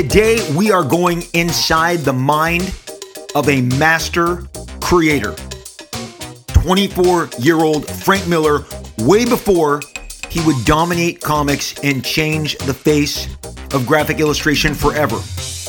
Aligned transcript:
Today, 0.00 0.38
we 0.56 0.70
are 0.70 0.82
going 0.82 1.24
inside 1.34 1.98
the 1.98 2.12
mind 2.14 2.74
of 3.34 3.50
a 3.50 3.60
master 3.60 4.48
creator. 4.80 5.34
24 6.54 7.28
year 7.38 7.56
old 7.56 7.86
Frank 7.86 8.26
Miller, 8.26 8.64
way 9.00 9.26
before 9.26 9.82
he 10.30 10.42
would 10.46 10.56
dominate 10.64 11.20
comics 11.20 11.78
and 11.84 12.02
change 12.02 12.56
the 12.56 12.72
face 12.72 13.28
of 13.74 13.86
graphic 13.86 14.20
illustration 14.20 14.72
forever. 14.72 15.16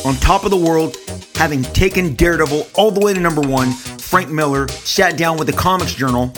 On 0.06 0.16
top 0.16 0.46
of 0.46 0.52
the 0.52 0.56
world, 0.56 0.96
having 1.36 1.62
taken 1.62 2.16
Daredevil 2.16 2.70
all 2.76 2.90
the 2.90 3.02
way 3.02 3.14
to 3.14 3.20
number 3.20 3.42
one, 3.42 3.74
Frank 3.74 4.30
Miller 4.30 4.70
sat 4.70 5.18
down 5.18 5.36
with 5.36 5.48
the 5.48 5.58
Comics 5.58 5.94
Journal 5.94 6.32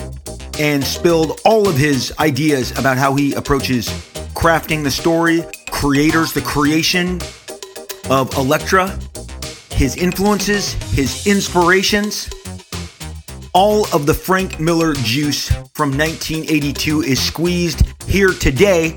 and 0.58 0.82
spilled 0.82 1.40
all 1.44 1.68
of 1.68 1.76
his 1.76 2.12
ideas 2.18 2.76
about 2.76 2.98
how 2.98 3.14
he 3.14 3.34
approaches 3.34 3.86
crafting 4.34 4.82
the 4.82 4.90
story, 4.90 5.44
creators, 5.70 6.32
the 6.32 6.42
creation 6.42 7.20
of 8.10 8.34
Elektra, 8.36 8.98
his 9.70 9.96
influences, 9.96 10.74
his 10.92 11.26
inspirations. 11.26 12.30
All 13.52 13.86
of 13.94 14.06
the 14.06 14.14
Frank 14.14 14.58
Miller 14.60 14.94
juice 14.94 15.48
from 15.74 15.96
1982 15.96 17.02
is 17.02 17.20
squeezed 17.22 17.86
here 18.08 18.30
today, 18.30 18.94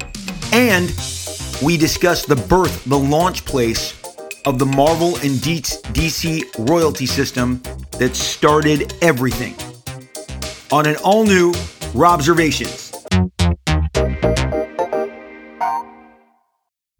and 0.52 0.90
we 1.64 1.78
discuss 1.78 2.26
the 2.26 2.36
birth, 2.36 2.84
the 2.86 2.98
launch 2.98 3.46
place 3.46 3.94
of 4.46 4.60
the 4.60 4.66
Marvel 4.66 5.16
and 5.18 5.40
DC 5.40 6.70
royalty 6.70 7.06
system 7.06 7.62
that 8.00 8.16
started 8.16 8.94
everything. 9.02 9.56
On 10.72 10.86
an 10.86 10.96
all 10.98 11.26
new 11.26 11.54
Robservations. 11.94 12.87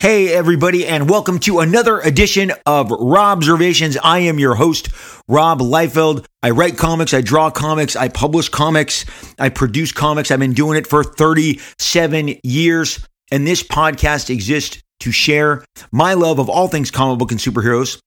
Hey, 0.08 0.34
everybody, 0.34 0.88
and 0.88 1.10
welcome 1.10 1.38
to 1.40 1.60
another 1.60 2.00
edition 2.00 2.54
of 2.66 2.88
Robservations. 2.88 3.98
I 4.02 4.20
am 4.20 4.40
your 4.40 4.56
host, 4.56 4.88
Rob 5.28 5.60
Liefeld. 5.60 6.26
I 6.42 6.52
write 6.52 6.78
comics, 6.78 7.14
I 7.14 7.20
draw 7.20 7.52
comics, 7.52 7.98
I 7.98 8.08
publish 8.08 8.48
comics, 8.48 9.04
I 9.38 9.50
produce 9.50 9.92
comics. 9.92 10.32
I've 10.32 10.40
been 10.40 10.54
doing 10.54 10.78
it 10.78 10.88
for 10.88 11.04
37 11.04 12.36
years, 12.42 13.06
and 13.34 13.46
this 13.46 13.62
podcast 13.62 14.30
exists 14.30 14.82
to 15.02 15.12
share 15.12 15.66
my 15.92 16.14
love 16.14 16.40
of 16.40 16.50
all 16.50 16.70
things 16.70 16.90
comic 16.90 17.20
book 17.20 17.32
and 17.32 17.40
superheroes 17.42 18.00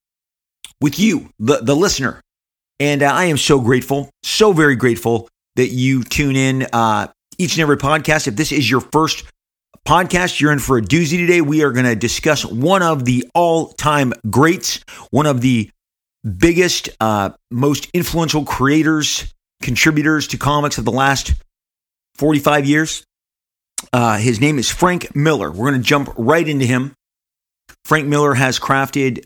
with 0.80 0.98
you, 0.98 1.28
the, 1.38 1.58
the 1.58 1.76
listener. 1.76 2.22
And 2.78 3.02
uh, 3.02 3.12
I 3.12 3.26
am 3.26 3.36
so 3.36 3.60
grateful, 3.60 4.08
so 4.22 4.54
very 4.54 4.74
grateful 4.74 5.28
that 5.56 5.68
you 5.68 6.02
tune 6.02 6.36
in 6.36 6.66
uh, 6.72 7.08
each 7.36 7.56
and 7.56 7.60
every 7.60 7.76
podcast. 7.76 8.26
If 8.26 8.36
this 8.36 8.52
is 8.52 8.70
your 8.70 8.80
first 8.80 9.24
podcast. 9.86 10.40
You're 10.40 10.52
in 10.52 10.58
for 10.58 10.78
a 10.78 10.82
doozy 10.82 11.18
today. 11.18 11.40
We 11.40 11.62
are 11.62 11.72
going 11.72 11.86
to 11.86 11.96
discuss 11.96 12.44
one 12.44 12.82
of 12.82 13.04
the 13.04 13.26
all 13.34 13.68
time 13.68 14.12
greats, 14.28 14.80
one 15.10 15.26
of 15.26 15.40
the 15.40 15.70
biggest, 16.38 16.90
uh, 17.00 17.30
most 17.50 17.88
influential 17.94 18.44
creators, 18.44 19.32
contributors 19.62 20.28
to 20.28 20.38
comics 20.38 20.78
of 20.78 20.84
the 20.84 20.92
last 20.92 21.34
45 22.16 22.66
years. 22.66 23.04
Uh, 23.92 24.18
his 24.18 24.40
name 24.40 24.58
is 24.58 24.70
Frank 24.70 25.14
Miller. 25.16 25.50
We're 25.50 25.70
going 25.70 25.82
to 25.82 25.88
jump 25.88 26.12
right 26.16 26.46
into 26.46 26.66
him. 26.66 26.94
Frank 27.84 28.06
Miller 28.06 28.34
has 28.34 28.58
crafted 28.58 29.24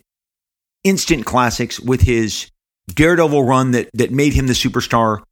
instant 0.85 1.27
classics 1.27 1.81
with 1.81 2.03
his 2.03 2.51
Daredevil 2.89 3.43
run 3.43 3.73
that, 3.73 3.91
that 3.95 4.13
made 4.13 4.35
him 4.35 4.47
the 4.47 4.53
superstar 4.53 5.23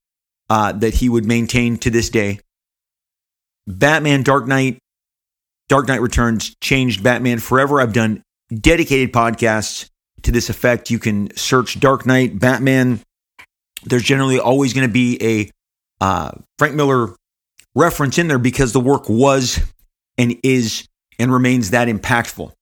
uh, 0.50 0.72
that 0.72 0.94
he 0.94 1.08
would 1.08 1.24
maintain 1.24 1.76
to 1.78 1.90
this 1.90 2.10
day. 2.10 2.40
Batman 3.66 4.22
Dark 4.22 4.46
Knight 4.46 4.78
Dark 5.72 5.88
Knight 5.88 6.02
Returns 6.02 6.54
changed 6.60 7.02
Batman 7.02 7.38
forever. 7.38 7.80
I've 7.80 7.94
done 7.94 8.22
dedicated 8.54 9.10
podcasts 9.10 9.88
to 10.20 10.30
this 10.30 10.50
effect. 10.50 10.90
You 10.90 10.98
can 10.98 11.34
search 11.34 11.80
Dark 11.80 12.04
Knight, 12.04 12.38
Batman. 12.38 13.00
There's 13.82 14.02
generally 14.02 14.38
always 14.38 14.74
going 14.74 14.86
to 14.86 14.92
be 14.92 15.16
a 15.22 15.50
uh, 16.04 16.32
Frank 16.58 16.74
Miller 16.74 17.14
reference 17.74 18.18
in 18.18 18.28
there 18.28 18.38
because 18.38 18.74
the 18.74 18.80
work 18.80 19.08
was 19.08 19.60
and 20.18 20.36
is 20.42 20.86
and 21.18 21.32
remains 21.32 21.70
that 21.70 21.88
impactful. 21.88 22.52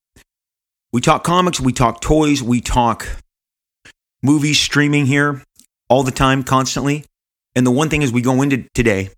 We 0.93 1.01
talk 1.01 1.25
comics, 1.25 1.59
we 1.59 1.73
talk 1.73 2.01
toys, 2.01 2.45
we 2.45 2.61
talk 2.61 3.09
movies, 4.23 4.61
streaming 4.61 5.07
here 5.07 5.43
all 5.89 6.05
the 6.05 6.13
time, 6.13 6.45
constantly. 6.45 7.05
And 7.57 7.67
the 7.67 7.73
one 7.73 7.89
thing 7.89 8.03
is, 8.03 8.13
we 8.13 8.23
go 8.23 8.41
into 8.41 8.69
today, 8.73 9.11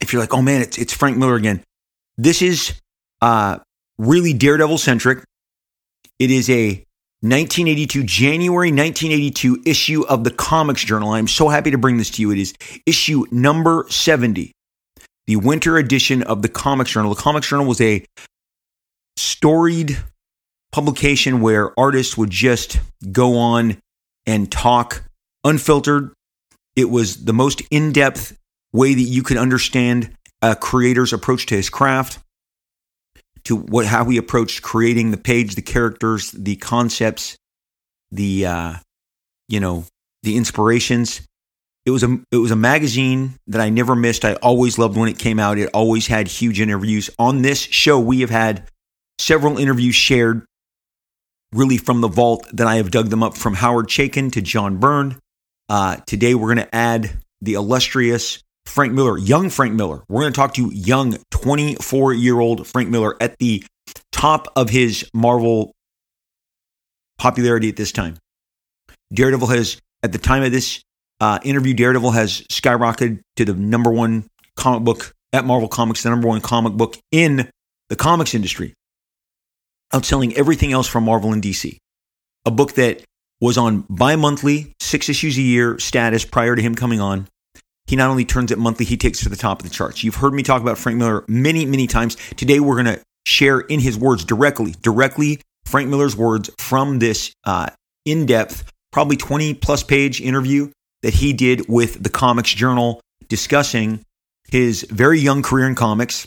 if 0.00 0.12
you're 0.12 0.22
like, 0.22 0.32
oh 0.32 0.42
man, 0.42 0.62
it's, 0.62 0.78
it's 0.78 0.92
Frank 0.92 1.16
Miller 1.16 1.34
again, 1.34 1.60
this 2.16 2.40
is 2.40 2.80
uh, 3.24 3.58
really 3.96 4.34
Daredevil 4.34 4.76
centric. 4.76 5.24
It 6.18 6.30
is 6.30 6.50
a 6.50 6.84
1982, 7.22 8.02
January 8.02 8.68
1982 8.68 9.62
issue 9.64 10.04
of 10.06 10.24
the 10.24 10.30
Comics 10.30 10.84
Journal. 10.84 11.12
I'm 11.12 11.26
so 11.26 11.48
happy 11.48 11.70
to 11.70 11.78
bring 11.78 11.96
this 11.96 12.10
to 12.10 12.22
you. 12.22 12.30
It 12.32 12.38
is 12.38 12.52
issue 12.84 13.24
number 13.30 13.86
70, 13.88 14.52
the 15.26 15.36
winter 15.36 15.78
edition 15.78 16.22
of 16.22 16.42
the 16.42 16.50
Comics 16.50 16.90
Journal. 16.90 17.14
The 17.14 17.22
Comics 17.22 17.48
Journal 17.48 17.64
was 17.64 17.80
a 17.80 18.04
storied 19.16 19.96
publication 20.70 21.40
where 21.40 21.72
artists 21.80 22.18
would 22.18 22.30
just 22.30 22.78
go 23.10 23.38
on 23.38 23.78
and 24.26 24.52
talk 24.52 25.02
unfiltered. 25.44 26.12
It 26.76 26.90
was 26.90 27.24
the 27.24 27.32
most 27.32 27.62
in 27.70 27.92
depth 27.92 28.36
way 28.74 28.92
that 28.92 29.00
you 29.00 29.22
could 29.22 29.38
understand 29.38 30.10
a 30.42 30.54
creator's 30.54 31.14
approach 31.14 31.46
to 31.46 31.54
his 31.54 31.70
craft, 31.70 32.18
to 33.44 33.56
what 33.56 33.86
how 33.86 34.04
we 34.04 34.16
approached 34.16 34.62
creating 34.62 35.10
the 35.10 35.16
page, 35.16 35.54
the 35.54 35.62
characters, 35.62 36.30
the 36.32 36.56
concepts, 36.56 37.36
the 38.10 38.46
uh, 38.46 38.74
you 39.48 39.60
know 39.60 39.84
the 40.22 40.36
inspirations. 40.36 41.22
It 41.86 41.90
was 41.90 42.02
a 42.02 42.18
it 42.32 42.36
was 42.36 42.50
a 42.50 42.56
magazine 42.56 43.34
that 43.46 43.60
I 43.60 43.68
never 43.68 43.94
missed. 43.94 44.24
I 44.24 44.34
always 44.34 44.78
loved 44.78 44.96
when 44.96 45.08
it 45.08 45.18
came 45.18 45.38
out. 45.38 45.58
It 45.58 45.70
always 45.74 46.06
had 46.06 46.28
huge 46.28 46.60
interviews. 46.60 47.10
On 47.18 47.42
this 47.42 47.60
show, 47.60 48.00
we 48.00 48.20
have 48.20 48.30
had 48.30 48.68
several 49.18 49.58
interviews 49.58 49.94
shared, 49.94 50.46
really 51.52 51.76
from 51.76 52.00
the 52.00 52.08
vault 52.08 52.48
that 52.54 52.66
I 52.66 52.76
have 52.76 52.90
dug 52.90 53.10
them 53.10 53.22
up 53.22 53.36
from 53.36 53.54
Howard 53.54 53.88
Chaykin 53.88 54.32
to 54.32 54.40
John 54.40 54.78
Byrne. 54.78 55.18
Uh, 55.68 55.96
today, 56.06 56.34
we're 56.34 56.54
going 56.54 56.66
to 56.66 56.74
add 56.74 57.10
the 57.42 57.54
illustrious 57.54 58.42
Frank 58.66 58.92
Miller, 58.92 59.18
young 59.18 59.50
Frank 59.50 59.74
Miller. 59.74 60.02
We're 60.08 60.22
going 60.22 60.32
to 60.32 60.36
talk 60.36 60.54
to 60.54 60.70
young 60.72 61.16
24 61.30 62.14
year 62.14 62.40
old 62.40 62.66
Frank 62.66 62.88
Miller 62.88 63.16
at 63.20 63.38
the 63.38 63.64
top 64.12 64.48
of 64.56 64.70
his 64.70 65.08
Marvel 65.14 65.72
popularity 67.18 67.68
at 67.68 67.76
this 67.76 67.92
time. 67.92 68.16
Daredevil 69.12 69.48
has, 69.48 69.80
at 70.02 70.12
the 70.12 70.18
time 70.18 70.42
of 70.42 70.50
this 70.50 70.82
uh, 71.20 71.38
interview, 71.44 71.74
Daredevil 71.74 72.10
has 72.10 72.42
skyrocketed 72.50 73.20
to 73.36 73.44
the 73.44 73.54
number 73.54 73.90
one 73.90 74.24
comic 74.56 74.82
book 74.82 75.12
at 75.32 75.44
Marvel 75.44 75.68
Comics, 75.68 76.02
the 76.02 76.10
number 76.10 76.28
one 76.28 76.40
comic 76.40 76.72
book 76.72 76.96
in 77.12 77.48
the 77.88 77.96
comics 77.96 78.34
industry, 78.34 78.74
outselling 79.92 80.32
everything 80.34 80.72
else 80.72 80.88
from 80.88 81.04
Marvel 81.04 81.32
and 81.32 81.42
DC. 81.42 81.76
A 82.46 82.50
book 82.50 82.72
that 82.72 83.02
was 83.40 83.58
on 83.58 83.84
bi 83.88 84.16
monthly, 84.16 84.74
six 84.80 85.08
issues 85.08 85.36
a 85.38 85.42
year 85.42 85.78
status 85.78 86.24
prior 86.24 86.56
to 86.56 86.62
him 86.62 86.74
coming 86.74 87.00
on 87.00 87.28
he 87.86 87.96
not 87.96 88.10
only 88.10 88.24
turns 88.24 88.50
it 88.50 88.58
monthly, 88.58 88.86
he 88.86 88.96
takes 88.96 89.20
to 89.20 89.28
the 89.28 89.36
top 89.36 89.60
of 89.60 89.68
the 89.68 89.74
charts. 89.74 90.02
You've 90.02 90.16
heard 90.16 90.32
me 90.32 90.42
talk 90.42 90.62
about 90.62 90.78
Frank 90.78 90.98
Miller 90.98 91.24
many, 91.28 91.66
many 91.66 91.86
times. 91.86 92.16
Today, 92.36 92.60
we're 92.60 92.82
going 92.82 92.96
to 92.96 93.02
share 93.26 93.60
in 93.60 93.80
his 93.80 93.96
words 93.96 94.24
directly, 94.24 94.74
directly 94.82 95.40
Frank 95.64 95.88
Miller's 95.88 96.16
words 96.16 96.50
from 96.58 96.98
this 96.98 97.32
uh, 97.44 97.68
in 98.04 98.26
depth, 98.26 98.70
probably 98.92 99.16
20 99.16 99.54
plus 99.54 99.82
page 99.82 100.20
interview 100.20 100.70
that 101.02 101.14
he 101.14 101.32
did 101.32 101.68
with 101.68 102.02
the 102.02 102.10
Comics 102.10 102.52
Journal 102.52 103.00
discussing 103.28 104.02
his 104.48 104.86
very 104.90 105.18
young 105.18 105.42
career 105.42 105.66
in 105.66 105.74
comics 105.74 106.26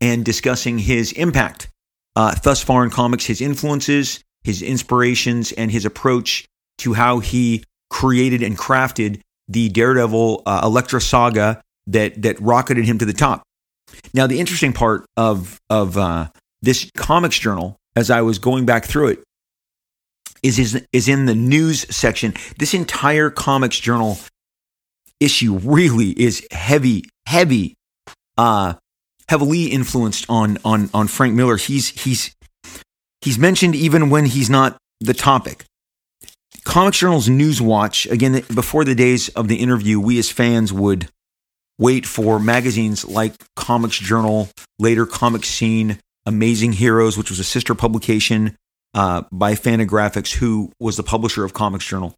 and 0.00 0.24
discussing 0.24 0.78
his 0.78 1.12
impact 1.12 1.68
uh, 2.16 2.34
thus 2.42 2.62
far 2.62 2.84
in 2.84 2.90
comics, 2.90 3.26
his 3.26 3.40
influences, 3.40 4.22
his 4.44 4.62
inspirations, 4.62 5.52
and 5.52 5.70
his 5.70 5.84
approach 5.84 6.44
to 6.78 6.94
how 6.94 7.20
he 7.20 7.64
created 7.90 8.42
and 8.42 8.58
crafted 8.58 9.20
the 9.48 9.68
Daredevil 9.68 10.42
uh, 10.46 10.60
Elektra 10.64 11.00
saga 11.00 11.62
that 11.86 12.22
that 12.22 12.40
rocketed 12.40 12.84
him 12.84 12.98
to 12.98 13.04
the 13.04 13.12
top. 13.12 13.42
Now, 14.14 14.26
the 14.26 14.40
interesting 14.40 14.72
part 14.72 15.04
of 15.16 15.58
of 15.68 15.96
uh, 15.96 16.28
this 16.60 16.90
comics 16.96 17.38
journal, 17.38 17.76
as 17.96 18.10
I 18.10 18.22
was 18.22 18.38
going 18.38 18.66
back 18.66 18.84
through 18.84 19.08
it, 19.08 19.24
is 20.42 20.58
is 20.58 20.86
is 20.92 21.08
in 21.08 21.26
the 21.26 21.34
news 21.34 21.86
section. 21.94 22.34
This 22.58 22.74
entire 22.74 23.30
comics 23.30 23.78
journal 23.78 24.18
issue 25.20 25.58
really 25.58 26.10
is 26.10 26.46
heavy, 26.50 27.04
heavy, 27.26 27.74
uh, 28.36 28.74
heavily 29.28 29.66
influenced 29.66 30.26
on 30.28 30.58
on 30.64 30.90
on 30.92 31.08
Frank 31.08 31.34
Miller. 31.34 31.56
He's 31.56 31.88
he's 31.88 32.34
he's 33.20 33.38
mentioned 33.38 33.74
even 33.74 34.10
when 34.10 34.26
he's 34.26 34.50
not 34.50 34.76
the 35.00 35.14
topic. 35.14 35.64
Comics 36.64 36.98
Journal's 36.98 37.28
Newswatch, 37.28 38.10
again, 38.10 38.42
before 38.54 38.84
the 38.84 38.94
days 38.94 39.28
of 39.30 39.48
the 39.48 39.56
interview, 39.56 39.98
we 39.98 40.18
as 40.18 40.30
fans 40.30 40.72
would 40.72 41.08
wait 41.78 42.06
for 42.06 42.38
magazines 42.38 43.04
like 43.04 43.34
Comics 43.56 43.98
Journal, 43.98 44.48
later 44.78 45.04
Comic 45.04 45.44
Scene, 45.44 45.98
Amazing 46.24 46.72
Heroes, 46.72 47.18
which 47.18 47.30
was 47.30 47.40
a 47.40 47.44
sister 47.44 47.74
publication 47.74 48.56
uh, 48.94 49.22
by 49.32 49.54
Fantagraphics, 49.54 50.34
who 50.34 50.70
was 50.78 50.96
the 50.96 51.02
publisher 51.02 51.44
of 51.44 51.52
Comics 51.52 51.84
Journal. 51.84 52.14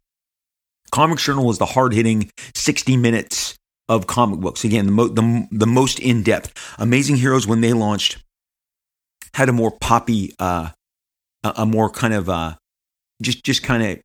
Comics 0.91 1.25
Journal 1.25 1.45
was 1.45 1.57
the 1.57 1.65
hard 1.65 1.93
hitting 1.93 2.29
60 2.53 2.97
minutes 2.97 3.57
of 3.89 4.07
comic 4.07 4.39
books. 4.39 4.63
Again, 4.63 4.85
the, 4.85 4.91
mo- 4.91 5.07
the, 5.07 5.47
the 5.51 5.67
most 5.67 5.99
in 5.99 6.21
depth. 6.21 6.53
Amazing 6.77 7.17
Heroes, 7.17 7.47
when 7.47 7.61
they 7.61 7.73
launched, 7.73 8.23
had 9.33 9.49
a 9.49 9.53
more 9.53 9.71
poppy, 9.71 10.33
uh, 10.39 10.69
a, 11.43 11.53
a 11.57 11.65
more 11.65 11.89
kind 11.89 12.13
of 12.13 12.29
uh, 12.29 12.55
just 13.21 13.43
just 13.43 13.63
kind 13.63 13.83
of 13.83 14.04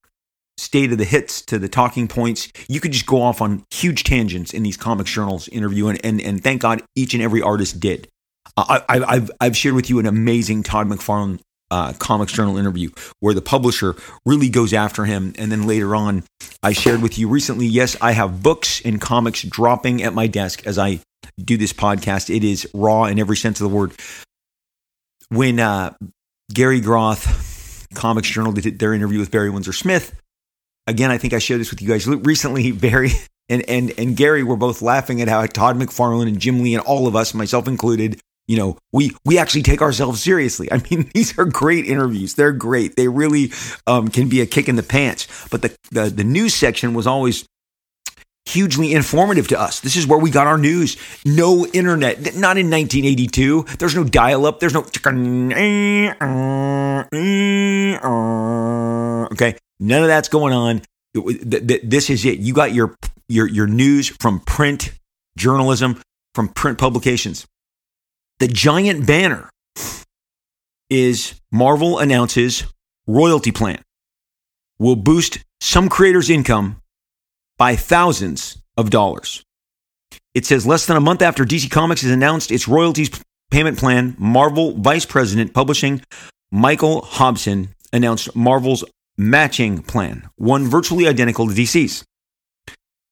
state 0.60 0.92
of 0.92 0.98
the 0.98 1.04
hits 1.04 1.42
to 1.42 1.58
the 1.58 1.68
talking 1.68 2.06
points. 2.06 2.52
You 2.68 2.80
could 2.80 2.92
just 2.92 3.06
go 3.06 3.22
off 3.22 3.40
on 3.40 3.64
huge 3.70 4.04
tangents 4.04 4.52
in 4.52 4.62
these 4.62 4.76
comics 4.76 5.10
journals 5.10 5.48
interview, 5.48 5.88
and 5.88 6.04
and, 6.04 6.20
and 6.20 6.42
thank 6.42 6.62
God 6.62 6.82
each 6.94 7.14
and 7.14 7.22
every 7.22 7.42
artist 7.42 7.80
did. 7.80 8.08
Uh, 8.56 8.80
I, 8.88 9.14
have 9.14 9.30
I've 9.40 9.56
shared 9.56 9.74
with 9.74 9.90
you 9.90 9.98
an 9.98 10.06
amazing 10.06 10.62
Todd 10.62 10.88
McFarlane 10.88 11.40
uh, 11.70 11.92
Comics 11.94 12.32
Journal 12.32 12.56
interview 12.56 12.90
where 13.20 13.34
the 13.34 13.42
publisher 13.42 13.94
really 14.26 14.48
goes 14.48 14.72
after 14.72 15.04
him. 15.04 15.34
And 15.38 15.50
then 15.52 15.66
later 15.66 15.94
on, 15.94 16.24
I 16.62 16.72
shared 16.72 17.02
with 17.02 17.18
you 17.18 17.28
recently 17.28 17.66
yes, 17.66 17.96
I 18.00 18.12
have 18.12 18.42
books 18.42 18.82
and 18.84 19.00
comics 19.00 19.42
dropping 19.42 20.02
at 20.02 20.12
my 20.12 20.26
desk 20.26 20.66
as 20.66 20.78
I 20.78 21.00
do 21.42 21.56
this 21.56 21.72
podcast. 21.72 22.34
It 22.34 22.44
is 22.44 22.68
raw 22.74 23.04
in 23.04 23.18
every 23.18 23.36
sense 23.36 23.60
of 23.60 23.70
the 23.70 23.76
word. 23.76 23.92
When 25.28 25.60
uh, 25.60 25.94
Gary 26.52 26.80
Groth, 26.80 27.86
Comics 27.94 28.28
Journal, 28.28 28.52
did 28.52 28.78
their 28.78 28.92
interview 28.92 29.20
with 29.20 29.30
Barry 29.30 29.50
Windsor 29.50 29.72
Smith, 29.72 30.19
again, 30.90 31.10
I 31.10 31.18
think 31.18 31.32
I 31.32 31.38
shared 31.38 31.60
this 31.60 31.70
with 31.70 31.80
you 31.80 31.88
guys 31.88 32.06
recently. 32.06 32.72
Barry 32.80 33.10
and, 33.48 33.68
and, 33.68 33.92
and 33.96 34.16
Gary 34.16 34.42
were 34.42 34.56
both 34.56 34.82
laughing 34.82 35.22
at 35.22 35.28
how 35.28 35.44
Todd 35.46 35.76
McFarlane 35.76 36.28
and 36.28 36.38
Jim 36.38 36.62
Lee 36.62 36.74
and 36.74 36.84
all 36.84 37.06
of 37.06 37.16
us, 37.16 37.32
myself 37.32 37.66
included, 37.66 38.20
you 38.46 38.56
know, 38.56 38.76
we 38.92 39.12
we 39.24 39.38
actually 39.38 39.62
take 39.62 39.80
ourselves 39.80 40.20
seriously. 40.20 40.70
I 40.72 40.82
mean, 40.90 41.08
these 41.14 41.38
are 41.38 41.44
great 41.44 41.86
interviews. 41.86 42.34
They're 42.34 42.52
great. 42.52 42.96
They 42.96 43.08
really 43.08 43.52
um, 43.86 44.08
can 44.08 44.28
be 44.28 44.40
a 44.40 44.46
kick 44.46 44.68
in 44.68 44.76
the 44.76 44.82
pants. 44.82 45.28
But 45.50 45.62
the, 45.62 45.76
the 45.92 46.10
the 46.10 46.24
news 46.24 46.54
section 46.54 46.92
was 46.92 47.06
always 47.06 47.46
hugely 48.52 48.92
informative 48.92 49.48
to 49.48 49.60
us. 49.60 49.80
This 49.80 49.96
is 49.96 50.06
where 50.06 50.18
we 50.18 50.30
got 50.30 50.46
our 50.46 50.58
news. 50.58 50.96
No 51.24 51.66
internet, 51.66 52.18
not 52.36 52.58
in 52.58 52.70
1982. 52.70 53.64
There's 53.78 53.94
no 53.94 54.04
dial 54.04 54.46
up. 54.46 54.60
There's 54.60 54.74
no. 54.74 54.80
Okay, 59.32 59.56
none 59.80 60.02
of 60.02 60.08
that's 60.08 60.28
going 60.28 60.52
on. 60.52 60.82
This 61.14 62.10
is 62.10 62.24
it. 62.24 62.38
You 62.38 62.52
got 62.54 62.72
your 62.72 62.96
your 63.28 63.48
your 63.48 63.66
news 63.66 64.08
from 64.08 64.40
print 64.40 64.92
journalism, 65.36 66.00
from 66.34 66.48
print 66.48 66.78
publications. 66.78 67.46
The 68.38 68.48
giant 68.48 69.06
banner 69.06 69.50
is 70.88 71.40
Marvel 71.52 71.98
announces 71.98 72.64
royalty 73.06 73.52
plan 73.52 73.82
will 74.78 74.96
boost 74.96 75.38
some 75.60 75.88
creators' 75.88 76.30
income 76.30 76.80
by 77.60 77.76
thousands 77.76 78.56
of 78.78 78.88
dollars. 78.88 79.44
It 80.32 80.46
says 80.46 80.66
less 80.66 80.86
than 80.86 80.96
a 80.96 81.00
month 81.00 81.20
after 81.20 81.44
DC 81.44 81.70
Comics 81.70 82.00
has 82.00 82.10
announced 82.10 82.50
its 82.50 82.66
royalties 82.66 83.10
payment 83.50 83.76
plan, 83.76 84.16
Marvel 84.18 84.72
Vice 84.72 85.04
President 85.04 85.52
Publishing 85.52 86.00
Michael 86.50 87.02
Hobson 87.02 87.68
announced 87.92 88.34
Marvel's 88.34 88.82
matching 89.18 89.82
plan, 89.82 90.26
one 90.36 90.68
virtually 90.68 91.06
identical 91.06 91.46
to 91.46 91.52
DC's. 91.52 92.02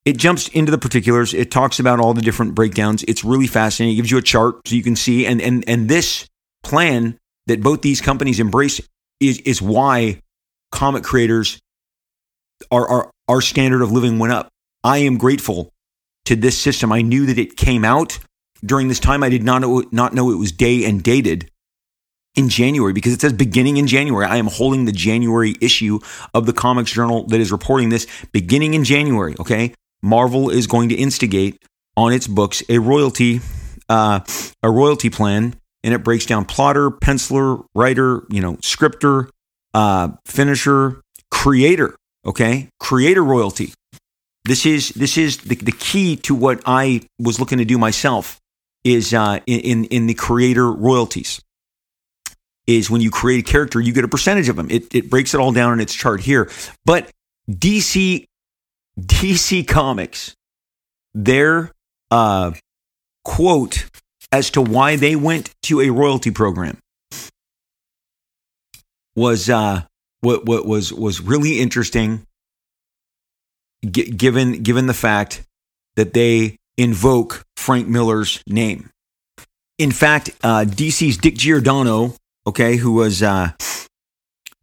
It 0.07 0.17
jumps 0.17 0.49
into 0.49 0.71
the 0.71 0.79
particulars. 0.79 1.35
It 1.35 1.51
talks 1.51 1.79
about 1.79 2.01
all 2.01 2.15
the 2.15 2.23
different 2.23 2.55
breakdowns. 2.55 3.05
It's 3.07 3.25
really 3.25 3.47
fascinating. 3.47 3.93
It 3.93 3.97
gives 3.97 4.11
you 4.11 4.17
a 4.17 4.23
chart 4.23 4.67
so 4.67 4.75
you 4.75 4.83
can 4.83 4.97
see. 4.97 5.27
And 5.27 5.43
and 5.43 5.63
and 5.69 5.91
this 5.91 6.27
plan 6.63 7.19
that 7.49 7.63
both 7.63 7.83
these 7.83 8.01
companies 8.01 8.41
embrace 8.41 8.81
is 9.21 9.39
is 9.41 9.61
why 9.61 10.23
comic 10.73 11.05
creators 11.05 11.61
are 12.71 12.89
our 12.89 13.11
our 13.29 13.41
standard 13.41 13.83
of 13.83 13.93
living 13.93 14.19
went 14.19 14.33
up. 14.33 14.49
I 14.83 14.99
am 14.99 15.19
grateful 15.19 15.73
to 16.25 16.37
this 16.37 16.59
system. 16.59 16.93
I 16.93 17.03
knew 17.03 17.27
that 17.27 17.39
it 17.39 17.57
came 17.57 17.85
out 17.85 18.19
during 18.65 18.89
this 18.89 19.01
time. 19.01 19.23
I 19.23 19.29
did 19.29 19.43
not 19.43 19.61
know, 19.61 19.85
not 19.93 20.15
know 20.15 20.31
it 20.31 20.37
was 20.37 20.53
day 20.53 20.85
and 20.85 21.03
dated 21.03 21.51
in 22.35 22.49
January 22.49 22.93
because 22.93 23.13
it 23.13 23.21
says 23.21 23.33
beginning 23.33 23.77
in 23.77 23.87
January. 23.87 24.27
I 24.27 24.37
am 24.37 24.47
holding 24.47 24.85
the 24.85 24.93
January 24.93 25.55
issue 25.61 25.99
of 26.35 26.47
the 26.47 26.53
Comics 26.53 26.93
Journal 26.93 27.27
that 27.27 27.41
is 27.41 27.51
reporting 27.51 27.89
this 27.89 28.07
beginning 28.33 28.75
in 28.75 28.85
January. 28.85 29.35
Okay. 29.41 29.75
Marvel 30.03 30.49
is 30.49 30.67
going 30.67 30.89
to 30.91 30.95
instigate 30.95 31.61
on 31.97 32.13
its 32.13 32.29
books 32.29 32.63
a 32.69 32.79
royalty 32.79 33.41
uh, 33.89 34.21
a 34.63 34.71
royalty 34.71 35.11
plan, 35.11 35.55
and 35.83 35.95
it 35.95 36.05
breaks 36.05 36.27
down 36.27 36.45
plotter, 36.45 36.91
penciler, 36.91 37.65
writer, 37.75 38.23
you 38.29 38.41
know, 38.41 38.59
scripter, 38.61 39.29
uh, 39.75 40.11
finisher, 40.27 41.01
creator. 41.31 41.97
Okay, 42.29 42.69
creator 42.79 43.25
royalty. 43.25 43.73
This 44.45 44.67
is 44.67 44.91
this 44.91 45.17
is 45.17 45.39
the, 45.39 45.55
the 45.55 45.73
key 45.73 46.15
to 46.17 46.35
what 46.35 46.61
I 46.67 47.01
was 47.19 47.41
looking 47.41 47.57
to 47.57 47.65
do 47.65 47.79
myself. 47.79 48.39
Is 48.85 49.15
uh, 49.15 49.41
in 49.47 49.85
in 49.87 50.07
the 50.07 50.15
creator 50.15 50.71
royalties. 50.71 51.41
Is 52.67 52.91
when 52.91 53.01
you 53.01 53.11
create 53.11 53.49
a 53.49 53.51
character, 53.51 53.81
you 53.81 53.95
get 53.95 54.05
a 54.05 54.09
percentage 54.09 54.51
of 54.51 54.57
them. 54.57 54.71
It, 54.71 54.95
it 54.95 55.09
breaks 55.09 55.33
it 55.33 55.41
all 55.41 55.53
down 55.53 55.73
in 55.73 55.81
its 55.81 55.95
chart 55.95 56.21
here. 56.21 56.51
But 56.85 57.11
DC 57.51 58.27
DC 59.01 59.67
Comics, 59.67 60.35
their 61.15 61.73
uh, 62.11 62.53
quote 63.25 63.87
as 64.31 64.51
to 64.51 64.61
why 64.61 64.97
they 64.97 65.17
went 65.17 65.55
to 65.63 65.81
a 65.81 65.89
royalty 65.89 66.31
program 66.31 66.79
was 69.17 69.49
uh, 69.49 69.83
what 70.21 70.45
what 70.45 70.67
was 70.67 70.93
was 70.93 71.21
really 71.21 71.61
interesting, 71.61 72.25
given 73.91 74.63
given 74.63 74.87
the 74.87 74.95
fact 74.95 75.45
that 75.97 76.15
they 76.15 76.57
invoke 76.77 77.45
Frank 77.57 77.89
Miller's 77.89 78.43
name. 78.47 78.91
In 79.79 79.91
fact, 79.91 80.31
uh, 80.43 80.65
DC's 80.67 81.17
Dick 81.17 81.37
Giordano, 81.37 82.15
okay, 82.47 82.77
who 82.77 82.93
was 82.93 83.23
uh, 83.23 83.51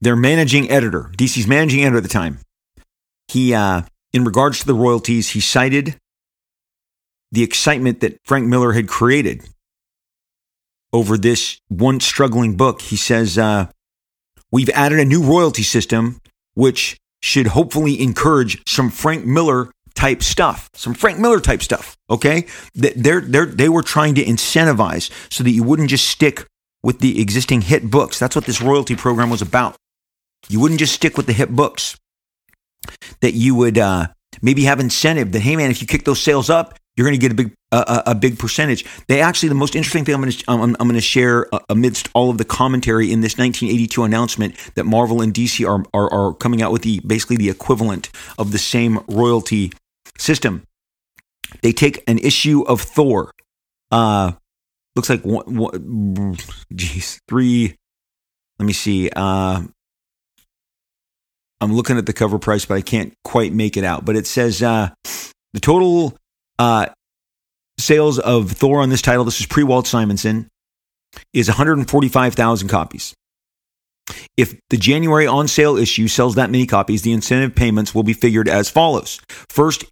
their 0.02 0.16
managing 0.16 0.70
editor, 0.70 1.12
DC's 1.18 1.48
managing 1.48 1.82
editor 1.82 1.98
at 1.98 2.04
the 2.04 2.10
time, 2.10 2.40
he 3.28 3.54
uh, 3.54 3.84
in 4.14 4.24
regards 4.24 4.60
to 4.60 4.66
the 4.66 4.74
royalties, 4.74 5.30
he 5.30 5.40
cited 5.40 5.98
the 7.32 7.44
excitement 7.44 8.00
that 8.00 8.18
Frank 8.24 8.48
Miller 8.48 8.74
had 8.74 8.88
created 8.88 9.44
over 10.94 11.18
this 11.18 11.60
once 11.70 12.06
struggling 12.06 12.56
book. 12.56 12.82
He 12.82 12.96
says, 12.96 13.38
uh, 13.38 13.68
We've 14.56 14.70
added 14.70 15.00
a 15.00 15.06
new 15.06 15.22
royalty 15.22 15.64
system, 15.64 16.22
which 16.54 16.96
should 17.22 17.48
hopefully 17.48 18.02
encourage 18.02 18.64
some 18.66 18.90
Frank 18.90 19.26
Miller 19.26 19.70
type 19.96 20.24
stuff, 20.24 20.70
some 20.74 20.94
Frank 20.94 21.20
Miller 21.20 21.42
type 21.42 21.62
stuff. 21.62 21.98
Okay. 22.10 22.46
They're, 22.74 23.20
they're, 23.20 23.48
they 23.48 23.68
were 23.68 23.82
trying 23.84 24.16
to 24.16 24.24
incentivize 24.24 25.12
so 25.30 25.44
that 25.44 25.50
you 25.50 25.62
wouldn't 25.62 25.90
just 25.90 26.08
stick 26.08 26.46
with 26.82 27.00
the 27.00 27.20
existing 27.20 27.64
hit 27.64 27.92
books. 27.92 28.18
That's 28.18 28.34
what 28.34 28.46
this 28.46 28.62
royalty 28.62 28.96
program 28.96 29.30
was 29.30 29.42
about. 29.42 29.76
You 30.48 30.62
wouldn't 30.62 30.80
just 30.80 30.94
stick 30.94 31.18
with 31.18 31.26
the 31.26 31.34
hit 31.34 31.54
books 31.54 31.98
that 33.20 33.34
you 33.34 33.56
would 33.56 33.78
uh, 33.78 34.08
maybe 34.42 34.64
have 34.64 34.80
incentive 34.80 35.34
that 35.34 35.42
hey 35.42 35.58
man, 35.58 35.70
if 35.70 35.82
you 35.82 35.88
kick 35.88 36.06
those 36.06 36.22
sales 36.22 36.50
up, 36.50 36.80
you're 36.96 37.06
going 37.06 37.20
to 37.20 37.22
get 37.22 37.32
a 37.32 37.36
big 37.36 37.54
uh, 37.72 38.04
a 38.06 38.16
big 38.16 38.40
percentage. 38.40 38.86
They 39.08 39.22
actually 39.22 39.50
the 39.50 39.56
most 39.56 39.76
interesting 39.76 40.06
thing 40.06 40.16
I'm 40.16 40.22
going 40.22 40.32
to 40.32 40.44
I'm, 40.48 40.62
I'm 40.62 40.88
going 40.88 40.94
to 40.94 41.02
share 41.02 41.54
uh, 41.54 41.60
amidst 41.70 42.10
all 42.14 42.30
of 42.30 42.38
the 42.38 42.46
commentary 42.46 43.12
in 43.12 43.22
this 43.22 43.38
1982 43.38 44.04
announcement 44.04 44.56
that 44.76 44.86
Marvel 44.86 45.22
and 45.22 45.34
DC 45.34 45.68
are, 45.68 45.84
are 45.94 46.12
are 46.12 46.34
coming 46.34 46.62
out 46.62 46.72
with 46.72 46.84
the 46.84 47.02
basically 47.06 47.38
the 47.38 47.50
equivalent 47.50 48.10
of 48.38 48.52
the 48.52 48.58
same 48.58 49.04
royalty 49.08 49.74
system. 50.18 50.64
They 51.62 51.72
take 51.72 52.04
an 52.08 52.18
issue 52.20 52.64
of 52.64 52.82
Thor. 52.82 53.32
Uh, 53.92 54.34
looks 54.96 55.10
like 55.10 55.24
one, 55.26 55.58
one 55.58 56.38
geez, 56.74 57.20
three. 57.28 57.76
Let 58.58 58.66
me 58.66 58.74
see. 58.74 59.10
Uh, 59.14 59.64
I'm 61.62 61.74
looking 61.74 61.98
at 61.98 62.06
the 62.06 62.14
cover 62.14 62.40
price, 62.40 62.66
but 62.66 62.76
I 62.76 62.82
can't 62.82 63.14
quite 63.24 63.54
make 63.54 63.78
it 63.78 63.84
out. 63.84 64.06
But 64.06 64.16
it 64.16 64.28
says 64.28 64.62
uh, 64.62 64.90
the 65.54 65.60
total 65.60 66.18
uh, 66.60 66.88
sales 67.80 68.20
of 68.20 68.52
Thor 68.52 68.82
on 68.82 68.90
this 68.90 69.02
title, 69.02 69.24
this 69.24 69.40
is 69.40 69.46
pre 69.46 69.64
Walt 69.64 69.88
Simonson, 69.88 70.48
is 71.34 71.48
145,000 71.48 72.68
copies. 72.68 73.14
If 74.38 74.60
the 74.70 74.78
January 74.78 75.26
on 75.26 75.48
sale 75.48 75.78
issue 75.78 76.08
sells 76.08 76.36
that 76.36 76.52
many 76.52 76.66
copies, 76.66 77.02
the 77.02 77.12
incentive 77.12 77.56
payments 77.56 77.96
will 77.96 78.04
be 78.04 78.14
figured 78.14 78.48
as 78.48 78.70
follows. 78.70 79.20
First, 79.50 79.86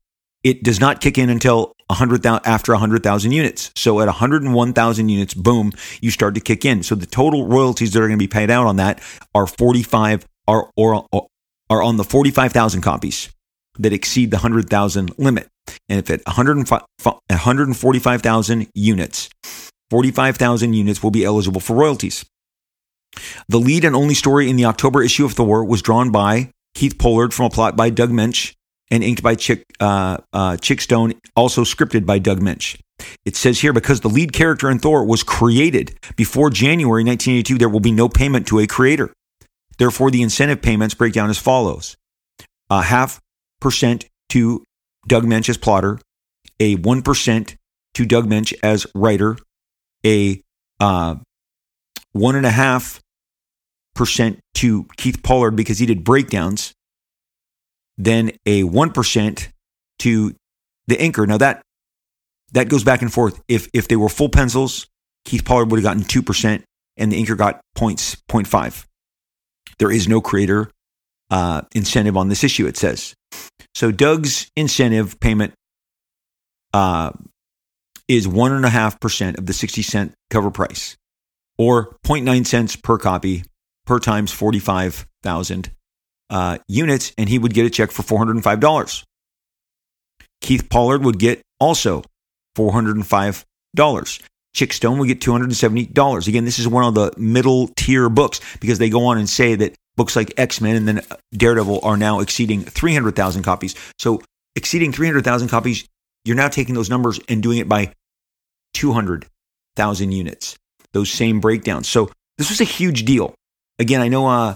it 0.44 0.64
does 0.64 0.80
not 0.80 1.02
kick 1.02 1.18
in 1.18 1.30
until 1.30 1.74
100,000 1.88 2.46
after 2.46 2.74
100,000 2.74 3.32
units. 3.32 3.72
So 3.76 4.02
at 4.02 4.06
101,000 4.06 5.10
units, 5.10 5.34
boom, 5.34 5.72
you 6.02 6.12
start 6.12 6.36
to 6.36 6.42
kick 6.42 6.66
in. 6.66 6.84
So 6.84 6.96
the 6.96 7.06
total 7.06 7.48
royalties 7.48 7.94
that 7.94 8.00
are 8.00 8.08
going 8.08 8.20
to 8.20 8.24
be 8.24 8.28
paid 8.28 8.52
out 8.52 8.68
on 8.68 8.76
that 8.76 9.02
are 9.34 9.48
45 9.48 10.28
are 10.48 10.70
or, 10.76 11.08
or 11.12 11.28
are 11.70 11.82
on 11.82 11.98
the 11.98 12.04
45,000 12.04 12.82
copies 12.82 13.33
that 13.80 13.94
exceed 13.94 14.32
the 14.32 14.38
100,000 14.38 15.18
limit. 15.18 15.48
And 15.90 16.00
if 16.00 16.10
at 16.10 16.26
145,000 16.26 18.68
units, 18.74 19.30
45,000 19.90 20.74
units 20.74 21.04
will 21.04 21.12
be 21.12 21.26
eligible 21.26 21.62
for 21.62 21.76
royalties. 21.76 22.26
The 23.48 23.60
lead 23.60 23.86
and 23.86 23.96
only 23.96 24.16
story 24.16 24.50
in 24.50 24.56
the 24.56 24.66
October 24.66 25.04
issue 25.04 25.26
of 25.26 25.34
Thor 25.34 25.64
was 25.64 25.82
drawn 25.82 26.12
by 26.12 26.52
Keith 26.74 26.98
Pollard 26.98 27.34
from 27.34 27.46
a 27.46 27.50
plot 27.50 27.76
by 27.76 27.90
Doug 27.90 28.10
Moench 28.10 28.54
and 28.90 29.04
inked 29.04 29.24
by 29.24 29.36
Chic, 29.36 29.64
uh, 29.80 30.18
uh, 30.34 30.58
Chic 30.62 30.82
Stone, 30.82 31.14
also 31.36 31.64
scripted 31.64 32.06
by 32.06 32.20
Doug 32.20 32.40
Moench. 32.40 32.80
It 33.26 33.36
says 33.36 33.60
here 33.60 33.74
because 33.74 34.02
the 34.02 34.10
lead 34.10 34.34
character 34.34 34.70
in 34.70 34.80
Thor 34.80 35.06
was 35.06 35.24
created 35.24 35.98
before 36.16 36.50
January 36.50 37.04
1982, 37.04 37.58
there 37.58 37.70
will 37.70 37.80
be 37.80 37.92
no 37.92 38.08
payment 38.08 38.48
to 38.48 38.60
a 38.60 38.68
creator. 38.68 39.12
Therefore, 39.78 40.12
the 40.12 40.22
incentive 40.22 40.62
payments 40.62 40.94
break 40.94 41.14
down 41.14 41.30
as 41.30 41.40
follows: 41.40 41.98
a 42.70 42.84
half 42.84 43.20
percent 43.64 44.06
to 44.30 44.64
Doug 45.08 45.24
Moench 45.24 45.50
as 45.50 45.58
plotter, 45.58 46.00
a 46.60 46.76
one 46.76 47.02
percent 47.02 47.56
to 47.96 48.06
Doug 48.06 48.28
Moench 48.28 48.54
as 48.62 48.86
writer, 48.94 49.38
a 50.06 50.42
uh, 50.80 51.16
one 52.12 52.36
and 52.36 52.46
a 52.46 52.52
half 52.52 53.02
percent 53.96 54.40
to 54.56 54.86
Keith 54.98 55.24
Pollard 55.24 55.56
because 55.56 55.80
he 55.80 55.86
did 55.86 56.04
breakdowns, 56.04 56.74
then 57.98 58.32
a 58.46 58.64
one 58.64 58.92
percent 58.92 59.50
to 60.00 60.36
the 60.88 60.96
inker. 60.96 61.28
Now 61.28 61.38
that 61.38 61.64
that 62.52 62.70
goes 62.70 62.84
back 62.84 63.02
and 63.02 63.12
forth. 63.12 63.42
If 63.48 63.68
if 63.74 63.88
they 63.88 63.96
were 63.96 64.10
full 64.10 64.30
pencils, 64.30 64.88
Keith 65.26 65.46
Pollard 65.46 65.72
would 65.72 65.80
have 65.80 65.84
gotten 65.84 66.04
two 66.04 66.22
percent, 66.22 66.64
and 66.98 67.12
the 67.12 67.24
inker 67.24 67.38
got 67.38 67.62
points 67.76 68.16
0.5. 68.30 68.86
There 69.80 69.92
is 69.92 70.08
no 70.08 70.22
creator 70.22 70.70
uh, 71.32 71.64
incentive 71.74 72.16
on 72.16 72.30
this 72.30 72.44
issue. 72.44 72.68
It 72.68 72.78
says 72.78 73.16
so. 73.76 73.92
Doug's 73.92 74.50
incentive 74.56 75.20
payment 75.20 75.54
uh, 76.74 77.12
is 78.08 78.28
one 78.28 78.52
and 78.52 78.66
a 78.66 78.70
half 78.70 79.00
percent 79.00 79.38
of 79.38 79.46
the 79.46 79.54
sixty 79.54 79.82
cent 79.82 80.14
cover 80.30 80.52
price, 80.52 80.98
or 81.58 81.98
0.9 82.06 82.46
cents 82.46 82.76
per 82.76 82.98
copy 82.98 83.44
per 83.86 84.00
times 84.00 84.32
forty 84.32 84.60
five 84.60 85.08
thousand 85.22 85.72
uh, 86.30 86.58
units, 86.68 87.14
and 87.18 87.30
he 87.30 87.40
would 87.40 87.54
get 87.54 87.66
a 87.66 87.70
check 87.70 87.92
for 87.92 88.04
four 88.04 88.18
hundred 88.18 88.36
and 88.36 88.44
five 88.44 88.60
dollars. 88.60 89.04
Keith 90.42 90.70
Pollard 90.70 91.04
would 91.06 91.20
get 91.20 91.42
also 91.60 92.04
$405. 92.58 94.22
Chic 94.56 94.74
Stone 94.74 94.98
will 94.98 95.06
get 95.06 95.20
$270. 95.20 96.28
Again, 96.28 96.46
this 96.46 96.60
is 96.60 96.68
one 96.68 96.84
of 96.84 96.94
the 96.94 97.12
middle 97.18 97.70
tier 97.76 98.10
books 98.10 98.40
because 98.60 98.78
they 98.78 98.90
go 98.90 99.06
on 99.06 99.18
and 99.18 99.28
say 99.28 99.56
that 99.56 99.74
books 99.96 100.16
like 100.16 100.34
X 100.38 100.62
Men 100.62 100.76
and 100.76 100.88
then 100.88 101.02
Daredevil 101.36 101.80
are 101.84 101.98
now 101.98 102.20
exceeding 102.20 102.62
300,000 102.62 103.44
copies. 103.44 103.76
So, 103.98 104.22
exceeding 104.56 104.92
300,000 104.92 105.48
copies, 105.48 105.88
you're 106.24 106.36
now 106.36 106.50
taking 106.50 106.76
those 106.76 106.90
numbers 106.90 107.20
and 107.28 107.42
doing 107.42 107.58
it 107.58 107.68
by 107.68 107.94
200,000 108.76 110.12
units, 110.12 110.56
those 110.94 111.10
same 111.10 111.40
breakdowns. 111.40 111.88
So, 111.88 112.12
this 112.38 112.50
was 112.50 112.62
a 112.62 112.66
huge 112.66 113.06
deal. 113.06 113.34
Again, 113.80 114.02
I 114.02 114.08
know 114.08 114.28
uh, 114.28 114.56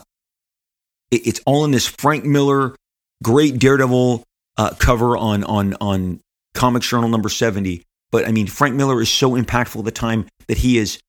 it, 1.11 1.27
it's 1.27 1.41
all 1.45 1.65
in 1.65 1.71
this 1.71 1.87
Frank 1.87 2.23
Miller 2.23 2.75
great 3.23 3.57
Daredevil 3.57 4.23
uh, 4.57 4.69
cover 4.77 5.17
on 5.17 5.43
on 5.43 5.75
on 5.75 6.19
Comics 6.53 6.87
Journal 6.87 7.09
number 7.09 7.29
70. 7.29 7.83
But 8.11 8.27
I 8.27 8.31
mean, 8.31 8.47
Frank 8.47 8.75
Miller 8.75 9.01
is 9.01 9.09
so 9.09 9.31
impactful 9.31 9.79
at 9.79 9.85
the 9.85 9.91
time 9.91 10.27
that 10.47 10.57
he 10.59 10.77
is 10.77 10.99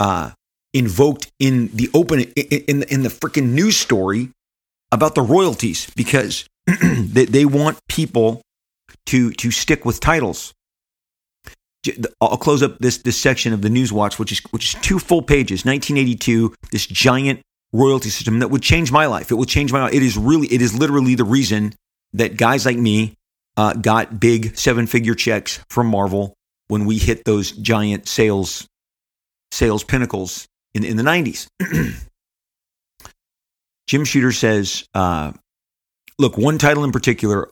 uh, 0.00 0.30
invoked 0.72 1.30
in 1.38 1.68
the 1.68 1.90
open 1.94 2.20
in, 2.20 2.82
in, 2.84 3.02
the 3.02 3.08
freaking 3.08 3.50
news 3.50 3.76
story 3.76 4.30
about 4.92 5.14
the 5.14 5.22
royalties 5.22 5.90
because 5.96 6.46
they, 6.82 7.24
they 7.24 7.44
want 7.44 7.78
people 7.88 8.40
to 9.06 9.32
to 9.32 9.50
stick 9.50 9.84
with 9.84 10.00
titles. 10.00 10.54
I'll 12.20 12.36
close 12.36 12.62
up 12.62 12.78
this 12.78 12.98
this 12.98 13.20
section 13.20 13.52
of 13.52 13.62
the 13.62 13.70
News 13.70 13.92
Watch, 13.92 14.18
which 14.18 14.32
is 14.32 14.40
which 14.50 14.74
is 14.74 14.80
two 14.82 14.98
full 14.98 15.22
pages, 15.22 15.64
1982. 15.64 16.54
This 16.70 16.86
giant 16.86 17.40
royalty 17.72 18.08
system 18.08 18.38
that 18.38 18.48
would 18.48 18.62
change 18.62 18.90
my 18.90 19.06
life. 19.06 19.30
It 19.30 19.34
would 19.34 19.48
change 19.48 19.72
my 19.72 19.82
life. 19.82 19.94
It 19.94 20.02
is 20.02 20.16
really, 20.16 20.48
it 20.48 20.62
is 20.62 20.76
literally 20.76 21.14
the 21.14 21.24
reason 21.24 21.74
that 22.14 22.36
guys 22.36 22.64
like 22.64 22.78
me 22.78 23.14
uh, 23.56 23.74
got 23.74 24.18
big 24.18 24.56
seven 24.56 24.86
figure 24.86 25.14
checks 25.14 25.60
from 25.68 25.86
Marvel 25.86 26.34
when 26.68 26.84
we 26.84 26.98
hit 26.98 27.24
those 27.24 27.52
giant 27.52 28.08
sales 28.08 28.66
sales 29.50 29.82
pinnacles 29.82 30.46
in, 30.74 30.84
in 30.84 30.96
the 30.96 31.02
90s. 31.02 31.48
Jim 33.86 34.04
Shooter 34.04 34.32
says, 34.32 34.86
uh, 34.94 35.32
look, 36.18 36.36
one 36.36 36.58
title 36.58 36.84
in 36.84 36.92
particular 36.92 37.48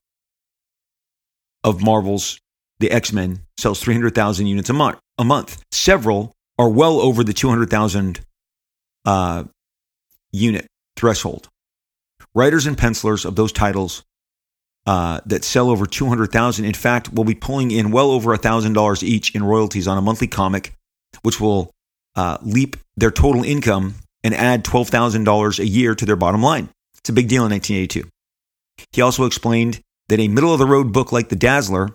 of 1.65 1.83
Marvel's 1.83 2.39
The 2.79 2.91
X 2.91 3.13
Men 3.13 3.41
sells 3.57 3.81
300,000 3.81 4.47
units 4.47 4.69
a 4.69 4.75
month. 4.75 4.99
A 5.19 5.25
month. 5.25 5.63
Several 5.73 6.33
are 6.59 6.69
well 6.69 7.01
over 7.01 7.25
the 7.25 7.33
200,000 7.33 8.21
uh, 9.07 9.45
unit 10.33 10.67
threshold. 10.97 11.49
Writers 12.35 12.67
and 12.67 12.77
pencilers 12.77 13.25
of 13.25 13.35
those 13.35 13.53
titles 13.53 14.05
uh, 14.87 15.21
that 15.27 15.45
sell 15.45 15.69
over 15.69 15.85
200,000, 15.85 16.65
in 16.65 16.75
fact, 16.75 17.13
will 17.13 17.25
be 17.25 17.35
pulling 17.35 17.71
in 17.71 17.91
well 17.91 18.11
over 18.11 18.37
$1,000 18.37 19.03
each 19.03 19.35
in 19.35 19.43
royalties 19.43 19.89
on 19.89 19.99
a 19.99 20.01
monthly 20.01 20.29
comic, 20.29 20.75
which 21.23 21.41
will 21.41 21.73
uh, 22.15 22.39
leap 22.43 22.77
their 22.97 23.11
total 23.11 23.43
income 23.43 23.97
and 24.23 24.35
add 24.35 24.65
$12,000 24.65 25.59
a 25.59 25.67
year 25.67 25.95
to 25.95 26.07
their 26.07 26.17
bottom 26.17 26.43
line. 26.43 26.69
It's 26.99 27.11
a 27.11 27.13
big 27.13 27.29
deal 27.29 27.45
in 27.45 27.51
1982. 27.51 28.09
He 28.93 29.03
also 29.03 29.25
explained 29.25 29.81
that 30.09 30.21
a 30.21 30.29
middle 30.29 30.53
of 30.53 30.59
the 30.59 30.67
road 30.67 30.93
book 30.93 31.13
like 31.13 31.29
The 31.29 31.37
Dazzler, 31.37 31.91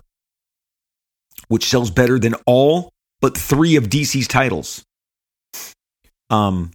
which 1.48 1.66
sells 1.66 1.92
better 1.92 2.20
than 2.20 2.36
all 2.46 2.92
but 3.22 3.38
three 3.38 3.76
of 3.76 3.86
DC's 3.86 4.28
titles, 4.28 4.84
um, 6.30 6.72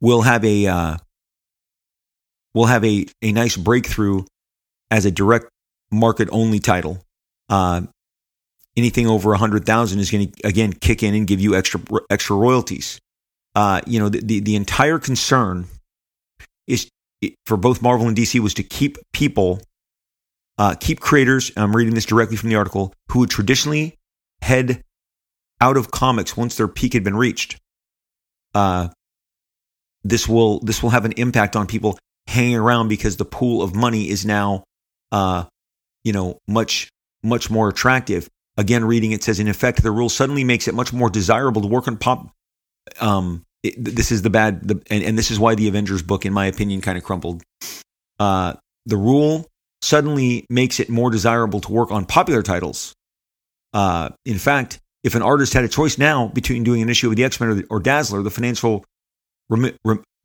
will 0.00 0.22
have 0.22 0.44
a 0.44 0.66
uh, 0.66 0.96
will 2.54 2.66
have 2.66 2.84
a, 2.84 3.06
a 3.22 3.32
nice 3.32 3.56
breakthrough 3.56 4.24
as 4.90 5.04
a 5.04 5.10
direct 5.10 5.48
market 5.90 6.28
only 6.32 6.58
title. 6.58 6.98
Uh, 7.48 7.82
anything 8.76 9.06
over 9.06 9.32
a 9.32 9.38
hundred 9.38 9.64
thousand 9.64 10.00
is 10.00 10.10
going 10.10 10.30
to 10.30 10.46
again 10.46 10.72
kick 10.72 11.02
in 11.02 11.14
and 11.14 11.26
give 11.26 11.40
you 11.40 11.54
extra 11.54 11.80
extra 12.10 12.36
royalties. 12.36 13.00
Uh, 13.54 13.80
you 13.86 13.98
know 13.98 14.08
the, 14.08 14.20
the, 14.20 14.40
the 14.40 14.56
entire 14.56 14.98
concern 14.98 15.66
is 16.66 16.88
for 17.46 17.56
both 17.56 17.80
Marvel 17.82 18.06
and 18.06 18.16
DC 18.16 18.38
was 18.40 18.54
to 18.54 18.62
keep 18.62 18.98
people, 19.12 19.60
uh, 20.58 20.74
keep 20.78 21.00
creators. 21.00 21.50
I'm 21.56 21.74
reading 21.74 21.94
this 21.94 22.04
directly 22.04 22.36
from 22.36 22.50
the 22.50 22.56
article 22.56 22.92
who 23.10 23.20
would 23.20 23.30
traditionally 23.30 23.94
head 24.42 24.82
out 25.60 25.76
of 25.76 25.90
comics 25.90 26.36
once 26.36 26.56
their 26.56 26.68
peak 26.68 26.92
had 26.92 27.02
been 27.02 27.16
reached. 27.16 27.58
Uh, 28.54 28.88
this 30.04 30.28
will 30.28 30.60
this 30.60 30.82
will 30.82 30.90
have 30.90 31.04
an 31.04 31.12
impact 31.12 31.56
on 31.56 31.66
people 31.66 31.98
hanging 32.26 32.56
around 32.56 32.88
because 32.88 33.16
the 33.16 33.24
pool 33.24 33.62
of 33.62 33.74
money 33.74 34.08
is 34.08 34.26
now 34.26 34.64
uh, 35.12 35.44
you 36.04 36.12
know 36.12 36.38
much 36.46 36.88
much 37.22 37.50
more 37.50 37.68
attractive. 37.68 38.28
Again 38.56 38.84
reading 38.84 39.12
it 39.12 39.22
says 39.22 39.38
in 39.38 39.48
effect 39.48 39.82
the 39.82 39.90
rule 39.90 40.08
suddenly 40.08 40.44
makes 40.44 40.66
it 40.68 40.74
much 40.74 40.92
more 40.92 41.10
desirable 41.10 41.60
to 41.62 41.68
work 41.68 41.88
on 41.88 41.98
pop 41.98 42.30
um 43.00 43.44
it, 43.62 43.74
this 43.76 44.10
is 44.12 44.22
the 44.22 44.30
bad 44.30 44.66
the, 44.66 44.80
and, 44.88 45.02
and 45.02 45.18
this 45.18 45.30
is 45.30 45.38
why 45.38 45.54
the 45.54 45.68
avengers 45.68 46.02
book 46.02 46.24
in 46.24 46.32
my 46.32 46.46
opinion 46.46 46.80
kind 46.80 46.96
of 46.96 47.04
crumpled. 47.04 47.42
Uh 48.18 48.54
the 48.86 48.96
rule 48.96 49.46
suddenly 49.82 50.46
makes 50.48 50.80
it 50.80 50.88
more 50.88 51.10
desirable 51.10 51.60
to 51.60 51.72
work 51.72 51.90
on 51.90 52.06
popular 52.06 52.42
titles. 52.42 52.94
Uh 53.74 54.10
in 54.24 54.38
fact 54.38 54.80
if 55.04 55.14
an 55.14 55.22
artist 55.22 55.52
had 55.52 55.64
a 55.64 55.68
choice 55.68 55.98
now 55.98 56.28
between 56.28 56.64
doing 56.64 56.80
an 56.80 56.88
issue 56.88 57.10
of 57.10 57.16
the 57.16 57.24
x-men 57.24 57.50
or, 57.50 57.62
or 57.76 57.80
dazzler 57.80 58.22
the 58.22 58.30
financial 58.30 58.84
rem, 59.50 59.76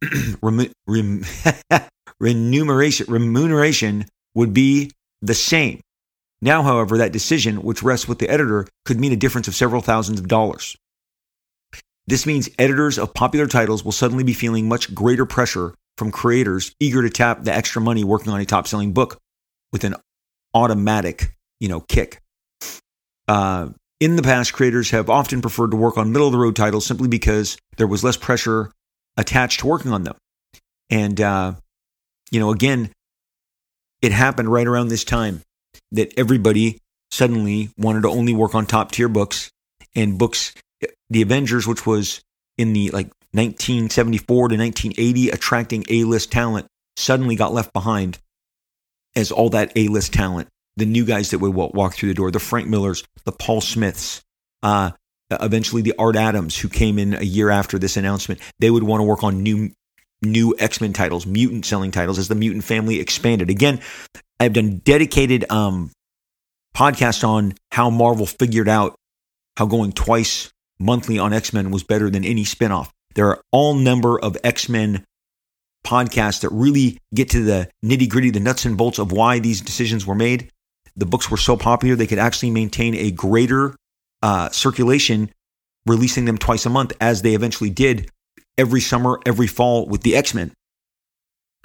rem 0.87 1.25
remuneration, 2.19 3.05
remuneration 3.09 4.05
would 4.33 4.53
be 4.53 4.91
the 5.21 5.33
same. 5.33 5.81
Now, 6.41 6.63
however, 6.63 6.97
that 6.97 7.11
decision, 7.11 7.61
which 7.61 7.83
rests 7.83 8.07
with 8.07 8.19
the 8.19 8.29
editor, 8.29 8.67
could 8.85 8.99
mean 8.99 9.11
a 9.11 9.17
difference 9.17 9.47
of 9.47 9.55
several 9.55 9.81
thousands 9.81 10.19
of 10.19 10.27
dollars. 10.27 10.75
This 12.07 12.25
means 12.25 12.49
editors 12.57 12.97
of 12.97 13.13
popular 13.13 13.47
titles 13.47 13.85
will 13.85 13.91
suddenly 13.91 14.23
be 14.23 14.33
feeling 14.33 14.67
much 14.67 14.93
greater 14.93 15.25
pressure 15.25 15.75
from 15.97 16.11
creators 16.11 16.75
eager 16.79 17.03
to 17.03 17.09
tap 17.09 17.43
the 17.43 17.53
extra 17.53 17.81
money 17.81 18.03
working 18.03 18.33
on 18.33 18.41
a 18.41 18.45
top 18.45 18.67
selling 18.67 18.91
book 18.91 19.19
with 19.71 19.83
an 19.83 19.95
automatic, 20.53 21.35
you 21.59 21.69
know, 21.69 21.79
kick. 21.81 22.21
Uh, 23.27 23.69
in 23.99 24.15
the 24.15 24.23
past, 24.23 24.51
creators 24.51 24.89
have 24.89 25.09
often 25.11 25.41
preferred 25.41 25.71
to 25.71 25.77
work 25.77 25.97
on 25.97 26.11
middle 26.11 26.27
of 26.27 26.33
the 26.33 26.39
road 26.39 26.55
titles 26.55 26.87
simply 26.87 27.07
because 27.07 27.57
there 27.77 27.87
was 27.87 28.03
less 28.03 28.17
pressure 28.17 28.71
attached 29.15 29.59
to 29.59 29.67
working 29.67 29.93
on 29.93 30.03
them. 30.03 30.15
And, 30.89 31.21
uh, 31.21 31.53
you 32.31 32.39
know, 32.39 32.49
again, 32.49 32.89
it 34.01 34.11
happened 34.11 34.51
right 34.51 34.67
around 34.67 34.87
this 34.87 35.03
time 35.03 35.41
that 35.91 36.13
everybody 36.17 36.79
suddenly 37.11 37.69
wanted 37.77 38.01
to 38.01 38.09
only 38.09 38.33
work 38.33 38.55
on 38.55 38.65
top 38.65 38.91
tier 38.91 39.09
books 39.09 39.51
and 39.95 40.17
books. 40.17 40.53
The 41.09 41.21
Avengers, 41.21 41.67
which 41.67 41.85
was 41.85 42.21
in 42.57 42.73
the 42.73 42.89
like 42.91 43.07
1974 43.33 44.49
to 44.49 44.57
1980, 44.57 45.29
attracting 45.29 45.85
A 45.89 46.03
list 46.05 46.31
talent, 46.31 46.67
suddenly 46.95 47.35
got 47.35 47.53
left 47.53 47.73
behind 47.73 48.17
as 49.15 49.31
all 49.31 49.49
that 49.49 49.71
A 49.75 49.87
list 49.89 50.13
talent, 50.13 50.47
the 50.77 50.85
new 50.85 51.05
guys 51.05 51.31
that 51.31 51.39
would 51.39 51.53
walk 51.53 51.93
through 51.93 52.09
the 52.09 52.15
door, 52.15 52.31
the 52.31 52.39
Frank 52.39 52.67
Millers, 52.67 53.03
the 53.25 53.31
Paul 53.31 53.61
Smiths, 53.61 54.21
uh, 54.63 54.91
eventually 55.29 55.81
the 55.81 55.95
Art 55.97 56.15
Adams, 56.15 56.57
who 56.57 56.69
came 56.69 56.97
in 56.97 57.13
a 57.13 57.23
year 57.23 57.49
after 57.49 57.77
this 57.77 57.97
announcement, 57.97 58.39
they 58.59 58.71
would 58.71 58.83
want 58.83 59.01
to 59.01 59.05
work 59.05 59.23
on 59.23 59.43
new 59.43 59.71
new 60.21 60.55
X-Men 60.59 60.93
titles, 60.93 61.25
mutant 61.25 61.65
selling 61.65 61.91
titles 61.91 62.19
as 62.19 62.27
the 62.27 62.35
mutant 62.35 62.63
family 62.63 62.99
expanded. 62.99 63.49
Again, 63.49 63.81
I've 64.39 64.53
done 64.53 64.81
dedicated 64.83 65.49
um 65.51 65.91
podcast 66.75 67.27
on 67.27 67.53
how 67.71 67.89
Marvel 67.89 68.25
figured 68.25 68.69
out 68.69 68.95
how 69.57 69.65
going 69.65 69.91
twice 69.91 70.51
monthly 70.79 71.19
on 71.19 71.33
X-Men 71.33 71.71
was 71.71 71.83
better 71.83 72.09
than 72.09 72.25
any 72.25 72.43
spinoff. 72.43 72.89
There 73.15 73.27
are 73.27 73.41
all 73.51 73.73
number 73.73 74.19
of 74.19 74.37
X-Men 74.43 75.03
podcasts 75.85 76.41
that 76.41 76.49
really 76.49 76.97
get 77.13 77.29
to 77.31 77.43
the 77.43 77.69
nitty 77.83 78.09
gritty, 78.09 78.29
the 78.29 78.39
nuts 78.39 78.65
and 78.65 78.77
bolts 78.77 78.99
of 78.99 79.11
why 79.11 79.39
these 79.39 79.61
decisions 79.61 80.05
were 80.05 80.15
made. 80.15 80.49
The 80.95 81.05
books 81.05 81.29
were 81.29 81.37
so 81.37 81.57
popular, 81.57 81.95
they 81.95 82.07
could 82.07 82.19
actually 82.19 82.51
maintain 82.51 82.95
a 82.95 83.11
greater 83.11 83.75
uh, 84.21 84.49
circulation, 84.49 85.31
releasing 85.85 86.25
them 86.25 86.37
twice 86.37 86.65
a 86.65 86.69
month, 86.69 86.93
as 87.01 87.21
they 87.21 87.33
eventually 87.33 87.69
did 87.69 88.09
every 88.57 88.81
summer, 88.81 89.19
every 89.25 89.47
fall 89.47 89.85
with 89.85 90.01
the 90.01 90.15
X 90.15 90.33
Men. 90.33 90.51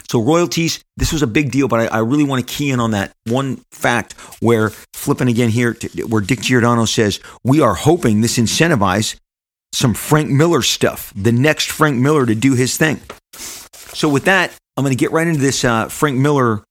So, 0.08 0.20
royalties, 0.20 0.84
this 0.96 1.12
was 1.12 1.22
a 1.22 1.26
big 1.26 1.50
deal, 1.50 1.68
but 1.68 1.80
I, 1.80 1.86
I, 1.86 1.98
really 1.98 2.22
want 2.22 2.46
to 2.46 2.54
key 2.54 2.70
in 2.70 2.78
on 2.78 2.92
that 2.92 3.12
one 3.24 3.60
fact 3.72 4.12
where, 4.40 4.70
flipping 4.92 5.26
again 5.26 5.48
here, 5.48 5.74
to, 5.74 6.02
where 6.04 6.20
Dick 6.20 6.40
Giordano 6.40 6.84
says, 6.84 7.18
We 7.42 7.60
are 7.60 7.74
hoping 7.74 8.20
this 8.20 8.38
incentivize 8.38 9.18
some 9.72 9.94
Frank 9.94 10.30
Miller 10.30 10.62
stuff, 10.62 11.12
the 11.16 11.32
next 11.32 11.70
Frank 11.70 11.96
Miller 11.96 12.24
to 12.24 12.34
do 12.34 12.54
his 12.54 12.76
thing. 12.76 13.00
So, 13.34 14.08
with 14.08 14.26
that, 14.26 14.56
I'm 14.76 14.84
going 14.84 14.96
to 14.96 15.00
get 15.00 15.10
right 15.10 15.26
into 15.26 15.40
this 15.40 15.64
uh, 15.64 15.88
Frank 15.88 16.18
Miller 16.18 16.62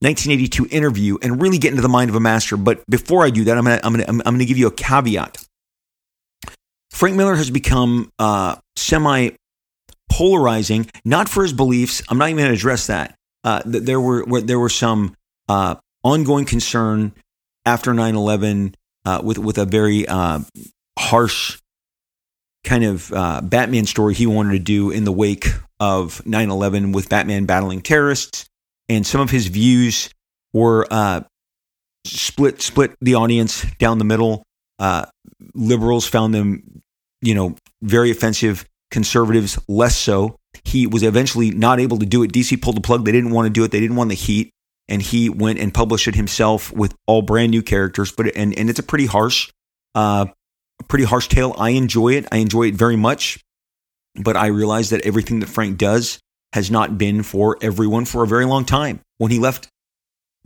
1982 0.00 0.68
interview 0.70 1.18
and 1.20 1.40
really 1.42 1.58
get 1.58 1.70
into 1.70 1.82
the 1.82 1.88
mind 1.88 2.10
of 2.10 2.16
a 2.16 2.20
master. 2.20 2.56
But 2.56 2.84
before 2.88 3.24
I 3.24 3.30
do 3.30 3.44
that, 3.44 3.58
I'm 3.58 3.64
going 3.64 3.78
to, 3.78 3.86
I'm 3.86 3.92
going 3.94 4.04
to, 4.04 4.10
I'm 4.10 4.18
going 4.18 4.38
to 4.38 4.44
give 4.44 4.58
you 4.58 4.68
a 4.68 4.72
caveat. 4.72 5.44
Frank 6.90 7.16
Miller 7.16 7.34
has 7.34 7.50
become 7.50 8.12
uh, 8.20 8.56
semi 8.76 9.30
polarizing, 10.14 10.88
not 11.04 11.28
for 11.28 11.42
his 11.42 11.52
beliefs. 11.52 12.00
I'm 12.08 12.18
not 12.18 12.28
even 12.28 12.44
going 12.44 12.50
to 12.50 12.54
address 12.54 12.86
that. 12.86 13.16
Uh, 13.42 13.62
there 13.64 14.00
were 14.00 14.40
there 14.40 14.60
were 14.60 14.68
some 14.68 15.14
uh, 15.48 15.74
ongoing 16.04 16.44
concern 16.44 17.12
after 17.66 17.92
9/11 17.92 18.74
uh, 19.04 19.20
with 19.24 19.38
with 19.38 19.58
a 19.58 19.64
very 19.64 20.06
uh, 20.06 20.40
harsh 20.96 21.58
kind 22.62 22.84
of 22.84 23.12
uh, 23.12 23.40
Batman 23.42 23.86
story 23.86 24.14
he 24.14 24.26
wanted 24.26 24.52
to 24.52 24.58
do 24.60 24.90
in 24.90 25.04
the 25.04 25.12
wake 25.12 25.46
of 25.80 26.24
9 26.24 26.48
11 26.48 26.92
with 26.92 27.08
Batman 27.08 27.44
battling 27.44 27.82
terrorists. 27.82 28.46
And 28.88 29.04
some 29.04 29.20
of 29.20 29.30
his 29.30 29.48
views 29.48 30.10
were 30.52 30.86
uh, 30.90 31.22
split 32.06 32.62
split 32.62 32.94
the 33.00 33.16
audience 33.16 33.66
down 33.78 33.98
the 33.98 34.04
middle. 34.04 34.44
Liberals 35.54 36.06
found 36.06 36.32
them, 36.32 36.82
you 37.20 37.34
know, 37.34 37.56
very 37.82 38.12
offensive. 38.12 38.64
Conservatives 38.94 39.58
less 39.66 39.96
so. 39.96 40.36
He 40.62 40.86
was 40.86 41.02
eventually 41.02 41.50
not 41.50 41.80
able 41.80 41.98
to 41.98 42.06
do 42.06 42.22
it. 42.22 42.32
DC 42.32 42.62
pulled 42.62 42.76
the 42.76 42.80
plug. 42.80 43.04
They 43.04 43.10
didn't 43.10 43.32
want 43.32 43.46
to 43.46 43.50
do 43.50 43.64
it. 43.64 43.72
They 43.72 43.80
didn't 43.80 43.96
want 43.96 44.08
the 44.10 44.14
heat, 44.14 44.52
and 44.88 45.02
he 45.02 45.28
went 45.28 45.58
and 45.58 45.74
published 45.74 46.06
it 46.06 46.14
himself 46.14 46.72
with 46.72 46.94
all 47.08 47.20
brand 47.20 47.50
new 47.50 47.60
characters. 47.60 48.12
But 48.12 48.36
and 48.36 48.56
and 48.56 48.70
it's 48.70 48.78
a 48.78 48.84
pretty 48.84 49.06
harsh, 49.06 49.50
uh, 49.96 50.26
pretty 50.86 51.06
harsh 51.06 51.26
tale. 51.26 51.56
I 51.58 51.70
enjoy 51.70 52.10
it. 52.10 52.28
I 52.30 52.36
enjoy 52.36 52.68
it 52.68 52.76
very 52.76 52.94
much. 52.94 53.40
But 54.14 54.36
I 54.36 54.46
realize 54.46 54.90
that 54.90 55.00
everything 55.00 55.40
that 55.40 55.48
Frank 55.48 55.76
does 55.76 56.20
has 56.52 56.70
not 56.70 56.96
been 56.96 57.24
for 57.24 57.58
everyone 57.60 58.04
for 58.04 58.22
a 58.22 58.28
very 58.28 58.44
long 58.44 58.64
time. 58.64 59.00
When 59.18 59.32
he 59.32 59.40
left 59.40 59.66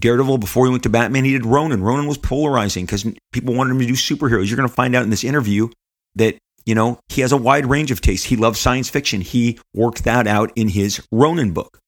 Daredevil 0.00 0.38
before 0.38 0.64
he 0.64 0.70
went 0.70 0.84
to 0.84 0.88
Batman, 0.88 1.26
he 1.26 1.32
did 1.32 1.44
Ronin. 1.44 1.82
Ronin 1.82 2.06
was 2.06 2.16
polarizing 2.16 2.86
because 2.86 3.04
people 3.30 3.52
wanted 3.52 3.72
him 3.72 3.80
to 3.80 3.86
do 3.86 3.92
superheroes. 3.92 4.48
You're 4.48 4.56
going 4.56 4.70
to 4.70 4.74
find 4.74 4.96
out 4.96 5.02
in 5.02 5.10
this 5.10 5.22
interview 5.22 5.68
that, 6.14 6.38
you 6.68 6.74
know, 6.74 7.00
he 7.08 7.22
has 7.22 7.32
a 7.32 7.36
wide 7.38 7.64
range 7.64 7.90
of 7.90 8.02
tastes. 8.02 8.26
He 8.26 8.36
loves 8.36 8.60
science 8.60 8.90
fiction. 8.90 9.22
He 9.22 9.58
worked 9.72 10.04
that 10.04 10.26
out 10.26 10.52
in 10.54 10.68
his 10.68 11.02
Ronin 11.10 11.52
book. 11.52 11.78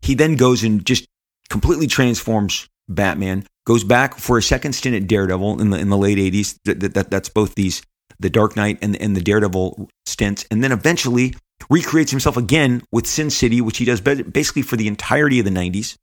He 0.00 0.14
then 0.14 0.36
goes 0.36 0.64
and 0.64 0.82
just 0.82 1.04
completely 1.50 1.86
transforms 1.86 2.66
Batman, 2.88 3.46
goes 3.66 3.84
back 3.84 4.16
for 4.16 4.38
a 4.38 4.42
second 4.42 4.72
stint 4.72 4.96
at 4.96 5.06
Daredevil 5.06 5.60
in 5.60 5.68
the 5.68 5.78
in 5.78 5.90
the 5.90 5.98
late 5.98 6.16
80s. 6.16 6.56
That, 6.64 6.94
that, 6.94 7.10
that's 7.10 7.28
both 7.28 7.54
these 7.54 7.82
the 8.18 8.30
Dark 8.30 8.56
Knight 8.56 8.78
and, 8.80 8.96
and 8.96 9.14
the 9.14 9.20
Daredevil 9.20 9.90
stints, 10.06 10.46
and 10.50 10.64
then 10.64 10.72
eventually 10.72 11.34
recreates 11.68 12.12
himself 12.12 12.38
again 12.38 12.82
with 12.90 13.06
Sin 13.06 13.28
City, 13.28 13.60
which 13.60 13.76
he 13.76 13.84
does 13.84 14.00
basically 14.00 14.62
for 14.62 14.76
the 14.76 14.88
entirety 14.88 15.38
of 15.38 15.44
the 15.44 15.50
90s. 15.50 15.96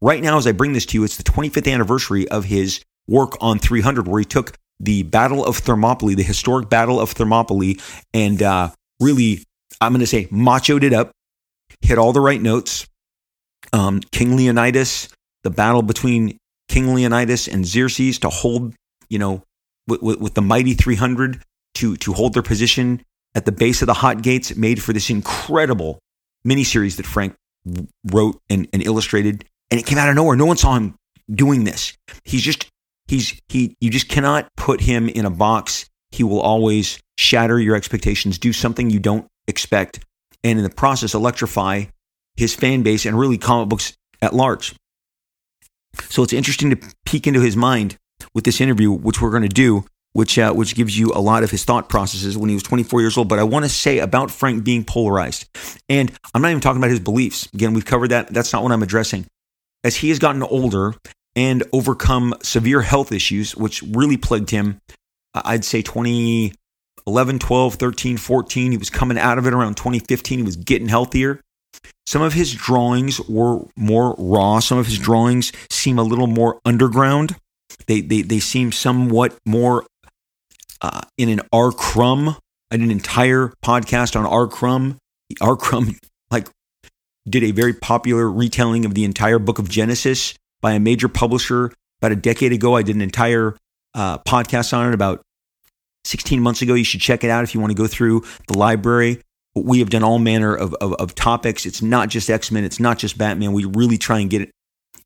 Right 0.00 0.22
now, 0.22 0.38
as 0.38 0.46
I 0.46 0.52
bring 0.52 0.74
this 0.74 0.86
to 0.86 0.96
you, 0.96 1.02
it's 1.02 1.16
the 1.16 1.24
25th 1.24 1.72
anniversary 1.72 2.28
of 2.28 2.44
his 2.44 2.84
work 3.08 3.36
on 3.40 3.58
300, 3.58 4.06
where 4.06 4.20
he 4.20 4.24
took 4.24 4.56
the 4.80 5.02
Battle 5.04 5.44
of 5.44 5.58
Thermopylae, 5.58 6.14
the 6.14 6.22
historic 6.22 6.68
Battle 6.68 7.00
of 7.00 7.12
Thermopylae, 7.12 7.76
and 8.12 8.42
uh, 8.42 8.70
really, 9.00 9.44
I'm 9.80 9.92
going 9.92 10.00
to 10.00 10.06
say, 10.06 10.26
machoed 10.26 10.82
it 10.82 10.92
up, 10.92 11.10
hit 11.80 11.98
all 11.98 12.12
the 12.12 12.20
right 12.20 12.40
notes. 12.40 12.86
Um, 13.72 14.00
King 14.12 14.36
Leonidas, 14.36 15.08
the 15.42 15.50
battle 15.50 15.82
between 15.82 16.36
King 16.68 16.94
Leonidas 16.94 17.48
and 17.48 17.66
Xerxes 17.66 18.18
to 18.20 18.28
hold, 18.28 18.74
you 19.08 19.18
know, 19.18 19.42
with, 19.86 20.02
with, 20.02 20.20
with 20.20 20.34
the 20.34 20.42
mighty 20.42 20.74
300 20.74 21.42
to 21.74 21.96
to 21.96 22.12
hold 22.12 22.34
their 22.34 22.42
position 22.42 23.02
at 23.34 23.44
the 23.44 23.52
base 23.52 23.82
of 23.82 23.86
the 23.86 23.94
hot 23.94 24.22
gates 24.22 24.54
made 24.56 24.82
for 24.82 24.92
this 24.92 25.10
incredible 25.10 25.98
miniseries 26.46 26.96
that 26.96 27.06
Frank 27.06 27.34
wrote 28.12 28.40
and, 28.48 28.68
and 28.72 28.82
illustrated. 28.86 29.44
And 29.70 29.80
it 29.80 29.86
came 29.86 29.98
out 29.98 30.08
of 30.08 30.14
nowhere. 30.14 30.36
No 30.36 30.46
one 30.46 30.56
saw 30.56 30.74
him 30.76 30.94
doing 31.30 31.64
this. 31.64 31.96
He's 32.24 32.42
just 32.42 32.66
he's 33.14 33.40
he 33.48 33.76
you 33.80 33.90
just 33.90 34.08
cannot 34.08 34.48
put 34.56 34.80
him 34.80 35.08
in 35.08 35.24
a 35.24 35.30
box. 35.30 35.88
He 36.10 36.24
will 36.24 36.40
always 36.40 36.98
shatter 37.16 37.58
your 37.58 37.76
expectations, 37.76 38.38
do 38.38 38.52
something 38.52 38.90
you 38.90 39.00
don't 39.00 39.26
expect, 39.46 40.04
and 40.42 40.58
in 40.58 40.64
the 40.64 40.70
process 40.70 41.14
electrify 41.14 41.84
his 42.36 42.54
fan 42.54 42.82
base 42.82 43.06
and 43.06 43.18
really 43.18 43.38
comic 43.38 43.68
books 43.68 43.96
at 44.20 44.34
large. 44.34 44.74
So 46.08 46.22
it's 46.22 46.32
interesting 46.32 46.70
to 46.70 46.92
peek 47.04 47.26
into 47.26 47.40
his 47.40 47.56
mind 47.56 47.96
with 48.34 48.44
this 48.44 48.60
interview, 48.60 48.90
which 48.90 49.20
we're 49.20 49.30
going 49.30 49.42
to 49.42 49.48
do 49.48 49.84
which 50.12 50.38
uh, 50.38 50.52
which 50.52 50.74
gives 50.74 50.96
you 50.96 51.12
a 51.12 51.20
lot 51.20 51.42
of 51.42 51.50
his 51.50 51.64
thought 51.64 51.88
processes 51.88 52.38
when 52.38 52.48
he 52.48 52.54
was 52.54 52.62
24 52.62 53.00
years 53.00 53.16
old. 53.16 53.28
But 53.28 53.38
I 53.38 53.42
want 53.42 53.64
to 53.64 53.68
say 53.68 53.98
about 53.98 54.30
Frank 54.30 54.64
being 54.64 54.84
polarized, 54.84 55.48
and 55.88 56.12
I'm 56.32 56.42
not 56.42 56.50
even 56.50 56.60
talking 56.60 56.80
about 56.80 56.90
his 56.90 57.00
beliefs. 57.00 57.48
Again, 57.52 57.74
we've 57.74 57.84
covered 57.84 58.08
that. 58.08 58.28
That's 58.28 58.52
not 58.52 58.62
what 58.62 58.72
I'm 58.72 58.82
addressing. 58.82 59.26
As 59.82 59.96
he 59.96 60.08
has 60.08 60.18
gotten 60.18 60.42
older 60.42 60.94
and 61.36 61.62
overcome 61.72 62.34
severe 62.42 62.82
health 62.82 63.12
issues, 63.12 63.56
which 63.56 63.82
really 63.82 64.16
plagued 64.16 64.50
him, 64.50 64.80
I'd 65.34 65.64
say 65.64 65.82
2011, 65.82 67.38
12, 67.38 67.74
13, 67.74 68.16
14. 68.16 68.70
He 68.70 68.78
was 68.78 68.90
coming 68.90 69.18
out 69.18 69.38
of 69.38 69.46
it 69.46 69.52
around 69.52 69.76
2015. 69.76 70.38
He 70.38 70.44
was 70.44 70.56
getting 70.56 70.88
healthier. 70.88 71.40
Some 72.06 72.22
of 72.22 72.34
his 72.34 72.54
drawings 72.54 73.20
were 73.28 73.60
more 73.76 74.14
raw. 74.18 74.60
Some 74.60 74.78
of 74.78 74.86
his 74.86 74.98
drawings 74.98 75.52
seem 75.70 75.98
a 75.98 76.02
little 76.02 76.26
more 76.26 76.60
underground. 76.64 77.36
They, 77.86 78.00
they, 78.00 78.22
they 78.22 78.38
seem 78.38 78.72
somewhat 78.72 79.36
more 79.44 79.84
uh, 80.80 81.02
in 81.18 81.28
an 81.28 81.40
R. 81.52 81.72
Crumb. 81.72 82.36
I 82.70 82.76
did 82.76 82.84
an 82.84 82.90
entire 82.90 83.52
podcast 83.64 84.16
on 84.16 84.26
R. 84.26 84.46
Crumb. 84.46 84.98
R. 85.40 85.56
Crumb, 85.56 85.96
like, 86.30 86.48
did 87.28 87.42
a 87.42 87.50
very 87.50 87.72
popular 87.72 88.30
retelling 88.30 88.84
of 88.84 88.94
the 88.94 89.04
entire 89.04 89.38
book 89.38 89.58
of 89.58 89.68
Genesis 89.68 90.34
by 90.64 90.72
a 90.72 90.80
major 90.80 91.08
publisher 91.08 91.70
about 92.00 92.10
a 92.10 92.16
decade 92.16 92.50
ago. 92.50 92.74
I 92.74 92.80
did 92.80 92.96
an 92.96 93.02
entire 93.02 93.54
uh, 93.92 94.16
podcast 94.20 94.74
on 94.74 94.88
it 94.88 94.94
about 94.94 95.20
16 96.04 96.40
months 96.40 96.62
ago. 96.62 96.72
You 96.72 96.84
should 96.84 97.02
check 97.02 97.22
it 97.22 97.28
out 97.28 97.44
if 97.44 97.54
you 97.54 97.60
want 97.60 97.72
to 97.72 97.76
go 97.76 97.86
through 97.86 98.24
the 98.48 98.56
library. 98.56 99.20
We 99.54 99.80
have 99.80 99.90
done 99.90 100.02
all 100.02 100.18
manner 100.18 100.56
of, 100.56 100.72
of, 100.76 100.94
of 100.94 101.14
topics. 101.14 101.66
It's 101.66 101.82
not 101.82 102.08
just 102.08 102.30
X 102.30 102.50
Men, 102.50 102.64
it's 102.64 102.80
not 102.80 102.98
just 102.98 103.18
Batman. 103.18 103.52
We 103.52 103.66
really 103.66 103.98
try 103.98 104.20
and 104.20 104.30
get 104.30 104.40
it 104.40 104.52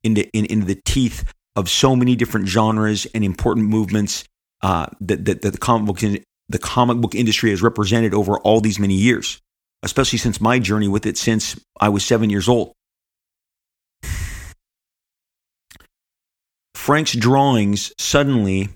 into, 0.05 0.29
in, 0.31 0.47
into 0.47 0.65
the 0.65 0.81
teeth 0.85 1.25
of 1.57 1.69
so 1.69 1.97
many 1.97 2.15
different 2.15 2.47
genres 2.47 3.09
and 3.13 3.25
important 3.25 3.67
movements 3.67 4.25
uh, 4.63 4.87
that, 5.01 5.25
that, 5.25 5.43
that 5.43 5.51
the 5.51 5.59
comic 5.59 5.87
book 5.87 6.23
the 6.49 6.59
comic 6.61 6.99
book 6.99 7.17
industry 7.17 7.51
has 7.51 7.63
represented 7.63 8.15
over 8.15 8.39
all 8.39 8.61
these 8.61 8.79
many 8.79 8.95
years, 8.95 9.41
especially 9.83 10.21
since 10.21 10.41
my 10.41 10.61
journey 10.61 10.87
with 10.87 11.05
it 11.05 11.19
since 11.19 11.59
I 11.81 11.89
was 11.89 12.05
seven 12.05 12.31
years 12.31 12.49
old. 12.49 12.75
Frank's 16.89 17.13
drawings 17.13 17.93
suddenly 17.99 18.71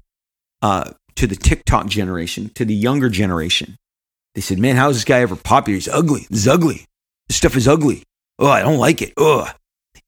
uh, 0.61 0.91
to 1.17 1.27
the 1.27 1.35
TikTok 1.35 1.87
generation, 1.87 2.51
to 2.57 2.67
the 2.67 2.75
younger 2.75 3.09
generation, 3.09 3.79
they 4.35 4.43
said, 4.43 4.59
"Man, 4.59 4.77
how 4.77 4.91
is 4.91 4.99
this 4.99 5.05
guy 5.07 5.21
ever 5.21 5.35
popular? 5.35 5.77
He's 5.77 5.89
ugly. 5.89 6.27
This 6.29 6.47
ugly. 6.47 6.85
This 7.29 7.39
stuff 7.39 7.57
is 7.57 7.67
ugly. 7.67 8.03
Oh, 8.39 8.51
I 8.51 8.61
don't 8.61 8.77
like 8.77 9.01
it. 9.01 9.15
Ugh." 9.17 9.49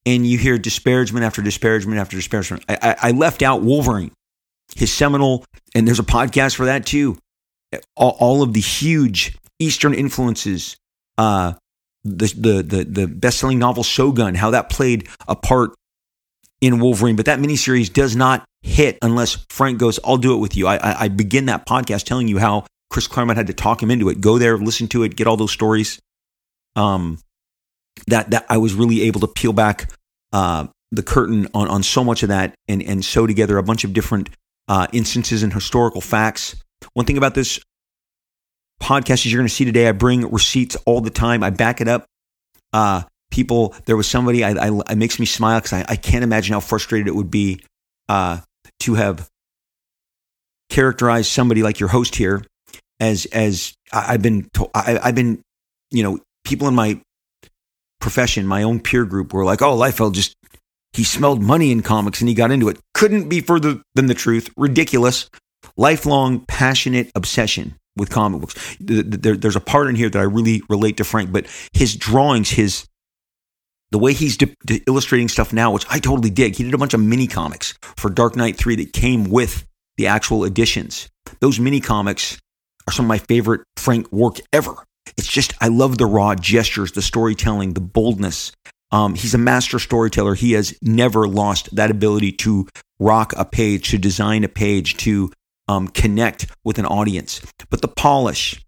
And 0.04 0.26
you 0.26 0.36
hear 0.36 0.58
disparagement 0.58 1.24
after 1.24 1.40
disparagement 1.40 1.98
after 1.98 2.14
disparagement. 2.14 2.66
I, 2.68 2.76
I, 2.82 2.96
I 3.08 3.10
left 3.12 3.40
out 3.40 3.62
Wolverine 3.62 4.12
his 4.76 4.92
seminal, 4.92 5.46
and 5.74 5.88
there's 5.88 5.98
a 5.98 6.02
podcast 6.02 6.56
for 6.56 6.66
that 6.66 6.84
too. 6.84 7.16
All, 7.96 8.18
all 8.20 8.42
of 8.42 8.52
the 8.52 8.60
huge 8.60 9.34
Eastern 9.58 9.94
influences, 9.94 10.76
uh, 11.16 11.54
the 12.04 12.26
the 12.26 12.62
the, 12.62 12.84
the 12.84 13.06
best 13.06 13.38
selling 13.38 13.58
novel 13.58 13.82
Shogun, 13.82 14.34
how 14.34 14.50
that 14.50 14.68
played 14.68 15.08
a 15.26 15.34
part 15.34 15.72
in 16.64 16.80
Wolverine, 16.80 17.16
but 17.16 17.26
that 17.26 17.38
miniseries 17.38 17.92
does 17.92 18.16
not 18.16 18.44
hit 18.62 18.98
unless 19.02 19.44
Frank 19.50 19.78
goes, 19.78 20.00
I'll 20.04 20.16
do 20.16 20.34
it 20.34 20.38
with 20.38 20.56
you. 20.56 20.66
I, 20.66 20.76
I, 20.76 21.00
I 21.02 21.08
begin 21.08 21.46
that 21.46 21.66
podcast 21.66 22.04
telling 22.04 22.28
you 22.28 22.38
how 22.38 22.64
Chris 22.90 23.06
Claremont 23.06 23.36
had 23.36 23.48
to 23.48 23.52
talk 23.52 23.82
him 23.82 23.90
into 23.90 24.08
it. 24.08 24.20
Go 24.20 24.38
there, 24.38 24.56
listen 24.56 24.88
to 24.88 25.02
it, 25.02 25.16
get 25.16 25.26
all 25.26 25.36
those 25.36 25.52
stories. 25.52 26.00
Um, 26.76 27.18
that 28.08 28.30
that 28.30 28.46
I 28.48 28.56
was 28.56 28.74
really 28.74 29.02
able 29.02 29.20
to 29.20 29.28
peel 29.28 29.52
back 29.52 29.92
uh, 30.32 30.66
the 30.90 31.02
curtain 31.02 31.48
on 31.54 31.68
on 31.68 31.82
so 31.82 32.02
much 32.02 32.22
of 32.22 32.30
that 32.30 32.54
and 32.66 32.82
and 32.82 33.04
sew 33.04 33.26
together 33.26 33.58
a 33.58 33.62
bunch 33.62 33.84
of 33.84 33.92
different 33.92 34.30
uh, 34.68 34.86
instances 34.92 35.42
and 35.42 35.52
historical 35.52 36.00
facts. 36.00 36.56
One 36.94 37.06
thing 37.06 37.18
about 37.18 37.34
this 37.34 37.60
podcast 38.82 39.24
is 39.24 39.32
you're 39.32 39.40
going 39.40 39.48
to 39.48 39.54
see 39.54 39.64
today. 39.64 39.88
I 39.88 39.92
bring 39.92 40.30
receipts 40.30 40.76
all 40.86 41.00
the 41.00 41.10
time. 41.10 41.42
I 41.42 41.50
back 41.50 41.80
it 41.80 41.88
up. 41.88 42.06
Uh, 42.72 43.02
people, 43.34 43.74
there 43.86 43.96
was 43.96 44.06
somebody. 44.06 44.44
I, 44.44 44.68
I 44.68 44.80
it 44.90 44.96
makes 44.96 45.18
me 45.18 45.26
smile 45.26 45.58
because 45.58 45.72
I, 45.72 45.84
I 45.88 45.96
can't 45.96 46.22
imagine 46.22 46.52
how 46.52 46.60
frustrated 46.60 47.08
it 47.08 47.14
would 47.14 47.30
be 47.30 47.60
uh, 48.08 48.38
to 48.80 48.94
have 48.94 49.28
characterized 50.70 51.30
somebody 51.30 51.62
like 51.62 51.80
your 51.80 51.88
host 51.88 52.14
here 52.14 52.44
as 53.00 53.26
as 53.26 53.74
I've 53.92 54.22
been 54.22 54.48
to, 54.54 54.68
I, 54.74 54.98
I've 55.02 55.14
been 55.14 55.42
you 55.90 56.02
know 56.02 56.20
people 56.44 56.68
in 56.68 56.74
my 56.74 57.00
profession, 58.00 58.46
my 58.46 58.62
own 58.62 58.80
peer 58.80 59.04
group, 59.04 59.32
were 59.32 59.44
like, 59.44 59.62
"Oh, 59.62 59.76
Liefeld 59.76 60.14
just 60.14 60.36
he 60.92 61.04
smelled 61.04 61.42
money 61.42 61.72
in 61.72 61.82
comics 61.82 62.20
and 62.20 62.28
he 62.28 62.34
got 62.34 62.50
into 62.50 62.68
it." 62.68 62.78
Couldn't 62.94 63.28
be 63.28 63.40
further 63.40 63.82
than 63.94 64.06
the 64.06 64.14
truth. 64.14 64.50
Ridiculous. 64.56 65.28
Lifelong 65.76 66.44
passionate 66.46 67.10
obsession 67.14 67.74
with 67.96 68.10
comic 68.10 68.40
books. 68.40 68.76
There, 68.78 69.34
there's 69.34 69.56
a 69.56 69.60
part 69.60 69.88
in 69.88 69.96
here 69.96 70.10
that 70.10 70.18
I 70.18 70.22
really 70.22 70.62
relate 70.68 70.98
to 70.98 71.04
Frank, 71.04 71.32
but 71.32 71.46
his 71.72 71.96
drawings, 71.96 72.50
his 72.50 72.86
the 73.90 73.98
way 73.98 74.12
he's 74.12 74.36
de- 74.36 74.54
de- 74.66 74.82
illustrating 74.86 75.28
stuff 75.28 75.52
now, 75.52 75.70
which 75.70 75.86
I 75.90 75.98
totally 75.98 76.30
dig. 76.30 76.56
He 76.56 76.64
did 76.64 76.74
a 76.74 76.78
bunch 76.78 76.94
of 76.94 77.00
mini 77.00 77.26
comics 77.26 77.74
for 77.96 78.10
Dark 78.10 78.36
Knight 78.36 78.56
3 78.56 78.76
that 78.76 78.92
came 78.92 79.24
with 79.24 79.66
the 79.96 80.06
actual 80.06 80.44
editions. 80.44 81.08
Those 81.40 81.60
mini 81.60 81.80
comics 81.80 82.38
are 82.88 82.92
some 82.92 83.06
of 83.06 83.08
my 83.08 83.18
favorite 83.18 83.62
Frank 83.76 84.10
work 84.12 84.38
ever. 84.52 84.74
It's 85.16 85.28
just, 85.28 85.54
I 85.60 85.68
love 85.68 85.98
the 85.98 86.06
raw 86.06 86.34
gestures, 86.34 86.92
the 86.92 87.02
storytelling, 87.02 87.74
the 87.74 87.80
boldness. 87.80 88.52
Um, 88.90 89.14
he's 89.14 89.34
a 89.34 89.38
master 89.38 89.78
storyteller. 89.78 90.34
He 90.34 90.52
has 90.52 90.76
never 90.82 91.26
lost 91.26 91.74
that 91.74 91.90
ability 91.90 92.32
to 92.32 92.68
rock 92.98 93.32
a 93.36 93.44
page, 93.44 93.90
to 93.90 93.98
design 93.98 94.44
a 94.44 94.48
page, 94.48 94.96
to 94.98 95.30
um, 95.68 95.88
connect 95.88 96.46
with 96.64 96.78
an 96.78 96.86
audience. 96.86 97.40
But 97.70 97.82
the 97.82 97.88
polish, 97.88 98.63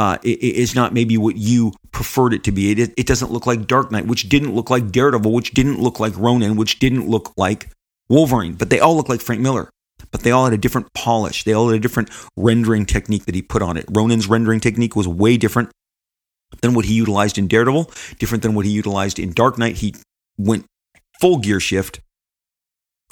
uh, 0.00 0.16
is 0.22 0.74
not 0.74 0.94
maybe 0.94 1.18
what 1.18 1.36
you 1.36 1.74
preferred 1.92 2.32
it 2.32 2.42
to 2.44 2.50
be. 2.50 2.72
It, 2.72 2.94
it 2.96 3.06
doesn't 3.06 3.30
look 3.30 3.46
like 3.46 3.66
Dark 3.66 3.92
Knight, 3.92 4.06
which 4.06 4.30
didn't 4.30 4.54
look 4.54 4.70
like 4.70 4.90
Daredevil, 4.90 5.30
which 5.30 5.50
didn't 5.50 5.78
look 5.78 6.00
like 6.00 6.16
Ronin, 6.16 6.56
which 6.56 6.78
didn't 6.78 7.06
look 7.06 7.34
like 7.36 7.68
Wolverine, 8.08 8.54
but 8.54 8.70
they 8.70 8.80
all 8.80 8.96
look 8.96 9.10
like 9.10 9.20
Frank 9.20 9.42
Miller. 9.42 9.68
But 10.10 10.22
they 10.22 10.30
all 10.30 10.44
had 10.44 10.54
a 10.54 10.58
different 10.58 10.88
polish. 10.94 11.44
They 11.44 11.52
all 11.52 11.68
had 11.68 11.76
a 11.76 11.80
different 11.80 12.08
rendering 12.34 12.86
technique 12.86 13.26
that 13.26 13.34
he 13.34 13.42
put 13.42 13.60
on 13.60 13.76
it. 13.76 13.84
Ronin's 13.90 14.26
rendering 14.26 14.58
technique 14.58 14.96
was 14.96 15.06
way 15.06 15.36
different 15.36 15.70
than 16.62 16.72
what 16.72 16.86
he 16.86 16.94
utilized 16.94 17.36
in 17.36 17.46
Daredevil, 17.46 17.90
different 18.18 18.42
than 18.42 18.54
what 18.54 18.64
he 18.64 18.72
utilized 18.72 19.18
in 19.18 19.34
Dark 19.34 19.58
Knight. 19.58 19.76
He 19.76 19.94
went 20.38 20.64
full 21.20 21.40
gear 21.40 21.60
shift 21.60 22.00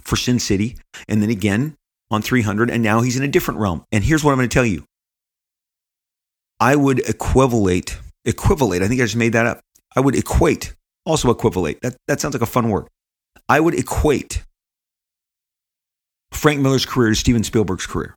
for 0.01 0.16
Sin 0.16 0.38
City, 0.38 0.79
and 1.07 1.22
then 1.22 1.29
again 1.29 1.74
on 2.11 2.22
300, 2.22 2.70
and 2.70 2.83
now 2.83 3.03
he's 3.03 3.18
in 3.18 3.22
a 3.22 3.29
different 3.29 3.61
realm. 3.61 3.85
And 3.92 4.05
here's 4.05 4.24
what 4.24 4.33
I'm 4.33 4.38
going 4.38 4.48
to 4.48 4.55
tell 4.55 4.64
you 4.64 4.85
I 6.60 6.76
would 6.76 7.00
equivalate, 7.08 7.98
equivalate, 8.24 8.82
I 8.82 8.88
think 8.88 9.00
I 9.00 9.04
just 9.04 9.16
made 9.16 9.32
that 9.32 9.46
up. 9.46 9.60
I 9.96 10.00
would 10.00 10.16
equate, 10.16 10.74
also 11.06 11.30
equivalate. 11.30 11.80
That, 11.82 11.96
that 12.06 12.20
sounds 12.20 12.34
like 12.34 12.42
a 12.42 12.46
fun 12.46 12.68
word. 12.68 12.88
I 13.48 13.60
would 13.60 13.74
equate 13.74 14.44
Frank 16.32 16.60
Miller's 16.60 16.86
career 16.86 17.10
to 17.10 17.14
Steven 17.14 17.44
Spielberg's 17.44 17.86
career. 17.86 18.14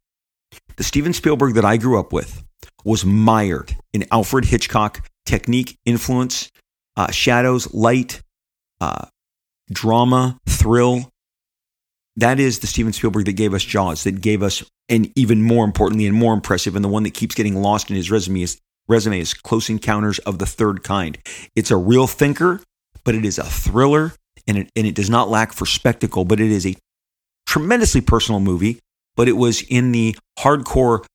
The 0.76 0.84
Steven 0.84 1.14
Spielberg 1.14 1.54
that 1.56 1.66
I 1.66 1.78
grew 1.78 2.00
up 2.00 2.12
with 2.12 2.44
was 2.84 3.06
mired 3.06 3.76
in 3.94 4.06
Alfred 4.12 4.46
Hitchcock 4.46 5.08
technique, 5.26 5.78
influence, 5.86 6.52
uh, 6.98 7.12
shadows, 7.12 7.74
light, 7.74 8.22
uh, 8.80 9.06
drama, 9.72 10.40
thrill. 10.48 11.11
That 12.18 12.40
is 12.40 12.60
the 12.60 12.68
Steven 12.68 12.94
Spielberg 12.94 13.26
that 13.26 13.34
gave 13.34 13.54
us 13.54 13.64
Jaws, 13.64 14.04
that 14.04 14.22
gave 14.22 14.44
us 14.44 14.64
and 14.90 15.12
even 15.16 15.42
more 15.42 15.64
importantly 15.64 16.06
and 16.06 16.16
more 16.16 16.34
impressive, 16.34 16.76
and 16.76 16.84
the 16.84 16.90
one 16.90 17.04
that 17.04 17.14
keeps 17.14 17.34
getting 17.34 17.56
lost 17.62 17.90
in 17.90 17.96
his 17.96 18.12
resume 18.12 18.42
is, 18.42 18.60
resume 18.90 19.20
is 19.20 19.34
Close 19.34 19.70
Encounters 19.70 20.20
of 20.20 20.38
the 20.38 20.46
Third 20.46 20.84
Kind. 20.84 21.18
It's 21.56 21.72
a 21.72 21.78
real 21.78 22.08
thinker, 22.08 22.60
but 23.06 23.16
it 23.16 23.24
is 23.24 23.38
a 23.38 23.46
thriller, 23.46 24.14
and 24.48 24.58
it, 24.58 24.70
and 24.76 24.86
it 24.86 24.96
does 24.96 25.10
not 25.10 25.30
lack 25.30 25.54
for 25.54 25.66
spectacle, 25.66 26.26
but 26.26 26.42
it 26.42 26.52
is 26.52 26.66
a 26.66 26.76
tremendously 27.48 28.02
personal 28.02 28.42
movie. 28.42 28.80
But 29.16 29.28
it 29.28 29.38
was 29.38 29.62
in 29.62 29.92
the 29.92 30.16
hardcore 30.40 31.06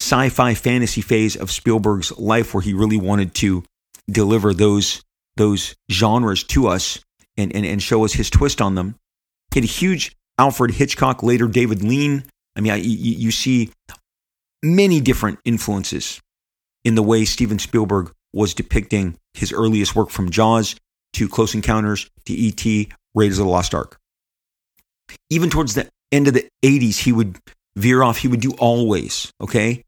sci-fi 0.00 0.54
fantasy 0.54 1.00
phase 1.00 1.36
of 1.36 1.50
Spielberg's 1.50 2.16
life 2.18 2.54
where 2.54 2.62
he 2.62 2.72
really 2.72 2.96
wanted 2.96 3.34
to 3.36 3.64
deliver 4.10 4.54
those 4.54 5.02
those 5.36 5.74
genres 5.90 6.42
to 6.44 6.66
us 6.66 7.00
and, 7.36 7.54
and, 7.54 7.64
and 7.64 7.82
show 7.82 8.04
us 8.04 8.12
his 8.12 8.30
twist 8.30 8.60
on 8.60 8.74
them. 8.74 8.96
He 9.52 9.60
had 9.60 9.64
a 9.64 9.72
huge 9.72 10.16
Alfred 10.38 10.72
Hitchcock, 10.72 11.22
later 11.22 11.46
David 11.46 11.82
Lean 11.82 12.24
I 12.56 12.60
mean, 12.60 12.72
I, 12.72 12.76
you, 12.76 12.90
you 12.90 13.30
see 13.30 13.70
many 14.62 15.00
different 15.00 15.38
influences 15.44 16.20
in 16.84 16.94
the 16.94 17.02
way 17.02 17.24
Steven 17.24 17.58
Spielberg 17.58 18.12
was 18.32 18.54
depicting 18.54 19.16
his 19.34 19.52
earliest 19.52 19.94
work 19.96 20.10
from 20.10 20.30
Jaws 20.30 20.76
to 21.14 21.28
Close 21.28 21.54
Encounters 21.54 22.10
to 22.26 22.32
E.T., 22.32 22.90
Raiders 23.14 23.38
of 23.38 23.46
the 23.46 23.50
Lost 23.50 23.74
Ark. 23.74 23.98
Even 25.28 25.50
towards 25.50 25.74
the 25.74 25.88
end 26.12 26.28
of 26.28 26.34
the 26.34 26.46
80s, 26.64 26.98
he 26.98 27.12
would 27.12 27.38
veer 27.76 28.02
off. 28.02 28.18
He 28.18 28.28
would 28.28 28.40
do 28.40 28.52
Always, 28.58 29.32
okay? 29.40 29.82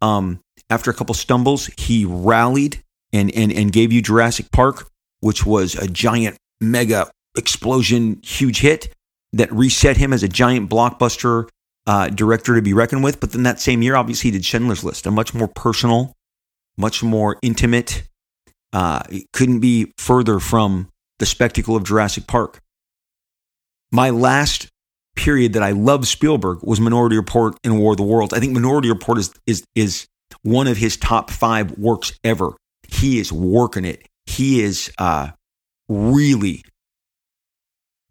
Um, 0.00 0.40
after 0.70 0.90
a 0.90 0.94
couple 0.94 1.14
stumbles, 1.14 1.66
he 1.76 2.04
rallied 2.04 2.82
and, 3.12 3.34
and, 3.34 3.52
and 3.52 3.72
gave 3.72 3.92
you 3.92 4.00
Jurassic 4.00 4.52
Park, 4.52 4.88
which 5.20 5.44
was 5.44 5.74
a 5.74 5.88
giant, 5.88 6.36
mega 6.60 7.10
explosion, 7.36 8.20
huge 8.22 8.60
hit 8.60 8.92
that 9.32 9.52
reset 9.52 9.96
him 9.96 10.12
as 10.12 10.22
a 10.22 10.28
giant 10.28 10.70
blockbuster 10.70 11.48
uh, 11.86 12.08
director 12.08 12.54
to 12.54 12.62
be 12.62 12.72
reckoned 12.72 13.02
with. 13.02 13.20
But 13.20 13.32
then 13.32 13.42
that 13.44 13.60
same 13.60 13.82
year, 13.82 13.96
obviously, 13.96 14.30
he 14.30 14.36
did 14.36 14.44
Schindler's 14.44 14.84
List, 14.84 15.06
a 15.06 15.10
much 15.10 15.34
more 15.34 15.48
personal, 15.48 16.14
much 16.76 17.02
more 17.02 17.38
intimate. 17.42 18.04
Uh, 18.72 19.02
couldn't 19.32 19.60
be 19.60 19.92
further 19.96 20.38
from 20.38 20.88
the 21.18 21.26
spectacle 21.26 21.74
of 21.74 21.84
Jurassic 21.84 22.26
Park. 22.26 22.60
My 23.90 24.10
last 24.10 24.68
period 25.16 25.54
that 25.54 25.62
I 25.62 25.70
loved 25.70 26.06
Spielberg 26.06 26.62
was 26.62 26.78
Minority 26.78 27.16
Report 27.16 27.56
and 27.64 27.80
War 27.80 27.92
of 27.92 27.96
the 27.96 28.02
Worlds. 28.02 28.32
I 28.32 28.38
think 28.38 28.52
Minority 28.52 28.88
Report 28.88 29.18
is 29.18 29.32
is 29.46 29.64
is 29.74 30.06
one 30.42 30.66
of 30.66 30.76
his 30.76 30.96
top 30.96 31.30
five 31.30 31.76
works 31.78 32.12
ever. 32.22 32.50
He 32.86 33.18
is 33.18 33.32
working 33.32 33.84
it. 33.84 34.06
He 34.26 34.62
is 34.62 34.92
uh, 34.98 35.30
really 35.88 36.62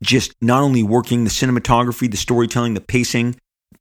just 0.01 0.33
not 0.41 0.62
only 0.62 0.83
working 0.83 1.23
the 1.23 1.29
cinematography, 1.29 2.10
the 2.10 2.17
storytelling, 2.17 2.73
the 2.73 2.81
pacing, 2.81 3.36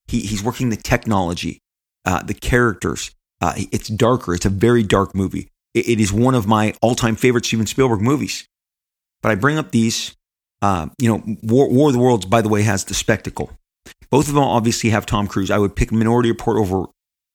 he, 0.09 0.21
he's 0.21 0.43
working 0.43 0.71
the 0.71 0.77
technology, 0.77 1.61
uh, 2.05 2.23
the 2.23 2.35
characters. 2.35 3.11
Uh, 3.41 3.55
it's 3.57 3.89
darker. 3.89 4.35
It's 4.35 4.47
a 4.47 4.51
very 4.51 4.83
dark 4.83 5.15
movie. 5.15 5.51
It, 5.75 5.89
it 5.89 6.01
is 6.01 6.13
one 6.13 6.35
of 6.35 6.47
my 6.47 6.75
all-time 6.81 7.17
favorite 7.17 7.45
Steven 7.45 7.67
Spielberg 7.67 8.01
movies. 8.01 8.49
But 9.23 9.33
I 9.33 9.35
bring 9.35 9.59
up 9.59 9.73
these. 9.73 10.17
Uh, 10.63 10.89
you 10.99 11.09
know, 11.09 11.37
War, 11.43 11.69
War 11.69 11.89
of 11.89 11.93
the 11.93 12.01
Worlds, 12.01 12.25
by 12.25 12.41
the 12.41 12.49
way, 12.49 12.63
has 12.63 12.85
the 12.85 12.95
spectacle. 12.95 13.51
Both 14.11 14.29
of 14.29 14.35
them 14.35 14.43
obviously 14.43 14.91
have 14.91 15.05
Tom 15.05 15.27
Cruise. 15.27 15.51
I 15.51 15.59
would 15.59 15.77
pick 15.77 15.93
Minority 15.93 16.31
Report 16.31 16.57
over 16.57 16.87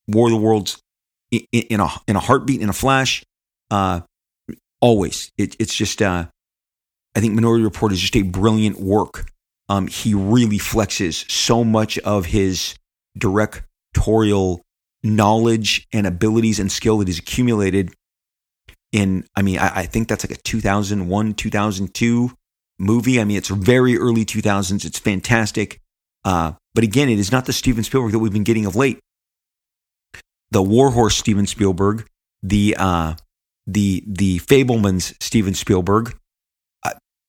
War 0.08 0.28
of 0.28 0.32
the 0.32 0.38
Worlds 0.38 0.82
in, 1.30 1.42
in 1.52 1.80
a 1.80 1.90
in 2.08 2.16
a 2.16 2.20
heartbeat, 2.20 2.62
in 2.62 2.70
a 2.70 2.74
flash. 2.74 3.24
Uh, 3.70 4.02
always, 4.82 5.32
it, 5.38 5.56
it's 5.60 5.76
just. 5.76 6.02
I 7.16 7.20
think 7.20 7.34
Minority 7.34 7.64
Report 7.64 7.92
is 7.92 8.00
just 8.00 8.16
a 8.16 8.22
brilliant 8.22 8.80
work. 8.80 9.30
Um, 9.70 9.88
he 9.88 10.14
really 10.14 10.58
flexes 10.58 11.30
so 11.30 11.64
much 11.64 11.98
of 12.00 12.28
his 12.28 12.76
directorial 13.18 14.62
knowledge 15.04 15.88
and 15.94 16.06
abilities 16.06 16.60
and 16.60 16.72
skill 16.72 16.98
that 17.00 17.08
he's 17.08 17.20
accumulated 17.20 17.92
in 18.92 19.26
i 19.36 19.42
mean 19.42 19.58
I, 19.58 19.80
I, 19.80 19.86
think 19.86 20.08
that's 20.08 20.24
like 20.24 20.38
a 20.38 20.42
2001 20.42 21.34
2002 21.34 22.32
movie. 22.82 23.22
I 23.22 23.24
mean 23.24 23.38
it's 23.38 23.50
very 23.50 23.98
early 23.98 24.26
2000s 24.26 24.86
it's 24.86 25.00
fantastic. 25.00 25.80
Uh, 26.24 26.54
but 26.76 26.84
again 26.84 27.10
it 27.10 27.20
is 27.20 27.32
not 27.32 27.46
the 27.46 27.54
steven 27.54 27.84
spielberg 27.84 28.12
that 28.12 28.20
we've 28.20 28.34
been 28.34 28.44
getting 28.44 28.66
of 28.66 28.76
late. 28.76 29.00
The 30.52 30.62
warhorse 30.62 31.16
steven 31.16 31.48
spielberg 31.48 32.06
the 32.44 32.76
uh, 32.78 33.16
the 33.68 34.04
the 34.08 34.40
fabelmans 34.40 35.16
steven 35.22 35.54
spielberg 35.54 36.18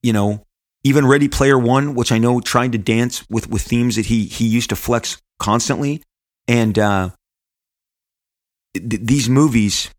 you 0.02 0.12
know 0.12 0.44
even 0.84 1.06
Ready 1.06 1.28
Player 1.28 1.58
One, 1.58 1.94
which 1.94 2.10
I 2.10 2.18
know 2.18 2.40
tried 2.40 2.72
to 2.72 2.78
dance 2.78 3.28
with 3.28 3.48
with 3.48 3.62
themes 3.62 3.96
that 3.96 4.06
he 4.06 4.24
he 4.24 4.46
used 4.46 4.70
to 4.70 4.76
flex 4.76 5.20
constantly, 5.38 6.02
and 6.48 6.78
uh, 6.78 7.10
th- 8.74 9.02
these 9.02 9.28
movies 9.28 9.90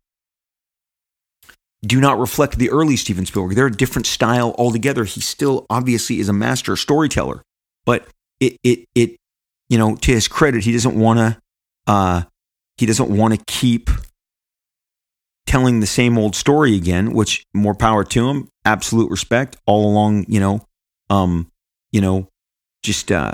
do 1.86 2.00
not 2.00 2.18
reflect 2.18 2.58
the 2.58 2.70
early 2.70 2.96
Steven 2.96 3.26
Spielberg. 3.26 3.56
They're 3.56 3.68
a 3.68 3.72
different 3.72 4.06
style 4.06 4.56
altogether. 4.58 5.04
He 5.04 5.22
still 5.22 5.66
obviously 5.70 6.20
is 6.20 6.30
a 6.30 6.34
master 6.34 6.76
storyteller, 6.76 7.42
but 7.86 8.08
it 8.40 8.58
it 8.64 8.86
it 8.96 9.18
you 9.74 9.80
know, 9.80 9.96
to 9.96 10.12
his 10.12 10.28
credit, 10.28 10.64
he 10.64 10.72
doesn't 10.72 10.96
want 10.96 11.18
to, 11.18 11.38
uh, 11.88 12.22
he 12.78 12.86
doesn't 12.86 13.10
want 13.10 13.34
to 13.34 13.44
keep 13.48 13.90
telling 15.46 15.80
the 15.80 15.88
same 15.88 16.18
old 16.18 16.36
story 16.36 16.76
again, 16.76 17.14
which 17.14 17.46
more 17.54 17.76
power 17.76 18.04
to 18.04 18.30
him. 18.30 18.50
Absolute 18.66 19.12
respect 19.12 19.58
all 19.66 19.90
along, 19.92 20.26
you 20.28 20.40
know, 20.40 20.66
um, 21.10 21.52
you 21.92 22.02
know, 22.02 22.28
just, 22.82 23.12
uh, 23.12 23.34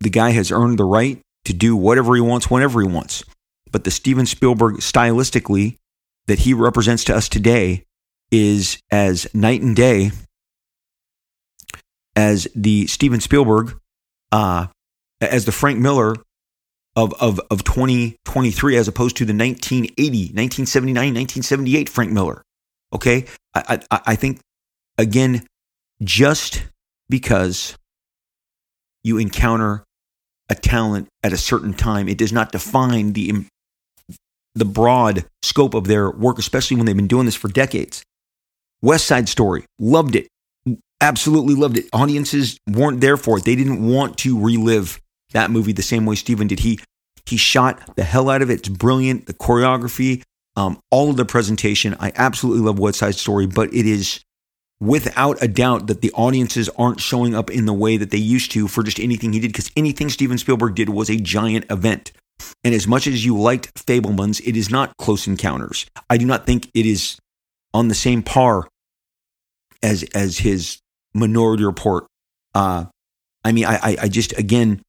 the 0.00 0.10
guy 0.10 0.30
has 0.30 0.50
earned 0.50 0.78
the 0.78 0.84
right 0.84 1.20
to 1.44 1.52
do 1.52 1.76
whatever 1.76 2.14
he 2.14 2.20
wants 2.20 2.50
whenever 2.50 2.80
he 2.80 2.88
wants. 2.88 3.24
But 3.70 3.84
the 3.84 3.90
Steven 3.90 4.26
Spielberg 4.26 4.76
stylistically 4.76 5.76
that 6.26 6.40
he 6.40 6.54
represents 6.54 7.04
to 7.04 7.14
us 7.14 7.28
today 7.28 7.84
is 8.30 8.80
as 8.90 9.26
night 9.34 9.62
and 9.62 9.76
day 9.76 10.10
as 12.16 12.48
the 12.54 12.86
Steven 12.86 13.20
Spielberg, 13.20 13.78
uh, 14.32 14.66
as 15.20 15.44
the 15.44 15.52
Frank 15.52 15.78
Miller 15.78 16.16
of, 16.96 17.14
of, 17.20 17.40
of 17.50 17.64
2023 17.64 18.76
as 18.76 18.88
opposed 18.88 19.16
to 19.16 19.24
the 19.24 19.32
1980, 19.32 20.34
1979, 20.34 20.94
1978 20.94 21.88
Frank 21.88 22.12
Miller. 22.12 22.42
Okay. 22.92 23.26
I, 23.54 23.80
I, 23.90 24.00
I 24.06 24.14
think, 24.16 24.40
again, 24.98 25.46
just 26.02 26.64
because 27.08 27.76
you 29.04 29.18
encounter 29.18 29.84
a 30.48 30.54
talent 30.54 31.08
at 31.22 31.32
a 31.32 31.36
certain 31.36 31.74
time, 31.74 32.08
it 32.08 32.18
does 32.18 32.32
not 32.32 32.52
define 32.52 33.12
the, 33.12 33.46
the 34.54 34.64
broad 34.64 35.24
scope 35.42 35.74
of 35.74 35.86
their 35.86 36.10
work, 36.10 36.38
especially 36.38 36.76
when 36.76 36.86
they've 36.86 36.96
been 36.96 37.06
doing 37.06 37.26
this 37.26 37.36
for 37.36 37.48
decades. 37.48 38.02
West 38.82 39.06
Side 39.06 39.28
Story, 39.28 39.64
loved 39.78 40.16
it. 40.16 40.28
Absolutely 41.00 41.54
loved 41.54 41.78
it. 41.78 41.86
Audiences 41.92 42.58
weren't 42.68 43.00
there 43.00 43.16
for 43.16 43.38
it. 43.38 43.44
They 43.44 43.56
didn't 43.56 43.86
want 43.86 44.18
to 44.18 44.38
relive 44.38 45.00
that 45.32 45.50
movie 45.50 45.72
the 45.72 45.82
same 45.82 46.06
way 46.06 46.14
Steven 46.14 46.46
did. 46.46 46.60
He 46.60 46.80
he 47.26 47.36
shot 47.36 47.96
the 47.96 48.04
hell 48.04 48.28
out 48.30 48.42
of 48.42 48.50
it. 48.50 48.60
It's 48.60 48.68
brilliant. 48.68 49.26
The 49.26 49.34
choreography, 49.34 50.22
um, 50.56 50.80
all 50.90 51.10
of 51.10 51.16
the 51.16 51.24
presentation. 51.24 51.96
I 52.00 52.12
absolutely 52.16 52.62
love 52.64 52.78
West 52.78 52.98
Side 52.98 53.14
Story, 53.14 53.46
but 53.46 53.72
it 53.72 53.86
is 53.86 54.20
without 54.80 55.42
a 55.42 55.48
doubt 55.48 55.86
that 55.88 56.00
the 56.00 56.10
audiences 56.12 56.68
aren't 56.70 57.00
showing 57.00 57.34
up 57.34 57.50
in 57.50 57.66
the 57.66 57.72
way 57.72 57.96
that 57.96 58.10
they 58.10 58.18
used 58.18 58.50
to 58.52 58.66
for 58.66 58.82
just 58.82 58.98
anything 58.98 59.32
he 59.32 59.40
did 59.40 59.52
because 59.52 59.70
anything 59.76 60.08
Steven 60.08 60.38
Spielberg 60.38 60.74
did 60.74 60.88
was 60.88 61.10
a 61.10 61.16
giant 61.16 61.70
event. 61.70 62.12
And 62.64 62.74
as 62.74 62.86
much 62.86 63.06
as 63.06 63.24
you 63.24 63.38
liked 63.38 63.74
Fabelmans, 63.74 64.40
it 64.46 64.56
is 64.56 64.70
not 64.70 64.96
Close 64.96 65.26
Encounters. 65.26 65.86
I 66.08 66.16
do 66.16 66.24
not 66.24 66.46
think 66.46 66.70
it 66.74 66.86
is 66.86 67.18
on 67.74 67.88
the 67.88 67.94
same 67.94 68.22
par 68.22 68.66
as 69.82 70.02
as 70.14 70.38
his 70.38 70.78
Minority 71.14 71.64
Report. 71.64 72.06
Uh, 72.54 72.86
I 73.44 73.52
mean, 73.52 73.64
I, 73.64 73.96
I 74.00 74.08
just 74.08 74.36
again, 74.38 74.82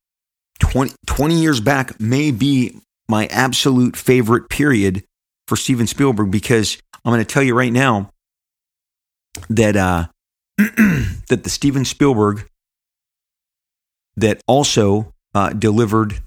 20, 0.62 0.94
20 1.08 1.42
years 1.42 1.60
back 1.60 2.00
may 2.00 2.32
be 2.32 2.80
my 3.10 3.28
absolute 3.28 3.98
favorite 3.98 4.50
period 4.50 5.04
for 5.48 5.58
Steven 5.58 5.86
Spielberg 5.86 6.32
because 6.32 6.78
I'm 7.04 7.12
going 7.12 7.24
to 7.24 7.26
tell 7.26 7.44
you 7.44 7.54
right 7.54 7.74
now 7.74 8.12
that 9.50 9.76
uh, 9.76 10.08
that 10.58 11.42
the 11.44 11.50
Steven 11.50 11.84
Spielberg 11.84 12.48
that 14.16 14.42
also 14.48 15.14
uh, 15.34 15.50
delivered. 15.50 16.22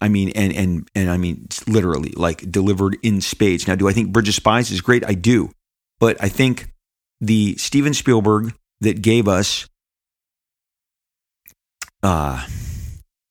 I 0.00 0.08
mean, 0.08 0.30
and 0.34 0.52
and 0.52 0.88
and 0.94 1.10
I 1.10 1.16
mean, 1.16 1.46
literally, 1.66 2.12
like 2.16 2.50
delivered 2.50 2.96
in 3.02 3.20
spades. 3.20 3.66
Now, 3.66 3.76
do 3.76 3.88
I 3.88 3.92
think 3.92 4.12
Bridge 4.12 4.28
of 4.28 4.34
Spies 4.34 4.70
is 4.70 4.80
great? 4.80 5.04
I 5.06 5.14
do, 5.14 5.50
but 6.00 6.22
I 6.22 6.28
think 6.28 6.72
the 7.20 7.56
Steven 7.56 7.94
Spielberg 7.94 8.52
that 8.80 9.00
gave 9.00 9.28
us 9.28 9.68
uh 12.02 12.44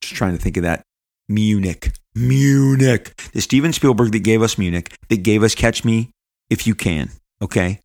just 0.02 0.16
trying 0.16 0.36
to 0.36 0.42
think 0.42 0.58
of 0.58 0.64
that 0.64 0.84
Munich. 1.30 1.92
Munich. 2.16 3.14
The 3.32 3.42
Steven 3.42 3.74
Spielberg 3.74 4.12
that 4.12 4.20
gave 4.20 4.42
us 4.42 4.58
Munich, 4.58 4.96
that 5.10 5.24
gave 5.24 5.44
us 5.44 5.56
Catch 5.56 5.86
Me 5.86 6.12
If 6.50 6.68
You 6.68 6.76
Can, 6.76 7.10
okay? 7.42 7.80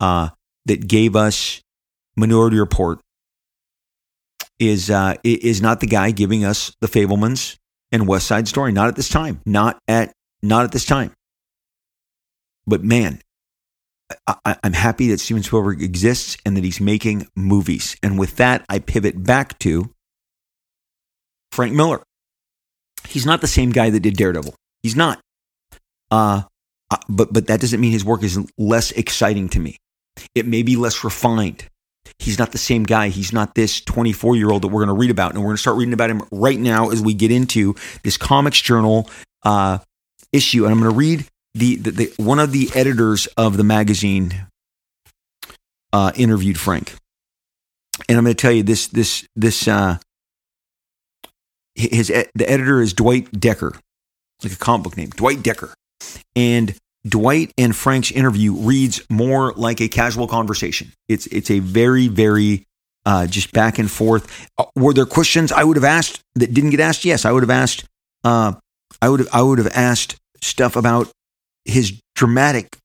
Uh 0.00 0.30
that 0.66 0.86
gave 0.86 1.16
us 1.16 1.60
Minority 2.16 2.58
Report 2.58 3.00
is 4.58 4.90
uh 4.90 5.14
is 5.24 5.60
not 5.60 5.80
the 5.80 5.86
guy 5.86 6.10
giving 6.10 6.44
us 6.44 6.74
the 6.80 6.86
Fabelmans 6.86 7.56
and 7.92 8.08
West 8.08 8.26
Side 8.26 8.48
Story. 8.48 8.72
Not 8.72 8.88
at 8.88 8.96
this 8.96 9.08
time. 9.08 9.40
Not 9.46 9.78
at 9.88 10.12
not 10.42 10.64
at 10.64 10.72
this 10.72 10.84
time. 10.84 11.12
But 12.66 12.82
man, 12.82 13.20
I, 14.26 14.56
am 14.62 14.72
happy 14.72 15.08
that 15.08 15.20
Steven 15.20 15.42
Spielberg 15.42 15.82
exists 15.82 16.36
and 16.44 16.56
that 16.56 16.64
he's 16.64 16.80
making 16.80 17.26
movies. 17.36 17.96
And 18.02 18.18
with 18.18 18.36
that, 18.36 18.64
I 18.68 18.78
pivot 18.78 19.22
back 19.22 19.58
to 19.60 19.90
Frank 21.54 21.72
Miller. 21.72 22.02
He's 23.08 23.26
not 23.26 23.40
the 23.40 23.46
same 23.46 23.70
guy 23.70 23.90
that 23.90 24.00
did 24.00 24.16
Daredevil. 24.16 24.54
He's 24.82 24.96
not. 24.96 25.20
Uh, 26.10 26.42
uh, 26.90 26.96
but 27.08 27.32
but 27.32 27.46
that 27.46 27.60
doesn't 27.60 27.80
mean 27.80 27.92
his 27.92 28.04
work 28.04 28.22
is 28.22 28.38
less 28.58 28.90
exciting 28.92 29.48
to 29.50 29.60
me. 29.60 29.78
It 30.34 30.46
may 30.46 30.62
be 30.62 30.76
less 30.76 31.04
refined. 31.04 31.68
He's 32.18 32.38
not 32.38 32.52
the 32.52 32.58
same 32.58 32.84
guy. 32.84 33.08
He's 33.08 33.32
not 33.32 33.54
this 33.54 33.80
24 33.80 34.36
year 34.36 34.50
old 34.50 34.62
that 34.62 34.68
we're 34.68 34.84
going 34.84 34.94
to 34.94 35.00
read 35.00 35.10
about, 35.10 35.32
and 35.32 35.40
we're 35.40 35.48
going 35.48 35.56
to 35.56 35.62
start 35.62 35.76
reading 35.76 35.94
about 35.94 36.10
him 36.10 36.22
right 36.30 36.58
now 36.58 36.90
as 36.90 37.00
we 37.00 37.14
get 37.14 37.30
into 37.30 37.74
this 38.02 38.16
Comics 38.16 38.60
Journal 38.60 39.08
uh, 39.42 39.78
issue. 40.32 40.64
And 40.64 40.72
I'm 40.72 40.80
going 40.80 40.92
to 40.92 40.96
read 40.96 41.26
the, 41.54 41.76
the, 41.76 41.90
the 41.90 42.12
one 42.16 42.38
of 42.38 42.52
the 42.52 42.68
editors 42.74 43.26
of 43.36 43.56
the 43.56 43.64
magazine 43.64 44.46
uh, 45.92 46.12
interviewed 46.16 46.58
Frank, 46.58 46.94
and 48.08 48.18
I'm 48.18 48.24
going 48.24 48.36
to 48.36 48.40
tell 48.40 48.52
you 48.52 48.62
this 48.62 48.88
this 48.88 49.26
this 49.34 49.66
uh, 49.66 49.98
his 51.74 52.08
the 52.08 52.50
editor 52.50 52.80
is 52.80 52.92
Dwight 52.92 53.30
Decker, 53.38 53.74
like 54.42 54.52
a 54.52 54.56
comic 54.56 54.84
book 54.84 54.96
name, 54.96 55.10
Dwight 55.10 55.42
Decker, 55.42 55.74
and 56.36 56.74
Dwight 57.06 57.52
and 57.58 57.74
Frank's 57.74 58.10
interview 58.10 58.54
reads 58.54 59.02
more 59.10 59.52
like 59.54 59.80
a 59.80 59.88
casual 59.88 60.26
conversation. 60.26 60.92
It's 61.08 61.26
it's 61.26 61.50
a 61.50 61.58
very 61.58 62.08
very 62.08 62.64
uh, 63.06 63.26
just 63.26 63.52
back 63.52 63.78
and 63.78 63.90
forth. 63.90 64.48
Uh, 64.58 64.64
were 64.74 64.94
there 64.94 65.06
questions 65.06 65.52
I 65.52 65.64
would 65.64 65.76
have 65.76 65.84
asked 65.84 66.20
that 66.34 66.54
didn't 66.54 66.70
get 66.70 66.80
asked? 66.80 67.04
Yes, 67.04 67.24
I 67.24 67.32
would 67.32 67.42
have 67.42 67.50
asked. 67.50 67.84
Uh, 68.22 68.54
I 69.02 69.08
would 69.08 69.20
have, 69.20 69.28
I 69.32 69.42
would 69.42 69.58
have 69.58 69.72
asked 69.74 70.16
stuff 70.40 70.76
about 70.76 71.10
his 71.64 72.00
dramatic 72.14 72.76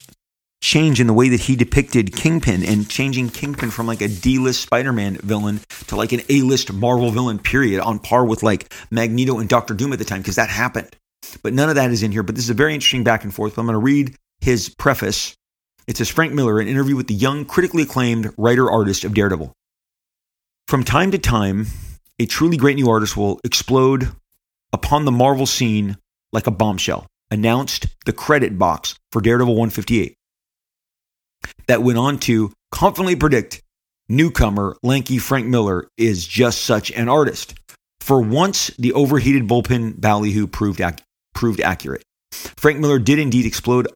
change 0.61 0.99
in 0.99 1.07
the 1.07 1.13
way 1.13 1.29
that 1.29 1.39
he 1.39 1.55
depicted 1.55 2.15
Kingpin 2.15 2.63
and 2.63 2.89
changing 2.89 3.29
Kingpin 3.29 3.71
from 3.71 3.87
like 3.87 4.01
a 4.01 4.07
D-list 4.07 4.61
Spider-Man 4.61 5.17
villain 5.17 5.61
to 5.87 5.95
like 5.95 6.11
an 6.11 6.21
A-list 6.29 6.73
Marvel 6.73 7.11
villain 7.11 7.39
period 7.39 7.81
on 7.81 7.99
par 7.99 8.25
with 8.25 8.43
like 8.43 8.73
Magneto 8.91 9.39
and 9.39 9.47
Doctor 9.47 9.73
Doom 9.73 9.93
at 9.93 9.99
the 9.99 10.05
time 10.05 10.21
because 10.21 10.35
that 10.35 10.49
happened. 10.49 10.95
But 11.43 11.53
none 11.53 11.69
of 11.69 11.75
that 11.75 11.91
is 11.91 12.03
in 12.03 12.11
here, 12.11 12.23
but 12.23 12.35
this 12.35 12.43
is 12.43 12.49
a 12.49 12.55
very 12.55 12.73
interesting 12.73 13.03
back 13.03 13.23
and 13.23 13.33
forth. 13.33 13.55
But 13.55 13.61
I'm 13.61 13.67
going 13.67 13.73
to 13.75 13.79
read 13.79 14.15
his 14.41 14.69
preface. 14.69 15.35
It 15.87 15.97
says 15.97 16.09
Frank 16.09 16.33
Miller, 16.33 16.59
an 16.59 16.67
interview 16.67 16.95
with 16.95 17.07
the 17.07 17.13
young, 17.13 17.45
critically 17.45 17.83
acclaimed 17.83 18.31
writer 18.37 18.69
artist 18.69 19.03
of 19.03 19.13
Daredevil. 19.13 19.53
From 20.67 20.83
time 20.83 21.11
to 21.11 21.17
time, 21.17 21.67
a 22.19 22.25
truly 22.25 22.57
great 22.57 22.75
new 22.75 22.89
artist 22.89 23.17
will 23.17 23.39
explode 23.43 24.11
upon 24.71 25.05
the 25.05 25.11
Marvel 25.11 25.45
scene 25.45 25.97
like 26.31 26.47
a 26.47 26.51
bombshell 26.51 27.07
announced 27.31 27.87
the 28.05 28.13
credit 28.13 28.57
box 28.57 28.95
for 29.11 29.21
Daredevil 29.21 29.53
158 29.53 30.15
that 31.67 31.83
went 31.83 31.97
on 31.97 32.19
to 32.19 32.51
confidently 32.71 33.15
predict 33.15 33.61
newcomer 34.07 34.75
lanky 34.83 35.17
Frank 35.17 35.47
Miller 35.47 35.87
is 35.97 36.25
just 36.25 36.63
such 36.63 36.91
an 36.91 37.07
artist. 37.07 37.53
For 38.01 38.21
once, 38.21 38.67
the 38.79 38.93
overheated 38.93 39.47
bullpen 39.47 40.01
ballyhoo 40.01 40.47
proved, 40.47 40.81
ac- 40.81 41.03
proved 41.33 41.61
accurate. 41.61 42.03
Frank 42.31 42.79
Miller 42.79 42.99
did 42.99 43.19
indeed 43.19 43.45
explode 43.45 43.87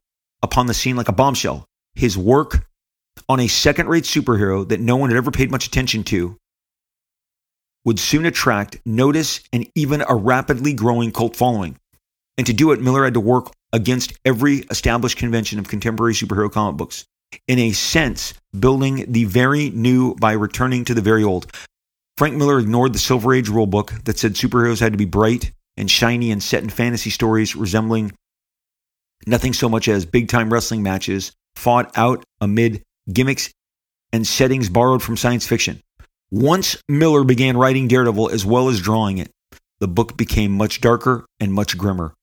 upon 0.42 0.66
the 0.66 0.74
scene 0.74 0.96
like 0.96 1.08
a 1.08 1.12
bombshell. 1.12 1.64
His 1.94 2.16
work 2.16 2.66
on 3.28 3.40
a 3.40 3.48
second 3.48 3.88
rate 3.88 4.04
superhero 4.04 4.68
that 4.68 4.80
no 4.80 4.96
one 4.96 5.10
had 5.10 5.16
ever 5.16 5.30
paid 5.30 5.50
much 5.50 5.66
attention 5.66 6.04
to 6.04 6.36
would 7.84 7.98
soon 7.98 8.24
attract 8.24 8.78
notice 8.86 9.40
and 9.52 9.68
even 9.74 10.02
a 10.08 10.14
rapidly 10.14 10.72
growing 10.72 11.12
cult 11.12 11.36
following. 11.36 11.76
And 12.38 12.46
to 12.46 12.52
do 12.52 12.72
it, 12.72 12.80
Miller 12.80 13.04
had 13.04 13.14
to 13.14 13.20
work 13.20 13.52
against 13.72 14.14
every 14.24 14.58
established 14.70 15.18
convention 15.18 15.58
of 15.58 15.68
contemporary 15.68 16.14
superhero 16.14 16.50
comic 16.50 16.76
books. 16.76 17.04
In 17.48 17.58
a 17.58 17.72
sense, 17.72 18.34
building 18.58 19.04
the 19.08 19.24
very 19.24 19.70
new 19.70 20.14
by 20.14 20.32
returning 20.32 20.84
to 20.86 20.94
the 20.94 21.00
very 21.00 21.24
old. 21.24 21.50
Frank 22.16 22.36
Miller 22.36 22.58
ignored 22.58 22.92
the 22.92 22.98
Silver 22.98 23.34
Age 23.34 23.48
rulebook 23.48 24.04
that 24.04 24.18
said 24.18 24.34
superheroes 24.34 24.80
had 24.80 24.92
to 24.92 24.98
be 24.98 25.04
bright 25.04 25.52
and 25.76 25.90
shiny 25.90 26.30
and 26.30 26.42
set 26.42 26.62
in 26.62 26.70
fantasy 26.70 27.10
stories 27.10 27.56
resembling 27.56 28.12
nothing 29.26 29.52
so 29.52 29.68
much 29.68 29.88
as 29.88 30.06
big 30.06 30.28
time 30.28 30.52
wrestling 30.52 30.82
matches 30.82 31.32
fought 31.56 31.90
out 31.96 32.24
amid 32.40 32.82
gimmicks 33.12 33.50
and 34.12 34.26
settings 34.26 34.68
borrowed 34.68 35.02
from 35.02 35.16
science 35.16 35.46
fiction. 35.46 35.80
Once 36.30 36.76
Miller 36.88 37.24
began 37.24 37.56
writing 37.56 37.88
Daredevil 37.88 38.30
as 38.30 38.44
well 38.44 38.68
as 38.68 38.80
drawing 38.80 39.18
it, 39.18 39.30
the 39.80 39.88
book 39.88 40.16
became 40.16 40.52
much 40.52 40.80
darker 40.80 41.26
and 41.40 41.52
much 41.52 41.76
grimmer 41.76 42.14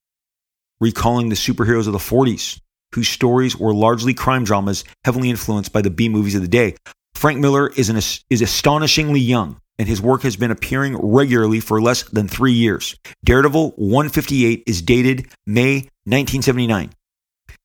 recalling 0.81 1.29
the 1.29 1.35
superheroes 1.35 1.85
of 1.87 1.93
the 1.93 1.99
40s, 1.99 2.59
whose 2.93 3.09
stories 3.09 3.57
were 3.57 3.73
largely 3.73 4.13
crime 4.13 4.43
dramas 4.43 4.83
heavily 5.05 5.29
influenced 5.29 5.73
by 5.73 5.81
the 5.81 5.89
B 5.89 6.09
movies 6.09 6.35
of 6.35 6.41
the 6.41 6.47
day. 6.47 6.75
Frank 7.13 7.39
Miller 7.39 7.69
is, 7.69 7.89
an, 7.89 7.97
is 7.97 8.41
astonishingly 8.41 9.19
young 9.19 9.57
and 9.81 9.87
his 9.87 10.01
work 10.01 10.21
has 10.21 10.35
been 10.35 10.51
appearing 10.51 10.95
regularly 10.97 11.59
for 11.59 11.81
less 11.81 12.03
than 12.03 12.27
three 12.27 12.53
years. 12.53 12.95
Daredevil 13.23 13.71
158 13.77 14.63
is 14.67 14.81
dated 14.81 15.27
May 15.47 15.89
1979. 16.05 16.91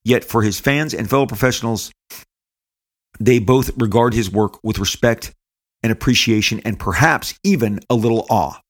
Yet 0.05 0.25
for 0.25 0.43
his 0.43 0.59
fans 0.59 0.95
and 0.95 1.11
fellow 1.11 1.27
professionals, 1.27 1.93
they 3.21 3.39
both 3.39 3.71
regard 3.77 4.15
his 4.15 4.31
work 4.31 4.59
with 4.63 4.79
respect 4.79 5.35
and 5.83 5.93
appreciation 5.93 6.61
and 6.65 6.79
perhaps 6.79 7.39
even 7.45 7.81
a 7.91 7.95
little 7.95 8.27
awe. 8.31 8.61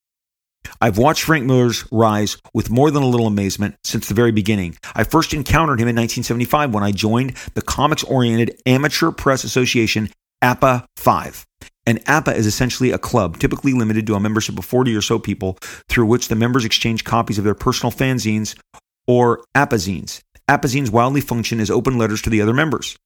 I've 0.81 0.99
watched 0.99 1.25
Frank 1.25 1.45
Miller's 1.45 1.85
rise 1.91 2.37
with 2.55 2.71
more 2.71 2.91
than 2.91 3.03
a 3.03 3.09
little 3.09 3.27
amazement 3.27 3.77
since 3.85 4.09
the 4.09 4.15
very 4.15 4.33
beginning. 4.33 4.77
I 4.95 5.05
first 5.05 5.35
encountered 5.35 5.81
him 5.81 5.89
in 5.89 5.97
1975 5.97 6.73
when 6.73 6.85
I 6.85 6.93
joined 6.93 7.35
the 7.55 7.63
comics 7.63 8.05
oriented 8.05 8.61
Amateur 8.67 9.11
Press 9.11 9.45
Association, 9.45 10.09
APA 10.43 10.87
5. 10.97 11.47
And 11.89 12.03
APA 12.09 12.35
is 12.35 12.47
essentially 12.47 12.91
a 12.91 12.99
club, 12.99 13.39
typically 13.39 13.73
limited 13.73 14.07
to 14.09 14.15
a 14.15 14.21
membership 14.21 14.59
of 14.59 14.65
40 14.65 14.95
or 14.95 15.03
so 15.03 15.19
people, 15.19 15.59
through 15.89 16.07
which 16.07 16.29
the 16.29 16.35
members 16.35 16.65
exchange 16.65 17.05
copies 17.05 17.39
of 17.39 17.45
their 17.45 17.55
personal 17.55 17.93
fanzines 17.93 18.59
or 19.07 19.45
APAzines. 19.57 20.21
APAzines 20.49 20.91
wildly 20.91 21.21
function 21.21 21.61
as 21.61 21.71
open 21.71 21.99
letters 21.99 22.23
to 22.23 22.31
the 22.31 22.41
other 22.41 22.55
members 22.55 22.97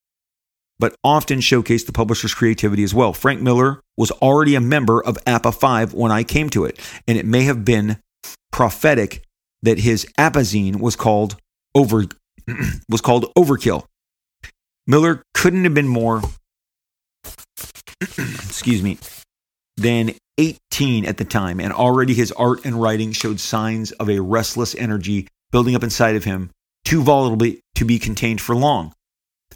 but 0.80 0.96
often 1.04 1.40
showcased 1.40 1.84
the 1.84 1.92
publisher's 1.92 2.34
creativity 2.34 2.82
as 2.82 2.94
well. 2.94 3.12
Frank 3.12 3.42
Miller 3.42 3.82
was 3.98 4.10
already 4.12 4.54
a 4.54 4.60
member 4.60 5.04
of 5.04 5.18
APA 5.26 5.52
5 5.52 5.92
when 5.92 6.10
I 6.10 6.24
came 6.24 6.48
to 6.50 6.64
it, 6.64 6.80
and 7.06 7.18
it 7.18 7.26
may 7.26 7.42
have 7.42 7.64
been 7.64 7.98
prophetic 8.50 9.22
that 9.62 9.78
his 9.78 10.06
APAzine 10.18 10.80
was 10.80 10.96
called 10.96 11.36
over 11.74 12.04
was 12.88 13.02
called 13.02 13.32
Overkill. 13.36 13.84
Miller 14.86 15.22
couldn't 15.34 15.64
have 15.64 15.74
been 15.74 15.86
more 15.86 16.22
excuse 18.00 18.82
me 18.82 18.98
than 19.76 20.14
18 20.38 21.04
at 21.04 21.18
the 21.18 21.24
time, 21.24 21.60
and 21.60 21.72
already 21.74 22.14
his 22.14 22.32
art 22.32 22.64
and 22.64 22.80
writing 22.80 23.12
showed 23.12 23.38
signs 23.38 23.92
of 23.92 24.08
a 24.08 24.20
restless 24.20 24.74
energy 24.74 25.28
building 25.52 25.74
up 25.74 25.82
inside 25.82 26.16
of 26.16 26.24
him, 26.24 26.50
too 26.86 27.02
volatile 27.02 27.54
to 27.74 27.84
be 27.84 27.98
contained 27.98 28.40
for 28.40 28.56
long. 28.56 28.94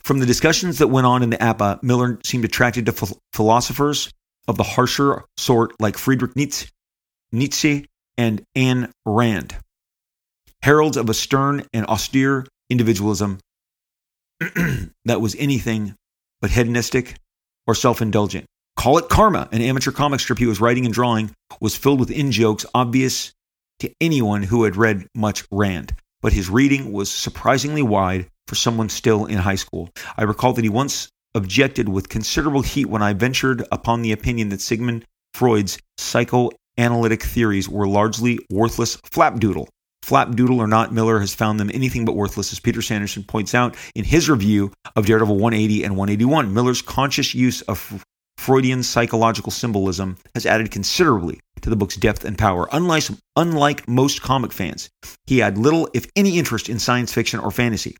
From 0.04 0.18
the 0.18 0.26
discussions 0.26 0.78
that 0.78 0.88
went 0.88 1.06
on 1.06 1.22
in 1.22 1.30
the 1.30 1.42
APA, 1.42 1.64
uh, 1.64 1.78
Miller 1.80 2.18
seemed 2.22 2.44
attracted 2.44 2.84
to 2.86 2.92
ph- 2.92 3.12
philosophers 3.32 4.10
of 4.46 4.58
the 4.58 4.62
harsher 4.62 5.24
sort 5.38 5.72
like 5.80 5.96
Friedrich 5.96 6.36
Nietzsche, 6.36 6.68
Nietzsche 7.32 7.86
and 8.18 8.42
Anne 8.54 8.92
Rand, 9.06 9.56
heralds 10.62 10.98
of 10.98 11.08
a 11.08 11.14
stern 11.14 11.64
and 11.72 11.86
austere 11.86 12.46
individualism 12.68 13.38
that 15.06 15.22
was 15.22 15.34
anything 15.38 15.94
but 16.42 16.50
hedonistic 16.50 17.14
or 17.66 17.74
self 17.74 18.02
indulgent. 18.02 18.44
Call 18.76 18.98
it 18.98 19.08
karma. 19.08 19.48
An 19.52 19.62
amateur 19.62 19.90
comic 19.90 20.20
strip 20.20 20.38
he 20.38 20.46
was 20.46 20.60
writing 20.60 20.84
and 20.84 20.92
drawing 20.92 21.30
was 21.62 21.76
filled 21.76 22.00
with 22.00 22.10
in 22.10 22.30
jokes 22.30 22.66
obvious 22.74 23.32
to 23.78 23.90
anyone 24.02 24.42
who 24.42 24.64
had 24.64 24.76
read 24.76 25.06
much 25.14 25.46
Rand, 25.50 25.96
but 26.20 26.34
his 26.34 26.50
reading 26.50 26.92
was 26.92 27.10
surprisingly 27.10 27.82
wide 27.82 28.28
for 28.46 28.54
someone 28.54 28.88
still 28.88 29.26
in 29.26 29.38
high 29.38 29.54
school. 29.54 29.90
I 30.16 30.22
recall 30.22 30.52
that 30.54 30.64
he 30.64 30.68
once 30.68 31.08
objected 31.34 31.88
with 31.88 32.08
considerable 32.08 32.62
heat 32.62 32.86
when 32.86 33.02
I 33.02 33.12
ventured 33.12 33.64
upon 33.72 34.02
the 34.02 34.12
opinion 34.12 34.50
that 34.50 34.60
Sigmund 34.60 35.04
Freud's 35.32 35.78
psychoanalytic 35.98 37.22
theories 37.22 37.68
were 37.68 37.88
largely 37.88 38.38
worthless 38.50 38.96
flapdoodle. 38.98 39.66
Flapdoodle 40.04 40.58
or 40.58 40.66
not, 40.66 40.92
Miller 40.92 41.18
has 41.18 41.34
found 41.34 41.58
them 41.58 41.70
anything 41.72 42.04
but 42.04 42.14
worthless, 42.14 42.52
as 42.52 42.60
Peter 42.60 42.82
Sanderson 42.82 43.24
points 43.24 43.54
out 43.54 43.74
in 43.94 44.04
his 44.04 44.28
review 44.28 44.70
of 44.96 45.06
Daredevil 45.06 45.36
180 45.36 45.82
and 45.82 45.96
181. 45.96 46.52
Miller's 46.52 46.82
conscious 46.82 47.34
use 47.34 47.62
of 47.62 48.04
Freudian 48.36 48.82
psychological 48.82 49.50
symbolism 49.50 50.18
has 50.34 50.44
added 50.44 50.70
considerably 50.70 51.40
to 51.62 51.70
the 51.70 51.76
book's 51.76 51.96
depth 51.96 52.26
and 52.26 52.36
power. 52.36 52.68
Unlike, 52.72 53.04
unlike 53.36 53.88
most 53.88 54.20
comic 54.20 54.52
fans, 54.52 54.90
he 55.26 55.38
had 55.38 55.56
little, 55.56 55.88
if 55.94 56.06
any, 56.14 56.38
interest 56.38 56.68
in 56.68 56.78
science 56.78 57.12
fiction 57.12 57.40
or 57.40 57.50
fantasy. 57.50 57.96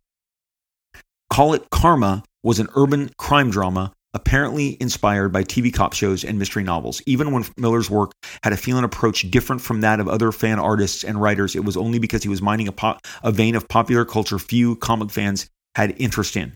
Call 1.31 1.55
It 1.55 1.71
Karma 1.71 2.23
was 2.43 2.59
an 2.59 2.69
urban 2.77 3.11
crime 3.19 3.51
drama 3.51 3.93
apparently 4.15 4.77
inspired 4.81 5.33
by 5.33 5.43
TV 5.43 5.75
cop 5.75 5.93
shows 5.93 6.25
and 6.25 6.39
mystery 6.39 6.63
novels. 6.63 7.03
Even 7.05 7.33
when 7.33 7.45
Miller's 7.57 7.91
work 7.91 8.13
had 8.43 8.53
a 8.53 8.57
feel 8.57 8.77
and 8.77 8.87
approach 8.87 9.29
different 9.31 9.61
from 9.61 9.81
that 9.81 10.01
of 10.01 10.09
other 10.09 10.31
fan 10.31 10.59
artists 10.59 11.03
and 11.03 11.21
writers, 11.21 11.57
it 11.57 11.65
was 11.65 11.77
only 11.77 11.99
because 11.99 12.23
he 12.23 12.29
was 12.29 12.41
mining 12.41 12.69
a, 12.69 12.73
po- 12.73 12.99
a 13.23 13.33
vein 13.33 13.57
of 13.57 13.69
popular 13.69 14.05
culture 14.05 14.39
few 14.39 14.77
comic 14.77 15.11
fans 15.11 15.51
had 15.75 15.95
interest 16.01 16.37
in. 16.37 16.55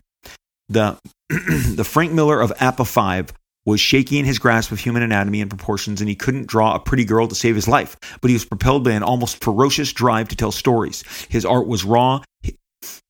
The, 0.69 0.97
the 1.29 1.85
Frank 1.85 2.13
Miller 2.13 2.39
of 2.39 2.53
APA 2.61 2.85
5 2.85 3.33
was 3.65 3.81
shaky 3.81 4.17
in 4.17 4.25
his 4.25 4.39
grasp 4.39 4.71
of 4.71 4.79
human 4.79 5.03
anatomy 5.03 5.41
and 5.41 5.49
proportions, 5.49 5.99
and 5.99 6.09
he 6.09 6.15
couldn't 6.15 6.47
draw 6.47 6.75
a 6.75 6.79
pretty 6.79 7.03
girl 7.03 7.27
to 7.27 7.35
save 7.35 7.55
his 7.55 7.67
life. 7.67 7.97
But 8.21 8.29
he 8.29 8.33
was 8.33 8.45
propelled 8.45 8.85
by 8.85 8.91
an 8.91 9.03
almost 9.03 9.43
ferocious 9.43 9.91
drive 9.91 10.29
to 10.29 10.35
tell 10.35 10.51
stories. 10.51 11.03
His 11.27 11.45
art 11.45 11.67
was 11.67 11.83
raw, 11.83 12.21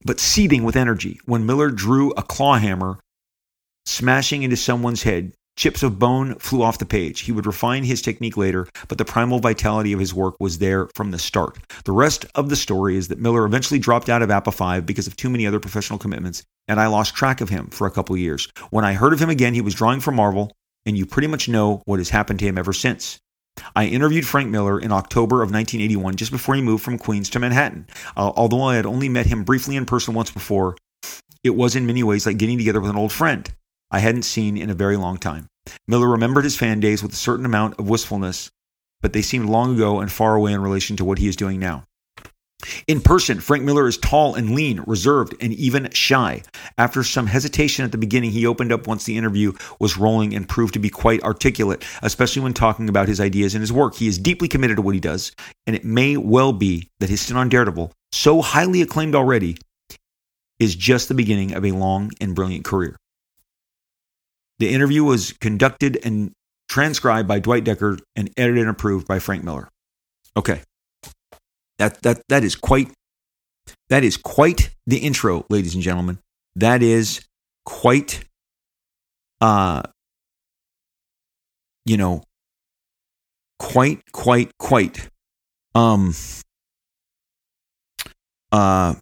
but 0.03 0.19
seething 0.19 0.63
with 0.63 0.75
energy. 0.75 1.19
When 1.25 1.45
Miller 1.45 1.69
drew 1.69 2.11
a 2.11 2.23
claw 2.23 2.57
hammer, 2.57 2.99
smashing 3.85 4.43
into 4.43 4.57
someone's 4.57 5.03
head, 5.03 5.33
chips 5.57 5.83
of 5.83 5.99
bone 5.99 6.35
flew 6.35 6.61
off 6.61 6.77
the 6.77 6.85
page. 6.85 7.21
He 7.21 7.33
would 7.33 7.45
refine 7.45 7.83
his 7.83 8.01
technique 8.01 8.37
later, 8.37 8.67
but 8.87 8.97
the 8.97 9.03
primal 9.03 9.39
vitality 9.39 9.91
of 9.91 9.99
his 9.99 10.13
work 10.13 10.35
was 10.39 10.59
there 10.59 10.87
from 10.95 11.11
the 11.11 11.19
start. 11.19 11.57
The 11.83 11.91
rest 11.91 12.25
of 12.35 12.47
the 12.47 12.55
story 12.55 12.95
is 12.95 13.09
that 13.09 13.19
Miller 13.19 13.45
eventually 13.45 13.79
dropped 13.79 14.07
out 14.07 14.21
of 14.21 14.31
APA 14.31 14.51
5 14.53 14.85
because 14.85 15.05
of 15.05 15.17
too 15.17 15.29
many 15.29 15.45
other 15.45 15.59
professional 15.59 15.99
commitments, 15.99 16.43
and 16.69 16.79
I 16.79 16.87
lost 16.87 17.13
track 17.13 17.41
of 17.41 17.49
him 17.49 17.67
for 17.67 17.87
a 17.87 17.91
couple 17.91 18.15
years. 18.15 18.47
When 18.69 18.85
I 18.85 18.93
heard 18.93 19.11
of 19.11 19.21
him 19.21 19.29
again, 19.29 19.53
he 19.53 19.61
was 19.61 19.75
drawing 19.75 19.99
for 19.99 20.11
Marvel, 20.11 20.51
and 20.85 20.97
you 20.97 21.05
pretty 21.05 21.27
much 21.27 21.49
know 21.49 21.81
what 21.85 21.99
has 21.99 22.09
happened 22.09 22.39
to 22.39 22.45
him 22.45 22.57
ever 22.57 22.71
since. 22.71 23.19
I 23.75 23.85
interviewed 23.85 24.25
Frank 24.25 24.49
Miller 24.49 24.79
in 24.79 24.91
October 24.91 25.37
of 25.37 25.51
1981, 25.51 26.15
just 26.15 26.31
before 26.31 26.55
he 26.55 26.61
moved 26.61 26.83
from 26.83 26.97
Queens 26.97 27.29
to 27.31 27.39
Manhattan. 27.39 27.87
Uh, 28.15 28.31
although 28.35 28.63
I 28.63 28.75
had 28.75 28.85
only 28.85 29.09
met 29.09 29.25
him 29.25 29.43
briefly 29.43 29.75
in 29.75 29.85
person 29.85 30.13
once 30.13 30.31
before, 30.31 30.75
it 31.43 31.51
was 31.51 31.75
in 31.75 31.85
many 31.85 32.03
ways 32.03 32.25
like 32.25 32.37
getting 32.37 32.57
together 32.57 32.81
with 32.81 32.89
an 32.89 32.97
old 32.97 33.11
friend 33.11 33.53
I 33.91 33.99
hadn't 33.99 34.23
seen 34.23 34.57
in 34.57 34.69
a 34.69 34.75
very 34.75 34.97
long 34.97 35.17
time. 35.17 35.47
Miller 35.87 36.07
remembered 36.07 36.43
his 36.43 36.55
fan 36.55 36.79
days 36.79 37.01
with 37.01 37.13
a 37.13 37.17
certain 37.17 37.45
amount 37.45 37.79
of 37.79 37.89
wistfulness, 37.89 38.51
but 39.01 39.13
they 39.13 39.21
seemed 39.21 39.49
long 39.49 39.75
ago 39.75 39.99
and 39.99 40.11
far 40.11 40.35
away 40.35 40.53
in 40.53 40.61
relation 40.61 40.95
to 40.97 41.05
what 41.05 41.17
he 41.17 41.27
is 41.27 41.35
doing 41.35 41.59
now. 41.59 41.85
In 42.87 42.99
person, 42.99 43.39
Frank 43.39 43.63
Miller 43.63 43.87
is 43.87 43.97
tall 43.97 44.35
and 44.35 44.53
lean, 44.53 44.83
reserved, 44.85 45.33
and 45.39 45.53
even 45.53 45.89
shy. 45.91 46.43
After 46.77 47.03
some 47.03 47.27
hesitation 47.27 47.85
at 47.85 47.91
the 47.91 47.97
beginning, 47.97 48.31
he 48.31 48.45
opened 48.45 48.73
up 48.73 48.85
once 48.85 49.05
the 49.05 49.17
interview 49.17 49.53
was 49.79 49.97
rolling 49.97 50.35
and 50.35 50.47
proved 50.47 50.73
to 50.73 50.79
be 50.79 50.89
quite 50.89 51.23
articulate, 51.23 51.85
especially 52.01 52.41
when 52.41 52.53
talking 52.53 52.89
about 52.89 53.07
his 53.07 53.21
ideas 53.21 53.53
and 53.55 53.61
his 53.61 53.71
work. 53.71 53.95
He 53.95 54.07
is 54.07 54.17
deeply 54.17 54.47
committed 54.47 54.75
to 54.77 54.81
what 54.81 54.93
he 54.93 54.99
does, 54.99 55.31
and 55.67 55.75
it 55.75 55.85
may 55.85 56.17
well 56.17 56.51
be 56.51 56.89
that 56.99 57.09
his 57.09 57.21
stint 57.21 57.39
on 57.39 57.49
Daredevil, 57.49 57.93
so 58.11 58.41
highly 58.41 58.81
acclaimed 58.81 59.15
already, 59.15 59.57
is 60.59 60.75
just 60.75 61.07
the 61.07 61.13
beginning 61.13 61.53
of 61.53 61.65
a 61.65 61.71
long 61.71 62.11
and 62.19 62.35
brilliant 62.35 62.65
career. 62.65 62.97
The 64.59 64.73
interview 64.73 65.05
was 65.05 65.31
conducted 65.33 65.97
and 66.03 66.33
transcribed 66.67 67.27
by 67.27 67.39
Dwight 67.39 67.63
Decker 67.63 67.99
and 68.17 68.29
edited 68.35 68.59
and 68.59 68.69
approved 68.69 69.07
by 69.07 69.19
Frank 69.19 69.45
Miller. 69.45 69.69
Okay. 70.35 70.61
That 71.79 72.01
that 72.03 72.21
that 72.27 72.43
is 72.43 72.55
quite 72.55 72.91
that 73.89 74.03
is 74.03 74.17
quite 74.17 74.69
the 74.85 74.97
intro, 74.97 75.45
ladies 75.49 75.73
and 75.73 75.81
gentlemen. 75.81 76.19
That 76.55 76.83
is 76.83 77.25
quite 77.65 78.25
uh 79.41 79.83
you 81.85 81.95
know 81.95 82.23
quite 83.59 84.01
quite 84.11 84.51
quite 84.57 85.09
um 85.73 86.13
uh 88.51 88.95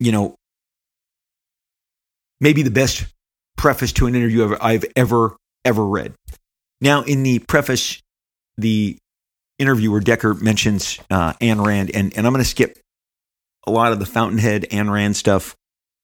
you 0.00 0.10
know 0.10 0.34
maybe 2.40 2.62
the 2.62 2.70
best 2.70 3.06
preface 3.56 3.92
to 3.92 4.06
an 4.06 4.16
interview 4.16 4.56
I've 4.60 4.84
ever 4.96 5.36
ever 5.64 5.86
read. 5.86 6.14
Now 6.80 7.02
in 7.02 7.22
the 7.22 7.38
preface 7.38 8.02
the 8.58 8.98
interviewer 9.58 10.00
Decker 10.00 10.34
mentions 10.34 10.98
uh, 11.10 11.32
Ayn 11.34 11.64
Rand, 11.64 11.90
and, 11.94 12.16
and 12.16 12.26
I'm 12.26 12.32
going 12.32 12.44
to 12.44 12.48
skip 12.48 12.78
a 13.66 13.70
lot 13.70 13.92
of 13.92 13.98
the 13.98 14.06
Fountainhead 14.06 14.66
Ayn 14.70 14.90
Rand 14.90 15.16
stuff 15.16 15.56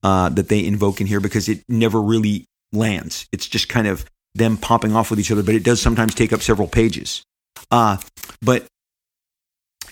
uh, 0.02 0.28
that 0.30 0.48
they 0.48 0.64
invoke 0.64 1.00
in 1.00 1.06
here 1.06 1.20
because 1.20 1.48
it 1.48 1.62
never 1.68 2.00
really 2.00 2.46
lands. 2.72 3.26
It's 3.32 3.46
just 3.46 3.68
kind 3.68 3.86
of 3.86 4.04
them 4.34 4.56
popping 4.56 4.96
off 4.96 5.10
with 5.10 5.20
each 5.20 5.30
other, 5.30 5.42
but 5.42 5.54
it 5.54 5.62
does 5.62 5.80
sometimes 5.80 6.14
take 6.14 6.32
up 6.32 6.40
several 6.40 6.68
pages. 6.68 7.22
Uh, 7.70 7.98
but 8.40 8.66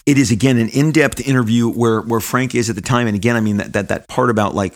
it 0.07 0.19
is 0.19 0.31
again 0.31 0.59
an 0.59 0.69
in-depth 0.71 1.21
interview 1.21 1.71
where 1.71 2.01
where 2.01 2.21
Frank 2.21 2.55
is 2.55 2.71
at 2.71 2.77
the 2.77 2.83
time, 2.83 3.07
and 3.07 3.15
again, 3.15 3.37
I 3.37 3.41
mean 3.41 3.59
that 3.59 3.75
that 3.75 3.89
that 3.89 4.09
part 4.09 4.31
about 4.31 4.55
like 4.55 4.75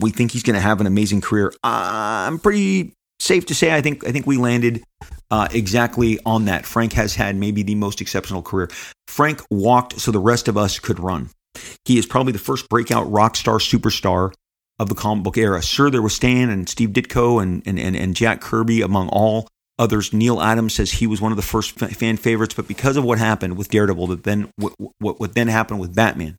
we 0.00 0.10
think 0.10 0.32
he's 0.32 0.42
going 0.42 0.54
to 0.54 0.60
have 0.60 0.80
an 0.80 0.86
amazing 0.86 1.20
career. 1.20 1.52
I'm 1.62 2.38
pretty 2.38 2.92
safe 3.24 3.46
to 3.46 3.54
say 3.54 3.74
I 3.74 3.80
think 3.80 4.06
I 4.06 4.12
think 4.12 4.26
we 4.26 4.36
landed 4.36 4.82
uh, 5.30 5.48
exactly 5.52 6.18
on 6.24 6.44
that. 6.44 6.66
Frank 6.66 6.92
has 6.92 7.14
had 7.14 7.36
maybe 7.36 7.62
the 7.62 7.74
most 7.74 8.00
exceptional 8.00 8.42
career. 8.42 8.68
Frank 9.08 9.42
walked 9.50 10.00
so 10.00 10.10
the 10.10 10.18
rest 10.18 10.48
of 10.48 10.56
us 10.56 10.78
could 10.78 11.00
run. 11.00 11.30
He 11.84 11.98
is 11.98 12.06
probably 12.06 12.32
the 12.32 12.38
first 12.38 12.68
breakout 12.68 13.10
rock 13.10 13.36
star 13.36 13.58
superstar 13.58 14.32
of 14.78 14.88
the 14.88 14.94
comic 14.94 15.24
book 15.24 15.38
era. 15.38 15.62
Sure, 15.62 15.90
there 15.90 16.02
was 16.02 16.14
Stan 16.14 16.50
and 16.50 16.68
Steve 16.68 16.90
Ditko 16.90 17.42
and, 17.42 17.62
and, 17.66 17.78
and, 17.78 17.96
and 17.96 18.16
Jack 18.16 18.40
Kirby 18.40 18.82
among 18.82 19.08
all 19.08 19.48
others. 19.78 20.12
Neal 20.12 20.40
Adams 20.40 20.74
says 20.74 20.90
he 20.90 21.06
was 21.06 21.20
one 21.20 21.32
of 21.32 21.36
the 21.36 21.42
first 21.42 21.78
fan 21.78 22.16
favorites, 22.16 22.54
but 22.54 22.66
because 22.66 22.96
of 22.96 23.04
what 23.04 23.18
happened 23.18 23.56
with 23.56 23.70
Daredevil, 23.70 24.08
that 24.08 24.24
then 24.24 24.50
what, 24.56 24.72
what, 24.98 25.20
what 25.20 25.34
then 25.34 25.48
happened 25.48 25.78
with 25.78 25.94
Batman, 25.94 26.36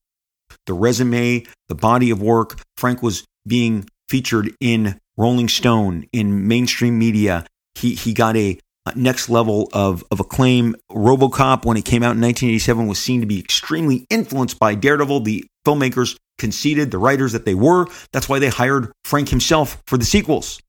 the 0.66 0.74
resume, 0.74 1.46
the 1.70 1.76
body 1.76 2.10
of 2.12 2.22
work, 2.22 2.60
Frank 2.76 3.02
was 3.02 3.26
being 3.48 3.88
featured 4.10 4.52
in 4.60 5.00
Rolling 5.18 5.48
Stone, 5.48 6.06
in 6.12 6.48
mainstream 6.48 6.98
media. 7.00 7.46
He 7.76 7.96
he 7.96 8.14
got 8.14 8.36
a 8.36 8.60
next 8.96 9.30
level 9.30 9.70
of, 9.74 10.04
of 10.12 10.20
acclaim. 10.20 10.76
Robocop, 10.92 11.66
when 11.66 11.78
it 11.78 11.86
came 11.86 12.04
out 12.04 12.16
in 12.16 12.22
1987, 12.22 12.88
was 12.88 13.00
seen 13.00 13.22
to 13.22 13.28
be 13.28 13.40
extremely 13.40 14.06
influenced 14.10 14.60
by 14.60 14.76
Daredevil. 14.76 15.22
The 15.22 15.46
filmmakers 15.66 16.16
conceded, 16.38 16.92
the 16.92 16.98
writers 16.98 17.32
that 17.32 17.46
they 17.46 17.56
were. 17.56 17.88
That's 18.12 18.30
why 18.30 18.40
they 18.40 18.50
hired 18.50 18.92
Frank 19.04 19.30
himself 19.30 19.82
for 19.88 19.98
the 19.98 20.06
sequels. 20.06 20.62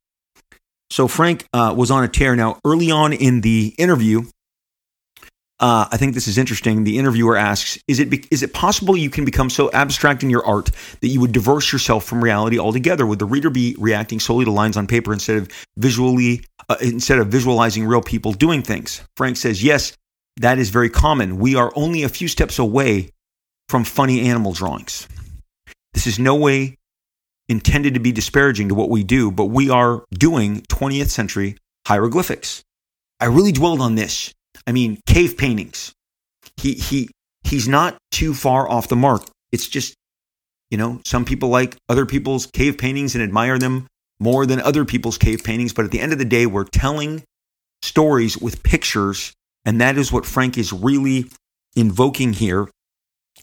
So 0.91 1.09
Frank 1.09 1.45
uh, 1.53 1.75
was 1.77 1.91
on 1.91 2.05
a 2.05 2.09
tear. 2.09 2.37
Now, 2.37 2.59
early 2.65 2.91
on 2.91 3.13
in 3.13 3.41
the 3.41 3.75
interview, 3.77 4.23
uh, 5.59 5.87
I 5.91 5.97
think 5.97 6.15
this 6.15 6.29
is 6.29 6.37
interesting. 6.37 6.85
The 6.85 6.99
interviewer 6.99 7.37
asks, 7.37 7.79
"Is 7.89 7.99
it 7.99 8.11
be- 8.11 8.25
is 8.31 8.43
it 8.43 8.53
possible 8.53 8.97
you 8.97 9.09
can 9.09 9.25
become 9.25 9.49
so 9.49 9.71
abstract 9.73 10.23
in 10.23 10.29
your 10.29 10.45
art 10.47 10.71
that 11.01 11.09
you 11.09 11.21
would 11.21 11.33
divorce 11.33 11.73
yourself 11.73 12.05
from 12.05 12.23
reality 12.23 12.59
altogether? 12.59 13.07
Would 13.07 13.19
the 13.19 13.25
reader 13.25 13.49
be 13.49 13.75
reacting 13.79 14.21
solely 14.21 14.45
to 14.45 14.51
lines 14.51 14.77
on 14.77 14.87
paper 14.87 15.13
instead 15.15 15.39
of 15.39 15.49
visually 15.79 16.45
uh, 16.69 16.77
instead 16.83 17.19
of 17.19 17.29
visualizing 17.29 17.87
real 17.87 18.03
people 18.03 18.33
doing 18.33 18.63
things?" 18.63 19.01
Frank 19.17 19.39
says, 19.39 19.63
"Yes, 19.63 19.95
that 20.37 20.59
is 20.59 20.69
very 20.69 20.91
common. 20.91 21.39
We 21.39 21.57
are 21.57 21.73
only 21.75 22.03
a 22.03 22.09
few 22.11 22.29
steps 22.29 22.59
away 22.59 23.11
from 23.69 23.85
funny 23.85 24.29
animal 24.29 24.53
drawings. 24.53 25.09
This 25.95 26.07
is 26.07 26.19
no 26.19 26.35
way 26.35 26.77
intended 27.49 27.95
to 27.95 28.01
be 28.01 28.13
disparaging 28.13 28.69
to 28.69 28.75
what 28.75 28.91
we 28.91 29.05
do, 29.05 29.31
but 29.31 29.47
we 29.47 29.71
are 29.71 30.05
doing 30.13 30.61
20th 30.63 31.09
century 31.09 31.57
hieroglyphics. 31.87 32.63
I 33.21 33.27
really 33.27 33.53
dwelled 33.53 33.81
on 33.81 33.95
this. 33.95 34.35
I 34.67 34.73
mean, 34.73 35.01
cave 35.07 35.37
paintings. 35.37 35.93
He 36.57 36.75
he 36.75 37.11
he's 37.45 37.69
not 37.69 37.97
too 38.11 38.35
far 38.35 38.69
off 38.69 38.89
the 38.89 38.97
mark. 38.97 39.23
It's 39.53 39.69
just, 39.69 39.95
you 40.71 40.79
know, 40.79 41.01
some 41.05 41.25
people 41.25 41.49
like 41.49 41.77
other 41.89 42.07
people's 42.07 42.47
cave 42.47 42.79
paintings 42.79 43.14
and 43.14 43.23
admire 43.23 43.59
them 43.59 43.87
more 44.19 44.47
than 44.47 44.61
other 44.61 44.85
people's 44.85 45.19
cave 45.19 45.43
paintings, 45.45 45.73
but 45.73 45.85
at 45.85 45.91
the 45.91 46.01
end 46.01 46.12
of 46.12 46.19
the 46.19 46.25
day, 46.25 46.47
we're 46.47 46.64
telling 46.64 47.23
stories 47.83 48.39
with 48.39 48.62
pictures, 48.62 49.33
and 49.64 49.81
that 49.81 49.99
is 49.99 50.11
what 50.11 50.25
Frank 50.25 50.57
is 50.57 50.73
really 50.73 51.27
invoking 51.75 52.33
here. 52.33 52.69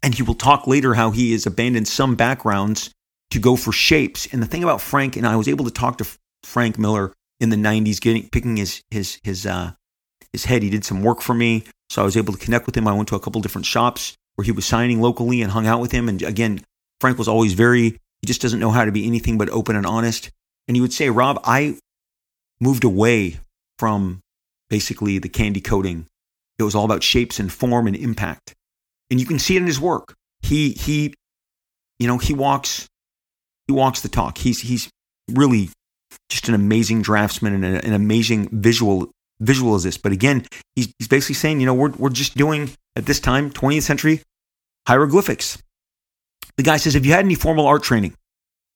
And 0.01 0.15
he 0.15 0.23
will 0.23 0.33
talk 0.33 0.65
later 0.65 0.95
how 0.95 1.11
he 1.11 1.31
has 1.33 1.45
abandoned 1.45 1.87
some 1.87 2.15
backgrounds 2.15 2.89
to 3.29 3.39
go 3.39 3.55
for 3.55 3.71
shapes. 3.71 4.27
And 4.31 4.41
the 4.41 4.47
thing 4.47 4.63
about 4.63 4.81
Frank, 4.81 5.15
and 5.15 5.27
I 5.27 5.35
was 5.35 5.47
able 5.47 5.65
to 5.65 5.71
talk 5.71 5.99
to 5.99 6.07
Frank 6.43 6.79
Miller 6.79 7.13
in 7.39 7.49
the 7.49 7.55
90s, 7.55 8.01
getting 8.01 8.27
picking 8.29 8.57
his 8.57 8.81
his 8.89 9.19
his 9.23 9.45
uh, 9.45 9.73
his 10.33 10.45
head. 10.45 10.63
He 10.63 10.69
did 10.69 10.83
some 10.83 11.01
work 11.01 11.21
for 11.21 11.33
me, 11.33 11.63
so 11.89 12.01
I 12.01 12.05
was 12.05 12.17
able 12.17 12.33
to 12.33 12.39
connect 12.39 12.65
with 12.65 12.75
him. 12.75 12.87
I 12.87 12.93
went 12.93 13.07
to 13.09 13.15
a 13.15 13.19
couple 13.19 13.41
different 13.41 13.65
shops 13.65 14.15
where 14.35 14.43
he 14.43 14.51
was 14.51 14.65
signing 14.65 15.01
locally 15.01 15.41
and 15.41 15.51
hung 15.51 15.67
out 15.67 15.79
with 15.79 15.91
him. 15.91 16.09
And 16.09 16.21
again, 16.21 16.63
Frank 16.99 17.17
was 17.17 17.27
always 17.27 17.53
very. 17.53 17.97
He 18.21 18.27
just 18.27 18.41
doesn't 18.41 18.59
know 18.59 18.71
how 18.71 18.83
to 18.83 18.91
be 18.91 19.05
anything 19.07 19.37
but 19.37 19.49
open 19.49 19.75
and 19.75 19.85
honest. 19.85 20.31
And 20.67 20.75
he 20.75 20.81
would 20.81 20.93
say, 20.93 21.09
"Rob, 21.09 21.39
I 21.43 21.77
moved 22.59 22.83
away 22.83 23.39
from 23.77 24.21
basically 24.69 25.19
the 25.19 25.29
candy 25.29 25.61
coating. 25.61 26.07
It 26.57 26.63
was 26.63 26.75
all 26.75 26.85
about 26.85 27.03
shapes 27.03 27.39
and 27.39 27.51
form 27.51 27.87
and 27.87 27.95
impact. 27.95 28.53
And 29.11 29.19
you 29.19 29.25
can 29.25 29.39
see 29.39 29.55
it 29.55 29.61
in 29.61 29.67
his 29.67 29.79
work. 29.79 30.15
He 30.41 30.71
he, 30.71 31.13
you 31.99 32.07
know, 32.07 32.17
he 32.17 32.33
walks 32.33 32.87
he 33.67 33.73
walks 33.73 34.01
the 34.01 34.09
talk. 34.09 34.37
He's 34.37 34.61
he's 34.61 34.89
really 35.31 35.69
just 36.29 36.47
an 36.47 36.55
amazing 36.55 37.01
draftsman 37.01 37.53
and 37.53 37.65
an 37.65 37.93
amazing 37.93 38.49
visual 38.51 39.11
visualizist. 39.43 40.01
But 40.01 40.11
again, 40.11 40.45
he's, 40.75 40.93
he's 40.97 41.07
basically 41.07 41.35
saying, 41.35 41.59
you 41.59 41.65
know, 41.65 41.73
we're 41.73 41.91
we're 41.91 42.09
just 42.09 42.35
doing 42.35 42.71
at 42.95 43.05
this 43.05 43.19
time, 43.19 43.51
20th 43.51 43.83
century 43.83 44.21
hieroglyphics. 44.87 45.57
The 46.57 46.63
guy 46.63 46.77
says, 46.77 46.93
Have 46.93 47.05
you 47.05 47.13
had 47.13 47.25
any 47.25 47.35
formal 47.35 47.67
art 47.67 47.83
training? 47.83 48.13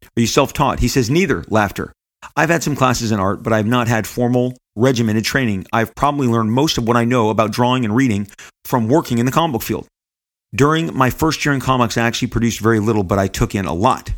Are 0.03 0.21
you 0.21 0.27
self 0.27 0.53
taught? 0.53 0.79
He 0.79 0.87
says, 0.87 1.09
Neither, 1.09 1.43
laughter. 1.49 1.93
I've 2.35 2.49
had 2.49 2.63
some 2.63 2.75
classes 2.75 3.11
in 3.11 3.19
art, 3.19 3.43
but 3.43 3.53
I've 3.53 3.67
not 3.67 3.87
had 3.87 4.07
formal, 4.07 4.55
regimented 4.75 5.23
training. 5.23 5.65
I've 5.71 5.93
probably 5.95 6.27
learned 6.27 6.51
most 6.51 6.77
of 6.77 6.87
what 6.87 6.97
I 6.97 7.05
know 7.05 7.29
about 7.29 7.51
drawing 7.51 7.85
and 7.85 7.95
reading 7.95 8.27
from 8.65 8.87
working 8.87 9.19
in 9.19 9.25
the 9.25 9.31
comic 9.31 9.53
book 9.53 9.63
field. 9.63 9.87
During 10.55 10.95
my 10.95 11.09
first 11.09 11.45
year 11.45 11.53
in 11.53 11.59
comics, 11.59 11.97
I 11.97 12.01
actually 12.07 12.29
produced 12.29 12.59
very 12.59 12.79
little, 12.79 13.03
but 13.03 13.19
I 13.19 13.27
took 13.27 13.53
in 13.53 13.65
a 13.65 13.73
lot. 13.73 14.11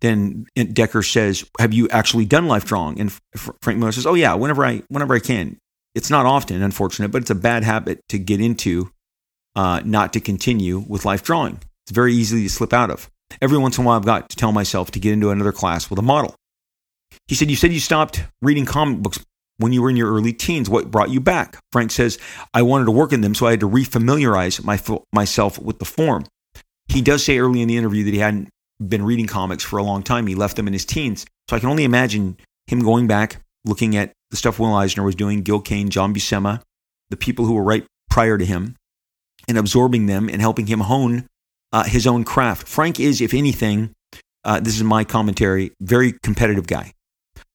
Then 0.00 0.46
Decker 0.54 1.02
says, 1.02 1.44
"Have 1.58 1.72
you 1.72 1.88
actually 1.88 2.24
done 2.24 2.46
life 2.46 2.64
drawing?" 2.64 3.00
And 3.00 3.12
Frank 3.34 3.78
Miller 3.78 3.92
says, 3.92 4.06
"Oh 4.06 4.14
yeah, 4.14 4.34
whenever 4.34 4.64
I 4.64 4.82
whenever 4.88 5.14
I 5.14 5.18
can. 5.18 5.58
It's 5.94 6.10
not 6.10 6.26
often, 6.26 6.62
unfortunate, 6.62 7.10
but 7.10 7.22
it's 7.22 7.30
a 7.30 7.34
bad 7.34 7.64
habit 7.64 8.00
to 8.10 8.18
get 8.18 8.40
into, 8.40 8.92
uh, 9.56 9.80
not 9.84 10.12
to 10.12 10.20
continue 10.20 10.78
with 10.78 11.04
life 11.04 11.24
drawing. 11.24 11.58
It's 11.84 11.92
very 11.92 12.14
easy 12.14 12.42
to 12.44 12.48
slip 12.48 12.72
out 12.72 12.90
of. 12.90 13.10
Every 13.42 13.58
once 13.58 13.78
in 13.78 13.84
a 13.84 13.86
while, 13.86 13.96
I've 13.96 14.04
got 14.04 14.28
to 14.28 14.36
tell 14.36 14.52
myself 14.52 14.92
to 14.92 15.00
get 15.00 15.12
into 15.12 15.30
another 15.30 15.52
class 15.52 15.90
with 15.90 15.98
a 15.98 16.02
model." 16.02 16.36
He 17.26 17.34
said, 17.34 17.50
"You 17.50 17.56
said 17.56 17.72
you 17.72 17.80
stopped 17.80 18.22
reading 18.40 18.66
comic 18.66 18.98
books 18.98 19.18
when 19.56 19.72
you 19.72 19.82
were 19.82 19.90
in 19.90 19.96
your 19.96 20.14
early 20.14 20.32
teens. 20.32 20.68
What 20.68 20.92
brought 20.92 21.10
you 21.10 21.20
back?" 21.20 21.58
Frank 21.72 21.90
says, 21.90 22.18
"I 22.54 22.62
wanted 22.62 22.84
to 22.84 22.92
work 22.92 23.12
in 23.12 23.22
them, 23.22 23.34
so 23.34 23.46
I 23.46 23.50
had 23.52 23.60
to 23.60 23.68
refamiliarize 23.68 24.62
my, 24.62 24.78
myself 25.12 25.58
with 25.58 25.80
the 25.80 25.84
form." 25.84 26.24
He 26.86 27.02
does 27.02 27.24
say 27.24 27.38
early 27.38 27.60
in 27.60 27.68
the 27.68 27.76
interview 27.76 28.04
that 28.04 28.14
he 28.14 28.20
hadn't 28.20 28.48
been 28.86 29.04
reading 29.04 29.26
comics 29.26 29.64
for 29.64 29.78
a 29.78 29.82
long 29.82 30.02
time. 30.02 30.26
He 30.26 30.34
left 30.34 30.56
them 30.56 30.66
in 30.66 30.72
his 30.72 30.84
teens. 30.84 31.26
So 31.48 31.56
I 31.56 31.60
can 31.60 31.68
only 31.68 31.84
imagine 31.84 32.36
him 32.66 32.80
going 32.80 33.06
back, 33.06 33.42
looking 33.64 33.96
at 33.96 34.12
the 34.30 34.36
stuff 34.36 34.58
Will 34.58 34.74
Eisner 34.74 35.02
was 35.02 35.14
doing, 35.14 35.42
Gil 35.42 35.60
Kane, 35.60 35.90
John 35.90 36.14
Buscema, 36.14 36.62
the 37.10 37.16
people 37.16 37.46
who 37.46 37.54
were 37.54 37.62
right 37.62 37.86
prior 38.10 38.38
to 38.38 38.44
him, 38.44 38.76
and 39.48 39.56
absorbing 39.56 40.06
them 40.06 40.28
and 40.28 40.40
helping 40.40 40.66
him 40.66 40.80
hone 40.80 41.26
uh, 41.72 41.84
his 41.84 42.06
own 42.06 42.24
craft. 42.24 42.68
Frank 42.68 43.00
is, 43.00 43.20
if 43.20 43.34
anything, 43.34 43.92
uh, 44.44 44.60
this 44.60 44.76
is 44.76 44.82
my 44.82 45.04
commentary, 45.04 45.72
very 45.80 46.12
competitive 46.12 46.66
guy. 46.66 46.92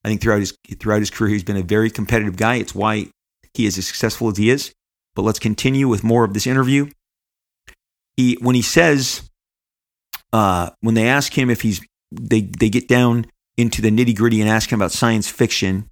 I 0.04 0.10
think 0.10 0.22
throughout 0.22 0.40
his 0.40 0.56
throughout 0.80 1.00
his 1.00 1.10
career, 1.10 1.32
he's 1.32 1.44
been 1.44 1.58
a 1.58 1.64
very 1.64 1.90
competitive 1.90 2.36
guy. 2.36 2.56
It's 2.56 2.76
why 2.76 3.08
he 3.54 3.66
is 3.66 3.78
as 3.78 3.88
successful 3.88 4.30
as 4.30 4.38
he 4.38 4.50
is. 4.50 4.74
But 5.16 5.22
let's 5.22 5.40
continue 5.40 5.88
with 5.88 6.04
more 6.04 6.24
of 6.24 6.34
this 6.34 6.46
interview. 6.46 6.90
He 8.18 8.38
when 8.42 8.56
he 8.56 8.62
says 8.62 9.30
uh, 10.34 10.72
when 10.82 10.96
they 10.96 11.08
ask 11.08 11.38
him 11.38 11.50
if 11.50 11.62
he's 11.62 11.80
they 12.12 12.42
they 12.42 12.70
get 12.70 12.88
down 12.88 13.26
into 13.56 13.82
the 13.82 13.92
nitty 13.92 14.16
gritty 14.16 14.42
and 14.42 14.50
ask 14.50 14.70
him 14.70 14.80
about 14.80 14.92
science 14.92 15.30
fiction, 15.30 15.90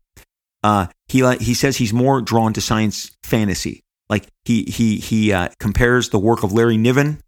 uh, 0.63 0.87
he 1.07 1.23
he 1.37 1.53
says 1.53 1.77
he's 1.77 1.93
more 1.93 2.21
drawn 2.21 2.51
to 2.53 2.61
science 2.61 3.15
fantasy. 3.23 3.83
Like 4.09 4.27
he 4.43 4.63
he 4.63 4.97
he 4.97 5.31
uh, 5.31 5.49
compares 5.59 6.09
the 6.09 6.19
work 6.19 6.43
of 6.43 6.51
Larry 6.51 6.77
Niven 6.77 7.21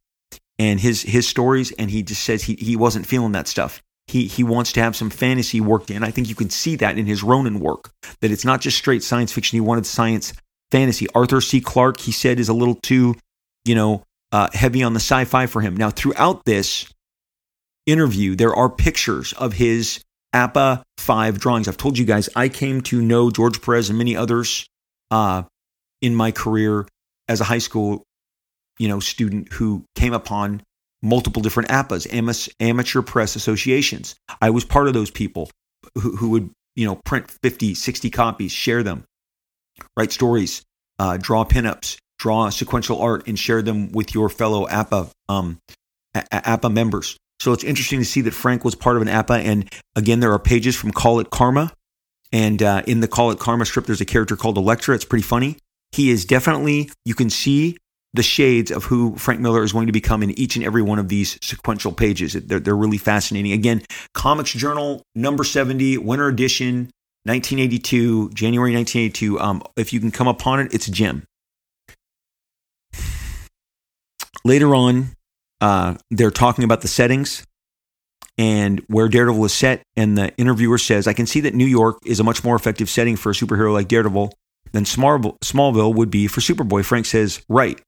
and 0.60 0.80
his 0.80 1.04
his 1.04 1.28
stories, 1.28 1.72
and 1.72 1.90
he 1.90 2.04
just 2.04 2.24
says 2.24 2.44
he 2.44 2.56
he 2.56 2.76
wasn't 2.76 3.06
feeling 3.06 3.32
that 3.32 3.48
stuff. 3.48 3.82
He 4.08 4.28
he 4.28 4.44
wants 4.44 4.74
to 4.74 4.82
have 4.82 4.96
some 4.96 5.10
fantasy 5.10 5.62
worked 5.62 5.90
in. 5.90 6.04
I 6.04 6.12
think 6.12 6.28
you 6.28 6.36
can 6.36 6.50
see 6.50 6.76
that 6.78 6.98
in 6.98 7.06
his 7.06 7.24
Ronin 7.24 7.60
work. 7.60 7.92
That 8.22 8.32
it's 8.32 8.44
not 8.44 8.60
just 8.60 8.78
straight 8.78 9.04
science 9.04 9.32
fiction. 9.32 9.56
He 9.56 9.62
wanted 9.62 9.86
science 9.86 10.34
fantasy. 10.72 11.08
Arthur 11.14 11.40
C. 11.40 11.62
Clarke, 11.62 12.00
he 12.00 12.12
said, 12.12 12.40
is 12.40 12.50
a 12.50 12.54
little 12.54 12.76
too, 12.76 13.16
you 13.64 13.76
know, 13.76 14.04
uh, 14.32 14.50
heavy 14.52 14.82
on 14.82 14.94
the 14.94 15.00
sci-fi 15.00 15.46
for 15.46 15.62
him. 15.62 15.78
Now, 15.78 15.92
throughout 15.92 16.46
this, 16.46 16.92
interview, 17.86 18.36
there 18.36 18.54
are 18.54 18.70
pictures 18.70 19.34
of 19.34 19.54
his 19.54 20.04
APA 20.34 20.84
5 20.98 21.40
drawings. 21.40 21.68
I've 21.68 21.78
told 21.78 21.98
you 21.98 22.06
guys, 22.06 22.30
I 22.36 22.50
came 22.50 22.82
to 22.82 23.02
know 23.02 23.30
George 23.30 23.62
Perez 23.62 23.90
and 23.90 23.98
many 23.98 24.16
others 24.16 24.68
uh, 25.12 25.44
in 26.02 26.16
my 26.16 26.32
career 26.32 26.88
as 27.28 27.42
a 27.42 27.46
high 27.46 27.60
school 27.60 28.04
you 28.80 28.88
know, 28.88 29.00
student 29.00 29.52
who 29.54 29.86
came 29.96 30.14
upon 30.14 30.62
multiple 31.02 31.42
different 31.42 31.70
APAs, 31.70 32.08
amateur 32.60 33.02
press 33.02 33.36
associations. 33.36 34.16
I 34.42 34.50
was 34.50 34.64
part 34.64 34.88
of 34.88 34.94
those 34.94 35.12
people 35.12 35.50
who, 35.96 36.16
who 36.16 36.30
would, 36.30 36.50
you 36.76 36.86
know, 36.86 36.96
print 37.06 37.30
50, 37.30 37.76
60 37.76 38.10
copies, 38.10 38.52
share 38.52 38.84
them, 38.84 39.04
write 39.98 40.12
stories, 40.12 40.64
uh, 41.00 41.18
draw 41.18 41.46
pinups, 41.46 41.98
draw 42.18 42.50
sequential 42.50 43.02
art, 43.02 43.28
and 43.28 43.38
share 43.38 43.62
them 43.62 43.92
with 43.92 44.14
your 44.14 44.30
fellow 44.30 44.68
APA 44.68 45.10
um, 45.30 45.60
APA 46.16 46.70
members. 46.70 47.18
So 47.44 47.52
it's 47.52 47.66
interesting 47.66 48.00
to 48.00 48.06
see 48.06 48.22
that 48.22 48.34
Frank 48.34 48.64
was 48.64 48.74
part 48.74 48.96
of 48.96 49.02
an 49.02 49.10
APA. 49.10 49.34
And 49.34 49.70
again, 49.98 50.22
there 50.22 50.32
are 50.32 50.40
pages 50.40 50.78
from 50.78 50.92
Call 50.92 51.20
It 51.20 51.30
Karma. 51.30 51.74
And 52.32 52.64
uh, 52.64 52.84
in 52.88 53.02
the 53.02 53.08
Call 53.10 53.32
It 53.32 53.40
Karma 53.40 53.66
strip, 53.66 53.86
there's 53.86 54.00
a 54.00 54.06
character 54.06 54.38
called 54.38 54.58
Elektra. 54.58 54.96
It's 54.96 55.04
pretty 55.04 55.24
funny. 55.24 55.58
He 55.92 56.10
is 56.10 56.24
definitely, 56.24 56.90
you 57.04 57.14
can 57.14 57.30
see 57.30 57.76
the 58.14 58.24
shades 58.24 58.72
of 58.72 58.86
who 58.86 59.18
Frank 59.18 59.42
Miller 59.42 59.62
is 59.62 59.74
going 59.74 59.88
to 59.88 59.92
become 59.92 60.24
in 60.24 60.32
each 60.40 60.56
and 60.56 60.64
every 60.64 60.82
one 60.82 61.00
of 61.00 61.10
these 61.10 61.38
sequential 61.42 61.92
pages. 61.92 62.32
They're, 62.32 62.62
they're 62.62 62.78
really 62.78 62.98
fascinating. 62.98 63.52
Again, 63.52 63.82
Comics 64.14 64.54
Journal, 64.54 65.02
number 65.14 65.44
70, 65.44 65.98
winter 65.98 66.30
edition, 66.30 66.92
1982, 67.26 68.30
January 68.30 68.74
1982. 68.74 69.42
Um, 69.42 69.64
if 69.76 69.92
you 69.92 70.00
can 70.00 70.12
come 70.12 70.30
upon 70.30 70.62
it, 70.62 70.74
it's 70.74 70.88
a 70.88 70.92
gem. 70.92 71.26
Later 74.46 74.74
on, 74.74 75.18
uh, 75.62 75.96
they're 76.12 76.32
talking 76.32 76.64
about 76.64 76.82
the 76.82 76.88
settings 76.88 77.46
and 78.38 78.80
where 78.88 79.08
Daredevil 79.08 79.46
is 79.46 79.54
set. 79.54 79.84
And 79.96 80.18
the 80.18 80.36
interviewer 80.38 80.78
says, 80.78 81.08
I 81.08 81.14
can 81.14 81.26
see 81.26 81.40
that 81.42 81.54
New 81.54 81.66
York 81.66 81.98
is 82.06 82.20
a 82.20 82.24
much 82.24 82.44
more 82.44 82.56
effective 82.56 82.90
setting 82.90 83.16
for 83.16 83.30
a 83.30 83.34
superhero 83.34 83.74
like 83.74 83.88
Daredevil 83.88 84.34
than 84.72 84.86
Smallville 84.86 85.96
would 85.96 86.10
be 86.10 86.28
for 86.28 86.42
Superboy. 86.42 86.84
Frank 86.84 87.06
says, 87.06 87.44
right. 87.48 87.80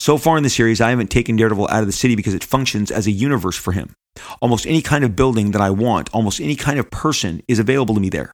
So 0.00 0.18
far 0.18 0.36
in 0.36 0.42
the 0.42 0.50
series, 0.50 0.80
I 0.80 0.90
haven't 0.90 1.10
taken 1.10 1.36
Daredevil 1.36 1.68
out 1.68 1.80
of 1.80 1.86
the 1.86 1.92
city 1.92 2.16
because 2.16 2.34
it 2.34 2.42
functions 2.42 2.90
as 2.90 3.06
a 3.06 3.12
universe 3.12 3.56
for 3.56 3.70
him. 3.70 3.94
Almost 4.40 4.66
any 4.66 4.82
kind 4.82 5.04
of 5.04 5.14
building 5.14 5.52
that 5.52 5.62
I 5.62 5.70
want, 5.70 6.10
almost 6.12 6.40
any 6.40 6.56
kind 6.56 6.80
of 6.80 6.90
person 6.90 7.40
is 7.46 7.60
available 7.60 7.94
to 7.94 8.00
me 8.00 8.08
there. 8.08 8.32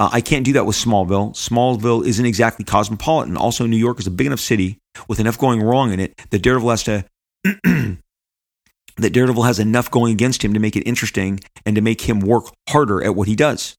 Uh, 0.00 0.08
I 0.12 0.20
can't 0.22 0.44
do 0.44 0.54
that 0.54 0.64
with 0.64 0.76
Smallville. 0.76 1.34
Smallville 1.34 2.06
isn't 2.06 2.24
exactly 2.24 2.64
cosmopolitan. 2.64 3.36
Also, 3.36 3.66
New 3.66 3.76
York 3.76 3.98
is 3.98 4.06
a 4.06 4.10
big 4.10 4.28
enough 4.28 4.40
city 4.40 4.78
with 5.08 5.20
enough 5.20 5.38
going 5.38 5.60
wrong 5.60 5.92
in 5.92 6.00
it 6.00 6.16
that 6.30 6.40
Daredevil 6.40 6.70
has 6.70 6.84
to. 6.84 7.04
that 7.64 9.12
Daredevil 9.12 9.42
has 9.44 9.58
enough 9.58 9.90
going 9.90 10.12
against 10.12 10.44
him 10.44 10.54
to 10.54 10.60
make 10.60 10.76
it 10.76 10.82
interesting 10.82 11.40
and 11.64 11.76
to 11.76 11.82
make 11.82 12.02
him 12.02 12.20
work 12.20 12.46
harder 12.68 13.02
at 13.02 13.14
what 13.14 13.28
he 13.28 13.36
does. 13.36 13.76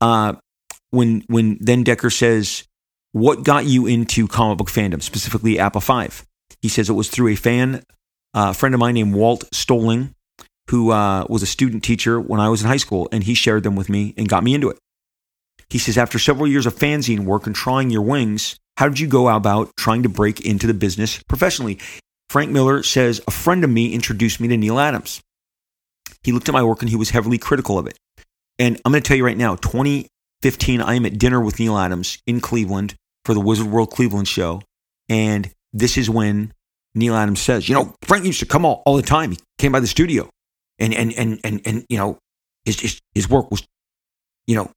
Uh, 0.00 0.34
when 0.90 1.22
when 1.26 1.58
then 1.60 1.82
Decker 1.84 2.10
says, 2.10 2.64
"What 3.12 3.44
got 3.44 3.66
you 3.66 3.86
into 3.86 4.26
comic 4.26 4.58
book 4.58 4.70
fandom, 4.70 5.02
specifically 5.02 5.58
APA 5.58 5.80
Five? 5.80 6.24
He 6.62 6.68
says 6.68 6.88
it 6.88 6.94
was 6.94 7.08
through 7.08 7.28
a 7.28 7.36
fan, 7.36 7.82
uh, 8.34 8.52
friend 8.52 8.74
of 8.74 8.80
mine 8.80 8.94
named 8.94 9.14
Walt 9.14 9.44
Stoling, 9.52 10.14
who 10.70 10.90
uh, 10.90 11.26
was 11.28 11.42
a 11.42 11.46
student 11.46 11.82
teacher 11.82 12.20
when 12.20 12.40
I 12.40 12.48
was 12.48 12.62
in 12.62 12.68
high 12.68 12.78
school, 12.78 13.08
and 13.12 13.24
he 13.24 13.34
shared 13.34 13.62
them 13.62 13.76
with 13.76 13.88
me 13.88 14.14
and 14.16 14.28
got 14.28 14.44
me 14.44 14.54
into 14.54 14.70
it. 14.70 14.78
He 15.70 15.78
says, 15.78 15.98
after 15.98 16.18
several 16.18 16.46
years 16.46 16.66
of 16.66 16.74
fanzine 16.74 17.24
work 17.24 17.46
and 17.46 17.54
trying 17.54 17.90
your 17.90 18.02
wings, 18.02 18.56
how 18.78 18.88
did 18.88 19.00
you 19.00 19.06
go 19.06 19.28
about 19.28 19.70
trying 19.76 20.02
to 20.02 20.08
break 20.08 20.40
into 20.40 20.66
the 20.66 20.74
business 20.74 21.22
professionally? 21.24 21.78
Frank 22.30 22.50
Miller 22.50 22.82
says, 22.82 23.20
a 23.26 23.30
friend 23.30 23.64
of 23.64 23.70
me 23.70 23.92
introduced 23.94 24.40
me 24.40 24.48
to 24.48 24.56
Neal 24.56 24.78
Adams. 24.78 25.22
He 26.22 26.32
looked 26.32 26.48
at 26.48 26.52
my 26.52 26.62
work 26.62 26.82
and 26.82 26.90
he 26.90 26.96
was 26.96 27.10
heavily 27.10 27.38
critical 27.38 27.78
of 27.78 27.86
it. 27.86 27.96
And 28.58 28.80
I'm 28.84 28.92
going 28.92 29.02
to 29.02 29.06
tell 29.06 29.16
you 29.16 29.24
right 29.24 29.36
now, 29.36 29.56
2015, 29.56 30.82
I 30.82 30.94
am 30.94 31.06
at 31.06 31.18
dinner 31.18 31.40
with 31.40 31.58
Neal 31.58 31.78
Adams 31.78 32.18
in 32.26 32.40
Cleveland 32.40 32.94
for 33.24 33.34
the 33.34 33.40
Wizard 33.40 33.68
World 33.68 33.90
Cleveland 33.90 34.28
show. 34.28 34.62
And 35.08 35.50
this 35.72 35.96
is 35.96 36.10
when 36.10 36.52
Neal 36.94 37.14
Adams 37.14 37.40
says, 37.40 37.68
you 37.68 37.74
know, 37.74 37.94
Frank 38.02 38.24
used 38.24 38.40
to 38.40 38.46
come 38.46 38.64
all, 38.64 38.82
all 38.84 38.96
the 38.96 39.02
time. 39.02 39.30
He 39.30 39.38
came 39.58 39.72
by 39.72 39.80
the 39.80 39.86
studio 39.86 40.28
and, 40.78 40.92
and, 40.92 41.12
and, 41.14 41.40
and, 41.44 41.60
and, 41.64 41.86
you 41.88 41.96
know, 41.96 42.18
his, 42.64 42.80
his, 42.80 43.00
his 43.14 43.30
work 43.30 43.50
was, 43.50 43.64
you 44.46 44.56
know, 44.56 44.70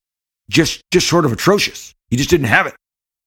just, 0.50 0.82
just 0.92 1.08
sort 1.08 1.26
of 1.26 1.32
atrocious. 1.32 1.94
He 2.10 2.18
just 2.18 2.30
didn't 2.30 2.48
have 2.48 2.68
it. 2.68 2.76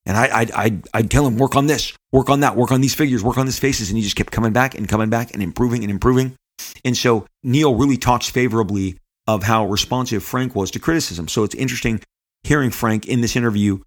And 0.07 0.17
I, 0.17 0.41
I'd, 0.41 0.51
I'd, 0.53 0.89
I'd 0.93 1.11
tell 1.11 1.27
him, 1.27 1.39
work 1.39 1.57
on 1.57 1.67
this, 1.67 1.97
work 2.13 2.29
on 2.29 2.41
that, 2.41 2.57
work 2.57 2.73
on 2.73 2.81
these 2.81 2.95
figures, 2.95 3.23
work 3.23 3.39
on 3.39 3.47
these 3.47 3.59
faces. 3.59 3.89
And 3.89 3.97
he 3.97 4.03
just 4.03 4.17
kept 4.17 4.31
coming 4.31 4.53
back 4.53 4.75
and 4.75 4.89
coming 4.89 5.09
back 5.09 5.33
and 5.33 5.43
improving 5.43 5.83
and 5.83 5.91
improving. 5.91 6.37
And 6.85 6.97
so 6.97 7.27
Neal 7.43 7.75
really 7.75 7.97
talks 7.97 8.29
favorably 8.29 8.99
of 9.27 9.43
how 9.43 9.67
responsive 9.67 10.23
Frank 10.23 10.55
was 10.55 10.71
to 10.73 10.79
criticism. 10.79 11.29
So 11.29 11.45
it's 11.45 11.55
interesting 11.55 12.03
hearing 12.43 12.71
Frank 12.71 13.07
in 13.07 13.23
this 13.23 13.37
interview 13.37 13.81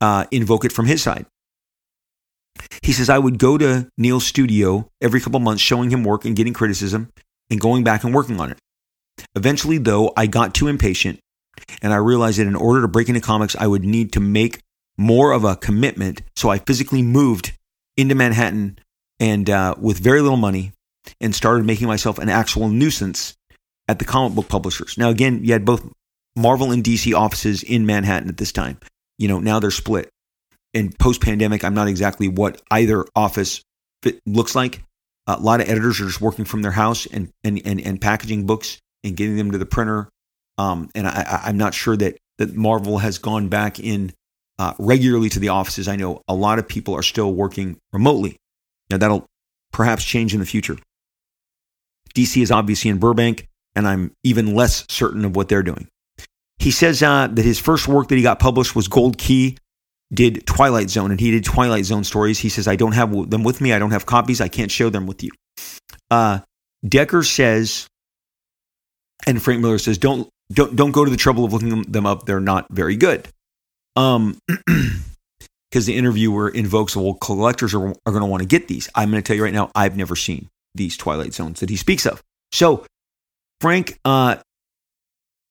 uh, 0.00 0.26
invoke 0.30 0.64
it 0.64 0.72
from 0.72 0.86
his 0.86 1.02
side. 1.02 1.26
He 2.82 2.92
says, 2.92 3.08
I 3.08 3.18
would 3.18 3.38
go 3.38 3.56
to 3.56 3.88
Neal's 3.96 4.26
studio 4.26 4.88
every 5.00 5.20
couple 5.20 5.40
months, 5.40 5.62
showing 5.62 5.90
him 5.90 6.04
work 6.04 6.24
and 6.24 6.36
getting 6.36 6.52
criticism 6.52 7.10
and 7.50 7.60
going 7.60 7.84
back 7.84 8.04
and 8.04 8.14
working 8.14 8.40
on 8.40 8.50
it. 8.50 8.58
Eventually, 9.34 9.78
though, 9.78 10.12
I 10.16 10.26
got 10.26 10.54
too 10.54 10.68
impatient 10.68 11.18
and 11.80 11.92
I 11.92 11.96
realized 11.96 12.38
that 12.38 12.46
in 12.46 12.56
order 12.56 12.82
to 12.82 12.88
break 12.88 13.08
into 13.08 13.20
comics, 13.20 13.56
I 13.56 13.66
would 13.66 13.84
need 13.84 14.12
to 14.12 14.20
make 14.20 14.60
more 15.02 15.32
of 15.32 15.44
a 15.44 15.56
commitment. 15.56 16.22
So 16.36 16.48
I 16.48 16.58
physically 16.58 17.02
moved 17.02 17.52
into 17.96 18.14
Manhattan 18.14 18.78
and 19.20 19.48
uh, 19.50 19.74
with 19.78 19.98
very 19.98 20.20
little 20.20 20.36
money 20.36 20.72
and 21.20 21.34
started 21.34 21.66
making 21.66 21.88
myself 21.88 22.18
an 22.18 22.28
actual 22.28 22.68
nuisance 22.68 23.36
at 23.88 23.98
the 23.98 24.04
comic 24.04 24.34
book 24.34 24.48
publishers. 24.48 24.96
Now, 24.96 25.10
again, 25.10 25.44
you 25.44 25.52
had 25.52 25.64
both 25.64 25.86
Marvel 26.36 26.70
and 26.70 26.82
DC 26.82 27.14
offices 27.14 27.62
in 27.62 27.84
Manhattan 27.86 28.28
at 28.28 28.36
this 28.36 28.52
time. 28.52 28.78
You 29.18 29.28
know, 29.28 29.40
now 29.40 29.60
they're 29.60 29.70
split. 29.70 30.08
And 30.74 30.96
post 30.98 31.20
pandemic, 31.20 31.64
I'm 31.64 31.74
not 31.74 31.88
exactly 31.88 32.28
what 32.28 32.62
either 32.70 33.04
office 33.14 33.62
looks 34.24 34.54
like. 34.54 34.82
A 35.26 35.38
lot 35.38 35.60
of 35.60 35.68
editors 35.68 36.00
are 36.00 36.06
just 36.06 36.20
working 36.20 36.44
from 36.44 36.62
their 36.62 36.72
house 36.72 37.06
and, 37.06 37.28
and, 37.44 37.60
and, 37.64 37.80
and 37.80 38.00
packaging 38.00 38.46
books 38.46 38.80
and 39.04 39.16
getting 39.16 39.36
them 39.36 39.50
to 39.52 39.58
the 39.58 39.66
printer. 39.66 40.08
Um, 40.58 40.90
and 40.94 41.06
I, 41.06 41.42
I'm 41.44 41.58
not 41.58 41.74
sure 41.74 41.96
that, 41.96 42.16
that 42.38 42.54
Marvel 42.54 42.98
has 42.98 43.18
gone 43.18 43.48
back 43.48 43.78
in 43.78 44.12
uh, 44.62 44.74
regularly 44.78 45.28
to 45.28 45.40
the 45.40 45.48
offices. 45.48 45.88
I 45.88 45.96
know 45.96 46.22
a 46.28 46.34
lot 46.34 46.60
of 46.60 46.68
people 46.68 46.94
are 46.94 47.02
still 47.02 47.34
working 47.34 47.78
remotely. 47.92 48.36
Now, 48.90 48.96
that'll 48.96 49.26
perhaps 49.72 50.04
change 50.04 50.34
in 50.34 50.40
the 50.40 50.46
future. 50.46 50.76
DC 52.14 52.40
is 52.40 52.52
obviously 52.52 52.88
in 52.88 52.98
Burbank, 52.98 53.48
and 53.74 53.88
I'm 53.88 54.12
even 54.22 54.54
less 54.54 54.84
certain 54.88 55.24
of 55.24 55.34
what 55.34 55.48
they're 55.48 55.64
doing. 55.64 55.88
He 56.60 56.70
says 56.70 57.02
uh, 57.02 57.26
that 57.26 57.44
his 57.44 57.58
first 57.58 57.88
work 57.88 58.06
that 58.08 58.14
he 58.14 58.22
got 58.22 58.38
published 58.38 58.76
was 58.76 58.86
Gold 58.86 59.18
Key, 59.18 59.56
did 60.14 60.46
Twilight 60.46 60.90
Zone, 60.90 61.10
and 61.10 61.18
he 61.18 61.32
did 61.32 61.44
Twilight 61.44 61.84
Zone 61.84 62.04
stories. 62.04 62.38
He 62.38 62.48
says, 62.48 62.68
I 62.68 62.76
don't 62.76 62.92
have 62.92 63.30
them 63.30 63.42
with 63.42 63.60
me. 63.60 63.72
I 63.72 63.80
don't 63.80 63.90
have 63.90 64.06
copies. 64.06 64.40
I 64.40 64.46
can't 64.46 64.70
show 64.70 64.90
them 64.90 65.08
with 65.08 65.24
you. 65.24 65.30
Uh, 66.08 66.38
Decker 66.86 67.24
says, 67.24 67.88
and 69.26 69.42
Frank 69.42 69.60
Miller 69.60 69.78
says, 69.78 69.98
don't, 69.98 70.28
don't, 70.52 70.76
don't 70.76 70.92
go 70.92 71.04
to 71.04 71.10
the 71.10 71.16
trouble 71.16 71.44
of 71.44 71.52
looking 71.52 71.82
them 71.82 72.06
up. 72.06 72.26
They're 72.26 72.38
not 72.38 72.68
very 72.70 72.94
good. 72.94 73.26
Um, 73.96 74.38
because 75.72 75.86
the 75.86 75.96
interviewer 75.96 76.50
invokes, 76.50 76.94
well, 76.94 77.14
collectors 77.14 77.74
are, 77.74 77.88
are 77.88 78.12
going 78.12 78.20
to 78.20 78.26
want 78.26 78.42
to 78.42 78.48
get 78.48 78.68
these. 78.68 78.90
I'm 78.94 79.10
going 79.10 79.22
to 79.22 79.26
tell 79.26 79.34
you 79.34 79.42
right 79.42 79.54
now, 79.54 79.70
I've 79.74 79.96
never 79.96 80.14
seen 80.14 80.50
these 80.74 80.98
Twilight 80.98 81.32
Zones 81.32 81.60
that 81.60 81.70
he 81.70 81.76
speaks 81.76 82.04
of. 82.04 82.22
So, 82.52 82.84
Frank, 83.60 83.98
uh, 84.04 84.36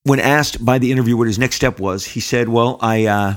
when 0.03 0.19
asked 0.19 0.63
by 0.63 0.77
the 0.77 0.91
interviewer 0.91 1.17
what 1.17 1.27
his 1.27 1.39
next 1.39 1.55
step 1.55 1.79
was, 1.79 2.05
he 2.05 2.19
said, 2.19 2.49
"Well, 2.49 2.77
I 2.81 3.05
uh, 3.05 3.35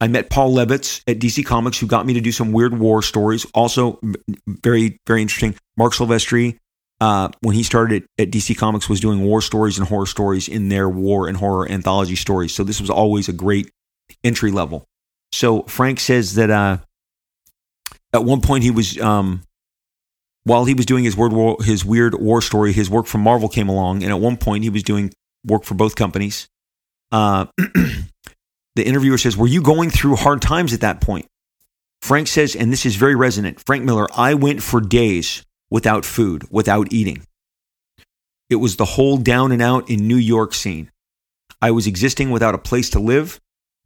I 0.00 0.08
met 0.08 0.30
Paul 0.30 0.54
Levitz 0.54 1.02
at 1.06 1.18
DC 1.18 1.44
Comics, 1.44 1.78
who 1.78 1.86
got 1.86 2.06
me 2.06 2.14
to 2.14 2.20
do 2.20 2.32
some 2.32 2.52
weird 2.52 2.78
war 2.78 3.02
stories. 3.02 3.46
Also, 3.54 3.98
very 4.46 4.98
very 5.06 5.22
interesting. 5.22 5.56
Marc 5.76 5.94
Silvestri, 5.94 6.58
uh, 7.00 7.30
when 7.40 7.54
he 7.54 7.62
started 7.62 8.02
at, 8.18 8.26
at, 8.26 8.30
DC 8.30 8.56
Comics, 8.56 8.88
was 8.88 9.00
doing 9.00 9.22
war 9.22 9.42
stories 9.42 9.78
and 9.78 9.88
horror 9.88 10.06
stories 10.06 10.48
in 10.48 10.68
their 10.68 10.88
war 10.88 11.26
and 11.26 11.36
horror 11.36 11.70
anthology 11.70 12.16
stories. 12.16 12.54
So 12.54 12.64
this 12.64 12.80
was 12.80 12.90
always 12.90 13.28
a 13.28 13.32
great 13.32 13.70
entry 14.24 14.50
level. 14.50 14.86
So 15.32 15.62
Frank 15.62 16.00
says 16.00 16.34
that 16.34 16.50
uh, 16.50 16.78
at 18.12 18.24
one 18.24 18.40
point 18.40 18.64
he 18.64 18.70
was 18.70 18.98
um, 19.00 19.42
while 20.44 20.64
he 20.64 20.74
was 20.74 20.86
doing 20.86 21.04
his 21.04 21.16
word 21.16 21.32
war, 21.32 21.56
his 21.60 21.84
weird 21.84 22.14
war 22.14 22.42
story, 22.42 22.72
his 22.72 22.90
work 22.90 23.06
for 23.06 23.18
Marvel 23.18 23.48
came 23.48 23.68
along, 23.68 24.02
and 24.02 24.12
at 24.12 24.20
one 24.20 24.36
point 24.36 24.64
he 24.64 24.70
was 24.70 24.82
doing 24.82 25.12
work 25.46 25.64
for 25.64 25.74
both 25.74 25.94
companies. 25.94 26.48
Uh, 27.12 27.46
the 27.56 28.84
interviewer 28.84 29.18
says, 29.18 29.36
"Were 29.36 29.46
you 29.46 29.62
going 29.62 29.90
through 29.90 30.16
hard 30.16 30.42
times 30.42 30.72
at 30.72 30.80
that 30.80 31.00
point?" 31.00 31.26
Frank 32.00 32.28
says, 32.28 32.56
and 32.56 32.72
this 32.72 32.86
is 32.86 32.96
very 32.96 33.14
resonant. 33.14 33.60
Frank 33.64 33.84
Miller, 33.84 34.08
I 34.14 34.34
went 34.34 34.62
for 34.62 34.80
days 34.80 35.44
without 35.70 36.04
food, 36.04 36.44
without 36.50 36.92
eating. 36.92 37.22
It 38.48 38.56
was 38.56 38.76
the 38.76 38.84
whole 38.84 39.16
down 39.16 39.52
and 39.52 39.62
out 39.62 39.88
in 39.88 40.08
New 40.08 40.16
York 40.16 40.54
scene. 40.54 40.90
I 41.62 41.70
was 41.70 41.86
existing 41.86 42.30
without 42.30 42.54
a 42.54 42.58
place 42.58 42.90
to 42.90 42.98
live. 42.98 43.38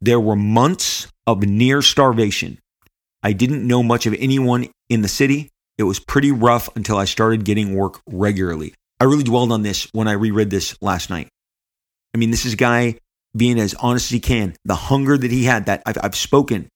There 0.05 0.21
were 0.21 0.37
months 0.37 1.09
of 1.27 1.45
near 1.45 1.81
starvation. 1.81 2.59
I 3.23 3.33
didn't 3.33 3.67
know 3.67 3.83
much 3.83 4.05
of 4.05 4.13
anyone 4.19 4.69
in 4.91 5.01
the 5.01 5.09
city. 5.09 5.49
It 5.79 5.85
was 5.85 5.99
pretty 5.99 6.31
rough 6.31 6.69
until 6.77 6.99
I 6.99 7.07
started 7.07 7.47
getting 7.47 7.75
work 7.75 8.03
regularly. 8.07 8.75
I 9.01 9.05
really 9.05 9.23
dwelled 9.23 9.51
on 9.51 9.63
this 9.63 9.89
when 9.93 10.07
I 10.07 10.13
reread 10.13 10.51
this 10.51 10.77
last 10.83 11.09
night. 11.09 11.29
I 12.13 12.19
mean, 12.19 12.31
this 12.31 12.45
is 12.45 12.53
a 12.53 12.57
guy 12.57 12.99
being 13.35 13.59
as 13.59 13.73
honest 13.73 14.09
as 14.09 14.11
he 14.11 14.21
can. 14.21 14.55
The 14.67 14.75
hunger 14.75 15.17
that 15.17 15.31
he 15.31 15.45
had, 15.45 15.65
that 15.67 15.83
I've, 15.87 15.97
I've 16.03 16.17
spoken 16.17 16.69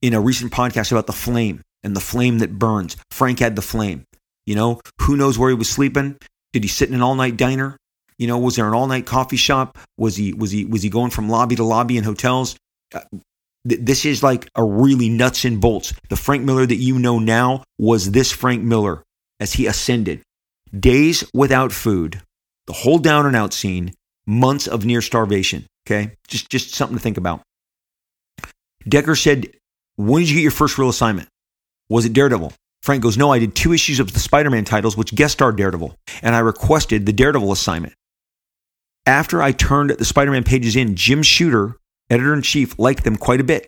in 0.00 0.14
a 0.14 0.22
recent 0.22 0.52
podcast 0.52 0.92
about 0.92 1.06
the 1.06 1.12
flame 1.12 1.60
and 1.82 1.94
the 1.94 2.00
flame 2.00 2.38
that 2.38 2.58
burns. 2.58 2.96
Frank 3.10 3.40
had 3.40 3.56
the 3.56 3.62
flame. 3.62 4.04
You 4.46 4.54
know, 4.54 4.80
who 5.02 5.18
knows 5.18 5.38
where 5.38 5.50
he 5.50 5.54
was 5.54 5.68
sleeping? 5.68 6.16
Did 6.54 6.64
he 6.64 6.68
sit 6.70 6.88
in 6.88 6.94
an 6.94 7.02
all 7.02 7.14
night 7.14 7.36
diner? 7.36 7.76
You 8.20 8.26
know, 8.26 8.38
was 8.38 8.56
there 8.56 8.68
an 8.68 8.74
all 8.74 8.86
night 8.86 9.06
coffee 9.06 9.38
shop? 9.38 9.78
Was 9.96 10.14
he 10.14 10.34
was 10.34 10.50
he 10.50 10.66
was 10.66 10.82
he 10.82 10.90
going 10.90 11.10
from 11.10 11.30
lobby 11.30 11.56
to 11.56 11.64
lobby 11.64 11.96
in 11.96 12.04
hotels? 12.04 12.54
Uh, 12.94 13.00
this 13.64 14.04
is 14.04 14.22
like 14.22 14.46
a 14.54 14.62
really 14.62 15.08
nuts 15.08 15.46
and 15.46 15.58
bolts. 15.58 15.94
The 16.10 16.16
Frank 16.16 16.44
Miller 16.44 16.66
that 16.66 16.76
you 16.76 16.98
know 16.98 17.18
now 17.18 17.64
was 17.78 18.10
this 18.10 18.30
Frank 18.30 18.62
Miller 18.62 19.02
as 19.40 19.54
he 19.54 19.66
ascended. 19.66 20.20
Days 20.78 21.24
without 21.32 21.72
food, 21.72 22.20
the 22.66 22.74
whole 22.74 22.98
down 22.98 23.24
and 23.24 23.34
out 23.34 23.54
scene, 23.54 23.94
months 24.26 24.66
of 24.66 24.84
near 24.84 25.00
starvation. 25.00 25.64
Okay. 25.86 26.12
Just, 26.28 26.50
just 26.50 26.74
something 26.74 26.98
to 26.98 27.02
think 27.02 27.16
about. 27.16 27.40
Decker 28.86 29.16
said, 29.16 29.48
When 29.96 30.20
did 30.20 30.28
you 30.28 30.36
get 30.36 30.42
your 30.42 30.50
first 30.50 30.76
real 30.76 30.90
assignment? 30.90 31.28
Was 31.88 32.04
it 32.04 32.12
Daredevil? 32.12 32.52
Frank 32.82 33.02
goes, 33.02 33.16
No, 33.16 33.32
I 33.32 33.38
did 33.38 33.54
two 33.54 33.72
issues 33.72 33.98
of 33.98 34.12
the 34.12 34.20
Spider 34.20 34.50
Man 34.50 34.66
titles, 34.66 34.94
which 34.94 35.14
guest 35.14 35.32
starred 35.32 35.56
Daredevil, 35.56 35.96
and 36.22 36.34
I 36.34 36.40
requested 36.40 37.06
the 37.06 37.14
Daredevil 37.14 37.50
assignment. 37.50 37.94
After 39.10 39.42
I 39.42 39.50
turned 39.50 39.90
the 39.90 40.04
Spider 40.04 40.30
Man 40.30 40.44
pages 40.44 40.76
in, 40.76 40.94
Jim 40.94 41.24
Shooter 41.24 41.74
editor 42.10 42.32
in 42.32 42.42
chief, 42.42 42.78
liked 42.78 43.02
them 43.02 43.16
quite 43.16 43.40
a 43.40 43.44
bit. 43.44 43.66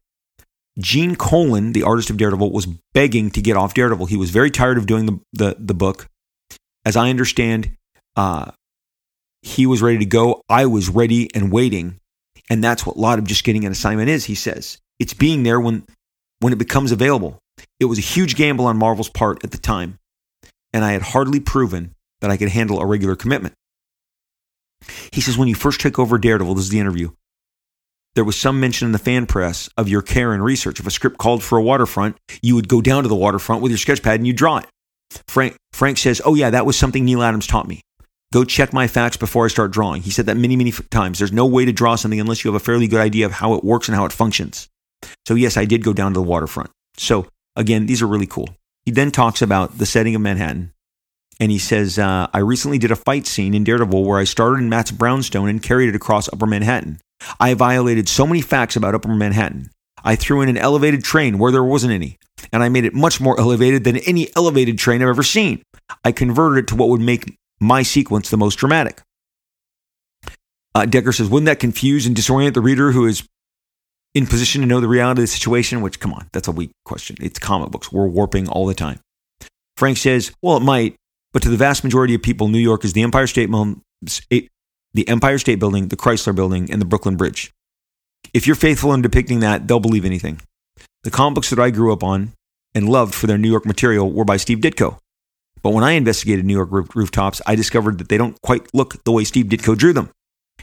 Gene 0.79 1.17
Colan, 1.17 1.73
the 1.73 1.83
artist 1.83 2.11
of 2.11 2.17
Daredevil, 2.17 2.53
was 2.53 2.67
begging 2.95 3.29
to 3.33 3.43
get 3.43 3.57
off 3.57 3.75
Daredevil. 3.75 4.07
He 4.07 4.17
was 4.17 4.31
very 4.31 4.53
tired 4.53 4.79
of 4.79 4.87
doing 4.87 5.07
the, 5.07 5.21
the, 5.33 5.57
the 5.59 5.75
book. 5.75 6.07
As 6.85 6.95
I 6.95 7.11
understand, 7.11 7.73
uh, 8.15 8.53
he 9.43 9.67
was 9.67 9.83
ready 9.83 9.99
to 9.99 10.05
go. 10.05 10.43
I 10.49 10.67
was 10.67 10.89
ready 10.89 11.29
and 11.35 11.51
waiting. 11.51 11.97
And 12.49 12.63
that's 12.63 12.87
what 12.87 12.95
a 12.95 13.01
lot 13.01 13.19
of 13.19 13.25
just 13.25 13.43
getting 13.43 13.65
an 13.65 13.73
assignment 13.73 14.11
is, 14.11 14.27
he 14.27 14.37
says. 14.37 14.79
It's 15.01 15.13
being 15.13 15.43
there 15.43 15.61
when 15.61 15.85
when 16.39 16.53
it 16.53 16.59
becomes 16.61 16.93
available. 16.93 17.41
It 17.81 17.87
was 17.87 17.99
a 17.99 18.03
huge 18.03 18.37
gamble 18.37 18.67
on 18.67 18.79
Marvel's 18.79 19.09
part 19.09 19.43
at 19.43 19.51
the 19.51 19.59
time, 19.59 19.99
and 20.73 20.85
I 20.85 20.93
had 20.93 21.03
hardly 21.03 21.41
proven 21.41 21.97
that 22.21 22.31
I 22.31 22.37
could 22.37 22.51
handle 22.51 22.81
a 22.81 22.87
regular 22.87 23.17
commitment. 23.17 23.55
He 25.13 25.21
says, 25.21 25.39
when 25.39 25.49
you 25.49 25.55
first 25.55 25.81
took 25.81 25.99
over 25.99 26.19
Daredevil, 26.19 26.55
this 26.55 26.65
is 26.65 26.71
the 26.71 26.81
interview, 26.81 27.11
there 28.15 28.25
was 28.25 28.39
some 28.39 28.61
mention 28.61 28.87
in 28.87 28.93
the 28.93 28.99
fan 28.99 29.27
press 29.27 29.71
of 29.77 29.89
your 29.89 30.03
care 30.03 30.33
and 30.33 30.45
research. 30.45 30.79
If 30.79 30.87
a 30.87 30.91
script 30.91 31.19
called 31.19 31.43
for 31.43 31.57
a 31.57 31.63
waterfront, 31.63 32.17
you 32.43 32.55
would 32.55 32.69
go 32.69 32.83
down 32.83 33.05
to 33.05 33.09
the 33.09 33.15
waterfront 33.15 33.63
with 33.63 33.71
your 33.71 33.79
sketch 33.79 34.03
pad 34.03 34.21
and 34.21 34.27
you 34.27 34.33
draw 34.33 34.59
it. 34.59 34.67
Frank, 35.27 35.57
Frank 35.73 35.99
says, 35.99 36.21
Oh, 36.25 36.35
yeah, 36.35 36.51
that 36.51 36.67
was 36.67 36.77
something 36.77 37.05
Neal 37.05 37.23
Adams 37.23 37.47
taught 37.47 37.69
me. 37.69 37.81
Go 38.33 38.45
check 38.45 38.73
my 38.73 38.87
facts 38.87 39.17
before 39.17 39.45
I 39.45 39.49
start 39.49 39.73
drawing. 39.73 40.03
He 40.03 40.11
said 40.11 40.27
that 40.27 40.39
many, 40.39 40.57
many 40.57 40.73
times. 40.73 41.19
There's 41.19 41.33
no 41.33 41.45
way 41.45 41.67
to 41.67 41.73
draw 41.73 41.97
something 41.97 42.21
unless 42.21 42.45
you 42.45 42.53
have 42.53 42.61
a 42.61 42.65
fairly 42.65 42.87
good 42.87 43.01
idea 43.01 43.27
of 43.27 43.33
how 43.33 43.55
it 43.55 43.65
works 43.65 43.89
and 43.89 43.95
how 43.95 44.07
it 44.07 44.13
functions. 44.13 44.69
So, 45.27 45.35
yes, 45.35 45.57
I 45.57 45.67
did 45.67 45.85
go 45.85 45.93
down 45.93 46.13
to 46.15 46.21
the 46.21 46.27
waterfront. 46.27 46.71
So, 46.97 47.27
again, 47.57 47.87
these 47.87 48.01
are 48.01 48.07
really 48.07 48.27
cool. 48.27 48.49
He 48.85 48.91
then 48.91 49.11
talks 49.11 49.43
about 49.43 49.79
the 49.79 49.87
setting 49.87 50.15
of 50.15 50.23
Manhattan. 50.23 50.72
And 51.43 51.51
he 51.51 51.59
says, 51.59 51.99
uh, 51.99 52.29
I 52.33 52.39
recently 52.39 52.79
did 52.79 52.93
a 52.93 52.97
fight 52.97 53.27
scene 53.27 53.53
in 53.53 53.65
Daredevil 53.65 54.05
where 54.05 54.21
I 54.21 54.23
started 54.23 54.61
in 54.61 54.69
Matt's 54.69 54.93
brownstone 54.93 55.49
and 55.49 55.61
carried 55.61 55.89
it 55.89 55.97
across 55.97 56.33
Upper 56.33 56.47
Manhattan. 56.47 57.01
I 57.41 57.55
violated 57.55 58.09
so 58.09 58.29
many 58.29 58.41
facts 58.41 58.77
about 58.77 58.95
Upper 58.95 59.09
Manhattan. 59.09 59.69
I 60.05 60.15
threw 60.15 60.41
in 60.43 60.49
an 60.49 60.57
elevated 60.57 61.03
train 61.03 61.39
where 61.39 61.51
there 61.51 61.65
wasn't 61.65 61.95
any, 61.95 62.17
and 62.53 62.63
I 62.63 62.69
made 62.69 62.85
it 62.85 62.95
much 62.95 63.21
more 63.21 63.37
elevated 63.41 63.83
than 63.83 63.97
any 63.97 64.29
elevated 64.37 64.79
train 64.79 65.03
I've 65.03 65.09
ever 65.09 65.25
seen. 65.25 65.65
I 66.05 66.13
converted 66.13 66.63
it 66.63 66.69
to 66.69 66.77
what 66.77 66.91
would 66.91 67.01
make 67.01 67.37
my 67.59 67.83
sequence 67.83 68.31
the 68.31 68.37
most 68.37 68.55
dramatic. 68.55 69.03
Uh, 70.77 70.87
Decker 70.87 71.11
says, 71.11 71.29
wouldn't 71.29 71.47
that 71.47 71.59
confuse 71.59 72.07
and 72.07 72.17
disorient 72.17 72.55
the 72.55 72.61
reader 72.61 72.93
who 72.93 73.05
is 73.05 73.27
in 74.15 74.29
position 74.29 74.61
to 74.61 74.67
know 74.69 74.79
the 74.79 74.87
reality 74.87 75.23
of 75.23 75.25
the 75.25 75.27
situation? 75.27 75.81
Which, 75.81 75.99
come 75.99 76.15
on, 76.15 76.29
that's 76.33 76.47
a 76.47 76.53
weak 76.53 76.71
question. 76.85 77.17
It's 77.21 77.41
comic 77.41 77.73
books. 77.73 77.91
We're 77.91 78.07
warping 78.07 78.49
all 78.49 78.67
the 78.67 78.75
time. 78.75 79.01
Frank 79.77 79.97
says, 79.97 80.31
well, 80.41 80.59
it 80.59 80.63
might, 80.63 80.95
but 81.33 81.43
to 81.43 81.49
the 81.49 81.57
vast 81.57 81.85
majority 81.85 82.15
of 82.15 82.23
people, 82.23 82.49
New 82.49 82.59
York 82.59 82.85
is 82.85 82.93
the 82.93 83.03
Empire 83.03 83.27
State, 83.27 83.51
the 83.51 85.09
Empire 85.09 85.39
State 85.39 85.59
Building, 85.59 85.89
the 85.89 85.97
Chrysler 85.97 86.35
Building, 86.35 86.71
and 86.71 86.81
the 86.81 86.87
Brooklyn 86.87 87.17
Bridge. 87.17 87.53
If 88.35 88.47
you're 88.47 88.57
faithful 88.57 88.93
in 88.93 89.03
depicting 89.03 89.41
that, 89.41 89.67
they'll 89.67 89.81
believe 89.81 90.05
anything. 90.05 90.41
The 91.03 91.11
comic 91.11 91.35
books 91.35 91.51
that 91.51 91.59
I 91.59 91.71
grew 91.71 91.93
up 91.93 92.05
on 92.05 92.33
and 92.75 92.89
loved 92.89 93.15
for 93.15 93.27
their 93.27 93.39
New 93.39 93.51
York 93.51 93.67
material 93.67 94.11
were 94.11 94.25
by 94.25 94.37
Steve 94.37 94.59
Ditko. 94.59 94.99
But 95.63 95.73
when 95.73 95.85
I 95.85 95.93
investigated 95.93 96.45
New 96.45 96.55
York 96.55 96.95
rooftops, 96.95 97.41
I 97.47 97.55
discovered 97.55 97.99
that 97.99 98.09
they 98.09 98.19
don't 98.19 98.41
quite 98.43 98.73
look 98.75 99.03
the 99.05 99.13
way 99.13 99.25
Steve 99.25 99.47
Ditko 99.47 99.77
drew 99.77 99.93
them. 99.93 100.11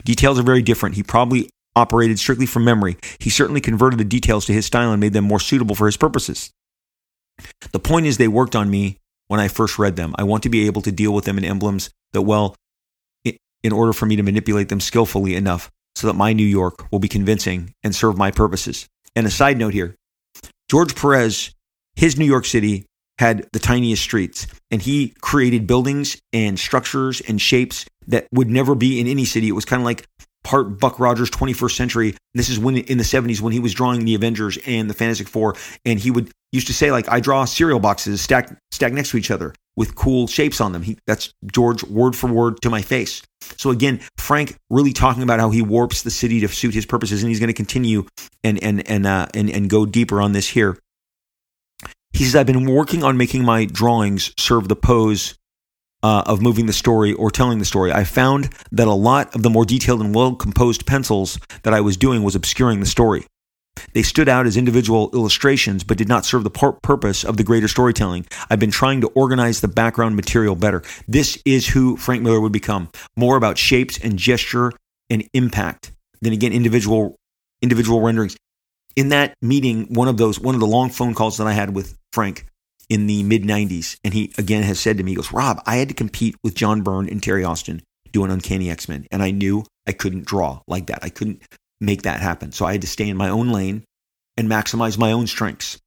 Details 0.04 0.40
are 0.40 0.44
very 0.44 0.62
different. 0.62 0.96
He 0.96 1.04
probably 1.04 1.50
operated 1.76 2.20
strictly 2.20 2.46
from 2.46 2.66
memory. 2.66 2.98
He 3.20 3.30
certainly 3.30 3.62
converted 3.62 4.00
the 4.00 4.06
details 4.06 4.46
to 4.46 4.54
his 4.54 4.66
style 4.66 4.92
and 4.92 5.00
made 5.00 5.14
them 5.14 5.26
more 5.26 5.40
suitable 5.40 5.76
for 5.76 5.86
his 5.86 5.98
purposes. 5.98 6.52
The 7.72 7.80
point 7.80 8.06
is, 8.06 8.18
they 8.18 8.28
worked 8.28 8.56
on 8.56 8.70
me 8.70 8.98
when 9.30 9.40
I 9.40 9.48
first 9.48 9.80
read 9.80 9.96
them. 9.96 10.14
I 10.18 10.24
want 10.24 10.44
to 10.44 10.50
be 10.50 10.66
able 10.66 10.82
to 10.82 10.92
deal 10.92 11.14
with 11.14 11.24
them 11.24 11.38
in 11.38 11.46
emblems 11.46 11.90
that, 12.12 12.24
well, 12.24 12.56
in 13.64 13.74
order 13.74 13.94
for 13.94 14.06
me 14.06 14.16
to 14.16 14.24
manipulate 14.24 14.70
them 14.70 14.80
skillfully 14.80 15.36
enough 15.36 15.72
so 15.96 16.08
that 16.08 16.14
my 16.14 16.34
New 16.34 16.46
York 16.46 16.92
will 16.92 17.00
be 17.00 17.08
convincing 17.08 17.74
and 17.84 17.96
serve 17.96 18.18
my 18.18 18.32
purposes. 18.32 18.88
And 19.16 19.26
a 19.26 19.30
side 19.32 19.58
note 19.58 19.74
here 19.74 19.96
George 20.70 20.96
Perez, 20.96 21.52
his 21.96 22.18
New 22.18 22.26
York 22.26 22.46
City 22.46 22.86
had 23.18 23.48
the 23.52 23.60
tiniest 23.60 24.02
streets, 24.02 24.48
and 24.72 24.82
he 24.82 25.14
created 25.20 25.68
buildings 25.68 26.18
and 26.32 26.58
structures 26.58 27.22
and 27.22 27.42
shapes 27.42 27.86
that 28.08 28.28
would 28.32 28.50
never 28.50 28.76
be 28.76 29.00
in 29.00 29.08
any 29.08 29.26
city. 29.26 29.50
It 29.50 29.54
was 29.54 29.66
kind 29.66 29.82
of 29.82 29.86
like 29.86 30.06
part 30.44 30.80
Buck 30.80 31.00
Rogers 31.00 31.30
21st 31.30 31.76
century. 31.76 32.16
This 32.34 32.50
is 32.50 32.58
when 32.58 32.78
in 32.78 32.98
the 32.98 33.04
70s 33.04 33.42
when 33.42 33.52
he 33.52 33.60
was 33.60 33.74
drawing 33.74 34.06
the 34.06 34.16
Avengers 34.16 34.58
and 34.66 34.90
the 34.90 34.94
Fantastic 34.94 35.28
Four, 35.28 35.56
and 35.86 36.00
he 36.00 36.12
would 36.12 36.32
used 36.52 36.68
to 36.68 36.74
say 36.74 36.92
like 36.92 37.10
I 37.10 37.20
draw 37.20 37.46
cereal 37.46 37.80
boxes 37.80 38.22
stacked 38.22 38.54
stacked 38.72 38.96
next 38.96 39.12
to 39.12 39.18
each 39.18 39.32
other 39.32 39.54
with 39.76 39.96
cool 39.96 40.28
shapes 40.28 40.60
on 40.60 40.74
them. 40.74 40.82
He, 40.82 40.98
that's 41.08 41.34
George 41.52 41.84
word 41.84 42.16
for 42.16 42.28
word 42.28 42.62
to 42.64 42.70
my 42.70 42.82
face. 42.82 43.22
So 43.58 43.70
again, 43.70 44.02
Frank 44.18 44.56
really 44.70 44.94
talking 44.94 45.24
about 45.24 45.40
how 45.40 45.52
he 45.52 45.62
warps 45.62 46.02
the 46.02 46.12
city 46.12 46.42
to 46.42 46.48
suit 46.48 46.74
his 46.74 46.86
purposes, 46.86 47.24
and 47.24 47.30
he's 47.30 47.40
going 47.40 47.48
to 47.48 47.54
continue 47.54 48.06
and 48.44 48.62
and 48.64 48.88
and 48.90 49.06
uh, 49.06 49.28
and 49.34 49.50
and 49.50 49.70
go 49.70 49.86
deeper 49.86 50.22
on 50.22 50.34
this 50.34 50.48
here. 50.50 50.78
He 52.14 52.24
says, 52.24 52.36
"I've 52.36 52.48
been 52.48 52.66
working 52.66 53.04
on 53.04 53.18
making 53.18 53.46
my 53.46 53.66
drawings 53.66 54.34
serve 54.38 54.68
the 54.68 54.76
pose 54.76 55.36
uh, 56.04 56.24
of 56.26 56.42
moving 56.42 56.66
the 56.66 56.74
story 56.74 57.14
or 57.14 57.30
telling 57.30 57.60
the 57.60 57.66
story. 57.66 57.92
I 57.92 58.04
found 58.04 58.50
that 58.72 58.88
a 58.88 58.94
lot 58.94 59.36
of 59.36 59.44
the 59.44 59.50
more 59.50 59.66
detailed 59.66 60.02
and 60.02 60.14
well 60.16 60.36
composed 60.36 60.86
pencils 60.86 61.40
that 61.64 61.74
I 61.74 61.82
was 61.82 61.98
doing 61.98 62.24
was 62.24 62.36
obscuring 62.36 62.80
the 62.80 62.86
story. 62.86 63.26
They 63.94 64.04
stood 64.04 64.30
out 64.30 64.46
as 64.46 64.58
individual 64.58 65.10
illustrations, 65.14 65.84
but 65.84 65.98
did 65.98 66.08
not 66.08 66.26
serve 66.26 66.44
the 66.44 66.50
purpose 66.50 67.24
of 67.24 67.38
the 67.38 67.44
greater 67.44 67.68
storytelling. 67.68 68.26
I've 68.50 68.60
been 68.60 68.72
trying 68.72 69.02
to 69.02 69.08
organize 69.10 69.62
the 69.62 69.68
background 69.68 70.16
material 70.16 70.56
better. 70.56 70.84
This 71.08 71.42
is 71.46 71.68
who 71.68 71.98
Frank 71.98 72.22
Miller 72.22 72.40
would 72.40 72.52
become 72.52 72.90
more 73.16 73.36
about 73.36 73.58
shapes 73.58 73.98
and 73.98 74.18
gesture 74.18 74.72
and 75.10 75.28
impact 75.34 75.92
than 76.22 76.34
again 76.34 76.54
individual 76.54 77.16
individual 77.62 78.02
renderings. 78.02 78.38
In 78.96 79.10
that 79.10 79.34
meeting, 79.42 79.94
one 79.94 80.08
of 80.08 80.18
those, 80.18 80.40
one 80.40 80.56
of 80.56 80.62
the 80.62 80.68
long 80.68 80.90
phone 80.90 81.14
calls 81.14 81.38
that 81.38 81.48
I 81.48 81.54
had 81.54 81.76
with 81.76 81.98
Frank 82.12 82.46
in 82.90 83.08
the 83.08 83.24
mid 83.24 83.44
90s, 83.44 83.98
and 84.04 84.14
he 84.14 84.34
again 84.38 84.64
has 84.64 84.80
said 84.80 84.98
to 84.98 85.04
me, 85.04 85.12
he 85.12 85.16
goes, 85.16 85.32
Rob, 85.32 85.62
I 85.66 85.78
had 85.78 85.90
to 85.90 85.94
compete 85.94 86.36
with 86.44 86.56
John 86.56 86.82
Byrne 86.82 87.08
and 87.08 87.22
Terry 87.22 87.44
Austin 87.44 87.82
doing 88.12 88.32
Uncanny 88.32 88.70
X 88.70 88.90
Men, 88.90 89.08
and 89.12 89.22
I 89.22 89.32
knew 89.32 89.64
I 89.88 89.92
couldn't 89.92 90.26
draw 90.26 90.62
like 90.68 90.88
that. 90.88 91.00
I 91.04 91.10
couldn't 91.10 91.44
make 91.82 92.04
that 92.04 92.20
happen. 92.20 92.52
So 92.52 92.66
I 92.66 92.74
had 92.74 92.82
to 92.82 92.88
stay 92.88 93.08
in 93.08 93.18
my 93.18 93.30
own 93.30 93.50
lane 93.50 93.84
and 94.38 94.50
maximize 94.50 94.98
my 94.98 95.12
own 95.12 95.28
strengths. 95.28 95.80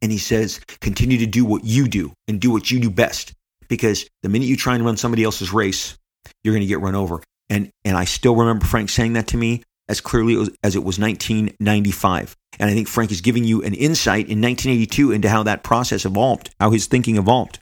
And 0.00 0.10
he 0.10 0.18
says, 0.18 0.60
continue 0.80 1.18
to 1.18 1.26
do 1.26 1.44
what 1.44 1.64
you 1.64 1.86
do 1.88 2.12
and 2.26 2.40
do 2.40 2.50
what 2.50 2.70
you 2.70 2.80
do 2.80 2.90
best. 2.90 3.32
Because 3.68 4.06
the 4.22 4.28
minute 4.28 4.48
you 4.48 4.56
try 4.56 4.74
and 4.74 4.84
run 4.84 4.96
somebody 4.96 5.24
else's 5.24 5.52
race, 5.52 5.96
you're 6.42 6.54
going 6.54 6.62
to 6.62 6.66
get 6.66 6.80
run 6.80 6.94
over. 6.94 7.22
And, 7.48 7.70
and 7.84 7.96
I 7.96 8.04
still 8.04 8.34
remember 8.36 8.66
Frank 8.66 8.90
saying 8.90 9.12
that 9.14 9.28
to 9.28 9.36
me 9.36 9.62
as 9.88 10.00
clearly 10.00 10.48
as 10.62 10.74
it 10.74 10.84
was 10.84 10.98
1995. 10.98 12.36
And 12.58 12.70
I 12.70 12.74
think 12.74 12.88
Frank 12.88 13.10
is 13.10 13.20
giving 13.20 13.44
you 13.44 13.62
an 13.62 13.74
insight 13.74 14.28
in 14.28 14.40
1982 14.40 15.12
into 15.12 15.28
how 15.28 15.42
that 15.44 15.62
process 15.62 16.04
evolved, 16.04 16.50
how 16.58 16.70
his 16.70 16.86
thinking 16.86 17.16
evolved. 17.16 17.58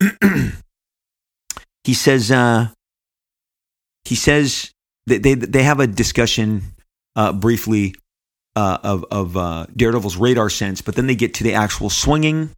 he 1.84 1.94
says, 1.94 2.30
uh, 2.30 2.68
he 4.04 4.14
says 4.14 4.72
that 5.06 5.22
they, 5.22 5.34
they 5.34 5.62
have 5.62 5.80
a 5.80 5.86
discussion 5.86 6.62
uh, 7.16 7.32
briefly 7.32 7.94
uh, 8.56 8.78
of, 8.82 9.04
of 9.10 9.36
uh, 9.36 9.66
Daredevil's 9.76 10.16
radar 10.16 10.50
sense, 10.50 10.82
but 10.82 10.94
then 10.94 11.06
they 11.06 11.14
get 11.14 11.34
to 11.34 11.44
the 11.44 11.54
actual 11.54 11.90
swinging 11.90 12.50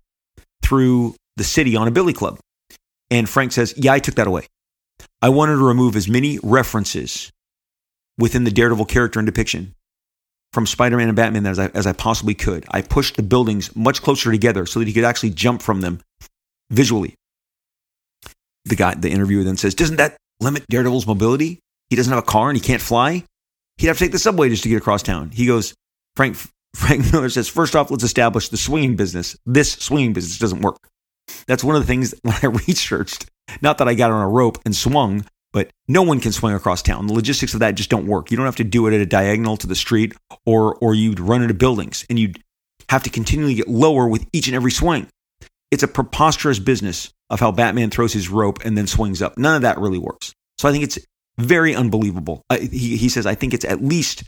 through 0.62 1.14
the 1.36 1.44
city 1.44 1.76
on 1.76 1.88
a 1.88 1.90
billy 1.90 2.12
club. 2.12 2.38
And 3.10 3.28
Frank 3.28 3.52
says, 3.52 3.74
Yeah, 3.76 3.92
I 3.92 3.98
took 3.98 4.14
that 4.16 4.26
away. 4.26 4.46
I 5.20 5.28
wanted 5.28 5.56
to 5.56 5.66
remove 5.66 5.96
as 5.96 6.08
many 6.08 6.38
references 6.42 7.30
within 8.18 8.44
the 8.44 8.50
Daredevil 8.50 8.86
character 8.86 9.18
and 9.18 9.26
depiction 9.26 9.74
from 10.52 10.66
Spider 10.66 10.96
Man 10.96 11.08
and 11.08 11.16
Batman 11.16 11.46
as 11.46 11.58
I, 11.58 11.66
as 11.68 11.86
I 11.86 11.92
possibly 11.92 12.34
could. 12.34 12.64
I 12.70 12.82
pushed 12.82 13.16
the 13.16 13.22
buildings 13.22 13.74
much 13.74 14.02
closer 14.02 14.30
together 14.30 14.66
so 14.66 14.78
that 14.78 14.88
he 14.88 14.94
could 14.94 15.04
actually 15.04 15.30
jump 15.30 15.62
from 15.62 15.80
them 15.80 16.00
visually. 16.70 17.14
The 18.64 18.76
guy, 18.76 18.94
the 18.94 19.10
interviewer 19.10 19.44
then 19.44 19.56
says, 19.56 19.74
Doesn't 19.74 19.96
that 19.96 20.16
limit 20.40 20.64
Daredevil's 20.68 21.06
mobility? 21.06 21.58
He 21.90 21.96
doesn't 21.96 22.12
have 22.12 22.22
a 22.22 22.26
car 22.26 22.48
and 22.48 22.56
he 22.56 22.62
can't 22.62 22.82
fly. 22.82 23.24
He'd 23.78 23.88
have 23.88 23.98
to 23.98 24.04
take 24.04 24.12
the 24.12 24.18
subway 24.18 24.48
just 24.48 24.62
to 24.64 24.68
get 24.68 24.78
across 24.78 25.02
town. 25.02 25.30
He 25.30 25.46
goes, 25.46 25.74
Frank, 26.16 26.36
Frank 26.74 27.04
Miller 27.12 27.30
says, 27.30 27.48
first 27.48 27.74
off, 27.74 27.90
let's 27.90 28.04
establish 28.04 28.48
the 28.48 28.56
swinging 28.56 28.96
business. 28.96 29.36
This 29.46 29.72
swinging 29.72 30.12
business 30.12 30.38
doesn't 30.38 30.60
work. 30.60 30.78
That's 31.46 31.64
one 31.64 31.76
of 31.76 31.82
the 31.82 31.86
things 31.86 32.14
when 32.22 32.34
I 32.42 32.46
researched, 32.46 33.26
not 33.60 33.78
that 33.78 33.88
I 33.88 33.94
got 33.94 34.10
on 34.10 34.22
a 34.22 34.28
rope 34.28 34.58
and 34.64 34.74
swung, 34.74 35.24
but 35.52 35.70
no 35.86 36.02
one 36.02 36.20
can 36.20 36.32
swing 36.32 36.54
across 36.54 36.82
town. 36.82 37.06
The 37.06 37.14
logistics 37.14 37.54
of 37.54 37.60
that 37.60 37.74
just 37.74 37.90
don't 37.90 38.06
work. 38.06 38.30
You 38.30 38.36
don't 38.36 38.46
have 38.46 38.56
to 38.56 38.64
do 38.64 38.86
it 38.86 38.94
at 38.94 39.00
a 39.00 39.06
diagonal 39.06 39.56
to 39.58 39.66
the 39.66 39.74
street 39.74 40.14
or, 40.46 40.76
or 40.76 40.94
you'd 40.94 41.20
run 41.20 41.42
into 41.42 41.54
buildings 41.54 42.06
and 42.08 42.18
you'd 42.18 42.42
have 42.88 43.02
to 43.02 43.10
continually 43.10 43.54
get 43.54 43.68
lower 43.68 44.08
with 44.08 44.26
each 44.32 44.46
and 44.46 44.56
every 44.56 44.70
swing. 44.70 45.08
It's 45.70 45.82
a 45.82 45.88
preposterous 45.88 46.58
business 46.58 47.12
of 47.30 47.40
how 47.40 47.52
Batman 47.52 47.90
throws 47.90 48.12
his 48.12 48.28
rope 48.28 48.58
and 48.64 48.76
then 48.76 48.86
swings 48.86 49.22
up. 49.22 49.38
None 49.38 49.56
of 49.56 49.62
that 49.62 49.78
really 49.78 49.98
works. 49.98 50.34
So 50.58 50.68
I 50.68 50.72
think 50.72 50.84
it's 50.84 50.98
very 51.38 51.74
unbelievable. 51.74 52.42
Uh, 52.50 52.58
he, 52.58 52.96
he 52.96 53.08
says, 53.08 53.26
I 53.26 53.34
think 53.34 53.54
it's 53.54 53.64
at 53.64 53.82
least 53.82 54.24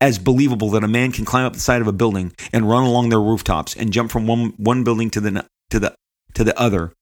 as 0.00 0.18
believable 0.18 0.70
that 0.70 0.84
a 0.84 0.88
man 0.88 1.12
can 1.12 1.24
climb 1.24 1.44
up 1.44 1.52
the 1.52 1.60
side 1.60 1.80
of 1.80 1.86
a 1.86 1.92
building 1.92 2.32
and 2.52 2.68
run 2.68 2.84
along 2.84 3.08
their 3.08 3.20
rooftops 3.20 3.76
and 3.76 3.92
jump 3.92 4.10
from 4.10 4.26
one, 4.26 4.54
one 4.56 4.82
building 4.84 5.10
to 5.10 5.20
the, 5.20 5.46
to, 5.70 5.78
the, 5.78 5.94
to 6.34 6.44
the 6.44 6.58
other 6.58 6.92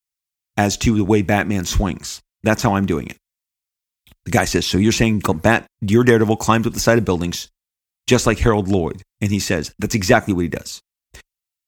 as 0.57 0.77
to 0.77 0.97
the 0.97 1.05
way 1.05 1.23
Batman 1.23 1.65
swings. 1.65 2.21
That's 2.43 2.63
how 2.63 2.75
I'm 2.75 2.87
doing 2.87 3.07
it. 3.07 3.17
The 4.25 4.33
guy 4.33 4.45
says, 4.45 4.67
So 4.67 4.79
you're 4.79 4.93
saying 4.93 5.21
Bat, 5.21 5.67
your 5.81 6.05
Daredevil 6.05 6.37
climbs 6.37 6.67
up 6.67 6.73
the 6.73 6.81
side 6.81 6.99
of 6.99 7.05
buildings 7.05 7.49
just 8.09 8.27
like 8.27 8.39
Harold 8.39 8.69
Lloyd? 8.69 9.03
And 9.21 9.31
he 9.31 9.39
says, 9.39 9.73
That's 9.79 9.95
exactly 9.95 10.35
what 10.35 10.43
he 10.43 10.49
does. 10.49 10.81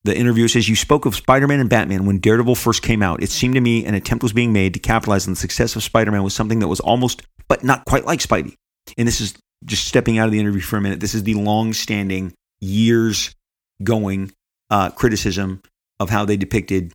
The 0.03 0.17
interviewer 0.17 0.49
says, 0.49 0.69
You 0.69 0.75
spoke 0.75 1.07
of 1.07 1.15
Spider 1.15 1.47
Man 1.47 1.61
and 1.61 1.71
Batman 1.71 2.07
when 2.07 2.19
Daredevil 2.19 2.57
first 2.57 2.83
came 2.83 3.03
out. 3.03 3.23
It 3.23 3.31
seemed 3.31 3.55
to 3.55 3.61
me 3.61 3.85
an 3.85 3.95
attempt 3.95 4.23
was 4.23 4.33
being 4.33 4.53
made 4.53 4.75
to 4.75 4.81
capitalize 4.81 5.27
on 5.27 5.35
the 5.35 5.41
success 5.41 5.77
of 5.77 5.83
Spider 5.85 6.11
Man 6.11 6.25
with 6.25 6.33
something 6.33 6.59
that 6.59 6.69
was 6.69 6.81
almost, 6.81 7.23
but 7.51 7.65
not 7.65 7.85
quite 7.85 8.07
like 8.07 8.21
Spidey. 8.21 8.55
And 8.97 9.09
this 9.09 9.21
is 9.21 9.35
just 9.65 9.85
stepping 9.85 10.19
out 10.19 10.27
of 10.27 10.33
the 10.33 10.39
interview 10.39 10.61
for 10.61 10.77
a 10.77 10.81
minute. 10.81 11.01
This 11.01 11.17
is 11.17 11.25
the 11.25 11.35
long 11.35 11.73
standing, 11.73 12.33
years 12.61 13.35
going 13.83 14.33
uh, 14.71 14.91
criticism 14.91 15.61
of 15.99 16.11
how 16.11 16.25
they 16.25 16.37
depicted 16.37 16.93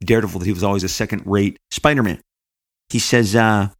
Daredevil, 0.00 0.38
that 0.38 0.46
he 0.46 0.52
was 0.52 0.62
always 0.62 0.84
a 0.84 0.88
second 0.88 1.24
rate 1.26 1.56
Spider 1.72 2.04
Man. 2.04 2.20
He 2.88 3.00
says, 3.00 3.34
uh, 3.34 3.70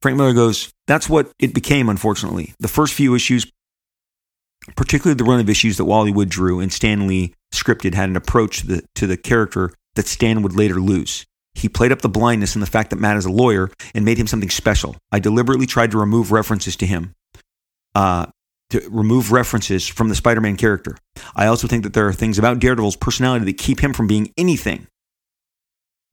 Frank 0.00 0.16
Miller 0.16 0.32
goes, 0.32 0.72
That's 0.86 1.06
what 1.06 1.30
it 1.38 1.52
became, 1.52 1.90
unfortunately. 1.90 2.54
The 2.58 2.68
first 2.68 2.94
few 2.94 3.14
issues, 3.14 3.46
particularly 4.74 5.16
the 5.16 5.24
run 5.24 5.40
of 5.40 5.50
issues 5.50 5.76
that 5.76 5.84
Wally 5.84 6.12
Wood 6.12 6.30
drew 6.30 6.60
and 6.60 6.72
Stan 6.72 7.06
Lee 7.06 7.34
scripted, 7.52 7.92
had 7.92 8.08
an 8.08 8.16
approach 8.16 8.60
to 8.60 8.66
the, 8.66 8.84
to 8.94 9.06
the 9.06 9.18
character 9.18 9.74
that 9.96 10.06
Stan 10.06 10.40
would 10.40 10.56
later 10.56 10.80
lose. 10.80 11.26
He 11.56 11.70
played 11.70 11.90
up 11.90 12.02
the 12.02 12.08
blindness 12.10 12.54
and 12.54 12.62
the 12.62 12.70
fact 12.70 12.90
that 12.90 13.00
Matt 13.00 13.16
is 13.16 13.24
a 13.24 13.30
lawyer 13.30 13.70
and 13.94 14.04
made 14.04 14.18
him 14.18 14.26
something 14.26 14.50
special. 14.50 14.94
I 15.10 15.20
deliberately 15.20 15.64
tried 15.66 15.90
to 15.92 15.98
remove 15.98 16.30
references 16.30 16.76
to 16.76 16.86
him, 16.86 17.14
uh, 17.94 18.26
to 18.70 18.86
remove 18.90 19.32
references 19.32 19.88
from 19.88 20.10
the 20.10 20.14
Spider 20.14 20.42
Man 20.42 20.56
character. 20.56 20.98
I 21.34 21.46
also 21.46 21.66
think 21.66 21.84
that 21.84 21.94
there 21.94 22.06
are 22.06 22.12
things 22.12 22.38
about 22.38 22.58
Daredevil's 22.58 22.96
personality 22.96 23.46
that 23.46 23.56
keep 23.56 23.80
him 23.80 23.94
from 23.94 24.06
being 24.06 24.34
anything 24.36 24.86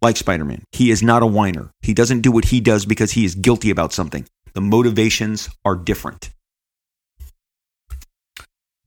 like 0.01 0.15
Spider 0.15 0.45
Man. 0.45 0.63
He 0.71 0.91
is 0.91 1.03
not 1.03 1.23
a 1.23 1.27
whiner. 1.27 1.71
He 1.81 1.93
doesn't 1.93 2.21
do 2.21 2.31
what 2.31 2.45
he 2.45 2.61
does 2.61 2.85
because 2.85 3.11
he 3.11 3.25
is 3.25 3.35
guilty 3.35 3.69
about 3.69 3.91
something. 3.91 4.25
The 4.53 4.61
motivations 4.61 5.49
are 5.65 5.75
different. 5.75 6.29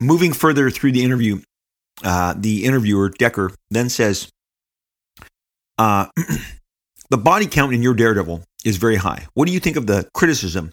Moving 0.01 0.33
further 0.33 0.71
through 0.71 0.93
the 0.93 1.05
interview, 1.05 1.43
uh, 2.03 2.35
the 2.35 2.65
interviewer, 2.65 3.11
Decker, 3.11 3.53
then 3.71 3.91
says, 3.91 4.31
uh, 5.79 6.07
the 7.11 7.19
body 7.19 7.47
count 7.47 7.75
in 7.75 7.83
your 7.83 7.95
Daredevil 7.95 8.43
is 8.65 8.77
very 8.77 8.97
high. 8.97 9.27
What 9.35 9.47
do 9.47 9.53
you 9.53 9.61
think 9.61 9.77
of 9.77 9.87
the 9.87 10.09
criticism 10.15 10.73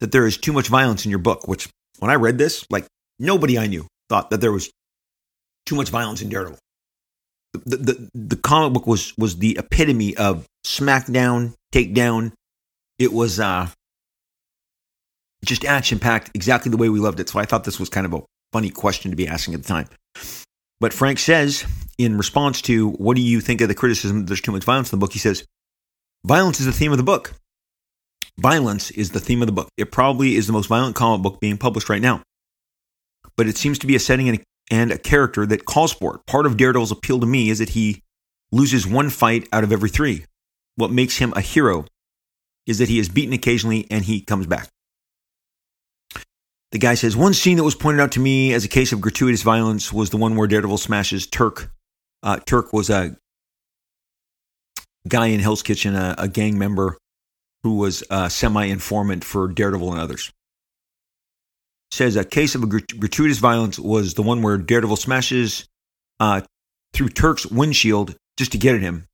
that 0.00 0.12
there 0.12 0.26
is 0.26 0.36
too 0.36 0.52
much 0.52 0.68
violence 0.68 1.04
in 1.04 1.10
your 1.10 1.18
book? 1.18 1.46
Which, 1.48 1.68
when 1.98 2.10
I 2.10 2.14
read 2.14 2.38
this, 2.38 2.66
like 2.70 2.86
nobody 3.18 3.58
I 3.58 3.66
knew 3.66 3.86
thought 4.08 4.30
that 4.30 4.40
there 4.40 4.52
was 4.52 4.70
too 5.64 5.74
much 5.74 5.90
violence 5.90 6.22
in 6.22 6.28
Daredevil. 6.28 6.58
The, 7.64 7.76
the, 7.76 8.10
the 8.14 8.36
comic 8.36 8.74
book 8.74 8.86
was 8.86 9.14
was 9.16 9.38
the 9.38 9.56
epitome 9.58 10.16
of 10.16 10.46
smackdown, 10.66 11.54
takedown. 11.72 12.32
It 12.98 13.12
was 13.12 13.40
uh, 13.40 13.68
just 15.44 15.64
action 15.64 15.98
packed, 15.98 16.30
exactly 16.34 16.70
the 16.70 16.76
way 16.76 16.88
we 16.88 17.00
loved 17.00 17.20
it. 17.20 17.28
So 17.28 17.38
I 17.38 17.46
thought 17.46 17.64
this 17.64 17.80
was 17.80 17.88
kind 17.88 18.04
of 18.04 18.12
a 18.12 18.22
funny 18.52 18.70
question 18.70 19.10
to 19.10 19.16
be 19.16 19.26
asking 19.26 19.54
at 19.54 19.62
the 19.62 19.68
time. 19.68 19.88
But 20.80 20.92
Frank 20.92 21.18
says 21.18 21.64
in 21.98 22.18
response 22.18 22.60
to 22.62 22.90
what 22.90 23.16
do 23.16 23.22
you 23.22 23.40
think 23.40 23.60
of 23.60 23.68
the 23.68 23.74
criticism 23.74 24.20
that 24.20 24.26
there's 24.26 24.40
too 24.40 24.52
much 24.52 24.64
violence 24.64 24.92
in 24.92 24.98
the 24.98 25.04
book, 25.04 25.12
he 25.12 25.18
says, 25.18 25.44
Violence 26.24 26.60
is 26.60 26.66
the 26.66 26.72
theme 26.72 26.92
of 26.92 26.98
the 26.98 27.04
book. 27.04 27.34
Violence 28.38 28.90
is 28.90 29.10
the 29.10 29.20
theme 29.20 29.40
of 29.40 29.46
the 29.46 29.52
book. 29.52 29.68
It 29.76 29.90
probably 29.90 30.36
is 30.36 30.46
the 30.46 30.52
most 30.52 30.66
violent 30.66 30.96
comic 30.96 31.22
book 31.22 31.40
being 31.40 31.56
published 31.56 31.88
right 31.88 32.02
now. 32.02 32.22
But 33.36 33.46
it 33.46 33.56
seems 33.56 33.78
to 33.78 33.86
be 33.86 33.96
a 33.96 34.00
setting 34.00 34.28
and 34.28 34.38
a, 34.38 34.42
and 34.70 34.90
a 34.90 34.98
character 34.98 35.46
that 35.46 35.64
calls 35.64 35.92
for 35.92 36.16
it. 36.16 36.26
Part 36.26 36.44
of 36.44 36.56
Daredevil's 36.56 36.90
appeal 36.90 37.20
to 37.20 37.26
me 37.26 37.48
is 37.48 37.60
that 37.60 37.70
he 37.70 38.02
loses 38.52 38.86
one 38.86 39.08
fight 39.08 39.48
out 39.52 39.64
of 39.64 39.72
every 39.72 39.88
three. 39.88 40.24
What 40.74 40.90
makes 40.90 41.16
him 41.18 41.32
a 41.36 41.40
hero 41.40 41.86
is 42.66 42.78
that 42.78 42.88
he 42.88 42.98
is 42.98 43.08
beaten 43.08 43.32
occasionally 43.32 43.86
and 43.90 44.04
he 44.04 44.20
comes 44.20 44.46
back. 44.46 44.68
The 46.76 46.80
guy 46.80 46.92
says, 46.92 47.16
One 47.16 47.32
scene 47.32 47.56
that 47.56 47.64
was 47.64 47.74
pointed 47.74 48.02
out 48.02 48.12
to 48.12 48.20
me 48.20 48.52
as 48.52 48.66
a 48.66 48.68
case 48.68 48.92
of 48.92 49.00
gratuitous 49.00 49.40
violence 49.40 49.94
was 49.94 50.10
the 50.10 50.18
one 50.18 50.36
where 50.36 50.46
Daredevil 50.46 50.76
smashes 50.76 51.26
Turk 51.26 51.70
uh, 52.22 52.38
Turk 52.44 52.74
was 52.74 52.90
a 52.90 53.16
guy 55.08 55.28
in 55.28 55.40
Hell's 55.40 55.62
Kitchen, 55.62 55.94
a, 55.94 56.14
a 56.18 56.28
gang 56.28 56.58
member 56.58 56.98
who 57.62 57.76
was 57.76 58.04
a 58.10 58.28
semi 58.28 58.66
informant 58.66 59.24
for 59.24 59.48
Daredevil 59.48 59.90
and 59.90 59.98
others. 60.02 60.30
Says 61.92 62.14
a 62.14 62.26
case 62.26 62.54
of 62.54 62.68
gratuitous 62.68 63.38
violence 63.38 63.78
was 63.78 64.12
the 64.12 64.22
one 64.22 64.42
where 64.42 64.58
Daredevil 64.58 64.96
smashes 64.96 65.66
uh, 66.20 66.42
through 66.92 67.08
Turk's 67.08 67.46
windshield 67.46 68.16
just 68.36 68.52
to 68.52 68.58
get 68.58 68.74
at 68.74 68.82
him. 68.82 69.06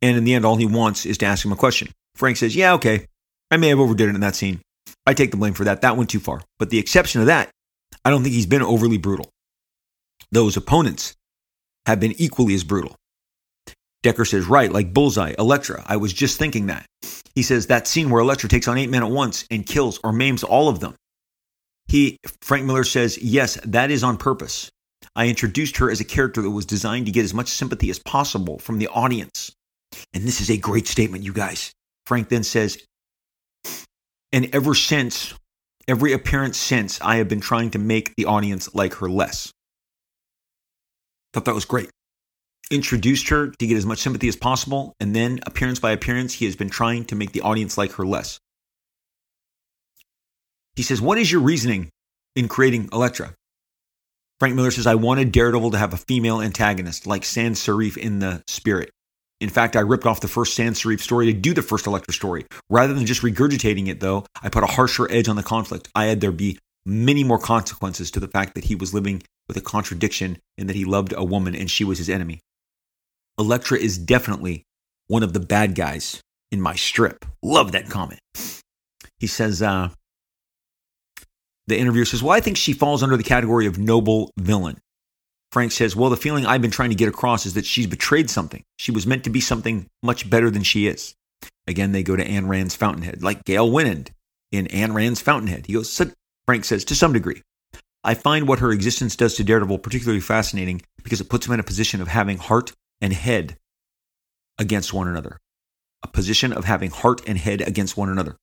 And 0.00 0.16
in 0.16 0.22
the 0.22 0.34
end, 0.34 0.44
all 0.44 0.54
he 0.54 0.66
wants 0.66 1.06
is 1.06 1.18
to 1.18 1.26
ask 1.26 1.44
him 1.44 1.50
a 1.50 1.56
question. 1.56 1.88
Frank 2.14 2.36
says, 2.36 2.54
Yeah, 2.54 2.74
okay. 2.74 3.06
I 3.50 3.56
may 3.56 3.70
have 3.70 3.80
overdid 3.80 4.10
it 4.10 4.14
in 4.14 4.20
that 4.20 4.36
scene. 4.36 4.60
I 5.06 5.14
take 5.14 5.30
the 5.30 5.36
blame 5.36 5.54
for 5.54 5.64
that. 5.64 5.82
That 5.82 5.96
went 5.96 6.10
too 6.10 6.20
far. 6.20 6.42
But 6.58 6.70
the 6.70 6.78
exception 6.78 7.20
of 7.20 7.26
that, 7.26 7.50
I 8.04 8.10
don't 8.10 8.22
think 8.22 8.34
he's 8.34 8.46
been 8.46 8.62
overly 8.62 8.98
brutal. 8.98 9.28
Those 10.30 10.56
opponents 10.56 11.14
have 11.86 12.00
been 12.00 12.14
equally 12.18 12.54
as 12.54 12.64
brutal. 12.64 12.94
Decker 14.02 14.24
says, 14.24 14.46
right, 14.46 14.72
like 14.72 14.92
Bullseye, 14.92 15.34
Elektra. 15.38 15.84
I 15.86 15.96
was 15.96 16.12
just 16.12 16.38
thinking 16.38 16.66
that. 16.66 16.86
He 17.34 17.42
says 17.42 17.66
that 17.66 17.86
scene 17.86 18.10
where 18.10 18.20
Elektra 18.20 18.48
takes 18.48 18.68
on 18.68 18.78
eight 18.78 18.90
men 18.90 19.02
at 19.02 19.10
once 19.10 19.44
and 19.50 19.66
kills 19.66 20.00
or 20.02 20.12
maims 20.12 20.42
all 20.42 20.68
of 20.68 20.80
them. 20.80 20.94
He, 21.86 22.18
Frank 22.40 22.64
Miller 22.64 22.84
says, 22.84 23.18
yes, 23.18 23.58
that 23.64 23.90
is 23.90 24.02
on 24.02 24.16
purpose. 24.16 24.70
I 25.14 25.28
introduced 25.28 25.76
her 25.76 25.90
as 25.90 26.00
a 26.00 26.04
character 26.04 26.42
that 26.42 26.50
was 26.50 26.66
designed 26.66 27.06
to 27.06 27.12
get 27.12 27.24
as 27.24 27.34
much 27.34 27.48
sympathy 27.48 27.90
as 27.90 27.98
possible 27.98 28.58
from 28.58 28.78
the 28.78 28.88
audience. 28.88 29.52
And 30.14 30.24
this 30.24 30.40
is 30.40 30.50
a 30.50 30.56
great 30.56 30.88
statement, 30.88 31.24
you 31.24 31.32
guys. 31.32 31.72
Frank 32.06 32.28
then 32.28 32.44
says, 32.44 32.78
and 34.32 34.48
ever 34.54 34.74
since, 34.74 35.34
every 35.86 36.12
appearance 36.12 36.56
since, 36.56 37.00
I 37.00 37.16
have 37.16 37.28
been 37.28 37.40
trying 37.40 37.70
to 37.72 37.78
make 37.78 38.14
the 38.16 38.24
audience 38.24 38.74
like 38.74 38.94
her 38.94 39.08
less. 39.08 39.52
Thought 41.32 41.44
that 41.44 41.54
was 41.54 41.64
great. 41.64 41.90
Introduced 42.70 43.28
her 43.28 43.48
to 43.48 43.66
get 43.66 43.76
as 43.76 43.86
much 43.86 43.98
sympathy 43.98 44.28
as 44.28 44.36
possible, 44.36 44.94
and 45.00 45.14
then 45.14 45.40
appearance 45.46 45.78
by 45.78 45.90
appearance, 45.92 46.34
he 46.34 46.46
has 46.46 46.56
been 46.56 46.70
trying 46.70 47.04
to 47.06 47.14
make 47.14 47.32
the 47.32 47.42
audience 47.42 47.76
like 47.76 47.92
her 47.92 48.06
less. 48.06 48.38
He 50.74 50.82
says, 50.82 51.00
What 51.00 51.18
is 51.18 51.30
your 51.30 51.42
reasoning 51.42 51.90
in 52.34 52.48
creating 52.48 52.88
Elektra? 52.92 53.34
Frank 54.40 54.56
Miller 54.56 54.70
says, 54.70 54.86
I 54.86 54.94
wanted 54.94 55.30
Daredevil 55.30 55.70
to 55.72 55.78
have 55.78 55.92
a 55.92 55.98
female 55.98 56.40
antagonist 56.40 57.06
like 57.06 57.24
Sand 57.24 57.56
Saref 57.56 57.96
in 57.96 58.18
the 58.18 58.42
spirit. 58.46 58.90
In 59.42 59.48
fact, 59.48 59.74
I 59.74 59.80
ripped 59.80 60.06
off 60.06 60.20
the 60.20 60.28
first 60.28 60.54
Sand 60.54 60.76
Saref 60.76 61.00
story 61.00 61.26
to 61.26 61.32
do 61.32 61.52
the 61.52 61.62
first 61.62 61.88
Elektra 61.88 62.14
story. 62.14 62.46
Rather 62.70 62.94
than 62.94 63.06
just 63.06 63.22
regurgitating 63.22 63.88
it, 63.88 63.98
though, 63.98 64.24
I 64.40 64.48
put 64.48 64.62
a 64.62 64.68
harsher 64.68 65.10
edge 65.10 65.28
on 65.28 65.34
the 65.34 65.42
conflict. 65.42 65.88
I 65.96 66.04
had 66.04 66.20
there 66.20 66.30
be 66.30 66.60
many 66.86 67.24
more 67.24 67.40
consequences 67.40 68.12
to 68.12 68.20
the 68.20 68.28
fact 68.28 68.54
that 68.54 68.64
he 68.64 68.76
was 68.76 68.94
living 68.94 69.20
with 69.48 69.56
a 69.56 69.60
contradiction 69.60 70.38
in 70.56 70.68
that 70.68 70.76
he 70.76 70.84
loved 70.84 71.12
a 71.16 71.24
woman 71.24 71.56
and 71.56 71.68
she 71.68 71.82
was 71.82 71.98
his 71.98 72.08
enemy. 72.08 72.40
Elektra 73.36 73.78
is 73.78 73.98
definitely 73.98 74.62
one 75.08 75.24
of 75.24 75.32
the 75.32 75.40
bad 75.40 75.74
guys 75.74 76.20
in 76.52 76.60
my 76.60 76.76
strip. 76.76 77.24
Love 77.42 77.72
that 77.72 77.90
comment. 77.90 78.20
He 79.18 79.26
says, 79.26 79.60
uh, 79.60 79.88
the 81.66 81.78
interviewer 81.78 82.04
says, 82.04 82.22
Well, 82.22 82.36
I 82.36 82.40
think 82.40 82.56
she 82.56 82.72
falls 82.72 83.02
under 83.02 83.16
the 83.16 83.24
category 83.24 83.66
of 83.66 83.76
noble 83.76 84.30
villain. 84.38 84.78
Frank 85.52 85.72
says, 85.72 85.94
Well, 85.94 86.10
the 86.10 86.16
feeling 86.16 86.46
I've 86.46 86.62
been 86.62 86.70
trying 86.70 86.90
to 86.90 86.96
get 86.96 87.08
across 87.08 87.46
is 87.46 87.54
that 87.54 87.66
she's 87.66 87.86
betrayed 87.86 88.30
something. 88.30 88.64
She 88.78 88.90
was 88.90 89.06
meant 89.06 89.24
to 89.24 89.30
be 89.30 89.40
something 89.40 89.86
much 90.02 90.28
better 90.28 90.50
than 90.50 90.62
she 90.62 90.86
is. 90.86 91.14
Again, 91.66 91.92
they 91.92 92.02
go 92.02 92.16
to 92.16 92.24
Ayn 92.24 92.48
Rand's 92.48 92.74
Fountainhead, 92.74 93.22
like 93.22 93.44
Gail 93.44 93.70
Wynand 93.70 94.08
in 94.50 94.66
Ayn 94.66 94.94
Rand's 94.94 95.20
Fountainhead. 95.20 95.66
He 95.66 95.74
goes, 95.74 96.00
Frank 96.46 96.64
says, 96.64 96.84
to 96.86 96.94
some 96.94 97.12
degree. 97.12 97.42
I 98.02 98.14
find 98.14 98.48
what 98.48 98.58
her 98.58 98.72
existence 98.72 99.14
does 99.14 99.34
to 99.34 99.44
Daredevil 99.44 99.78
particularly 99.78 100.20
fascinating 100.20 100.82
because 101.04 101.20
it 101.20 101.28
puts 101.28 101.46
him 101.46 101.52
in 101.52 101.60
a 101.60 101.64
position 101.64 102.00
of 102.00 102.08
having 102.08 102.38
heart 102.38 102.72
and 103.00 103.12
head 103.12 103.56
against 104.58 104.92
one 104.92 105.06
another. 105.06 105.38
A 106.02 106.08
position 106.08 106.52
of 106.52 106.64
having 106.64 106.90
heart 106.90 107.22
and 107.28 107.38
head 107.38 107.60
against 107.60 107.96
one 107.96 108.08
another. 108.08 108.36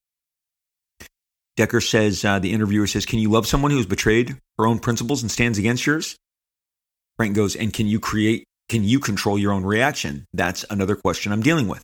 Decker 1.58 1.82
says, 1.82 2.24
uh, 2.24 2.40
the 2.40 2.54
interviewer 2.54 2.88
says, 2.88 3.06
Can 3.06 3.20
you 3.20 3.30
love 3.30 3.46
someone 3.46 3.72
who 3.72 3.78
has 3.78 3.86
betrayed 3.86 4.38
her 4.58 4.66
own 4.66 4.80
principles 4.80 5.22
and 5.22 5.30
stands 5.30 5.58
against 5.58 5.86
yours? 5.86 6.16
Frank 7.20 7.36
goes, 7.36 7.58
And 7.58 7.74
can 7.74 7.86
you 7.86 8.00
create, 8.00 8.46
can 8.70 8.86
you 8.86 8.98
control 9.02 9.38
your 9.38 9.52
own 9.52 9.66
reaction? 9.66 10.26
That's 10.34 10.64
another 10.70 10.96
question 10.96 11.34
I'm 11.34 11.42
dealing 11.42 11.68
with. 11.68 11.84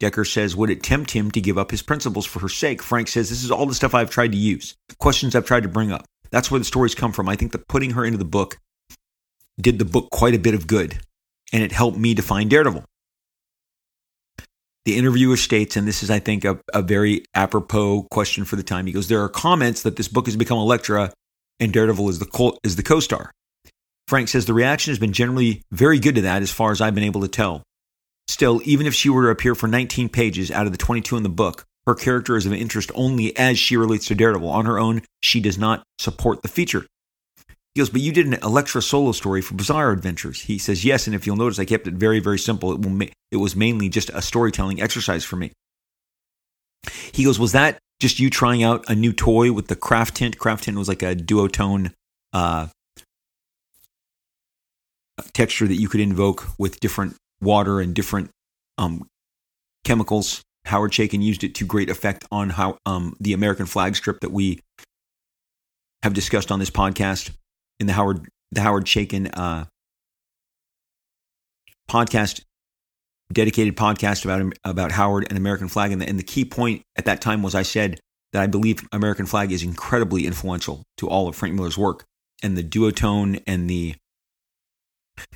Decker 0.00 0.24
says, 0.24 0.56
Would 0.56 0.70
it 0.70 0.82
tempt 0.82 1.10
him 1.10 1.30
to 1.32 1.42
give 1.42 1.58
up 1.58 1.70
his 1.70 1.82
principles 1.82 2.24
for 2.24 2.40
her 2.40 2.48
sake? 2.48 2.82
Frank 2.82 3.08
says, 3.08 3.28
This 3.28 3.44
is 3.44 3.50
all 3.50 3.66
the 3.66 3.74
stuff 3.74 3.94
I've 3.94 4.08
tried 4.08 4.32
to 4.32 4.38
use, 4.38 4.74
questions 4.98 5.36
I've 5.36 5.44
tried 5.44 5.64
to 5.64 5.68
bring 5.68 5.92
up. 5.92 6.06
That's 6.30 6.50
where 6.50 6.58
the 6.58 6.64
stories 6.64 6.94
come 6.94 7.12
from. 7.12 7.28
I 7.28 7.36
think 7.36 7.52
that 7.52 7.68
putting 7.68 7.90
her 7.90 8.04
into 8.04 8.16
the 8.16 8.24
book 8.24 8.56
did 9.60 9.78
the 9.78 9.84
book 9.84 10.08
quite 10.10 10.34
a 10.34 10.38
bit 10.38 10.54
of 10.54 10.66
good, 10.66 11.00
and 11.52 11.62
it 11.62 11.72
helped 11.72 11.98
me 11.98 12.14
define 12.14 12.48
Daredevil. 12.48 12.86
The 14.86 14.96
interviewer 14.96 15.36
states, 15.36 15.76
and 15.76 15.86
this 15.86 16.02
is, 16.02 16.10
I 16.10 16.18
think, 16.18 16.46
a, 16.46 16.58
a 16.72 16.80
very 16.80 17.24
apropos 17.34 18.06
question 18.10 18.46
for 18.46 18.56
the 18.56 18.62
time. 18.62 18.86
He 18.86 18.92
goes, 18.92 19.08
There 19.08 19.22
are 19.22 19.28
comments 19.28 19.82
that 19.82 19.96
this 19.96 20.08
book 20.08 20.24
has 20.24 20.36
become 20.36 20.56
Elektra 20.56 21.12
and 21.60 21.74
Daredevil 21.74 22.08
is 22.08 22.20
the, 22.20 22.24
co- 22.24 22.56
is 22.64 22.76
the 22.76 22.82
co 22.82 23.00
star. 23.00 23.32
Frank 24.08 24.28
says, 24.28 24.46
The 24.46 24.54
reaction 24.54 24.90
has 24.90 24.98
been 24.98 25.12
generally 25.12 25.62
very 25.70 25.98
good 25.98 26.14
to 26.14 26.22
that 26.22 26.40
as 26.40 26.50
far 26.50 26.72
as 26.72 26.80
I've 26.80 26.94
been 26.94 27.04
able 27.04 27.20
to 27.20 27.28
tell. 27.28 27.62
Still, 28.26 28.62
even 28.64 28.86
if 28.86 28.94
she 28.94 29.10
were 29.10 29.24
to 29.24 29.28
appear 29.28 29.54
for 29.54 29.68
19 29.68 30.08
pages 30.08 30.50
out 30.50 30.64
of 30.64 30.72
the 30.72 30.78
22 30.78 31.16
in 31.16 31.22
the 31.22 31.28
book, 31.28 31.64
her 31.86 31.94
character 31.94 32.36
is 32.36 32.46
of 32.46 32.52
interest 32.54 32.90
only 32.94 33.36
as 33.36 33.58
she 33.58 33.76
relates 33.76 34.06
to 34.06 34.14
Daredevil. 34.14 34.48
On 34.48 34.64
her 34.64 34.78
own, 34.78 35.02
she 35.20 35.40
does 35.40 35.58
not 35.58 35.82
support 35.98 36.40
the 36.40 36.48
feature. 36.48 36.86
He 37.74 37.80
goes, 37.80 37.90
but 37.90 38.00
you 38.00 38.12
did 38.12 38.26
an 38.26 38.34
Elektra 38.42 38.80
solo 38.80 39.12
story 39.12 39.42
for 39.42 39.54
Bizarre 39.54 39.92
Adventures. 39.92 40.42
He 40.42 40.58
says, 40.58 40.84
yes, 40.86 41.06
and 41.06 41.14
if 41.14 41.26
you'll 41.26 41.36
notice, 41.36 41.58
I 41.58 41.66
kept 41.66 41.86
it 41.86 41.94
very, 41.94 42.18
very 42.18 42.38
simple. 42.38 42.72
It, 42.72 42.78
ma- 42.78 43.06
it 43.30 43.36
was 43.36 43.54
mainly 43.54 43.90
just 43.90 44.10
a 44.10 44.22
storytelling 44.22 44.80
exercise 44.80 45.24
for 45.24 45.36
me. 45.36 45.52
He 47.12 47.24
goes, 47.24 47.38
was 47.38 47.52
that 47.52 47.78
just 48.00 48.18
you 48.18 48.30
trying 48.30 48.62
out 48.62 48.88
a 48.88 48.94
new 48.94 49.12
toy 49.12 49.52
with 49.52 49.68
the 49.68 49.76
Craftint? 49.76 50.38
Craft 50.38 50.64
tint 50.64 50.78
was 50.78 50.88
like 50.88 51.02
a 51.02 51.14
duotone 51.14 51.92
uh, 52.32 52.68
texture 55.32 55.66
that 55.66 55.76
you 55.76 55.88
could 55.88 56.00
invoke 56.00 56.46
with 56.58 56.80
different 56.80 57.16
water 57.40 57.80
and 57.80 57.94
different 57.94 58.30
um, 58.76 59.06
chemicals. 59.84 60.42
Howard 60.64 60.92
Chaykin 60.92 61.22
used 61.22 61.44
it 61.44 61.54
to 61.56 61.64
great 61.64 61.88
effect 61.88 62.24
on 62.30 62.50
how 62.50 62.78
um, 62.84 63.16
the 63.20 63.32
American 63.32 63.66
Flagg 63.66 63.96
strip 63.96 64.20
that 64.20 64.32
we 64.32 64.60
have 66.02 66.14
discussed 66.14 66.52
on 66.52 66.58
this 66.58 66.70
podcast 66.70 67.30
in 67.80 67.86
the 67.86 67.92
Howard 67.92 68.28
the 68.50 68.60
Howard 68.60 68.84
Chaykin 68.84 69.30
uh, 69.34 69.64
podcast, 71.88 72.42
dedicated 73.32 73.76
podcast 73.76 74.24
about 74.24 74.52
about 74.64 74.92
Howard 74.92 75.26
and 75.28 75.38
American 75.38 75.68
Flagg. 75.68 75.92
And 75.92 76.00
the, 76.00 76.08
and 76.08 76.18
the 76.18 76.24
key 76.24 76.44
point 76.44 76.82
at 76.96 77.06
that 77.06 77.20
time 77.20 77.42
was 77.42 77.54
I 77.54 77.62
said 77.62 78.00
that 78.32 78.42
I 78.42 78.46
believe 78.46 78.86
American 78.92 79.26
Flagg 79.26 79.52
is 79.52 79.62
incredibly 79.62 80.26
influential 80.26 80.82
to 80.98 81.08
all 81.08 81.28
of 81.28 81.36
Frank 81.36 81.54
Miller's 81.54 81.78
work, 81.78 82.04
and 82.42 82.56
the 82.56 82.64
duotone 82.64 83.42
and 83.46 83.68
the 83.68 83.96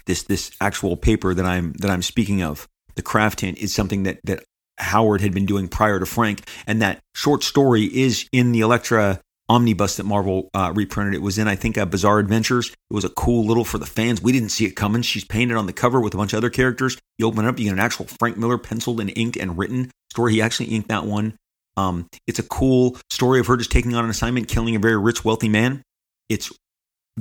this 0.06 0.24
this 0.24 0.50
actual 0.60 0.96
paper 0.96 1.34
that 1.34 1.44
I'm 1.44 1.72
that 1.74 1.90
I'm 1.90 2.02
speaking 2.02 2.42
of, 2.42 2.68
the 2.94 3.02
Craftint, 3.02 3.56
is 3.56 3.74
something 3.74 4.04
that 4.04 4.20
that 4.24 4.44
Howard 4.78 5.20
had 5.20 5.32
been 5.32 5.46
doing 5.46 5.68
prior 5.68 5.98
to 5.98 6.06
Frank, 6.06 6.48
and 6.66 6.82
that 6.82 7.00
short 7.14 7.42
story 7.42 7.84
is 7.84 8.28
in 8.32 8.52
the 8.52 8.60
Elektra 8.60 9.20
omnibus 9.48 9.96
that 9.96 10.04
Marvel 10.04 10.48
uh, 10.54 10.72
reprinted. 10.74 11.14
It 11.14 11.22
was 11.22 11.36
in, 11.38 11.46
I 11.46 11.56
think, 11.56 11.76
uh, 11.76 11.84
Bizarre 11.84 12.18
Adventures. 12.18 12.70
It 12.70 12.94
was 12.94 13.04
a 13.04 13.10
cool 13.10 13.44
little 13.46 13.64
for 13.64 13.78
the 13.78 13.86
fans. 13.86 14.22
We 14.22 14.32
didn't 14.32 14.48
see 14.48 14.64
it 14.64 14.72
coming. 14.72 15.02
She's 15.02 15.24
painted 15.24 15.56
on 15.56 15.66
the 15.66 15.72
cover 15.72 16.00
with 16.00 16.14
a 16.14 16.16
bunch 16.16 16.32
of 16.32 16.38
other 16.38 16.50
characters. 16.50 16.96
You 17.18 17.26
open 17.26 17.44
it 17.44 17.48
up, 17.48 17.58
you 17.58 17.66
get 17.66 17.74
an 17.74 17.78
actual 17.78 18.06
Frank 18.06 18.36
Miller 18.36 18.58
penciled 18.58 19.00
and 19.00 19.12
inked 19.16 19.36
and 19.36 19.58
written 19.58 19.90
story. 20.10 20.32
He 20.32 20.42
actually 20.42 20.66
inked 20.66 20.88
that 20.88 21.04
one. 21.04 21.36
Um, 21.76 22.08
it's 22.26 22.38
a 22.38 22.42
cool 22.42 22.98
story 23.10 23.40
of 23.40 23.46
her 23.46 23.56
just 23.56 23.72
taking 23.72 23.94
on 23.94 24.04
an 24.04 24.10
assignment, 24.10 24.48
killing 24.48 24.76
a 24.76 24.78
very 24.78 24.96
rich, 24.96 25.24
wealthy 25.24 25.48
man. 25.48 25.82
It's 26.28 26.52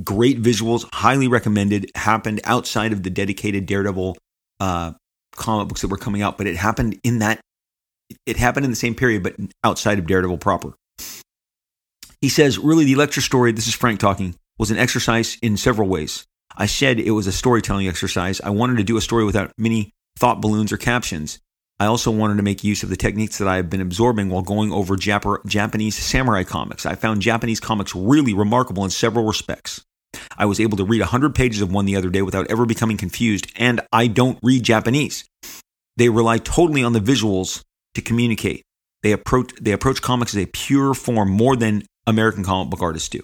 great 0.02 0.40
visuals, 0.40 0.86
highly 0.92 1.28
recommended. 1.28 1.90
Happened 1.94 2.40
outside 2.44 2.92
of 2.92 3.02
the 3.02 3.10
dedicated 3.10 3.66
Daredevil 3.66 4.16
uh, 4.60 4.92
comic 5.34 5.68
books 5.68 5.82
that 5.82 5.88
were 5.88 5.96
coming 5.96 6.22
out, 6.22 6.38
but 6.38 6.46
it 6.46 6.56
happened 6.56 6.98
in 7.02 7.18
that. 7.18 7.40
It 8.26 8.36
happened 8.36 8.64
in 8.64 8.70
the 8.70 8.76
same 8.76 8.94
period, 8.94 9.22
but 9.22 9.36
outside 9.64 9.98
of 9.98 10.06
Daredevil 10.06 10.38
proper. 10.38 10.74
He 12.20 12.28
says, 12.28 12.58
really, 12.58 12.84
the 12.84 12.92
Elektra 12.92 13.22
story, 13.22 13.52
this 13.52 13.66
is 13.66 13.74
Frank 13.74 13.98
talking, 13.98 14.36
was 14.58 14.70
an 14.70 14.78
exercise 14.78 15.38
in 15.42 15.56
several 15.56 15.88
ways. 15.88 16.24
I 16.56 16.66
said 16.66 17.00
it 17.00 17.10
was 17.12 17.26
a 17.26 17.32
storytelling 17.32 17.88
exercise. 17.88 18.40
I 18.40 18.50
wanted 18.50 18.76
to 18.76 18.84
do 18.84 18.96
a 18.96 19.00
story 19.00 19.24
without 19.24 19.52
many 19.58 19.92
thought 20.18 20.40
balloons 20.40 20.72
or 20.72 20.76
captions. 20.76 21.38
I 21.82 21.86
also 21.86 22.12
wanted 22.12 22.36
to 22.36 22.44
make 22.44 22.62
use 22.62 22.84
of 22.84 22.90
the 22.90 22.96
techniques 22.96 23.38
that 23.38 23.48
I 23.48 23.56
have 23.56 23.68
been 23.68 23.80
absorbing 23.80 24.28
while 24.28 24.42
going 24.42 24.70
over 24.70 24.96
Jap- 24.96 25.44
Japanese 25.46 25.96
samurai 25.96 26.44
comics. 26.44 26.86
I 26.86 26.94
found 26.94 27.22
Japanese 27.22 27.58
comics 27.58 27.92
really 27.92 28.34
remarkable 28.34 28.84
in 28.84 28.90
several 28.90 29.24
respects. 29.24 29.84
I 30.38 30.46
was 30.46 30.60
able 30.60 30.76
to 30.76 30.84
read 30.84 31.00
100 31.00 31.34
pages 31.34 31.60
of 31.60 31.72
one 31.72 31.84
the 31.84 31.96
other 31.96 32.08
day 32.08 32.22
without 32.22 32.48
ever 32.48 32.66
becoming 32.66 32.98
confused, 32.98 33.50
and 33.56 33.80
I 33.92 34.06
don't 34.06 34.38
read 34.44 34.62
Japanese. 34.62 35.24
They 35.96 36.08
rely 36.08 36.38
totally 36.38 36.84
on 36.84 36.92
the 36.92 37.00
visuals 37.00 37.64
to 37.96 38.00
communicate. 38.00 38.62
They 39.02 39.10
approach, 39.10 39.50
they 39.60 39.72
approach 39.72 40.00
comics 40.00 40.36
as 40.36 40.44
a 40.44 40.46
pure 40.46 40.94
form 40.94 41.30
more 41.30 41.56
than 41.56 41.82
American 42.06 42.44
comic 42.44 42.70
book 42.70 42.82
artists 42.82 43.08
do. 43.08 43.22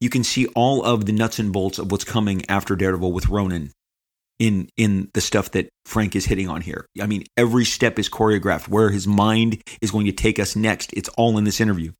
You 0.00 0.10
can 0.10 0.24
see 0.24 0.46
all 0.56 0.82
of 0.84 1.06
the 1.06 1.12
nuts 1.12 1.38
and 1.38 1.52
bolts 1.52 1.78
of 1.78 1.92
what's 1.92 2.02
coming 2.02 2.42
after 2.48 2.74
Daredevil 2.74 3.12
with 3.12 3.28
Ronin 3.28 3.70
in 4.40 4.68
in 4.76 5.10
the 5.12 5.20
stuff 5.20 5.52
that 5.52 5.68
Frank 5.84 6.16
is 6.16 6.24
hitting 6.24 6.48
on 6.48 6.62
here. 6.62 6.86
I 7.00 7.06
mean, 7.06 7.24
every 7.36 7.64
step 7.64 7.98
is 7.98 8.08
choreographed. 8.08 8.66
Where 8.66 8.90
his 8.90 9.06
mind 9.06 9.62
is 9.80 9.92
going 9.92 10.06
to 10.06 10.12
take 10.12 10.40
us 10.40 10.56
next, 10.56 10.92
it's 10.94 11.10
all 11.10 11.38
in 11.38 11.44
this 11.44 11.60
interview. 11.60 11.92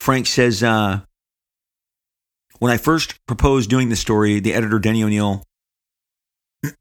Frank 0.00 0.26
says, 0.26 0.62
uh, 0.62 1.00
when 2.58 2.72
I 2.72 2.78
first 2.78 3.14
proposed 3.26 3.68
doing 3.68 3.90
the 3.90 3.96
story, 3.96 4.40
the 4.40 4.54
editor 4.54 4.78
Denny 4.78 5.04
O'Neil 5.04 5.44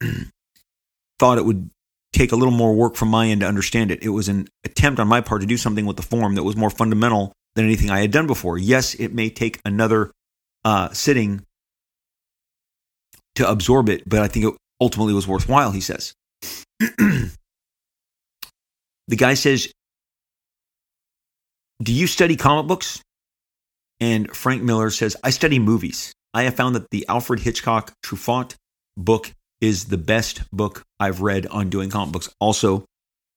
thought 1.19 1.37
it 1.37 1.45
would 1.45 1.69
take 2.13 2.31
a 2.31 2.35
little 2.35 2.53
more 2.53 2.73
work 2.73 2.95
from 2.95 3.09
my 3.09 3.27
end 3.27 3.41
to 3.41 3.47
understand 3.47 3.91
it. 3.91 4.01
It 4.01 4.09
was 4.09 4.29
an 4.29 4.47
attempt 4.63 4.99
on 4.99 5.07
my 5.07 5.19
part 5.19 5.41
to 5.41 5.47
do 5.47 5.57
something 5.57 5.85
with 5.85 5.97
the 5.97 6.03
form 6.03 6.35
that 6.35 6.43
was 6.43 6.55
more 6.55 6.69
fundamental 6.69 7.33
than 7.55 7.65
anything 7.65 7.89
I 7.89 7.99
had 7.99 8.11
done 8.11 8.27
before. 8.27 8.57
Yes, 8.57 8.93
it 8.95 9.13
may 9.13 9.29
take 9.29 9.59
another 9.65 10.11
uh, 10.63 10.89
sitting 10.93 11.43
to 13.37 13.49
absorb 13.49 13.89
it, 13.89 14.07
but 14.07 14.21
I 14.21 14.27
think 14.27 14.45
it 14.45 14.53
ultimately 14.81 15.13
was 15.13 15.27
worthwhile, 15.27 15.71
he 15.71 15.81
says. 15.81 16.13
the 16.79 17.31
guy 19.15 19.33
says, 19.33 19.71
Do 21.81 21.93
you 21.93 22.07
study 22.07 22.35
comic 22.35 22.67
books? 22.67 23.01
And 23.99 24.35
Frank 24.35 24.61
Miller 24.61 24.91
says, 24.91 25.15
I 25.23 25.31
study 25.31 25.57
movies. 25.57 26.13
I 26.33 26.43
have 26.43 26.55
found 26.55 26.75
that 26.75 26.89
the 26.91 27.05
Alfred 27.09 27.39
Hitchcock 27.39 27.93
Truffaut 28.05 28.53
book 28.95 29.31
is 29.59 29.85
the 29.85 29.97
best 29.97 30.41
book 30.51 30.83
I've 30.99 31.21
read 31.21 31.47
on 31.47 31.69
doing 31.69 31.89
comic 31.89 32.13
books. 32.13 32.29
Also, 32.39 32.85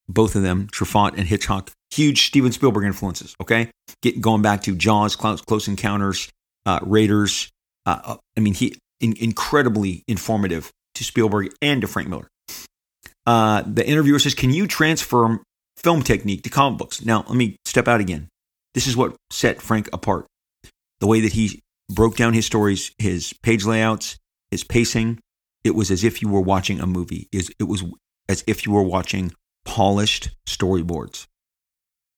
both 0.09 0.35
of 0.35 0.43
them, 0.43 0.67
Truffaut 0.67 1.17
and 1.17 1.27
Hitchcock, 1.27 1.71
huge 1.91 2.27
Steven 2.27 2.53
Spielberg 2.53 2.85
influences. 2.85 3.35
Okay, 3.41 3.71
Get, 4.03 4.21
going 4.21 4.43
back 4.43 4.63
to 4.65 4.75
Jaws, 4.75 5.17
Close, 5.17 5.69
Encounters, 5.69 6.29
uh, 6.67 6.81
Raiders. 6.83 7.49
Uh, 7.87 8.01
uh, 8.05 8.17
I 8.37 8.41
mean, 8.41 8.55
he 8.55 8.77
in, 9.01 9.15
incredibly 9.19 10.05
informative 10.07 10.71
to 10.95 11.05
Spielberg 11.05 11.53
and 11.61 11.81
to 11.81 11.89
Frank 11.89 12.09
Miller. 12.09 12.29
Uh, 13.27 13.63
the 13.67 13.87
interviewer 13.87 14.19
says, 14.19 14.35
"Can 14.35 14.51
you 14.51 14.67
transfer 14.67 15.41
film 15.77 16.03
technique 16.03 16.43
to 16.43 16.51
comic 16.51 16.79
books?" 16.79 17.05
Now, 17.05 17.25
let 17.29 17.37
me 17.37 17.57
step 17.65 17.89
out 17.89 18.01
again. 18.01 18.29
This 18.75 18.87
is 18.87 18.97
what 18.97 19.17
set 19.31 19.61
Frank 19.61 19.89
apart: 19.93 20.27
the 21.01 21.07
way 21.07 21.21
that 21.21 21.33
he 21.33 21.61
broke 21.91 22.17
down 22.17 22.35
his 22.35 22.47
stories, 22.47 22.93
his 22.99 23.33
page 23.43 23.65
layouts, 23.65 24.17
his 24.51 24.65
pacing. 24.65 25.19
It 25.65 25.75
was 25.75 25.91
as 25.91 26.05
if 26.05 26.23
you 26.23 26.29
were 26.29 26.41
watching 26.41 26.81
a 26.81 26.87
movie. 26.87 27.29
It 27.33 27.53
was 27.67 27.85
as 28.29 28.43
if 28.47 28.65
you 28.65 28.73
were 28.73 28.83
watching 28.83 29.33
polished 29.65 30.31
storyboards. 30.47 31.27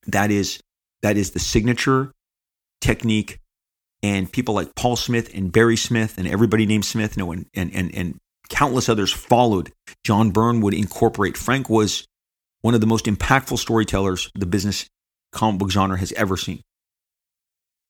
That 0.06 0.30
is 0.30 0.60
that 1.02 1.16
is 1.16 1.32
the 1.32 1.40
signature 1.40 2.12
technique. 2.80 3.38
And 4.02 4.30
people 4.30 4.54
like 4.54 4.74
Paul 4.74 4.96
Smith 4.96 5.32
and 5.34 5.52
Barry 5.52 5.76
Smith 5.76 6.18
and 6.18 6.26
everybody 6.26 6.66
named 6.66 6.84
Smith, 6.84 7.16
know, 7.16 7.30
and, 7.32 7.46
and, 7.54 7.72
and, 7.74 7.94
and 7.94 8.18
countless 8.48 8.88
others 8.88 9.12
followed. 9.12 9.72
John 10.04 10.30
Byrne 10.30 10.60
would 10.60 10.74
incorporate. 10.74 11.36
Frank 11.36 11.70
was 11.70 12.04
one 12.62 12.74
of 12.74 12.80
the 12.80 12.86
most 12.86 13.06
impactful 13.06 13.58
storytellers 13.58 14.30
the 14.34 14.46
business 14.46 14.86
comic 15.32 15.60
book 15.60 15.70
genre 15.70 15.98
has 15.98 16.12
ever 16.12 16.36
seen. 16.36 16.60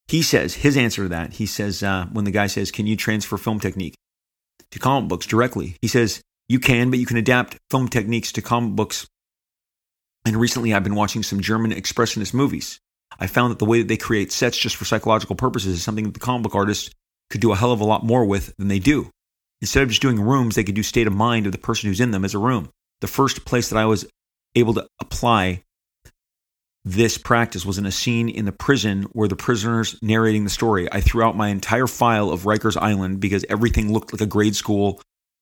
He 0.08 0.22
says, 0.22 0.54
his 0.54 0.76
answer 0.76 1.04
to 1.04 1.08
that, 1.10 1.34
he 1.34 1.46
says, 1.46 1.82
uh, 1.82 2.06
when 2.12 2.24
the 2.24 2.30
guy 2.30 2.46
says, 2.46 2.70
Can 2.70 2.86
you 2.86 2.96
transfer 2.96 3.38
film 3.38 3.60
technique 3.60 3.94
to 4.70 4.78
comic 4.78 5.08
books 5.08 5.26
directly? 5.26 5.76
He 5.80 5.88
says, 5.88 6.20
You 6.48 6.60
can, 6.60 6.90
but 6.90 6.98
you 6.98 7.06
can 7.06 7.16
adapt 7.16 7.56
film 7.70 7.88
techniques 7.88 8.32
to 8.32 8.42
comic 8.42 8.74
books 8.74 9.06
and 10.24 10.36
recently, 10.36 10.72
I've 10.72 10.84
been 10.84 10.94
watching 10.94 11.22
some 11.22 11.40
German 11.40 11.72
expressionist 11.72 12.32
movies. 12.32 12.78
I 13.22 13.28
found 13.28 13.52
that 13.52 13.60
the 13.60 13.64
way 13.64 13.78
that 13.78 13.86
they 13.86 13.96
create 13.96 14.32
sets 14.32 14.58
just 14.58 14.74
for 14.74 14.84
psychological 14.84 15.36
purposes 15.36 15.74
is 15.74 15.82
something 15.84 16.06
that 16.06 16.14
the 16.14 16.18
comic 16.18 16.42
book 16.42 16.56
artists 16.56 16.90
could 17.30 17.40
do 17.40 17.52
a 17.52 17.56
hell 17.56 17.70
of 17.70 17.80
a 17.80 17.84
lot 17.84 18.04
more 18.04 18.24
with 18.24 18.52
than 18.56 18.66
they 18.66 18.80
do. 18.80 19.10
Instead 19.60 19.84
of 19.84 19.90
just 19.90 20.02
doing 20.02 20.20
rooms, 20.20 20.56
they 20.56 20.64
could 20.64 20.74
do 20.74 20.82
state 20.82 21.06
of 21.06 21.12
mind 21.12 21.46
of 21.46 21.52
the 21.52 21.58
person 21.58 21.88
who's 21.88 22.00
in 22.00 22.10
them 22.10 22.24
as 22.24 22.34
a 22.34 22.38
room. 22.38 22.68
The 23.00 23.06
first 23.06 23.44
place 23.44 23.68
that 23.68 23.78
I 23.78 23.84
was 23.84 24.08
able 24.56 24.74
to 24.74 24.88
apply 25.00 25.62
this 26.84 27.16
practice 27.16 27.64
was 27.64 27.78
in 27.78 27.86
a 27.86 27.92
scene 27.92 28.28
in 28.28 28.44
the 28.44 28.50
prison 28.50 29.04
where 29.12 29.28
the 29.28 29.36
prisoner's 29.36 29.96
narrating 30.02 30.42
the 30.42 30.50
story. 30.50 30.92
I 30.92 31.00
threw 31.00 31.22
out 31.22 31.36
my 31.36 31.46
entire 31.46 31.86
file 31.86 32.28
of 32.30 32.42
Rikers 32.42 32.76
Island 32.76 33.20
because 33.20 33.44
everything 33.48 33.92
looked 33.92 34.12
like 34.12 34.20
a 34.20 34.26
grade 34.26 34.56
school 34.56 35.00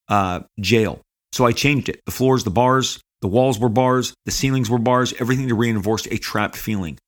uh, 0.08 0.40
jail. 0.60 1.00
So 1.32 1.46
I 1.46 1.52
changed 1.52 1.88
it. 1.88 2.02
The 2.04 2.12
floors, 2.12 2.44
the 2.44 2.50
bars, 2.50 3.00
the 3.22 3.28
walls 3.28 3.58
were 3.58 3.70
bars, 3.70 4.12
the 4.26 4.32
ceilings 4.32 4.68
were 4.68 4.78
bars, 4.78 5.14
everything 5.18 5.48
to 5.48 5.54
reinforce 5.54 6.04
a 6.08 6.18
trapped 6.18 6.56
feeling. 6.56 6.98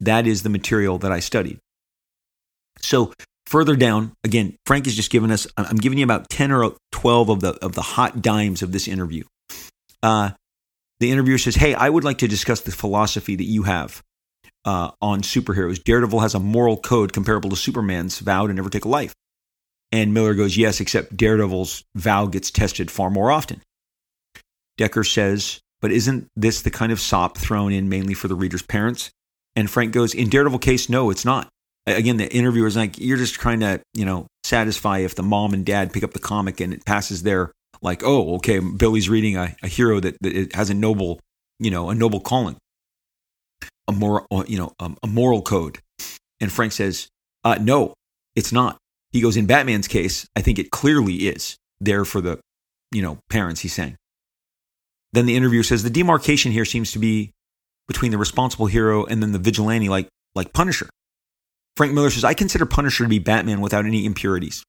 That 0.00 0.26
is 0.26 0.42
the 0.42 0.48
material 0.48 0.98
that 0.98 1.12
I 1.12 1.20
studied. 1.20 1.58
So 2.80 3.12
further 3.46 3.76
down, 3.76 4.12
again, 4.24 4.56
Frank 4.66 4.86
has 4.86 4.96
just 4.96 5.10
given 5.10 5.30
us, 5.30 5.46
I'm 5.56 5.76
giving 5.76 5.98
you 5.98 6.04
about 6.04 6.28
10 6.28 6.52
or 6.52 6.74
12 6.92 7.28
of 7.28 7.40
the, 7.40 7.52
of 7.64 7.74
the 7.74 7.82
hot 7.82 8.22
dimes 8.22 8.62
of 8.62 8.72
this 8.72 8.88
interview. 8.88 9.24
Uh, 10.02 10.30
the 11.00 11.10
interviewer 11.10 11.38
says, 11.38 11.54
Hey, 11.54 11.74
I 11.74 11.88
would 11.88 12.04
like 12.04 12.18
to 12.18 12.28
discuss 12.28 12.60
the 12.60 12.72
philosophy 12.72 13.36
that 13.36 13.44
you 13.44 13.64
have 13.64 14.02
uh, 14.64 14.90
on 15.00 15.22
superheroes. 15.22 15.82
Daredevil 15.82 16.20
has 16.20 16.34
a 16.34 16.40
moral 16.40 16.76
code 16.76 17.12
comparable 17.12 17.50
to 17.50 17.56
Superman's 17.56 18.18
vow 18.18 18.46
to 18.46 18.52
never 18.52 18.70
take 18.70 18.84
a 18.84 18.88
life. 18.88 19.14
And 19.90 20.14
Miller 20.14 20.34
goes, 20.34 20.56
Yes, 20.56 20.80
except 20.80 21.16
Daredevil's 21.16 21.84
vow 21.94 22.26
gets 22.26 22.50
tested 22.50 22.90
far 22.90 23.10
more 23.10 23.30
often. 23.30 23.62
Decker 24.78 25.04
says, 25.04 25.60
but 25.82 25.90
isn't 25.90 26.28
this 26.36 26.62
the 26.62 26.70
kind 26.70 26.92
of 26.92 27.00
sop 27.00 27.36
thrown 27.36 27.72
in 27.72 27.88
mainly 27.88 28.14
for 28.14 28.28
the 28.28 28.34
reader's 28.36 28.62
parents? 28.62 29.10
And 29.54 29.70
Frank 29.70 29.92
goes, 29.92 30.14
in 30.14 30.28
Daredevil 30.28 30.60
case, 30.60 30.88
no, 30.88 31.10
it's 31.10 31.24
not. 31.24 31.48
Again, 31.86 32.16
the 32.16 32.32
interviewer 32.32 32.66
is 32.66 32.76
like, 32.76 32.98
you're 32.98 33.18
just 33.18 33.34
trying 33.34 33.60
to, 33.60 33.80
you 33.92 34.04
know, 34.04 34.26
satisfy 34.44 34.98
if 34.98 35.14
the 35.14 35.22
mom 35.22 35.52
and 35.52 35.66
dad 35.66 35.92
pick 35.92 36.04
up 36.04 36.12
the 36.12 36.18
comic 36.18 36.60
and 36.60 36.72
it 36.72 36.84
passes 36.84 37.22
there, 37.22 37.52
like, 37.82 38.02
oh, 38.04 38.36
okay, 38.36 38.60
Billy's 38.60 39.08
reading 39.08 39.36
a, 39.36 39.54
a 39.62 39.68
hero 39.68 39.98
that, 40.00 40.16
that 40.20 40.54
has 40.54 40.70
a 40.70 40.74
noble, 40.74 41.18
you 41.58 41.70
know, 41.70 41.90
a 41.90 41.94
noble 41.94 42.20
calling, 42.20 42.56
a 43.88 43.92
moral, 43.92 44.26
you 44.46 44.58
know, 44.58 44.72
um, 44.78 44.96
a 45.02 45.06
moral 45.06 45.42
code. 45.42 45.78
And 46.40 46.52
Frank 46.52 46.72
says, 46.72 47.08
uh, 47.44 47.58
no, 47.60 47.94
it's 48.36 48.52
not. 48.52 48.78
He 49.10 49.20
goes, 49.20 49.36
in 49.36 49.46
Batman's 49.46 49.88
case, 49.88 50.26
I 50.36 50.40
think 50.40 50.58
it 50.58 50.70
clearly 50.70 51.14
is. 51.28 51.56
there 51.82 52.04
for 52.04 52.20
the, 52.20 52.38
you 52.92 53.02
know, 53.02 53.18
parents, 53.28 53.60
he's 53.60 53.74
saying. 53.74 53.96
Then 55.12 55.26
the 55.26 55.36
interviewer 55.36 55.62
says 55.62 55.82
the 55.82 55.90
demarcation 55.90 56.52
here 56.52 56.64
seems 56.64 56.92
to 56.92 56.98
be 56.98 57.32
between 57.88 58.12
the 58.12 58.18
responsible 58.18 58.66
hero 58.66 59.04
and 59.04 59.22
then 59.22 59.32
the 59.32 59.38
vigilante 59.38 59.88
like 59.88 60.08
like 60.34 60.52
Punisher. 60.52 60.88
Frank 61.76 61.94
Miller 61.94 62.10
says, 62.10 62.24
I 62.24 62.34
consider 62.34 62.66
Punisher 62.66 63.04
to 63.04 63.08
be 63.08 63.18
Batman 63.18 63.60
without 63.60 63.86
any 63.86 64.04
impurities. 64.04 64.62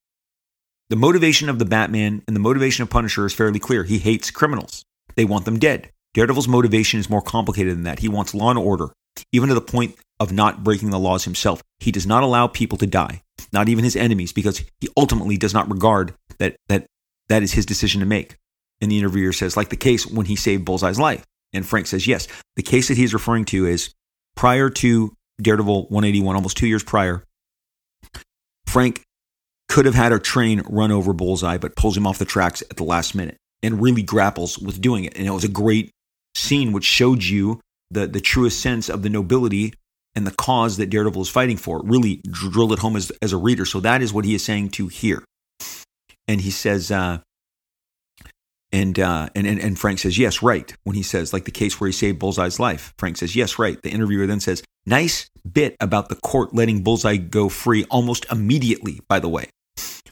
The 0.89 0.95
motivation 0.95 1.49
of 1.49 1.59
the 1.59 1.65
Batman 1.65 2.21
and 2.27 2.35
the 2.35 2.39
motivation 2.41 2.83
of 2.83 2.89
Punisher 2.89 3.25
is 3.25 3.33
fairly 3.33 3.59
clear. 3.59 3.83
He 3.83 3.97
hates 3.97 4.31
criminals. 4.31 4.83
They 5.15 5.25
want 5.25 5.45
them 5.45 5.59
dead. 5.59 5.89
Daredevil's 6.13 6.47
motivation 6.47 6.99
is 6.99 7.09
more 7.09 7.21
complicated 7.21 7.75
than 7.75 7.83
that. 7.83 7.99
He 7.99 8.07
wants 8.07 8.33
law 8.33 8.49
and 8.49 8.59
order, 8.59 8.89
even 9.31 9.49
to 9.49 9.55
the 9.55 9.61
point 9.61 9.95
of 10.19 10.31
not 10.31 10.63
breaking 10.63 10.91
the 10.91 10.99
laws 10.99 11.23
himself. 11.23 11.61
He 11.79 11.91
does 11.91 12.05
not 12.05 12.23
allow 12.23 12.47
people 12.47 12.77
to 12.77 12.87
die, 12.87 13.21
not 13.51 13.69
even 13.69 13.83
his 13.83 13.95
enemies, 13.95 14.31
because 14.31 14.63
he 14.79 14.89
ultimately 14.95 15.37
does 15.37 15.53
not 15.53 15.69
regard 15.69 16.13
that 16.37 16.55
that 16.69 16.85
that 17.29 17.43
is 17.43 17.53
his 17.53 17.65
decision 17.65 17.99
to 17.99 18.05
make. 18.05 18.35
And 18.79 18.91
the 18.91 18.99
interviewer 18.99 19.33
says, 19.33 19.57
like 19.57 19.69
the 19.69 19.77
case 19.77 20.05
when 20.05 20.25
he 20.25 20.35
saved 20.35 20.65
Bullseye's 20.65 20.99
life. 20.99 21.23
And 21.53 21.65
Frank 21.65 21.87
says, 21.87 22.07
yes. 22.07 22.27
The 22.55 22.63
case 22.63 22.87
that 22.87 22.97
he's 22.97 23.13
referring 23.13 23.45
to 23.45 23.65
is 23.65 23.93
prior 24.35 24.69
to 24.69 25.13
Daredevil 25.41 25.83
181, 25.83 26.35
almost 26.35 26.57
two 26.57 26.67
years 26.67 26.83
prior. 26.83 27.23
Frank 28.67 29.01
could 29.69 29.85
have 29.85 29.95
had 29.95 30.11
a 30.11 30.19
train 30.19 30.61
run 30.69 30.91
over 30.91 31.13
Bullseye, 31.13 31.57
but 31.57 31.75
pulls 31.75 31.97
him 31.97 32.07
off 32.07 32.19
the 32.19 32.25
tracks 32.25 32.61
at 32.69 32.77
the 32.77 32.83
last 32.83 33.15
minute 33.15 33.37
and 33.61 33.81
really 33.81 34.03
grapples 34.03 34.59
with 34.59 34.81
doing 34.81 35.05
it. 35.05 35.17
And 35.17 35.25
it 35.25 35.31
was 35.31 35.43
a 35.43 35.49
great 35.49 35.91
scene 36.35 36.71
which 36.71 36.83
showed 36.83 37.23
you 37.23 37.61
the, 37.91 38.07
the 38.07 38.19
truest 38.19 38.59
sense 38.59 38.89
of 38.89 39.03
the 39.03 39.09
nobility 39.09 39.73
and 40.15 40.27
the 40.27 40.31
cause 40.31 40.77
that 40.77 40.89
Daredevil 40.89 41.21
is 41.21 41.29
fighting 41.29 41.57
for. 41.57 41.81
really 41.83 42.21
drilled 42.29 42.73
it 42.73 42.79
home 42.79 42.95
as, 42.95 43.11
as 43.21 43.33
a 43.33 43.37
reader. 43.37 43.65
So 43.65 43.79
that 43.79 44.01
is 44.01 44.13
what 44.13 44.25
he 44.25 44.35
is 44.35 44.43
saying 44.43 44.69
to 44.71 44.87
here. 44.87 45.23
And 46.27 46.41
he 46.41 46.51
says, 46.51 46.91
uh, 46.91 47.19
and, 48.73 48.99
uh, 48.99 49.29
and, 49.35 49.47
and, 49.47 49.59
and 49.59 49.79
Frank 49.79 49.99
says, 49.99 50.17
yes, 50.17 50.41
right. 50.41 50.75
When 50.83 50.95
he 50.95 51.03
says, 51.03 51.31
like 51.31 51.45
the 51.45 51.51
case 51.51 51.79
where 51.79 51.87
he 51.87 51.93
saved 51.93 52.19
Bullseye's 52.19 52.59
life, 52.59 52.93
Frank 52.97 53.17
says, 53.17 53.35
yes, 53.35 53.59
right. 53.59 53.81
The 53.81 53.91
interviewer 53.91 54.25
then 54.25 54.39
says, 54.39 54.63
nice 54.85 55.29
bit 55.49 55.77
about 55.79 56.09
the 56.09 56.15
court 56.15 56.53
letting 56.53 56.83
Bullseye 56.83 57.17
go 57.17 57.47
free 57.49 57.85
almost 57.85 58.25
immediately, 58.31 58.99
by 59.07 59.19
the 59.19 59.29
way. 59.29 59.49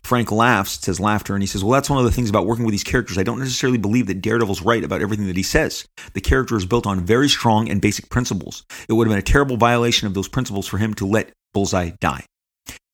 Frank 0.04 0.32
laughs, 0.32 0.80
says 0.82 1.00
laughter, 1.00 1.34
and 1.34 1.42
he 1.42 1.48
says, 1.48 1.64
Well, 1.64 1.72
that's 1.72 1.90
one 1.90 2.00
of 2.00 2.04
the 2.04 2.12
things 2.12 2.30
about 2.30 2.46
working 2.46 2.66
with 2.66 2.74
these 2.74 2.84
characters. 2.84 3.18
I 3.18 3.24
don't 3.24 3.40
necessarily 3.40 3.78
believe 3.78 4.08
that 4.08 4.22
Daredevil's 4.22 4.62
right 4.62 4.84
about 4.84 5.02
everything 5.02 5.28
that 5.28 5.38
he 5.38 5.44
says. 5.44 5.88
The 6.14 6.20
character 6.20 6.58
is 6.58 6.66
built 6.66 6.86
on 6.86 7.06
very 7.06 7.30
strong 7.30 7.70
and 7.70 7.80
basic 7.80 8.10
principles. 8.10 8.66
It 8.90 8.94
would 8.94 9.08
have 9.08 9.12
been 9.12 9.20
a 9.20 9.22
terrible 9.22 9.56
violation 9.56 10.08
of 10.08 10.14
those 10.14 10.28
principles 10.28 10.68
for 10.68 10.80
him 10.80 10.94
to 10.96 11.06
let 11.06 11.32
Bullseye 11.54 11.92
die. 12.02 12.26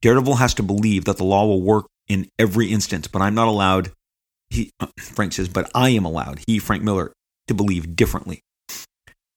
Daredevil 0.04 0.36
has 0.36 0.54
to 0.56 0.64
believe 0.64 1.06
that 1.06 1.18
the 1.18 1.24
law 1.24 1.48
will 1.48 1.62
work 1.62 1.88
in 2.08 2.30
every 2.38 2.68
instance, 2.68 3.08
but 3.08 3.22
I'm 3.22 3.36
not 3.36 3.48
allowed, 3.48 3.92
he, 4.50 4.72
uh, 4.80 4.88
Frank 5.00 5.34
says, 5.34 5.50
but 5.50 5.70
I 5.76 5.90
am 5.90 6.06
allowed, 6.06 6.40
he, 6.48 6.60
Frank 6.60 6.84
Miller, 6.84 7.12
to 7.48 7.54
believe 7.54 7.96
differently. 7.96 8.42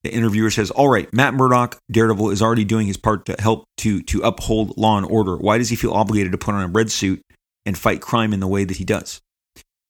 The 0.03 0.13
interviewer 0.13 0.51
says, 0.51 0.71
"All 0.71 0.89
right, 0.89 1.13
Matt 1.13 1.35
Murdock, 1.35 1.79
Daredevil, 1.91 2.31
is 2.31 2.41
already 2.41 2.65
doing 2.65 2.87
his 2.87 2.97
part 2.97 3.27
to 3.27 3.37
help 3.39 3.65
to 3.79 4.03
to 4.05 4.23
uphold 4.23 4.79
law 4.79 4.97
and 4.97 5.07
order. 5.07 5.37
Why 5.37 5.59
does 5.59 5.69
he 5.69 5.77
feel 5.77 5.93
obligated 5.93 6.33
to 6.33 6.39
put 6.39 6.55
on 6.55 6.63
a 6.63 6.69
red 6.69 6.91
suit 6.91 7.21
and 7.67 7.77
fight 7.77 8.01
crime 8.01 8.33
in 8.33 8.41
the 8.41 8.47
way 8.47 8.65
that 8.65 8.79
he 8.79 8.85
does?" 8.85 9.21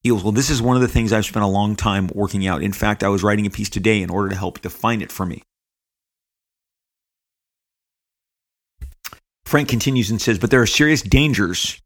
He 0.03 0.09
goes, 0.09 0.25
"Well, 0.25 0.33
this 0.33 0.51
is 0.51 0.61
one 0.61 0.75
of 0.75 0.83
the 0.83 0.89
things 0.89 1.13
I've 1.13 1.27
spent 1.27 1.45
a 1.45 1.49
long 1.49 1.77
time 1.77 2.11
working 2.13 2.45
out. 2.45 2.63
In 2.63 2.73
fact, 2.73 3.05
I 3.05 3.09
was 3.09 3.23
writing 3.23 3.47
a 3.47 3.51
piece 3.51 3.71
today 3.71 4.03
in 4.03 4.11
order 4.11 4.31
to 4.31 4.37
help 4.37 4.61
define 4.61 5.01
it 5.01 5.13
for 5.13 5.25
me." 5.25 5.45
Frank 9.45 9.69
continues 9.69 10.11
and 10.11 10.21
says, 10.21 10.41
"But 10.41 10.51
there 10.51 10.63
are 10.63 10.67
serious 10.67 11.03
dangers 11.03 11.81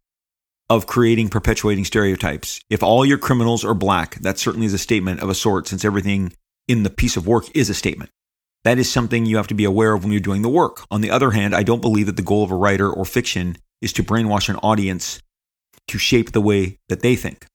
of 0.71 0.87
creating 0.87 1.29
perpetuating 1.29 1.85
stereotypes. 1.85 2.61
If 2.71 2.83
all 2.83 3.05
your 3.05 3.19
criminals 3.19 3.65
are 3.65 3.75
black, 3.75 4.17
that 4.17 4.39
certainly 4.39 4.67
is 4.67 4.75
a 4.75 4.79
statement 4.79 5.21
of 5.21 5.29
a 5.29 5.35
sort, 5.35 5.69
since 5.69 5.85
everything 5.85 6.33
in 6.69 6.83
the 6.83 6.91
piece 6.91 7.17
of 7.17 7.27
work 7.27 7.45
is 7.55 7.69
a 7.69 7.75
statement. 7.75 8.11
That 8.65 8.79
is 8.79 8.91
something 8.91 9.27
you 9.27 9.37
have 9.37 9.49
to 9.49 9.55
be 9.55 9.65
aware 9.65 9.93
of 9.93 10.03
when 10.03 10.13
you're 10.13 10.21
doing 10.21 10.41
the 10.41 10.49
work. 10.49 10.87
On 10.91 11.03
the 11.03 11.11
other 11.11 11.33
hand, 11.33 11.55
I 11.55 11.63
don't 11.63 11.83
believe 11.83 12.07
that 12.07 12.17
the 12.17 12.23
goal 12.23 12.43
of 12.43 12.51
a 12.51 12.57
writer 12.57 12.91
or 12.91 13.05
fiction 13.05 13.59
is 13.83 13.93
to 13.95 14.03
brainwash 14.03 14.49
an 14.49 14.57
audience 14.57 15.21
to 15.89 15.99
shape 15.99 16.33
the 16.33 16.41
way 16.41 16.79
that 16.89 17.01
they 17.01 17.15
think. 17.15 17.47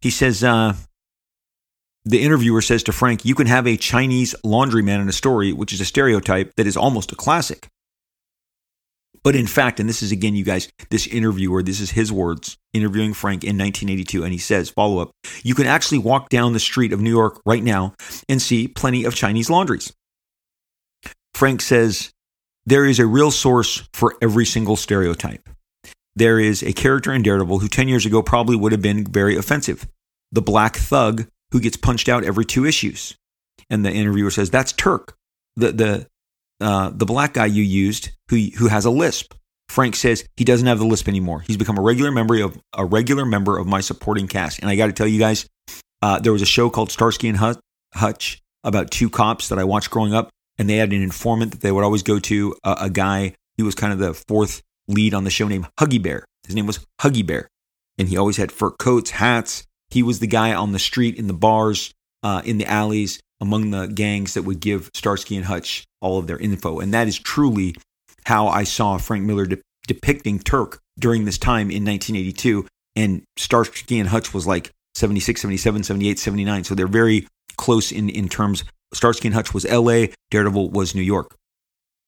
He 0.00 0.10
says, 0.10 0.44
uh, 0.44 0.74
the 2.04 2.22
interviewer 2.22 2.62
says 2.62 2.84
to 2.84 2.92
Frank, 2.92 3.24
You 3.24 3.34
can 3.34 3.48
have 3.48 3.66
a 3.66 3.76
Chinese 3.76 4.36
laundryman 4.44 5.00
in 5.00 5.08
a 5.08 5.12
story, 5.12 5.52
which 5.52 5.72
is 5.72 5.80
a 5.80 5.84
stereotype 5.84 6.54
that 6.54 6.66
is 6.68 6.76
almost 6.76 7.10
a 7.10 7.16
classic. 7.16 7.66
But 9.26 9.34
in 9.34 9.48
fact, 9.48 9.80
and 9.80 9.88
this 9.88 10.04
is 10.04 10.12
again, 10.12 10.36
you 10.36 10.44
guys, 10.44 10.68
this 10.88 11.08
interviewer, 11.08 11.60
this 11.60 11.80
is 11.80 11.90
his 11.90 12.12
words, 12.12 12.56
interviewing 12.72 13.12
Frank 13.12 13.42
in 13.42 13.58
1982, 13.58 14.22
and 14.22 14.32
he 14.32 14.38
says, 14.38 14.70
follow 14.70 15.00
up, 15.00 15.10
you 15.42 15.52
can 15.56 15.66
actually 15.66 15.98
walk 15.98 16.28
down 16.28 16.52
the 16.52 16.60
street 16.60 16.92
of 16.92 17.00
New 17.00 17.10
York 17.10 17.42
right 17.44 17.64
now 17.64 17.92
and 18.28 18.40
see 18.40 18.68
plenty 18.68 19.02
of 19.02 19.16
Chinese 19.16 19.50
laundries. 19.50 19.92
Frank 21.34 21.60
says, 21.60 22.12
there 22.66 22.84
is 22.84 23.00
a 23.00 23.06
real 23.06 23.32
source 23.32 23.88
for 23.92 24.14
every 24.22 24.46
single 24.46 24.76
stereotype. 24.76 25.48
There 26.14 26.38
is 26.38 26.62
a 26.62 26.72
character 26.72 27.12
in 27.12 27.24
Daredevil 27.24 27.58
who 27.58 27.66
10 27.66 27.88
years 27.88 28.06
ago 28.06 28.22
probably 28.22 28.54
would 28.54 28.70
have 28.70 28.80
been 28.80 29.04
very 29.04 29.36
offensive. 29.36 29.88
The 30.30 30.40
black 30.40 30.76
thug 30.76 31.26
who 31.50 31.58
gets 31.58 31.76
punched 31.76 32.08
out 32.08 32.22
every 32.22 32.44
two 32.44 32.64
issues. 32.64 33.16
And 33.68 33.84
the 33.84 33.90
interviewer 33.90 34.30
says, 34.30 34.50
that's 34.50 34.70
Turk. 34.70 35.16
The, 35.56 35.72
the, 35.72 36.06
uh, 36.60 36.90
the 36.92 37.06
black 37.06 37.34
guy 37.34 37.46
you 37.46 37.62
used 37.62 38.10
who 38.28 38.36
who 38.58 38.68
has 38.68 38.84
a 38.84 38.90
lisp. 38.90 39.34
Frank 39.68 39.96
says 39.96 40.24
he 40.36 40.44
doesn't 40.44 40.66
have 40.66 40.78
the 40.78 40.86
lisp 40.86 41.08
anymore. 41.08 41.40
He's 41.40 41.56
become 41.56 41.76
a 41.76 41.82
regular 41.82 42.12
member 42.12 42.42
of 42.42 42.58
a 42.72 42.84
regular 42.84 43.26
member 43.26 43.58
of 43.58 43.66
my 43.66 43.80
supporting 43.80 44.28
cast. 44.28 44.60
And 44.60 44.70
I 44.70 44.76
got 44.76 44.86
to 44.86 44.92
tell 44.92 45.08
you 45.08 45.18
guys, 45.18 45.46
uh, 46.02 46.20
there 46.20 46.32
was 46.32 46.42
a 46.42 46.46
show 46.46 46.70
called 46.70 46.90
Starsky 46.90 47.28
and 47.28 47.38
Hutch 47.94 48.40
about 48.62 48.90
two 48.90 49.10
cops 49.10 49.48
that 49.48 49.58
I 49.58 49.64
watched 49.64 49.90
growing 49.90 50.14
up, 50.14 50.30
and 50.58 50.68
they 50.68 50.76
had 50.76 50.92
an 50.92 51.02
informant 51.02 51.52
that 51.52 51.60
they 51.60 51.72
would 51.72 51.84
always 51.84 52.02
go 52.02 52.18
to. 52.18 52.54
A 52.64 52.90
guy, 52.90 53.34
he 53.56 53.62
was 53.62 53.74
kind 53.74 53.92
of 53.92 53.98
the 53.98 54.14
fourth 54.14 54.62
lead 54.88 55.14
on 55.14 55.24
the 55.24 55.30
show, 55.30 55.48
named 55.48 55.68
Huggy 55.78 56.02
Bear. 56.02 56.24
His 56.46 56.54
name 56.54 56.66
was 56.66 56.84
Huggy 57.00 57.26
Bear, 57.26 57.48
and 57.98 58.08
he 58.08 58.16
always 58.16 58.36
had 58.36 58.52
fur 58.52 58.70
coats, 58.70 59.10
hats. 59.10 59.64
He 59.90 60.02
was 60.02 60.20
the 60.20 60.26
guy 60.26 60.54
on 60.54 60.72
the 60.72 60.78
street, 60.78 61.16
in 61.16 61.26
the 61.26 61.34
bars, 61.34 61.92
uh, 62.22 62.42
in 62.44 62.58
the 62.58 62.66
alleys, 62.66 63.20
among 63.40 63.70
the 63.70 63.86
gangs 63.86 64.34
that 64.34 64.42
would 64.42 64.60
give 64.60 64.90
Starsky 64.94 65.36
and 65.36 65.44
Hutch 65.44 65.84
all 66.00 66.18
of 66.18 66.26
their 66.26 66.38
info. 66.38 66.80
And 66.80 66.94
that 66.94 67.08
is 67.08 67.18
truly 67.18 67.74
how 68.24 68.48
I 68.48 68.64
saw 68.64 68.98
Frank 68.98 69.24
Miller 69.24 69.46
de- 69.46 69.58
depicting 69.86 70.38
Turk 70.38 70.80
during 70.98 71.24
this 71.24 71.38
time 71.38 71.70
in 71.70 71.84
1982. 71.84 72.66
And 72.94 73.22
Starsky 73.36 73.98
and 73.98 74.08
Hutch 74.08 74.32
was 74.32 74.46
like 74.46 74.70
76, 74.94 75.40
77, 75.40 75.82
78, 75.82 76.18
79. 76.18 76.64
So 76.64 76.74
they're 76.74 76.86
very 76.86 77.26
close 77.56 77.92
in, 77.92 78.08
in 78.08 78.28
terms. 78.28 78.64
Starsky 78.94 79.28
and 79.28 79.34
Hutch 79.34 79.52
was 79.52 79.68
LA, 79.70 80.06
Daredevil 80.30 80.70
was 80.70 80.94
New 80.94 81.02
York. 81.02 81.34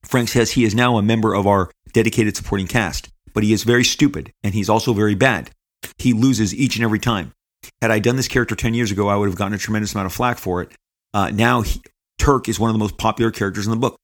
Frank 0.05 0.29
says 0.29 0.53
he 0.53 0.65
is 0.65 0.75
now 0.75 0.97
a 0.97 1.03
member 1.03 1.35
of 1.35 1.47
our 1.47 1.71
dedicated 1.93 2.37
supporting 2.37 2.67
cast, 2.67 3.09
but 3.35 3.43
he 3.43 3.53
is 3.53 3.65
very 3.65 3.85
stupid 3.85 4.33
and 4.43 4.55
he's 4.55 4.69
also 4.69 4.93
very 4.93 5.15
bad. 5.15 5.51
He 5.99 6.13
loses 6.13 6.55
each 6.55 6.77
and 6.77 6.85
every 6.85 6.99
time. 6.99 7.33
Had 7.83 7.91
I 7.91 7.99
done 7.99 8.17
this 8.17 8.29
character 8.29 8.55
10 8.55 8.75
years 8.75 8.91
ago, 8.91 9.09
I 9.09 9.17
would 9.17 9.29
have 9.29 9.39
gotten 9.39 9.55
a 9.55 9.59
tremendous 9.59 9.93
amount 9.93 10.07
of 10.07 10.13
flack 10.13 10.39
for 10.39 10.63
it. 10.63 10.73
Uh, 11.15 11.31
now, 11.31 11.63
he, 11.63 11.81
Turk 12.19 12.49
is 12.49 12.59
one 12.61 12.71
of 12.71 12.75
the 12.75 12.79
most 12.79 12.99
popular 12.99 13.31
characters 13.31 13.67
in 13.67 13.71
the 13.71 13.79
book. 13.79 13.97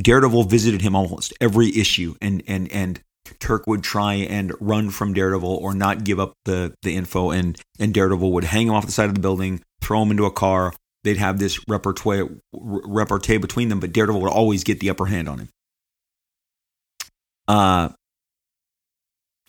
Daredevil 0.00 0.44
visited 0.44 0.82
him 0.82 0.94
almost 0.94 1.32
every 1.40 1.76
issue, 1.76 2.14
and 2.20 2.42
and 2.46 2.70
and 2.72 3.00
Turk 3.40 3.66
would 3.66 3.82
try 3.82 4.14
and 4.14 4.52
run 4.60 4.90
from 4.90 5.12
Daredevil 5.12 5.56
or 5.56 5.74
not 5.74 6.04
give 6.04 6.18
up 6.18 6.34
the 6.44 6.74
the 6.82 6.96
info, 6.96 7.30
and 7.30 7.58
and 7.78 7.92
Daredevil 7.92 8.32
would 8.32 8.44
hang 8.44 8.68
him 8.68 8.74
off 8.74 8.86
the 8.86 8.92
side 8.92 9.08
of 9.08 9.14
the 9.14 9.20
building, 9.20 9.62
throw 9.80 10.02
him 10.02 10.10
into 10.10 10.24
a 10.24 10.30
car. 10.30 10.72
They'd 11.04 11.16
have 11.16 11.38
this 11.38 11.58
repertoire 11.68 12.28
repartee 12.52 13.38
between 13.38 13.68
them, 13.68 13.80
but 13.80 13.92
Daredevil 13.92 14.20
would 14.20 14.30
always 14.30 14.64
get 14.64 14.80
the 14.80 14.90
upper 14.90 15.06
hand 15.06 15.28
on 15.28 15.38
him. 15.40 15.48
Uh, 17.48 17.88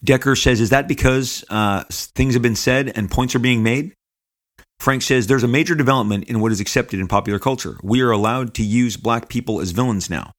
Decker 0.03 0.35
says, 0.35 0.59
"Is 0.59 0.71
that 0.71 0.87
because 0.87 1.45
uh, 1.49 1.83
things 1.89 2.33
have 2.33 2.43
been 2.43 2.55
said 2.55 2.91
and 2.95 3.09
points 3.09 3.35
are 3.35 3.39
being 3.39 3.63
made?" 3.63 3.93
Frank 4.79 5.01
says 5.01 5.27
there's 5.27 5.43
a 5.43 5.47
major 5.47 5.75
development 5.75 6.25
in 6.25 6.39
what 6.39 6.51
is 6.51 6.59
accepted 6.59 6.99
in 6.99 7.07
popular 7.07 7.39
culture. 7.39 7.77
We 7.83 8.01
are 8.01 8.11
allowed 8.11 8.53
to 8.55 8.63
use 8.63 8.97
black 8.97 9.29
people 9.29 9.61
as 9.61 9.71
villains 9.71 10.09
now. 10.09 10.31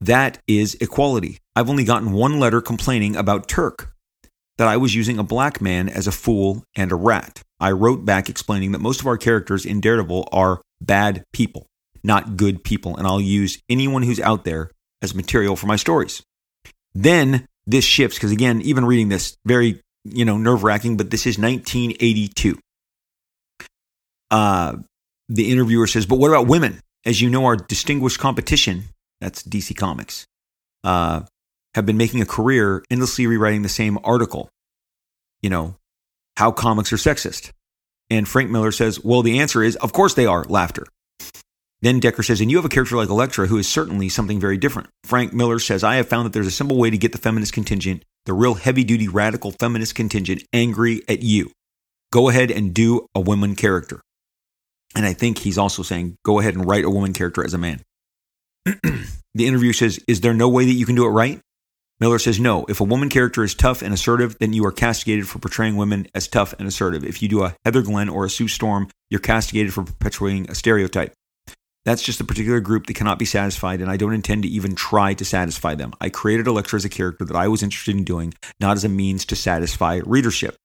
That 0.00 0.38
is 0.46 0.76
equality. 0.80 1.38
I've 1.54 1.70
only 1.70 1.84
gotten 1.84 2.12
one 2.12 2.38
letter 2.40 2.60
complaining 2.60 3.16
about 3.16 3.48
Turk, 3.48 3.92
that 4.58 4.68
I 4.68 4.76
was 4.76 4.94
using 4.94 5.18
a 5.18 5.24
black 5.24 5.60
man 5.60 5.88
as 5.88 6.06
a 6.06 6.12
fool 6.12 6.64
and 6.76 6.92
a 6.92 6.96
rat. 6.96 7.42
I 7.60 7.70
wrote 7.70 8.04
back 8.04 8.28
explaining 8.28 8.72
that 8.72 8.80
most 8.80 9.00
of 9.00 9.06
our 9.06 9.16
characters 9.16 9.64
in 9.64 9.80
Daredevil 9.80 10.28
are 10.32 10.60
bad 10.80 11.24
people, 11.32 11.66
not 12.02 12.36
good 12.36 12.62
people, 12.62 12.96
and 12.96 13.06
I'll 13.06 13.20
use 13.20 13.60
anyone 13.68 14.02
who's 14.02 14.20
out 14.20 14.44
there 14.44 14.70
as 15.00 15.14
material 15.14 15.56
for 15.56 15.66
my 15.66 15.76
stories. 15.76 16.22
Then 16.94 17.46
this 17.66 17.84
shifts 17.84 18.16
because 18.16 18.32
again, 18.32 18.60
even 18.62 18.84
reading 18.84 19.08
this 19.08 19.36
very, 19.44 19.80
you 20.04 20.24
know, 20.24 20.36
nerve-wracking, 20.36 20.96
but 20.96 21.10
this 21.10 21.26
is 21.26 21.38
1982. 21.38 22.58
Uh, 24.30 24.76
the 25.28 25.50
interviewer 25.50 25.86
says, 25.86 26.06
but 26.06 26.18
what 26.18 26.28
about 26.30 26.46
women? 26.46 26.80
As 27.04 27.20
you 27.20 27.30
know, 27.30 27.44
our 27.46 27.56
distinguished 27.56 28.18
competition, 28.18 28.84
that's 29.20 29.42
DC 29.42 29.76
Comics, 29.76 30.26
uh, 30.84 31.22
have 31.74 31.86
been 31.86 31.96
making 31.96 32.20
a 32.20 32.26
career 32.26 32.82
endlessly 32.90 33.26
rewriting 33.26 33.62
the 33.62 33.68
same 33.68 33.98
article. 34.04 34.50
You 35.42 35.50
know, 35.50 35.76
how 36.36 36.50
comics 36.50 36.92
are 36.92 36.96
sexist. 36.96 37.52
And 38.10 38.26
Frank 38.26 38.50
Miller 38.50 38.72
says, 38.72 39.02
well, 39.04 39.22
the 39.22 39.40
answer 39.40 39.62
is, 39.62 39.76
of 39.76 39.92
course 39.92 40.14
they 40.14 40.26
are, 40.26 40.44
laughter. 40.44 40.86
Then 41.80 42.00
Decker 42.00 42.22
says, 42.22 42.40
and 42.40 42.50
you 42.50 42.56
have 42.56 42.64
a 42.64 42.70
character 42.70 42.96
like 42.96 43.08
Elektra 43.08 43.46
who 43.46 43.58
is 43.58 43.68
certainly 43.68 44.08
something 44.08 44.40
very 44.40 44.56
different. 44.56 44.88
Frank 45.04 45.32
Miller 45.32 45.58
says, 45.58 45.84
I 45.84 45.96
have 45.96 46.08
found 46.08 46.26
that 46.26 46.32
there's 46.32 46.46
a 46.46 46.52
simple 46.52 46.76
way 46.76 46.90
to 46.90 46.98
get 46.98 47.12
the 47.12 47.18
feminist 47.18 47.52
contingent, 47.52 48.04
the 48.24 48.32
real 48.32 48.54
heavy 48.54 48.82
duty 48.82 49.06
radical 49.06 49.52
feminist 49.52 49.94
contingent, 49.94 50.42
angry 50.52 51.02
at 51.08 51.22
you. 51.22 51.52
Go 52.12 52.30
ahead 52.30 52.50
and 52.50 52.74
do 52.74 53.06
a 53.14 53.20
woman 53.20 53.54
character. 53.54 54.00
And 54.98 55.06
I 55.06 55.12
think 55.12 55.38
he's 55.38 55.58
also 55.58 55.84
saying, 55.84 56.18
go 56.24 56.40
ahead 56.40 56.56
and 56.56 56.66
write 56.66 56.84
a 56.84 56.90
woman 56.90 57.12
character 57.12 57.44
as 57.44 57.54
a 57.54 57.58
man. 57.58 57.80
the 58.64 59.46
interview 59.46 59.72
says, 59.72 60.00
Is 60.08 60.22
there 60.22 60.34
no 60.34 60.48
way 60.48 60.64
that 60.64 60.72
you 60.72 60.84
can 60.84 60.96
do 60.96 61.06
it 61.06 61.10
right? 61.10 61.40
Miller 62.00 62.18
says, 62.18 62.40
No. 62.40 62.66
If 62.68 62.80
a 62.80 62.84
woman 62.84 63.08
character 63.08 63.44
is 63.44 63.54
tough 63.54 63.80
and 63.80 63.94
assertive, 63.94 64.36
then 64.40 64.52
you 64.52 64.66
are 64.66 64.72
castigated 64.72 65.28
for 65.28 65.38
portraying 65.38 65.76
women 65.76 66.08
as 66.16 66.26
tough 66.26 66.52
and 66.58 66.66
assertive. 66.66 67.04
If 67.04 67.22
you 67.22 67.28
do 67.28 67.44
a 67.44 67.54
Heather 67.64 67.82
Glenn 67.82 68.08
or 68.08 68.24
a 68.24 68.28
Sue 68.28 68.48
Storm, 68.48 68.88
you're 69.08 69.20
castigated 69.20 69.72
for 69.72 69.84
perpetuating 69.84 70.50
a 70.50 70.56
stereotype. 70.56 71.14
That's 71.84 72.02
just 72.02 72.20
a 72.20 72.24
particular 72.24 72.58
group 72.58 72.86
that 72.86 72.94
cannot 72.94 73.20
be 73.20 73.24
satisfied, 73.24 73.80
and 73.80 73.88
I 73.88 73.96
don't 73.96 74.14
intend 74.14 74.42
to 74.42 74.48
even 74.48 74.74
try 74.74 75.14
to 75.14 75.24
satisfy 75.24 75.76
them. 75.76 75.92
I 76.00 76.08
created 76.08 76.48
Elektra 76.48 76.76
as 76.76 76.84
a 76.84 76.88
character 76.88 77.24
that 77.24 77.36
I 77.36 77.46
was 77.46 77.62
interested 77.62 77.94
in 77.94 78.02
doing, 78.02 78.34
not 78.58 78.76
as 78.76 78.84
a 78.84 78.88
means 78.88 79.24
to 79.26 79.36
satisfy 79.36 80.00
readership. 80.04 80.56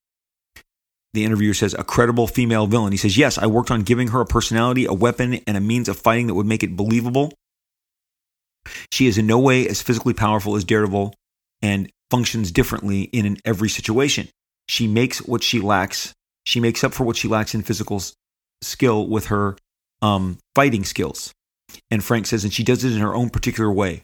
The 1.14 1.26
interviewer 1.26 1.54
says, 1.54 1.76
a 1.76 1.84
credible 1.84 2.28
female 2.28 2.66
villain. 2.66 2.92
He 2.92 2.98
says, 2.98 3.18
Yes, 3.18 3.38
I 3.38 3.46
worked 3.46 3.70
on 3.70 3.84
giving 3.84 4.10
her 4.10 4.22
a 4.22 4.26
personality, 4.26 4.86
a 4.86 4.94
weapon, 4.94 5.36
and 5.46 5.56
a 5.56 5.62
means 5.62 5.88
of 5.88 5.98
fighting 5.98 6.28
that 6.28 6.34
would 6.34 6.48
make 6.48 6.64
it 6.64 6.76
believable. 6.76 7.32
She 8.92 9.08
is 9.08 9.18
in 9.18 9.28
no 9.28 9.40
way 9.40 9.68
as 9.68 9.82
physically 9.82 10.14
powerful 10.14 10.56
as 10.56 10.64
Daredevil 10.64 11.14
and 11.62 11.90
functions 12.10 12.52
differently 12.52 13.04
in 13.04 13.38
every 13.46 13.70
situation. 13.70 14.30
She 14.68 14.88
makes 14.88 15.20
what 15.20 15.44
she 15.44 15.60
lacks, 15.60 16.14
she 16.46 16.60
makes 16.60 16.84
up 16.84 16.94
for 16.94 17.04
what 17.04 17.18
she 17.18 17.28
lacks 17.28 17.54
in 17.54 17.62
physical 17.62 18.02
skill 18.62 19.08
with 19.08 19.28
her 19.28 19.58
um, 20.02 20.38
fighting 20.56 20.84
skills. 20.84 21.34
And 21.92 22.04
Frank 22.04 22.26
says, 22.26 22.44
and 22.44 22.54
she 22.54 22.64
does 22.64 22.84
it 22.84 22.94
in 22.94 23.00
her 23.00 23.16
own 23.16 23.30
particular 23.30 23.72
way. 23.72 24.04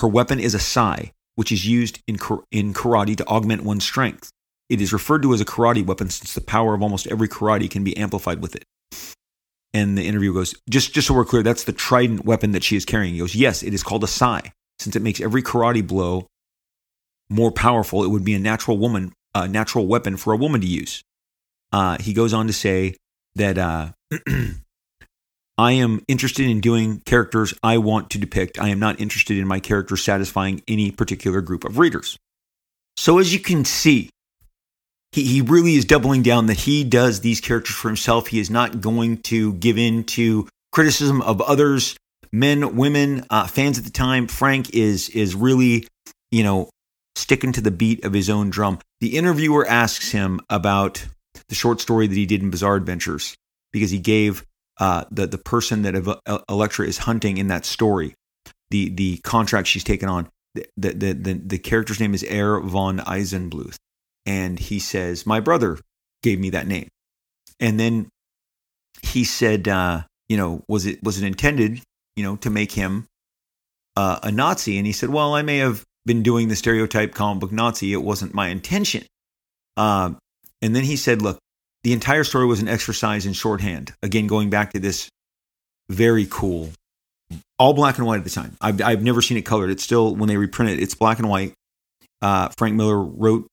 Her 0.00 0.08
weapon 0.08 0.40
is 0.40 0.54
a 0.54 0.58
sai, 0.58 1.12
which 1.34 1.52
is 1.52 1.66
used 1.66 2.00
in, 2.06 2.18
in 2.50 2.74
karate 2.74 3.16
to 3.16 3.26
augment 3.26 3.64
one's 3.64 3.84
strength. 3.84 4.30
It 4.68 4.80
is 4.80 4.92
referred 4.92 5.22
to 5.22 5.32
as 5.32 5.40
a 5.40 5.44
karate 5.44 5.84
weapon 5.84 6.10
since 6.10 6.34
the 6.34 6.40
power 6.40 6.74
of 6.74 6.82
almost 6.82 7.06
every 7.06 7.28
karate 7.28 7.70
can 7.70 7.84
be 7.84 7.96
amplified 7.96 8.40
with 8.42 8.54
it. 8.54 8.64
And 9.74 9.96
the 9.96 10.06
interview 10.06 10.32
goes, 10.32 10.54
just, 10.68 10.94
just 10.94 11.08
so 11.08 11.14
we're 11.14 11.24
clear, 11.24 11.42
that's 11.42 11.64
the 11.64 11.72
trident 11.72 12.24
weapon 12.24 12.52
that 12.52 12.64
she 12.64 12.76
is 12.76 12.84
carrying. 12.84 13.14
He 13.14 13.20
goes, 13.20 13.34
yes, 13.34 13.62
it 13.62 13.74
is 13.74 13.82
called 13.82 14.04
a 14.04 14.08
sai. 14.08 14.52
Since 14.78 14.96
it 14.96 15.02
makes 15.02 15.20
every 15.20 15.42
karate 15.42 15.86
blow 15.86 16.26
more 17.28 17.50
powerful, 17.50 18.04
it 18.04 18.08
would 18.08 18.24
be 18.24 18.34
a 18.34 18.38
natural 18.38 18.78
woman, 18.78 19.12
a 19.34 19.48
natural 19.48 19.86
weapon 19.86 20.16
for 20.16 20.32
a 20.32 20.36
woman 20.36 20.60
to 20.60 20.66
use. 20.66 21.02
Uh, 21.72 21.98
he 21.98 22.12
goes 22.12 22.32
on 22.32 22.46
to 22.46 22.52
say 22.52 22.94
that 23.34 23.58
uh, 23.58 23.92
I 25.58 25.72
am 25.72 26.02
interested 26.08 26.46
in 26.46 26.60
doing 26.60 27.00
characters 27.00 27.52
I 27.62 27.78
want 27.78 28.10
to 28.10 28.18
depict. 28.18 28.60
I 28.60 28.68
am 28.68 28.78
not 28.78 29.00
interested 29.00 29.36
in 29.36 29.46
my 29.46 29.60
characters 29.60 30.02
satisfying 30.02 30.62
any 30.68 30.90
particular 30.90 31.40
group 31.40 31.64
of 31.64 31.78
readers. 31.78 32.16
So, 32.96 33.18
as 33.18 33.32
you 33.32 33.40
can 33.40 33.64
see, 33.64 34.10
he, 35.12 35.24
he 35.24 35.40
really 35.42 35.74
is 35.74 35.84
doubling 35.84 36.22
down 36.22 36.46
that 36.46 36.58
he 36.58 36.84
does 36.84 37.20
these 37.20 37.40
characters 37.40 37.76
for 37.76 37.88
himself. 37.88 38.28
He 38.28 38.40
is 38.40 38.50
not 38.50 38.80
going 38.80 39.18
to 39.22 39.54
give 39.54 39.78
in 39.78 40.04
to 40.04 40.48
criticism 40.72 41.22
of 41.22 41.40
others, 41.40 41.96
men, 42.32 42.76
women, 42.76 43.24
uh, 43.30 43.46
fans 43.46 43.78
at 43.78 43.84
the 43.84 43.90
time. 43.90 44.26
Frank 44.26 44.74
is 44.74 45.08
is 45.10 45.34
really, 45.34 45.86
you 46.30 46.42
know, 46.42 46.68
sticking 47.16 47.52
to 47.52 47.60
the 47.60 47.70
beat 47.70 48.04
of 48.04 48.12
his 48.12 48.28
own 48.28 48.50
drum. 48.50 48.78
The 49.00 49.16
interviewer 49.16 49.66
asks 49.66 50.10
him 50.10 50.40
about 50.50 51.06
the 51.48 51.54
short 51.54 51.80
story 51.80 52.06
that 52.06 52.14
he 52.14 52.26
did 52.26 52.42
in 52.42 52.50
Bizarre 52.50 52.76
Adventures 52.76 53.34
because 53.72 53.90
he 53.90 53.98
gave 53.98 54.44
uh, 54.78 55.04
the 55.10 55.26
the 55.26 55.38
person 55.38 55.82
that 55.82 56.42
Elektra 56.48 56.86
is 56.86 56.98
hunting 56.98 57.38
in 57.38 57.48
that 57.48 57.64
story 57.64 58.14
the 58.70 58.90
the 58.90 59.18
contract 59.18 59.68
she's 59.68 59.84
taken 59.84 60.08
on. 60.08 60.28
The 60.54 60.66
the 60.76 61.12
the, 61.12 61.32
the 61.34 61.58
character's 61.58 62.00
name 62.00 62.14
is 62.14 62.22
Herr 62.22 62.60
von 62.60 62.98
Eisenbluth 62.98 63.76
and 64.26 64.58
he 64.58 64.78
says, 64.78 65.26
"My 65.26 65.40
brother 65.40 65.78
gave 66.22 66.38
me 66.38 66.50
that 66.50 66.66
name." 66.66 66.88
And 67.60 67.78
then 67.78 68.08
he 69.02 69.24
said, 69.24 69.68
uh, 69.68 70.02
"You 70.28 70.36
know, 70.36 70.62
was 70.68 70.86
it 70.86 71.02
was 71.02 71.20
it 71.20 71.26
intended, 71.26 71.80
you 72.16 72.22
know, 72.22 72.36
to 72.36 72.50
make 72.50 72.72
him 72.72 73.06
uh, 73.96 74.20
a 74.22 74.32
Nazi?" 74.32 74.78
And 74.78 74.86
he 74.86 74.92
said, 74.92 75.10
"Well, 75.10 75.34
I 75.34 75.42
may 75.42 75.58
have 75.58 75.84
been 76.06 76.22
doing 76.22 76.48
the 76.48 76.56
stereotype 76.56 77.14
comic 77.14 77.40
book 77.40 77.52
Nazi. 77.52 77.92
It 77.92 78.02
wasn't 78.02 78.34
my 78.34 78.48
intention." 78.48 79.04
Uh, 79.76 80.12
and 80.62 80.74
then 80.74 80.84
he 80.84 80.96
said, 80.96 81.22
"Look, 81.22 81.38
the 81.84 81.92
entire 81.92 82.24
story 82.24 82.46
was 82.46 82.60
an 82.60 82.68
exercise 82.68 83.26
in 83.26 83.32
shorthand. 83.32 83.94
Again, 84.02 84.26
going 84.26 84.50
back 84.50 84.72
to 84.72 84.78
this 84.78 85.08
very 85.88 86.26
cool, 86.30 86.70
all 87.58 87.72
black 87.72 87.98
and 87.98 88.06
white 88.06 88.18
at 88.18 88.24
the 88.24 88.30
time. 88.30 88.56
I've, 88.60 88.82
I've 88.82 89.02
never 89.02 89.22
seen 89.22 89.36
it 89.36 89.42
colored. 89.42 89.70
It's 89.70 89.82
still 89.82 90.14
when 90.14 90.28
they 90.28 90.36
reprint 90.36 90.72
it, 90.72 90.82
it's 90.82 90.94
black 90.94 91.18
and 91.18 91.28
white. 91.28 91.52
Uh, 92.20 92.48
Frank 92.58 92.74
Miller 92.74 93.00
wrote 93.00 93.46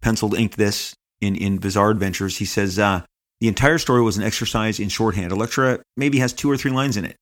penciled 0.00 0.34
inked 0.34 0.56
this 0.56 0.94
in, 1.20 1.36
in 1.36 1.58
Bizarre 1.58 1.90
Adventures. 1.90 2.38
He 2.38 2.44
says, 2.44 2.78
uh, 2.78 3.02
the 3.40 3.48
entire 3.48 3.78
story 3.78 4.02
was 4.02 4.16
an 4.16 4.22
exercise 4.22 4.78
in 4.78 4.88
shorthand. 4.88 5.32
Elektra 5.32 5.80
maybe 5.96 6.18
has 6.18 6.32
two 6.32 6.50
or 6.50 6.56
three 6.56 6.70
lines 6.70 6.96
in 6.96 7.04
it. 7.04 7.16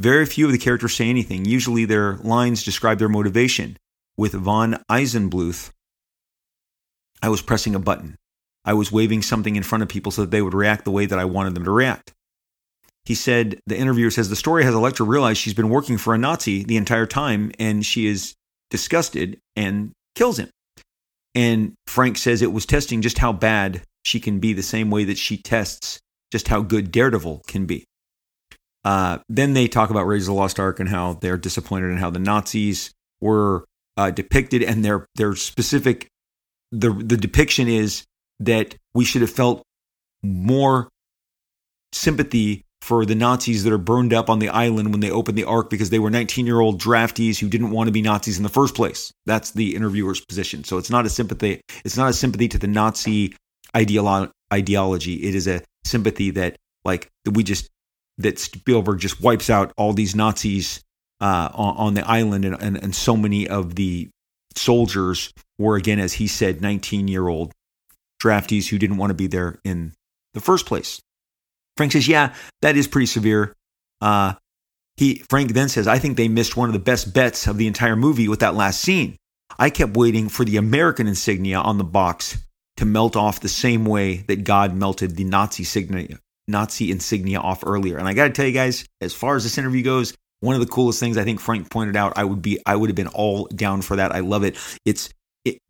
Very 0.00 0.26
few 0.26 0.46
of 0.46 0.52
the 0.52 0.58
characters 0.58 0.94
say 0.94 1.08
anything. 1.08 1.44
Usually 1.44 1.84
their 1.84 2.16
lines 2.16 2.64
describe 2.64 2.98
their 2.98 3.08
motivation. 3.08 3.76
With 4.16 4.32
von 4.32 4.82
Eisenbluth, 4.90 5.70
I 7.22 7.28
was 7.28 7.42
pressing 7.42 7.74
a 7.74 7.78
button. 7.78 8.16
I 8.64 8.74
was 8.74 8.90
waving 8.90 9.22
something 9.22 9.54
in 9.54 9.62
front 9.62 9.82
of 9.82 9.88
people 9.88 10.10
so 10.10 10.22
that 10.22 10.30
they 10.30 10.42
would 10.42 10.54
react 10.54 10.84
the 10.84 10.90
way 10.90 11.06
that 11.06 11.18
I 11.18 11.24
wanted 11.24 11.54
them 11.54 11.64
to 11.64 11.70
react. 11.70 12.12
He 13.04 13.14
said, 13.14 13.60
the 13.66 13.78
interviewer 13.78 14.10
says, 14.10 14.28
the 14.28 14.36
story 14.36 14.64
has 14.64 14.74
Elektra 14.74 15.06
realize 15.06 15.38
she's 15.38 15.54
been 15.54 15.70
working 15.70 15.98
for 15.98 16.14
a 16.14 16.18
Nazi 16.18 16.64
the 16.64 16.76
entire 16.76 17.06
time 17.06 17.52
and 17.58 17.86
she 17.86 18.06
is 18.06 18.34
disgusted 18.70 19.38
and 19.56 19.92
kills 20.14 20.38
him. 20.38 20.50
And 21.34 21.74
Frank 21.86 22.18
says 22.18 22.42
it 22.42 22.52
was 22.52 22.66
testing 22.66 23.02
just 23.02 23.18
how 23.18 23.32
bad 23.32 23.82
she 24.04 24.20
can 24.20 24.38
be, 24.38 24.52
the 24.52 24.62
same 24.62 24.90
way 24.90 25.04
that 25.04 25.18
she 25.18 25.36
tests 25.36 26.00
just 26.32 26.48
how 26.48 26.62
good 26.62 26.90
Daredevil 26.90 27.42
can 27.46 27.66
be. 27.66 27.84
Uh, 28.84 29.18
then 29.28 29.54
they 29.54 29.68
talk 29.68 29.90
about 29.90 30.06
Raiders 30.06 30.28
of 30.28 30.34
the 30.34 30.40
Lost 30.40 30.58
Ark 30.58 30.80
and 30.80 30.88
how 30.88 31.14
they're 31.14 31.36
disappointed 31.36 31.90
in 31.90 31.98
how 31.98 32.10
the 32.10 32.18
Nazis 32.18 32.92
were 33.20 33.64
uh, 33.96 34.10
depicted, 34.10 34.62
and 34.62 34.84
their 34.84 35.06
their 35.16 35.34
specific 35.34 36.08
the 36.70 36.90
the 36.90 37.16
depiction 37.16 37.68
is 37.68 38.04
that 38.40 38.76
we 38.94 39.04
should 39.04 39.22
have 39.22 39.30
felt 39.30 39.62
more 40.22 40.88
sympathy 41.92 42.64
for 42.82 43.04
the 43.04 43.14
Nazis 43.14 43.64
that 43.64 43.72
are 43.72 43.78
burned 43.78 44.14
up 44.14 44.30
on 44.30 44.38
the 44.38 44.48
island 44.48 44.92
when 44.92 45.00
they 45.00 45.10
open 45.10 45.34
the 45.34 45.44
Ark 45.44 45.68
because 45.68 45.90
they 45.90 45.98
were 45.98 46.10
19 46.10 46.46
year 46.46 46.60
old 46.60 46.80
draftees 46.80 47.38
who 47.38 47.48
didn't 47.48 47.70
want 47.70 47.88
to 47.88 47.92
be 47.92 48.02
Nazis 48.02 48.36
in 48.36 48.42
the 48.42 48.48
first 48.48 48.74
place. 48.74 49.12
That's 49.26 49.50
the 49.50 49.74
interviewer's 49.74 50.24
position. 50.24 50.64
So 50.64 50.78
it's 50.78 50.90
not 50.90 51.06
a 51.06 51.10
sympathy. 51.10 51.60
It's 51.84 51.96
not 51.96 52.10
a 52.10 52.14
sympathy 52.14 52.48
to 52.48 52.58
the 52.58 52.66
Nazi 52.66 53.34
ideolo- 53.74 54.30
ideology. 54.52 55.14
It 55.24 55.34
is 55.34 55.46
a 55.46 55.62
sympathy 55.84 56.30
that 56.30 56.56
like 56.84 57.08
that 57.24 57.32
we 57.32 57.42
just 57.42 57.68
that 58.18 58.38
Spielberg 58.38 59.00
just 59.00 59.20
wipes 59.20 59.50
out 59.50 59.72
all 59.76 59.92
these 59.92 60.14
Nazis 60.14 60.82
uh, 61.20 61.50
on, 61.52 61.76
on, 61.76 61.94
the 61.94 62.08
island, 62.08 62.44
and, 62.44 62.60
and 62.60 62.76
and 62.82 62.94
so 62.94 63.16
many 63.16 63.48
of 63.48 63.74
the 63.74 64.08
soldiers 64.56 65.32
were 65.58 65.76
again, 65.76 65.98
as 65.98 66.14
he 66.14 66.26
said, 66.26 66.60
19 66.60 67.08
year 67.08 67.28
old 67.28 67.52
draftees 68.22 68.68
who 68.68 68.78
didn't 68.78 68.96
want 68.96 69.10
to 69.10 69.14
be 69.14 69.26
there 69.26 69.58
in 69.64 69.92
the 70.34 70.40
first 70.40 70.66
place. 70.66 71.00
Frank 71.78 71.92
says, 71.92 72.06
"Yeah, 72.06 72.34
that 72.60 72.76
is 72.76 72.86
pretty 72.86 73.06
severe." 73.06 73.54
Uh, 74.02 74.34
he 74.98 75.22
Frank 75.30 75.54
then 75.54 75.70
says, 75.70 75.86
"I 75.88 75.98
think 75.98 76.16
they 76.16 76.28
missed 76.28 76.56
one 76.56 76.68
of 76.68 76.74
the 76.74 76.78
best 76.78 77.14
bets 77.14 77.46
of 77.46 77.56
the 77.56 77.66
entire 77.66 77.96
movie 77.96 78.28
with 78.28 78.40
that 78.40 78.54
last 78.54 78.82
scene. 78.82 79.16
I 79.58 79.70
kept 79.70 79.96
waiting 79.96 80.28
for 80.28 80.44
the 80.44 80.58
American 80.58 81.06
insignia 81.06 81.58
on 81.58 81.78
the 81.78 81.84
box 81.84 82.36
to 82.76 82.84
melt 82.84 83.16
off 83.16 83.40
the 83.40 83.48
same 83.48 83.86
way 83.86 84.18
that 84.28 84.44
God 84.44 84.74
melted 84.74 85.16
the 85.16 85.24
Nazi 85.24 85.62
insignia, 85.62 86.18
Nazi 86.46 86.90
insignia 86.90 87.40
off 87.40 87.62
earlier." 87.64 87.96
And 87.96 88.06
I 88.06 88.12
got 88.12 88.24
to 88.24 88.30
tell 88.34 88.46
you 88.46 88.52
guys, 88.52 88.84
as 89.00 89.14
far 89.14 89.36
as 89.36 89.44
this 89.44 89.56
interview 89.56 89.82
goes, 89.82 90.12
one 90.40 90.54
of 90.54 90.60
the 90.60 90.66
coolest 90.66 91.00
things 91.00 91.16
I 91.16 91.24
think 91.24 91.40
Frank 91.40 91.70
pointed 91.70 91.96
out, 91.96 92.12
I 92.16 92.24
would 92.24 92.42
be, 92.42 92.58
I 92.66 92.76
would 92.76 92.90
have 92.90 92.96
been 92.96 93.08
all 93.08 93.46
down 93.46 93.82
for 93.82 93.96
that. 93.96 94.12
I 94.12 94.20
love 94.20 94.44
it. 94.44 94.56
It's 94.84 95.10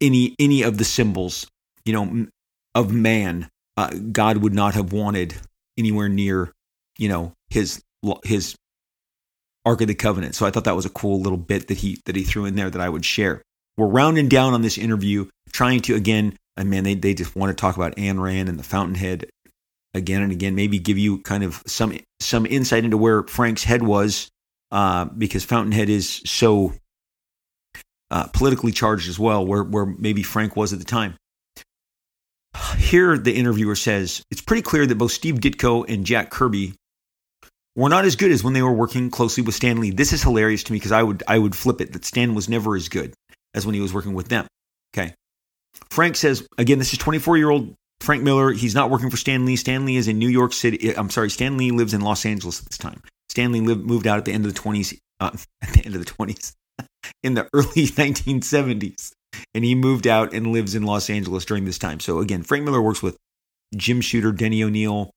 any 0.00 0.34
any 0.38 0.62
of 0.62 0.78
the 0.78 0.84
symbols, 0.84 1.46
you 1.84 1.92
know, 1.92 2.26
of 2.74 2.92
man. 2.92 3.48
Uh, 3.76 3.90
God 4.10 4.38
would 4.38 4.54
not 4.54 4.74
have 4.74 4.92
wanted 4.92 5.36
anywhere 5.78 6.08
near, 6.08 6.52
you 6.98 7.08
know, 7.08 7.32
his 7.48 7.82
his 8.24 8.56
Ark 9.64 9.80
of 9.80 9.88
the 9.88 9.94
Covenant. 9.94 10.34
So 10.34 10.46
I 10.46 10.50
thought 10.50 10.64
that 10.64 10.76
was 10.76 10.86
a 10.86 10.90
cool 10.90 11.20
little 11.20 11.38
bit 11.38 11.68
that 11.68 11.78
he 11.78 12.00
that 12.06 12.16
he 12.16 12.24
threw 12.24 12.44
in 12.44 12.56
there 12.56 12.70
that 12.70 12.80
I 12.80 12.88
would 12.88 13.04
share. 13.04 13.42
We're 13.76 13.86
rounding 13.86 14.28
down 14.28 14.54
on 14.54 14.62
this 14.62 14.78
interview, 14.78 15.28
trying 15.52 15.80
to 15.82 15.94
again, 15.94 16.36
and 16.56 16.68
man, 16.68 16.84
they 16.84 16.94
they 16.94 17.14
just 17.14 17.36
want 17.36 17.56
to 17.56 17.60
talk 17.60 17.76
about 17.76 17.96
Ayn 17.96 18.20
Rand 18.20 18.48
and 18.48 18.58
the 18.58 18.64
Fountainhead 18.64 19.26
again 19.94 20.22
and 20.22 20.32
again. 20.32 20.54
Maybe 20.54 20.78
give 20.78 20.98
you 20.98 21.20
kind 21.22 21.44
of 21.44 21.62
some 21.66 21.96
some 22.20 22.46
insight 22.46 22.84
into 22.84 22.96
where 22.96 23.22
Frank's 23.24 23.64
head 23.64 23.82
was, 23.82 24.28
uh, 24.72 25.04
because 25.04 25.44
Fountainhead 25.44 25.88
is 25.88 26.22
so 26.26 26.72
uh, 28.10 28.26
politically 28.28 28.72
charged 28.72 29.08
as 29.08 29.18
well, 29.18 29.46
where 29.46 29.62
where 29.62 29.86
maybe 29.86 30.22
Frank 30.22 30.56
was 30.56 30.72
at 30.72 30.78
the 30.78 30.84
time. 30.84 31.14
Here 32.76 33.16
the 33.16 33.34
interviewer 33.34 33.76
says 33.76 34.22
it's 34.30 34.40
pretty 34.40 34.62
clear 34.62 34.86
that 34.86 34.98
both 34.98 35.12
Steve 35.12 35.36
Ditko 35.36 35.88
and 35.88 36.04
Jack 36.04 36.30
Kirby 36.30 36.74
were 37.76 37.88
not 37.88 38.04
as 38.04 38.16
good 38.16 38.32
as 38.32 38.42
when 38.42 38.54
they 38.54 38.62
were 38.62 38.72
working 38.72 39.10
closely 39.10 39.42
with 39.42 39.54
Stan 39.54 39.80
Lee. 39.80 39.90
This 39.90 40.12
is 40.12 40.22
hilarious 40.22 40.64
to 40.64 40.72
me 40.72 40.78
because 40.78 40.92
I 40.92 41.02
would 41.02 41.22
I 41.28 41.38
would 41.38 41.54
flip 41.54 41.80
it 41.80 41.92
that 41.92 42.04
Stan 42.04 42.34
was 42.34 42.48
never 42.48 42.76
as 42.76 42.88
good 42.88 43.14
as 43.54 43.64
when 43.64 43.74
he 43.74 43.80
was 43.80 43.94
working 43.94 44.14
with 44.14 44.28
them. 44.28 44.46
Okay. 44.94 45.14
Frank 45.90 46.16
says 46.16 46.46
again, 46.58 46.78
this 46.78 46.92
is 46.92 46.98
24 46.98 47.36
year 47.36 47.50
old 47.50 47.74
Frank 48.00 48.22
Miller. 48.22 48.52
He's 48.52 48.74
not 48.74 48.90
working 48.90 49.10
for 49.10 49.16
Stan 49.16 49.46
Lee. 49.46 49.56
Stan 49.56 49.84
Lee 49.84 49.96
is 49.96 50.08
in 50.08 50.18
New 50.18 50.28
York 50.28 50.52
City. 50.52 50.96
I'm 50.96 51.10
sorry, 51.10 51.30
Stan 51.30 51.56
Lee 51.56 51.70
lives 51.70 51.94
in 51.94 52.00
Los 52.00 52.26
Angeles 52.26 52.60
at 52.60 52.66
this 52.66 52.78
time. 52.78 53.02
Stan 53.28 53.52
Lee 53.52 53.60
lived, 53.60 53.84
moved 53.84 54.06
out 54.06 54.18
at 54.18 54.24
the 54.24 54.32
end 54.32 54.46
of 54.46 54.54
the 54.54 54.60
20s. 54.60 54.98
Uh, 55.20 55.30
at 55.62 55.70
the 55.70 55.84
end 55.84 55.94
of 55.94 56.04
the 56.04 56.10
20s, 56.10 56.52
in 57.22 57.34
the 57.34 57.48
early 57.52 57.66
1970s, 57.86 59.12
and 59.54 59.64
he 59.64 59.74
moved 59.74 60.06
out 60.06 60.32
and 60.32 60.52
lives 60.52 60.74
in 60.74 60.82
Los 60.82 61.10
Angeles 61.10 61.44
during 61.44 61.64
this 61.64 61.78
time. 61.78 62.00
So 62.00 62.18
again, 62.18 62.42
Frank 62.42 62.64
Miller 62.64 62.82
works 62.82 63.02
with 63.02 63.16
Jim 63.76 64.00
Shooter, 64.00 64.32
Denny 64.32 64.62
O'Neil, 64.62 65.10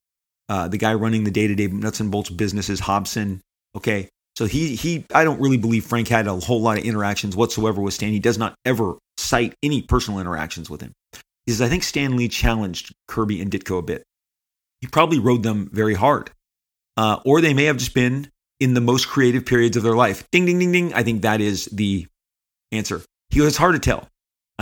uh, 0.50 0.68
the 0.68 0.78
guy 0.78 0.94
running 0.94 1.24
the 1.24 1.32
day-to-day 1.32 1.68
nuts 1.68 2.00
and 2.00 2.12
bolts 2.12 2.30
businesses, 2.30 2.80
Hobson. 2.80 3.42
Okay, 3.76 4.10
so 4.36 4.46
he 4.46 4.76
he 4.76 5.06
I 5.14 5.24
don't 5.24 5.40
really 5.40 5.58
believe 5.58 5.86
Frank 5.86 6.08
had 6.08 6.28
a 6.28 6.36
whole 6.36 6.62
lot 6.62 6.78
of 6.78 6.84
interactions 6.84 7.36
whatsoever 7.36 7.82
with 7.82 7.94
Stan. 7.94 8.12
He 8.12 8.20
does 8.20 8.38
not 8.38 8.56
ever 8.66 8.96
cite 9.18 9.54
any 9.64 9.82
personal 9.82 10.20
interactions 10.20 10.70
with 10.70 10.82
him. 10.82 10.94
He 11.46 11.52
says 11.52 11.62
I 11.62 11.70
think 11.70 11.84
Stan 11.84 12.18
Lee 12.18 12.28
challenged 12.28 12.94
Kirby 13.08 13.42
and 13.42 13.52
Ditko 13.52 13.80
a 13.80 13.82
bit. 13.82 14.04
He 14.82 14.88
probably 14.88 15.20
rode 15.20 15.44
them 15.44 15.70
very 15.72 15.94
hard, 15.94 16.32
uh, 16.98 17.20
or 17.24 17.40
they 17.40 17.54
may 17.54 17.66
have 17.66 17.78
just 17.78 17.94
been 17.94 18.30
in 18.60 18.74
the 18.74 18.82
most 18.82 19.08
creative 19.08 19.46
periods 19.46 19.78
of 19.78 19.84
their 19.84 19.96
life. 19.96 20.30
Ding 20.32 20.46
ding 20.46 20.60
ding 20.60 20.72
ding. 20.72 20.94
I 20.94 21.04
think 21.04 21.22
that 21.22 21.40
is 21.40 21.66
the 21.66 22.08
answer. 22.72 23.02
He 23.30 23.40
it's 23.42 23.58
hard 23.58 23.76
to 23.76 23.80
tell. 23.80 24.08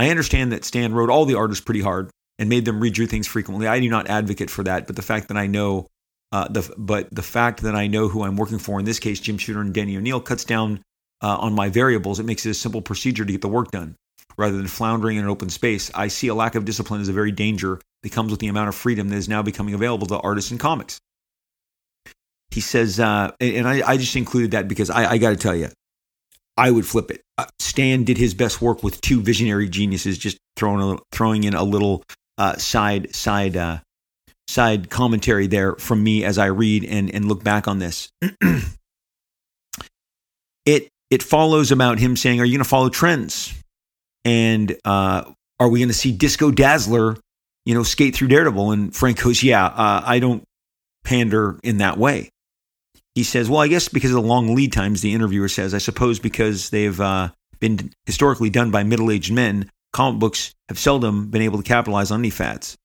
I 0.00 0.08
understand 0.08 0.52
that 0.52 0.64
Stan 0.64 0.94
wrote 0.94 1.10
all 1.10 1.26
the 1.26 1.34
artists 1.34 1.62
pretty 1.62 1.82
hard 1.82 2.08
and 2.38 2.48
made 2.48 2.64
them 2.64 2.80
redo 2.80 3.06
things 3.06 3.26
frequently. 3.26 3.66
I 3.66 3.80
do 3.80 3.90
not 3.90 4.08
advocate 4.08 4.48
for 4.48 4.62
that, 4.64 4.86
but 4.86 4.96
the 4.96 5.02
fact 5.02 5.28
that 5.28 5.36
I 5.36 5.46
know 5.46 5.88
uh, 6.32 6.48
the 6.48 6.72
but 6.78 7.14
the 7.14 7.22
fact 7.22 7.60
that 7.64 7.76
I 7.76 7.86
know 7.86 8.08
who 8.08 8.22
I'm 8.22 8.36
working 8.36 8.58
for 8.58 8.78
in 8.78 8.86
this 8.86 8.98
case, 8.98 9.20
Jim 9.20 9.36
Shooter 9.36 9.60
and 9.60 9.74
Denny 9.74 9.98
O'Neil, 9.98 10.18
cuts 10.22 10.46
down 10.46 10.80
uh, 11.20 11.36
on 11.36 11.52
my 11.52 11.68
variables. 11.68 12.18
It 12.18 12.24
makes 12.24 12.46
it 12.46 12.50
a 12.50 12.54
simple 12.54 12.80
procedure 12.80 13.26
to 13.26 13.30
get 13.30 13.42
the 13.42 13.48
work 13.48 13.72
done 13.72 13.94
rather 14.38 14.56
than 14.56 14.68
floundering 14.68 15.18
in 15.18 15.24
an 15.24 15.28
open 15.28 15.50
space. 15.50 15.90
I 15.94 16.08
see 16.08 16.28
a 16.28 16.34
lack 16.34 16.54
of 16.54 16.64
discipline 16.64 17.02
as 17.02 17.10
a 17.10 17.12
very 17.12 17.30
danger 17.30 17.78
that 18.02 18.10
comes 18.10 18.30
with 18.30 18.40
the 18.40 18.48
amount 18.48 18.70
of 18.70 18.74
freedom 18.74 19.10
that 19.10 19.16
is 19.16 19.28
now 19.28 19.42
becoming 19.42 19.74
available 19.74 20.06
to 20.06 20.18
artists 20.18 20.50
and 20.50 20.58
comics. 20.58 20.98
He 22.50 22.62
says, 22.62 22.98
uh, 22.98 23.32
and 23.38 23.68
I, 23.68 23.86
I, 23.86 23.96
just 23.98 24.16
included 24.16 24.52
that 24.52 24.66
because 24.66 24.88
I, 24.88 25.10
I 25.10 25.18
got 25.18 25.30
to 25.30 25.36
tell 25.36 25.54
you, 25.54 25.68
I 26.60 26.70
would 26.70 26.86
flip 26.86 27.10
it. 27.10 27.22
Uh, 27.38 27.46
Stan 27.58 28.04
did 28.04 28.18
his 28.18 28.34
best 28.34 28.60
work 28.60 28.82
with 28.82 29.00
two 29.00 29.22
visionary 29.22 29.66
geniuses, 29.66 30.18
just 30.18 30.36
throwing 30.56 30.82
a, 30.82 30.98
throwing 31.10 31.44
in 31.44 31.54
a 31.54 31.64
little 31.64 32.04
uh, 32.36 32.56
side 32.56 33.14
side 33.14 33.56
uh, 33.56 33.78
side 34.46 34.90
commentary 34.90 35.46
there 35.46 35.74
from 35.76 36.04
me 36.04 36.22
as 36.22 36.36
I 36.36 36.46
read 36.46 36.84
and, 36.84 37.10
and 37.14 37.24
look 37.24 37.42
back 37.42 37.66
on 37.66 37.78
this. 37.78 38.12
it 40.66 40.88
it 41.10 41.22
follows 41.22 41.72
about 41.72 41.98
him 41.98 42.14
saying, 42.14 42.42
"Are 42.42 42.44
you 42.44 42.58
going 42.58 42.64
to 42.64 42.68
follow 42.68 42.90
trends?" 42.90 43.54
And 44.26 44.76
uh, 44.84 45.32
are 45.58 45.68
we 45.70 45.78
going 45.78 45.88
to 45.88 45.94
see 45.94 46.12
Disco 46.12 46.50
Dazzler, 46.50 47.16
you 47.64 47.72
know, 47.74 47.84
skate 47.84 48.14
through 48.14 48.28
Daredevil? 48.28 48.72
And 48.72 48.94
Frank 48.94 49.22
goes, 49.22 49.42
"Yeah, 49.42 49.64
uh, 49.64 50.02
I 50.04 50.18
don't 50.18 50.44
pander 51.04 51.58
in 51.62 51.78
that 51.78 51.96
way." 51.96 52.28
He 53.20 53.24
says, 53.24 53.50
"Well, 53.50 53.60
I 53.60 53.68
guess 53.68 53.86
because 53.86 54.12
of 54.12 54.14
the 54.14 54.26
long 54.26 54.54
lead 54.54 54.72
times." 54.72 55.02
The 55.02 55.12
interviewer 55.12 55.50
says, 55.50 55.74
"I 55.74 55.78
suppose 55.78 56.18
because 56.18 56.70
they've 56.70 56.98
uh, 56.98 57.28
been 57.58 57.92
historically 58.06 58.48
done 58.48 58.70
by 58.70 58.82
middle-aged 58.82 59.30
men, 59.30 59.70
comic 59.92 60.18
books 60.18 60.54
have 60.70 60.78
seldom 60.78 61.28
been 61.28 61.42
able 61.42 61.58
to 61.58 61.62
capitalize 61.62 62.10
on 62.10 62.20
any 62.20 62.30
fads." 62.30 62.78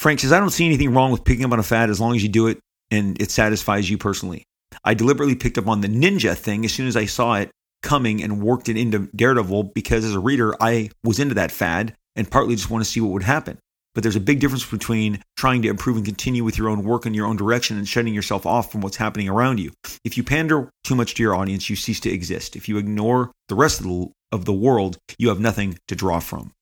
Frank 0.00 0.18
says, 0.18 0.32
I 0.32 0.40
don't 0.40 0.50
see 0.50 0.66
anything 0.66 0.92
wrong 0.92 1.12
with 1.12 1.22
picking 1.22 1.44
up 1.44 1.52
on 1.52 1.60
a 1.60 1.62
fad 1.62 1.90
as 1.90 2.00
long 2.00 2.16
as 2.16 2.24
you 2.24 2.28
do 2.28 2.48
it 2.48 2.58
and 2.90 3.22
it 3.22 3.30
satisfies 3.30 3.88
you 3.88 3.96
personally. 3.96 4.42
I 4.84 4.94
deliberately 4.94 5.36
picked 5.36 5.58
up 5.58 5.68
on 5.68 5.80
the 5.80 5.86
ninja 5.86 6.36
thing 6.36 6.64
as 6.64 6.72
soon 6.72 6.88
as 6.88 6.96
I 6.96 7.06
saw 7.06 7.34
it 7.34 7.52
coming 7.84 8.20
and 8.20 8.42
worked 8.42 8.68
it 8.68 8.76
into 8.76 9.08
Daredevil 9.14 9.62
because 9.74 10.04
as 10.04 10.14
a 10.16 10.18
reader, 10.18 10.60
I 10.60 10.90
was 11.04 11.20
into 11.20 11.36
that 11.36 11.52
fad 11.52 11.94
and 12.16 12.28
partly 12.28 12.56
just 12.56 12.68
want 12.68 12.82
to 12.84 12.90
see 12.90 13.00
what 13.00 13.12
would 13.12 13.22
happen. 13.22 13.58
But 13.94 14.02
there's 14.02 14.16
a 14.16 14.20
big 14.20 14.40
difference 14.40 14.68
between 14.68 15.22
trying 15.36 15.62
to 15.62 15.68
improve 15.68 15.96
and 15.96 16.04
continue 16.04 16.42
with 16.42 16.58
your 16.58 16.68
own 16.68 16.82
work 16.82 17.06
in 17.06 17.14
your 17.14 17.26
own 17.26 17.36
direction 17.36 17.78
and 17.78 17.88
shutting 17.88 18.12
yourself 18.12 18.44
off 18.44 18.72
from 18.72 18.80
what's 18.80 18.96
happening 18.96 19.28
around 19.28 19.60
you. 19.60 19.72
If 20.04 20.16
you 20.16 20.24
pander 20.24 20.68
too 20.82 20.96
much 20.96 21.14
to 21.14 21.22
your 21.22 21.36
audience, 21.36 21.70
you 21.70 21.76
cease 21.76 22.00
to 22.00 22.10
exist. 22.10 22.56
If 22.56 22.68
you 22.68 22.78
ignore 22.78 23.30
the 23.48 23.54
rest 23.54 23.80
of 23.80 23.86
the, 23.86 24.08
of 24.32 24.44
the 24.44 24.52
world, 24.52 24.98
you 25.16 25.28
have 25.28 25.38
nothing 25.38 25.78
to 25.88 25.94
draw 25.94 26.18
from. 26.18 26.52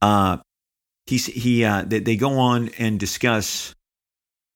Uh, 0.00 0.38
he 1.06 1.18
he 1.18 1.64
uh, 1.64 1.84
they, 1.86 2.00
they 2.00 2.16
go 2.16 2.38
on 2.38 2.70
and 2.78 2.98
discuss 2.98 3.74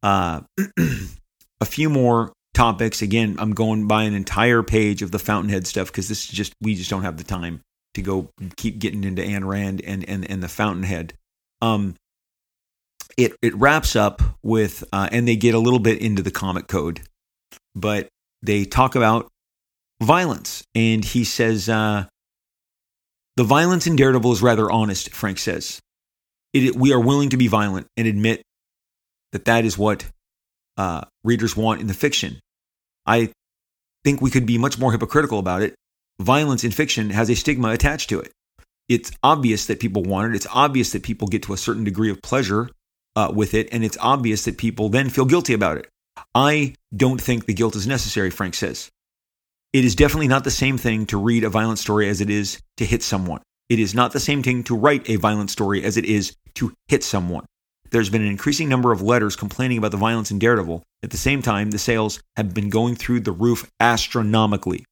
uh, 0.02 0.40
a 1.61 1.65
few 1.65 1.89
more 1.89 2.32
topics. 2.55 3.02
Again, 3.02 3.36
I'm 3.39 3.52
going 3.52 3.86
by 3.86 4.05
an 4.05 4.15
entire 4.15 4.62
page 4.62 5.02
of 5.02 5.11
the 5.11 5.19
Fountainhead 5.19 5.66
stuff 5.66 5.89
because 5.89 6.09
this 6.09 6.24
is 6.24 6.31
just 6.31 6.55
we 6.61 6.74
just 6.74 6.90
don't 6.90 7.02
have 7.02 7.16
the 7.16 7.24
time 7.24 7.61
to 7.95 8.03
go 8.03 8.31
keep 8.57 8.79
getting 8.79 9.05
into 9.05 9.23
Ayn 9.23 9.47
Rand 9.47 9.83
and 9.85 10.09
and 10.09 10.29
and 10.29 10.43
the 10.43 10.49
Fountainhead. 10.49 11.15
Um, 11.61 11.97
it 13.17 13.33
it 13.43 13.55
wraps 13.55 13.97
up 13.97 14.23
with 14.43 14.85
uh, 14.93 15.09
and 15.11 15.27
they 15.27 15.37
get 15.37 15.55
a 15.55 15.59
little 15.59 15.79
bit 15.79 16.01
into 16.01 16.23
the 16.23 16.31
comic 16.31 16.69
code, 16.69 17.03
but 17.75 18.09
they 18.43 18.65
talk 18.65 18.95
about 18.95 19.29
violence 20.03 20.62
and 20.75 21.05
he 21.05 21.25
says 21.25 21.69
uh, 21.69 22.07
the 23.37 23.45
violence 23.45 23.87
in 23.87 23.97
Daredevil 23.97 24.33
is 24.33 24.43
rather 24.43 24.71
honest. 24.71 25.11
Frank 25.11 25.39
says 25.39 25.81
it, 26.53 26.77
we 26.77 26.93
are 26.93 27.01
willing 27.01 27.31
to 27.31 27.37
be 27.37 27.49
violent 27.49 27.87
and 27.97 28.07
admit 28.07 28.43
that 29.33 29.45
that 29.45 29.65
is 29.65 29.79
what 29.79 30.07
uh, 30.77 31.03
readers 31.25 31.57
want 31.57 31.81
in 31.81 31.87
the 31.87 31.95
fiction. 31.95 32.41
I 33.07 33.31
think 34.05 34.21
we 34.21 34.31
could 34.31 34.47
be 34.47 34.59
much 34.59 34.79
more 34.79 34.93
hypocritical 34.93 35.39
about 35.39 35.62
it. 35.62 35.75
Violence 36.21 36.65
in 36.65 36.71
fiction 36.71 37.09
has 37.09 37.31
a 37.31 37.35
stigma 37.35 37.71
attached 37.71 38.11
to 38.11 38.21
it. 38.21 38.31
It's 38.91 39.11
obvious 39.23 39.65
that 39.67 39.81
people 39.81 40.03
want 40.03 40.31
it. 40.31 40.37
It's 40.37 40.47
obvious 40.53 40.93
that 40.93 41.03
people 41.03 41.29
get 41.29 41.45
to 41.45 41.55
a 41.55 41.57
certain 41.57 41.83
degree 41.83 42.11
of 42.11 42.21
pleasure 42.21 42.69
uh, 43.17 43.33
with 43.35 43.55
it, 43.55 43.71
and 43.73 43.83
it's 43.83 43.97
obvious 44.03 44.45
that 44.45 44.59
people 44.59 44.91
then 44.91 45.09
feel 45.09 45.25
guilty 45.25 45.55
about 45.55 45.79
it. 45.79 45.89
I 46.35 46.75
don't 46.95 47.19
think 47.23 47.47
the 47.47 47.55
guilt 47.55 47.75
is 47.75 47.87
necessary, 47.87 48.29
Frank 48.29 48.55
says. 48.55 48.91
It 49.73 49.83
is 49.83 49.95
definitely 49.95 50.29
not 50.29 50.45
the 50.45 50.51
same 50.51 50.77
thing 50.77 51.07
to 51.07 51.17
read 51.17 51.43
a 51.43 51.49
violent 51.49 51.79
story 51.79 52.07
as 52.07 52.21
it 52.21 52.29
is 52.29 52.61
to 52.77 52.85
hit 52.85 53.03
someone. 53.03 53.41
It 53.71 53.79
is 53.79 53.95
not 53.95 54.13
the 54.13 54.21
same 54.21 54.43
thing 54.43 54.63
to 54.65 54.77
write 54.77 55.09
a 55.09 55.17
violent 55.17 55.49
story 55.49 55.83
as 55.85 55.97
it 55.97 56.05
is 56.05 56.37
to 56.57 56.75
hit 56.89 57.03
someone. 57.03 57.47
There's 57.93 58.11
been 58.11 58.21
an 58.21 58.29
increasing 58.29 58.69
number 58.69 58.93
of 58.93 59.01
letters 59.01 59.37
complaining 59.37 59.79
about 59.79 59.93
the 59.93 59.97
violence 59.97 60.31
in 60.31 60.39
Daredevil. 60.39 60.83
At 61.03 61.13
the 61.13 61.17
same 61.17 61.41
time, 61.41 61.71
the 61.71 61.79
sales 61.79 62.21
have 62.37 62.53
been 62.53 62.69
going 62.69 62.95
through 62.95 63.21
the 63.21 63.33
roof 63.33 63.71
astronomically. 63.81 64.85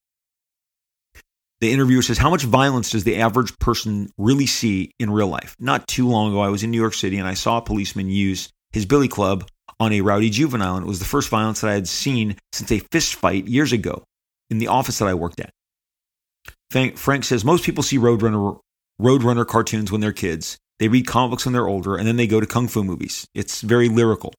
The 1.61 1.73
interviewer 1.73 2.03
says, 2.03 2.19
How 2.19 2.31
much 2.31 2.45
violence 2.45 2.91
does 2.91 3.05
the 3.05 3.17
average 3.17 3.59
person 3.59 4.11
really 4.17 4.47
see 4.47 4.93
in 4.99 5.11
real 5.11 5.29
life? 5.29 5.57
Not 5.59 5.89
too 5.89 6.09
long 6.09 6.31
ago, 6.31 6.41
I 6.41 6.49
was 6.49 6.63
in 6.63 6.71
New 6.71 6.81
York 6.81 6.95
City 6.95 7.19
and 7.19 7.27
I 7.27 7.35
saw 7.35 7.59
a 7.59 7.63
policeman 7.63 8.09
use 8.09 8.49
his 8.73 8.87
billy 8.87 9.09
club 9.09 9.49
on 9.81 9.93
a 9.93 10.01
rowdy 10.01 10.31
juvenile, 10.31 10.77
and 10.77 10.85
it 10.85 10.89
was 10.89 10.99
the 10.99 11.05
first 11.05 11.29
violence 11.29 11.61
that 11.61 11.71
I 11.71 11.75
had 11.75 11.89
seen 11.89 12.37
since 12.53 12.71
a 12.73 12.81
fist 12.91 13.15
fight 13.15 13.47
years 13.47 13.73
ago 13.73 14.05
in 14.51 14.59
the 14.59 14.69
office 14.69 14.99
that 14.99 15.09
I 15.09 15.15
worked 15.15 15.41
at. 15.41 15.51
Frank 16.99 17.25
says, 17.25 17.45
Most 17.45 17.65
people 17.65 17.83
see 17.83 17.99
Roadrunner, 17.99 18.59
Roadrunner 19.01 19.47
cartoons 19.47 19.91
when 19.91 20.01
they're 20.01 20.13
kids. 20.13 20.59
They 20.79 20.89
read 20.89 21.07
comic 21.07 21.31
books 21.31 21.45
when 21.45 21.53
they're 21.53 21.67
older, 21.67 21.97
and 21.97 22.07
then 22.07 22.17
they 22.17 22.27
go 22.27 22.41
to 22.41 22.47
kung 22.47 22.69
fu 22.69 22.85
movies. 22.85 23.27
It's 23.35 23.63
very 23.63 23.89
lyrical. 23.89 24.33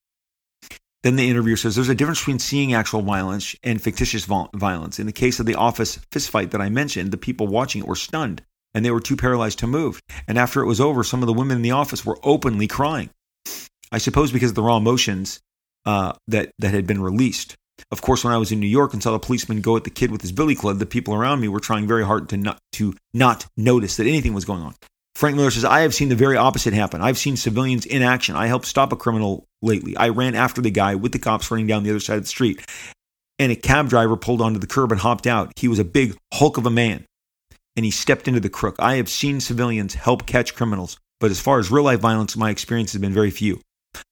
Then 1.03 1.15
the 1.15 1.29
interviewer 1.29 1.55
says 1.55 1.75
there's 1.75 1.89
a 1.89 1.95
difference 1.95 2.19
between 2.19 2.39
seeing 2.39 2.73
actual 2.73 3.01
violence 3.01 3.55
and 3.63 3.81
fictitious 3.81 4.25
violence. 4.25 4.99
In 4.99 5.05
the 5.05 5.13
case 5.13 5.39
of 5.39 5.45
the 5.45 5.55
office 5.55 5.97
fistfight 6.11 6.51
that 6.51 6.61
I 6.61 6.69
mentioned, 6.69 7.11
the 7.11 7.17
people 7.17 7.47
watching 7.47 7.81
it 7.81 7.87
were 7.87 7.95
stunned 7.95 8.43
and 8.73 8.83
they 8.83 8.91
were 8.91 8.99
too 8.99 9.15
paralyzed 9.15 9.59
to 9.59 9.67
move. 9.67 10.01
And 10.27 10.37
after 10.37 10.61
it 10.61 10.67
was 10.67 10.81
over, 10.81 11.03
some 11.03 11.23
of 11.23 11.27
the 11.27 11.33
women 11.33 11.57
in 11.57 11.63
the 11.63 11.71
office 11.71 12.05
were 12.05 12.19
openly 12.23 12.67
crying. 12.67 13.09
I 13.91 13.97
suppose 13.97 14.31
because 14.31 14.51
of 14.51 14.55
the 14.55 14.63
raw 14.63 14.77
emotions 14.77 15.39
uh, 15.85 16.13
that 16.27 16.51
that 16.59 16.73
had 16.73 16.85
been 16.85 17.01
released. 17.01 17.55
Of 17.91 18.01
course, 18.01 18.23
when 18.23 18.33
I 18.33 18.37
was 18.37 18.51
in 18.51 18.59
New 18.59 18.67
York 18.67 18.93
and 18.93 19.01
saw 19.01 19.13
the 19.13 19.19
policeman 19.19 19.61
go 19.61 19.77
at 19.77 19.85
the 19.85 19.89
kid 19.89 20.11
with 20.11 20.21
his 20.21 20.33
billy 20.33 20.53
club, 20.53 20.79
the 20.79 20.85
people 20.85 21.13
around 21.15 21.39
me 21.39 21.47
were 21.47 21.61
trying 21.61 21.87
very 21.87 22.05
hard 22.05 22.29
to 22.29 22.37
not 22.37 22.59
to 22.73 22.93
not 23.13 23.47
notice 23.55 23.95
that 23.97 24.05
anything 24.05 24.33
was 24.33 24.45
going 24.45 24.61
on. 24.61 24.75
Frank 25.19 25.35
Miller 25.35 25.51
says, 25.51 25.65
I 25.65 25.81
have 25.81 25.93
seen 25.93 26.07
the 26.07 26.15
very 26.15 26.37
opposite 26.37 26.73
happen. 26.73 27.01
I've 27.01 27.17
seen 27.17 27.35
civilians 27.35 27.85
in 27.85 28.03
action. 28.03 28.37
I 28.37 28.47
helped 28.47 28.65
stop 28.65 28.93
a 28.93 28.95
criminal 28.95 29.45
lately. 29.61 29.97
I 29.97 30.07
ran 30.09 30.33
after 30.33 30.61
the 30.61 30.71
guy 30.71 30.95
with 30.95 31.11
the 31.11 31.19
cops 31.19 31.51
running 31.51 31.67
down 31.67 31.83
the 31.83 31.89
other 31.89 31.99
side 31.99 32.19
of 32.19 32.23
the 32.23 32.29
street. 32.29 32.65
And 33.37 33.51
a 33.51 33.57
cab 33.57 33.89
driver 33.89 34.15
pulled 34.15 34.39
onto 34.39 34.59
the 34.59 34.65
curb 34.65 34.93
and 34.93 35.01
hopped 35.01 35.27
out. 35.27 35.51
He 35.57 35.67
was 35.67 35.77
a 35.77 35.83
big 35.83 36.15
hulk 36.33 36.57
of 36.57 36.65
a 36.65 36.69
man. 36.69 37.03
And 37.75 37.83
he 37.83 37.91
stepped 37.91 38.29
into 38.29 38.39
the 38.39 38.47
crook. 38.47 38.77
I 38.79 38.95
have 38.95 39.09
seen 39.09 39.41
civilians 39.41 39.93
help 39.93 40.25
catch 40.25 40.55
criminals. 40.55 40.97
But 41.19 41.31
as 41.31 41.41
far 41.41 41.59
as 41.59 41.69
real 41.69 41.83
life 41.83 41.99
violence, 41.99 42.37
my 42.37 42.49
experience 42.49 42.93
has 42.93 43.01
been 43.01 43.11
very 43.11 43.29
few. 43.29 43.59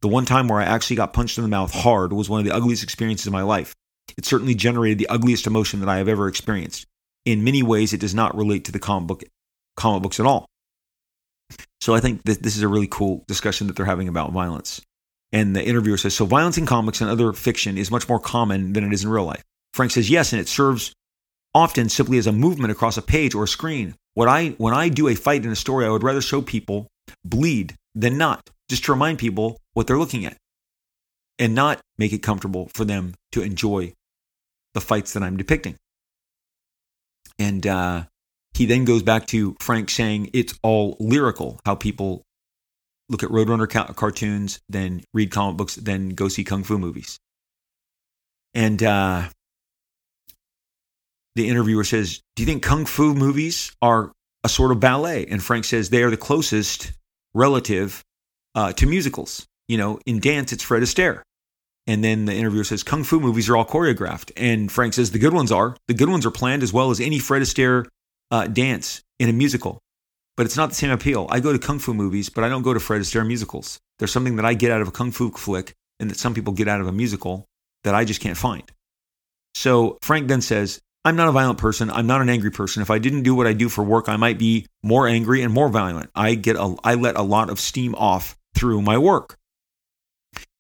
The 0.02 0.10
one 0.10 0.26
time 0.26 0.50
where 0.50 0.60
I 0.60 0.66
actually 0.66 0.98
got 0.98 1.14
punched 1.14 1.38
in 1.38 1.46
the 1.46 1.50
mouth 1.50 1.74
hard 1.74 2.12
was 2.12 2.30
one 2.30 2.42
of 2.42 2.46
the 2.46 2.54
ugliest 2.54 2.84
experiences 2.84 3.28
of 3.28 3.32
my 3.32 3.44
life. 3.44 3.74
It 4.18 4.26
certainly 4.26 4.56
generated 4.56 4.98
the 4.98 5.08
ugliest 5.08 5.48
emotion 5.48 5.80
that 5.80 5.88
I 5.88 6.00
have 6.00 6.10
ever 6.10 6.28
experienced. 6.28 6.86
In 7.24 7.46
many 7.46 7.64
ways, 7.64 7.94
it 7.94 8.02
does 8.02 8.14
not 8.14 8.36
relate 8.36 8.66
to 8.66 8.74
the 8.74 8.80
comic 8.80 9.08
book, 9.08 9.24
comic 9.78 10.04
books 10.04 10.20
at 10.20 10.26
all. 10.26 10.50
So 11.82 11.94
I 11.94 12.00
think 12.00 12.24
that 12.24 12.44
this 12.44 12.58
is 12.58 12.64
a 12.64 12.68
really 12.68 12.88
cool 12.88 13.24
discussion 13.28 13.68
that 13.68 13.76
they're 13.76 13.86
having 13.86 14.08
about 14.08 14.32
violence. 14.32 14.82
And 15.32 15.56
the 15.56 15.64
interviewer 15.64 15.98
says, 15.98 16.16
So 16.16 16.26
violence 16.26 16.58
in 16.58 16.66
comics 16.66 17.02
and 17.02 17.10
other 17.10 17.34
fiction 17.34 17.78
is 17.78 17.92
much 17.92 18.08
more 18.08 18.20
common 18.20 18.74
than 18.74 18.84
it 18.84 18.94
is 18.94 19.04
in 19.04 19.10
real 19.10 19.26
life. 19.26 19.44
Frank 19.74 19.92
says, 19.92 20.10
Yes, 20.10 20.34
and 20.34 20.42
it 20.42 20.48
serves 20.48 20.94
often 21.54 21.90
simply 21.90 22.18
as 22.18 22.28
a 22.28 22.32
movement 22.32 22.72
across 22.72 22.98
a 22.98 23.02
page 23.02 23.36
or 23.36 23.44
a 23.44 23.48
screen. 23.48 23.96
What 24.14 24.28
I 24.28 24.50
when 24.58 24.74
I 24.74 24.90
do 24.90 25.08
a 25.08 25.16
fight 25.16 25.46
in 25.46 25.52
a 25.52 25.56
story, 25.56 25.86
I 25.86 25.90
would 25.90 26.04
rather 26.04 26.22
show 26.22 26.42
people 26.42 26.88
bleed 27.24 27.76
than 27.94 28.18
not, 28.18 28.50
just 28.70 28.86
to 28.86 28.92
remind 28.92 29.20
people 29.20 29.60
what 29.74 29.88
they're 29.88 29.98
looking 29.98 30.26
at. 30.26 30.38
And 31.40 31.54
not 31.54 31.80
make 31.98 32.14
it 32.14 32.24
comfortable 32.24 32.70
for 32.74 32.84
them 32.84 33.14
to 33.34 33.44
enjoy 33.44 33.94
the 34.74 34.82
fights 34.82 35.14
that 35.14 35.24
I'm 35.24 35.38
depicting. 35.38 35.76
And 37.38 37.66
uh, 37.68 38.04
he 38.58 38.66
then 38.66 38.86
goes 38.86 39.04
back 39.04 39.28
to 39.28 39.56
Frank 39.60 39.90
saying 39.92 40.32
it's 40.34 40.58
all 40.64 40.98
lyrical, 41.00 41.60
how 41.64 41.76
people 41.76 42.24
look 43.08 43.22
at 43.22 43.30
Roadrunner 43.30 43.70
ca- 43.70 43.94
cartoons, 43.94 44.60
then 44.68 45.04
read 45.14 45.30
comic 45.30 45.58
books, 45.58 45.76
then 45.76 46.10
go 46.10 46.28
see 46.28 46.44
kung 46.44 46.64
fu 46.64 46.80
movies. 46.80 47.20
And 48.56 48.82
uh, 48.82 49.30
the 51.36 51.48
interviewer 51.48 51.84
says, 51.84 52.22
Do 52.36 52.42
you 52.42 52.48
think 52.48 52.64
kung 52.64 52.86
fu 52.86 53.14
movies 53.14 53.72
are 53.80 54.12
a 54.44 54.50
sort 54.50 54.72
of 54.72 54.80
ballet? 54.80 55.28
And 55.28 55.44
Frank 55.44 55.66
says 55.66 55.92
they 55.92 56.02
are 56.02 56.10
the 56.10 56.18
closest 56.18 56.94
relative 57.36 58.04
uh, 58.56 58.74
to 58.74 58.88
musicals. 58.88 59.46
You 59.68 59.78
know, 59.78 60.00
in 60.08 60.20
dance, 60.20 60.52
it's 60.52 60.64
Fred 60.64 60.82
Astaire. 60.82 61.22
And 61.86 62.04
then 62.04 62.26
the 62.26 62.34
interviewer 62.34 62.64
says, 62.64 62.82
Kung 62.82 63.04
fu 63.04 63.20
movies 63.20 63.50
are 63.50 63.56
all 63.56 63.66
choreographed. 63.66 64.32
And 64.36 64.72
Frank 64.72 64.96
says, 64.96 65.12
The 65.12 65.20
good 65.20 65.34
ones 65.34 65.52
are. 65.52 65.78
The 65.88 65.94
good 65.94 66.10
ones 66.10 66.26
are 66.26 66.32
planned 66.32 66.64
as 66.64 66.74
well 66.74 66.90
as 66.90 67.00
any 67.00 67.20
Fred 67.20 67.44
Astaire 67.44 67.86
uh, 68.32 68.48
dance 68.48 69.04
in 69.20 69.30
a 69.30 69.34
musical. 69.34 69.80
But 70.36 70.46
it's 70.46 70.58
not 70.58 70.70
the 70.70 70.76
same 70.76 70.92
appeal. 70.92 71.28
I 71.30 71.40
go 71.40 71.52
to 71.52 71.60
Kung 71.60 71.80
fu 71.80 71.94
movies, 71.94 72.30
but 72.30 72.44
I 72.44 72.50
don't 72.50 72.62
go 72.62 72.74
to 72.74 72.80
Fred 72.80 73.02
Astaire 73.02 73.26
musicals. 73.26 73.80
There's 73.98 74.12
something 74.12 74.36
that 74.36 74.46
I 74.46 74.54
get 74.54 74.72
out 74.72 74.82
of 74.82 74.88
a 74.88 74.92
Kung 74.92 75.12
fu 75.12 75.32
flick 75.32 75.74
and 76.00 76.10
that 76.10 76.20
some 76.20 76.34
people 76.34 76.54
get 76.54 76.68
out 76.68 76.80
of 76.80 76.88
a 76.88 76.92
musical 76.92 77.46
that 77.84 77.96
I 77.96 78.06
just 78.06 78.22
can't 78.22 78.38
find. 78.38 78.64
So 79.56 79.98
Frank 80.04 80.28
then 80.28 80.42
says, 80.42 80.80
I'm 81.04 81.16
not 81.16 81.30
a 81.30 81.32
violent 81.32 81.58
person. 81.58 81.90
I'm 81.90 82.06
not 82.06 82.22
an 82.22 82.30
angry 82.30 82.52
person. 82.52 82.82
If 82.82 82.92
I 82.92 83.00
didn't 83.00 83.24
do 83.24 83.34
what 83.34 83.48
I 83.48 83.54
do 83.54 83.70
for 83.70 83.84
work, 83.84 84.10
I 84.10 84.18
might 84.18 84.38
be 84.38 84.68
more 84.84 85.08
angry 85.08 85.42
and 85.42 85.54
more 85.54 85.70
violent. 85.70 86.12
I 86.14 86.36
get 86.36 86.58
a, 86.58 86.76
I 86.84 86.96
let 86.96 87.16
a 87.16 87.22
lot 87.22 87.50
of 87.50 87.60
steam 87.60 87.96
off 87.96 88.38
through 88.54 88.82
my 88.82 88.98
work. 88.98 89.38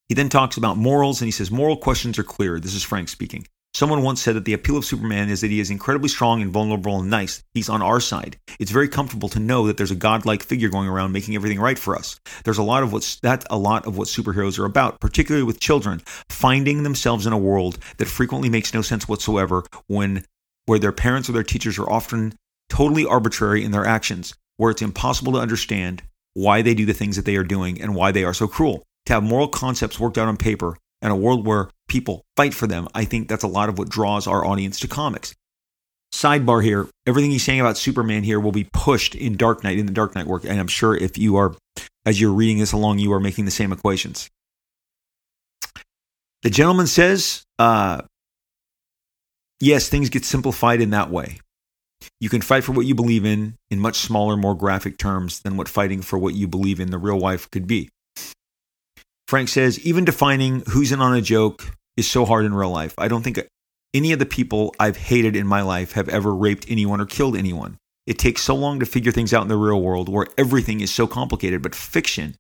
He 0.07 0.15
then 0.15 0.30
talks 0.30 0.56
about 0.56 0.77
morals 0.77 1.22
and 1.22 1.27
he 1.27 1.31
says 1.31 1.52
moral 1.52 1.77
questions 1.77 2.18
are 2.18 2.23
clear. 2.23 2.60
This 2.60 2.73
is 2.73 2.84
Frank 2.84 3.10
speaking. 3.10 3.45
Someone 3.77 4.01
once 4.01 4.23
said 4.23 4.35
that 4.35 4.45
the 4.45 4.53
appeal 4.53 4.75
of 4.75 4.85
Superman 4.85 5.29
is 5.29 5.41
that 5.41 5.51
he 5.51 5.59
is 5.59 5.69
incredibly 5.69 6.09
strong 6.09 6.41
and 6.41 6.49
vulnerable 6.49 6.99
and 6.99 7.11
nice. 7.11 7.43
He's 7.53 7.69
on 7.69 7.83
our 7.83 7.99
side. 7.99 8.35
It's 8.59 8.71
very 8.71 8.89
comfortable 8.89 9.29
to 9.29 9.39
know 9.39 9.67
that 9.67 9.77
there's 9.77 9.91
a 9.91 9.95
godlike 9.95 10.41
figure 10.41 10.69
going 10.69 10.89
around 10.89 11.11
making 11.11 11.35
everything 11.35 11.59
right 11.59 11.77
for 11.77 11.95
us. 11.95 12.19
There's 12.43 12.57
a 12.57 12.63
lot 12.63 12.81
of 12.81 12.91
what's 12.91 13.19
that's 13.19 13.45
a 13.51 13.57
lot 13.59 13.85
of 13.85 13.95
what 13.95 14.07
superheroes 14.07 14.57
are 14.57 14.65
about, 14.65 14.99
particularly 14.99 15.43
with 15.43 15.59
children, 15.59 16.01
finding 16.27 16.81
themselves 16.81 17.27
in 17.27 17.33
a 17.33 17.37
world 17.37 17.77
that 17.97 18.07
frequently 18.07 18.49
makes 18.49 18.73
no 18.73 18.81
sense 18.81 19.07
whatsoever 19.07 19.63
when 19.85 20.25
where 20.65 20.79
their 20.79 20.91
parents 20.91 21.29
or 21.29 21.33
their 21.33 21.43
teachers 21.43 21.77
are 21.77 21.87
often 21.87 22.33
totally 22.69 23.05
arbitrary 23.05 23.63
in 23.63 23.69
their 23.69 23.85
actions, 23.85 24.33
where 24.55 24.71
it's 24.71 24.81
impossible 24.81 25.33
to 25.33 25.39
understand 25.39 26.01
why 26.33 26.63
they 26.63 26.73
do 26.73 26.87
the 26.87 26.95
things 26.95 27.15
that 27.15 27.25
they 27.25 27.35
are 27.35 27.43
doing 27.43 27.79
and 27.79 27.93
why 27.93 28.11
they 28.11 28.23
are 28.23 28.33
so 28.33 28.47
cruel. 28.47 28.81
To 29.05 29.13
have 29.13 29.21
moral 29.21 29.47
concepts 29.47 29.99
worked 29.99 30.17
out 30.17 30.27
on 30.27 30.35
paper 30.35 30.77
and 31.02 31.11
a 31.11 31.15
world 31.15 31.45
where 31.45 31.69
people 31.88 32.26
fight 32.36 32.53
for 32.53 32.68
them, 32.68 32.88
I 32.94 33.06
think 33.06 33.28
that's 33.28 33.44
a 33.44 33.48
lot 33.48 33.69
of 33.69 33.78
what 33.78 33.90
draws 33.90 34.28
our 34.28 34.45
audience 34.45 34.80
to 34.82 34.88
comics. 34.88 35.36
Sidebar 36.14 36.64
here, 36.64 36.88
everything 37.06 37.32
he's 37.32 37.44
saying 37.44 37.60
about 37.60 37.78
Superman 37.78 38.24
here 38.24 38.40
will 38.40 38.52
be 38.52 38.68
pushed 38.72 39.14
in 39.14 39.36
Dark 39.36 39.64
Knight, 39.64 39.78
in 39.78 39.86
the 39.86 39.91
Dark 39.91 40.15
Knight 40.15 40.26
work. 40.26 40.45
And 40.45 40.60
I'm 40.60 40.68
sure 40.68 40.95
if 40.95 41.18
you 41.18 41.36
are, 41.36 41.56
as 42.06 42.19
you're 42.19 42.32
reading 42.32 42.60
this 42.60 42.72
along, 42.72 42.99
you 42.99 43.11
are 43.14 43.19
making 43.19 43.45
the 43.45 43.52
same 43.52 43.72
equations. 43.72 44.30
The 46.44 46.49
gentleman 46.49 46.88
says, 46.88 47.44
uh, 47.60 48.03
yes, 49.60 49.90
things 49.90 50.10
get 50.10 50.24
simplified 50.24 50.82
in 50.82 50.91
that 50.91 51.10
way. 51.10 51.40
You 52.19 52.30
can 52.30 52.41
fight 52.41 52.64
for 52.64 52.72
what 52.72 52.86
you 52.86 52.95
believe 52.95 53.26
in 53.26 53.56
in 53.69 53.80
much 53.80 53.98
smaller, 53.98 54.38
more 54.38 54.56
graphic 54.56 54.98
terms 54.98 55.41
than 55.41 55.57
what 55.57 55.68
fighting 55.68 56.02
for 56.02 56.18
what 56.18 56.36
you 56.36 56.48
believe 56.48 56.80
in 56.80 56.90
the 56.90 56.98
real 56.98 57.19
life 57.19 57.49
could 57.52 57.68
be. 57.68 57.90
Frank 59.27 59.49
says, 59.49 59.79
even 59.79 60.05
defining 60.05 60.63
who's 60.69 60.91
in 60.91 61.01
on 61.01 61.13
a 61.13 61.21
joke 61.21 61.71
is 61.97 62.09
so 62.09 62.25
hard 62.25 62.45
in 62.45 62.53
real 62.53 62.69
life. 62.69 62.93
I 62.97 63.07
don't 63.07 63.23
think 63.23 63.39
any 63.93 64.13
of 64.13 64.19
the 64.19 64.25
people 64.25 64.73
I've 64.79 64.95
hated 64.95 65.35
in 65.35 65.45
my 65.45 65.61
life 65.61 65.93
have 65.93 66.07
ever 66.07 66.33
raped 66.33 66.65
anyone 66.69 67.01
or 67.01 67.05
killed 67.05 67.35
anyone. 67.35 67.77
It 68.05 68.17
takes 68.17 68.41
so 68.41 68.55
long 68.55 68.79
to 68.79 68.85
figure 68.85 69.11
things 69.11 69.33
out 69.33 69.41
in 69.41 69.49
the 69.49 69.57
real 69.57 69.81
world 69.81 70.07
where 70.07 70.27
everything 70.37 70.79
is 70.79 70.93
so 70.93 71.07
complicated, 71.07 71.61
but 71.61 71.75
fiction, 71.75 72.35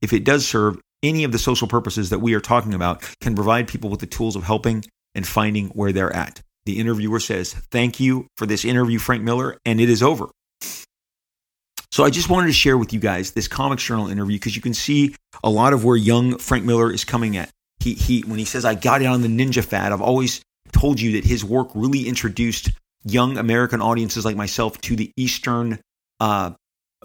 if 0.00 0.12
it 0.12 0.24
does 0.24 0.46
serve 0.46 0.80
any 1.04 1.22
of 1.22 1.30
the 1.30 1.38
social 1.38 1.68
purposes 1.68 2.10
that 2.10 2.18
we 2.18 2.34
are 2.34 2.40
talking 2.40 2.74
about, 2.74 3.02
can 3.20 3.36
provide 3.36 3.68
people 3.68 3.88
with 3.88 4.00
the 4.00 4.06
tools 4.06 4.34
of 4.34 4.42
helping 4.42 4.84
and 5.14 5.26
finding 5.26 5.68
where 5.68 5.92
they're 5.92 6.14
at. 6.14 6.40
The 6.64 6.80
interviewer 6.80 7.20
says, 7.20 7.54
Thank 7.54 8.00
you 8.00 8.26
for 8.36 8.46
this 8.46 8.64
interview, 8.64 8.98
Frank 8.98 9.22
Miller, 9.22 9.58
and 9.64 9.80
it 9.80 9.88
is 9.88 10.02
over. 10.02 10.26
So 11.92 12.04
I 12.04 12.10
just 12.10 12.30
wanted 12.30 12.46
to 12.46 12.54
share 12.54 12.78
with 12.78 12.94
you 12.94 12.98
guys 12.98 13.32
this 13.32 13.46
Comics 13.46 13.84
Journal 13.84 14.08
interview 14.08 14.36
because 14.36 14.56
you 14.56 14.62
can 14.62 14.72
see 14.72 15.14
a 15.44 15.50
lot 15.50 15.74
of 15.74 15.84
where 15.84 15.94
young 15.94 16.38
Frank 16.38 16.64
Miller 16.64 16.90
is 16.90 17.04
coming 17.04 17.36
at. 17.36 17.50
He, 17.80 17.92
he 17.92 18.20
when 18.22 18.38
he 18.38 18.46
says 18.46 18.64
I 18.64 18.74
got 18.74 19.02
in 19.02 19.08
on 19.08 19.20
the 19.20 19.28
ninja 19.28 19.62
fad, 19.62 19.92
I've 19.92 20.00
always 20.00 20.40
told 20.72 20.98
you 20.98 21.12
that 21.12 21.24
his 21.24 21.44
work 21.44 21.68
really 21.74 22.08
introduced 22.08 22.70
young 23.04 23.36
American 23.36 23.82
audiences 23.82 24.24
like 24.24 24.36
myself 24.36 24.80
to 24.82 24.96
the 24.96 25.12
Eastern 25.18 25.80
uh, 26.18 26.52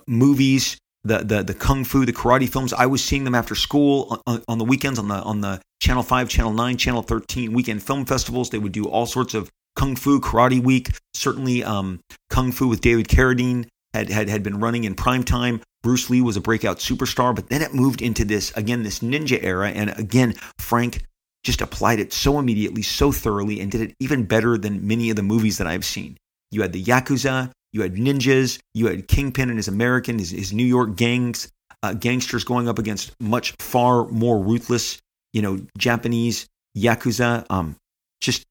movies, 0.07 0.77
the, 1.03 1.17
the 1.17 1.43
the 1.43 1.53
kung 1.53 1.83
fu, 1.83 2.05
the 2.05 2.13
karate 2.13 2.47
films. 2.47 2.71
I 2.71 2.85
was 2.85 3.03
seeing 3.03 3.25
them 3.25 3.35
after 3.35 3.55
school 3.55 4.21
on, 4.25 4.41
on, 4.47 4.57
the 4.57 4.63
weekends 4.63 4.99
on 4.99 5.09
the 5.09 5.15
on 5.15 5.41
the 5.41 5.59
Channel 5.81 6.03
Five, 6.03 6.29
Channel 6.29 6.53
Nine, 6.53 6.77
Channel 6.77 7.01
Thirteen 7.01 7.51
weekend 7.51 7.83
film 7.83 8.05
festivals. 8.05 8.51
They 8.51 8.59
would 8.59 8.71
do 8.71 8.85
all 8.85 9.05
sorts 9.05 9.33
of 9.33 9.49
kung 9.75 9.97
fu, 9.97 10.21
karate 10.21 10.63
week. 10.63 10.91
Certainly, 11.13 11.65
um, 11.65 11.99
kung 12.29 12.53
fu 12.53 12.69
with 12.69 12.79
David 12.79 13.09
Carradine 13.09 13.67
had, 13.93 14.09
had 14.09 14.29
had 14.29 14.43
been 14.43 14.59
running 14.59 14.83
in 14.83 14.95
prime 14.95 15.23
time. 15.23 15.61
Bruce 15.83 16.09
Lee 16.09 16.21
was 16.21 16.37
a 16.37 16.41
breakout 16.41 16.79
superstar, 16.79 17.35
but 17.35 17.49
then 17.49 17.61
it 17.61 17.73
moved 17.73 18.01
into 18.01 18.25
this 18.25 18.51
again 18.57 18.83
this 18.83 18.99
ninja 18.99 19.41
era, 19.41 19.69
and 19.69 19.97
again 19.97 20.35
Frank 20.59 21.03
just 21.43 21.61
applied 21.61 21.99
it 21.99 22.11
so 22.11 22.39
immediately, 22.39 22.81
so 22.81 23.11
thoroughly, 23.11 23.61
and 23.61 23.71
did 23.71 23.81
it 23.81 23.95
even 23.99 24.25
better 24.25 24.57
than 24.57 24.85
many 24.85 25.09
of 25.09 25.15
the 25.15 25.23
movies 25.23 25.57
that 25.59 25.67
I've 25.67 25.85
seen. 25.85 26.17
You 26.51 26.61
had 26.61 26.73
the 26.73 26.83
Yakuza, 26.83 27.51
you 27.73 27.81
had 27.81 27.95
ninjas. 27.95 28.59
You 28.73 28.87
had 28.87 29.07
Kingpin 29.07 29.49
and 29.49 29.57
his 29.57 29.67
American, 29.67 30.19
his, 30.19 30.31
his 30.31 30.53
New 30.53 30.65
York 30.65 30.95
gangs, 30.95 31.51
uh, 31.83 31.93
gangsters 31.93 32.43
going 32.43 32.67
up 32.67 32.79
against 32.79 33.13
much 33.19 33.53
far 33.59 34.07
more 34.07 34.39
ruthless, 34.41 34.99
you 35.33 35.41
know, 35.41 35.59
Japanese 35.77 36.47
Yakuza. 36.75 37.45
Um, 37.49 37.75
just 38.21 38.45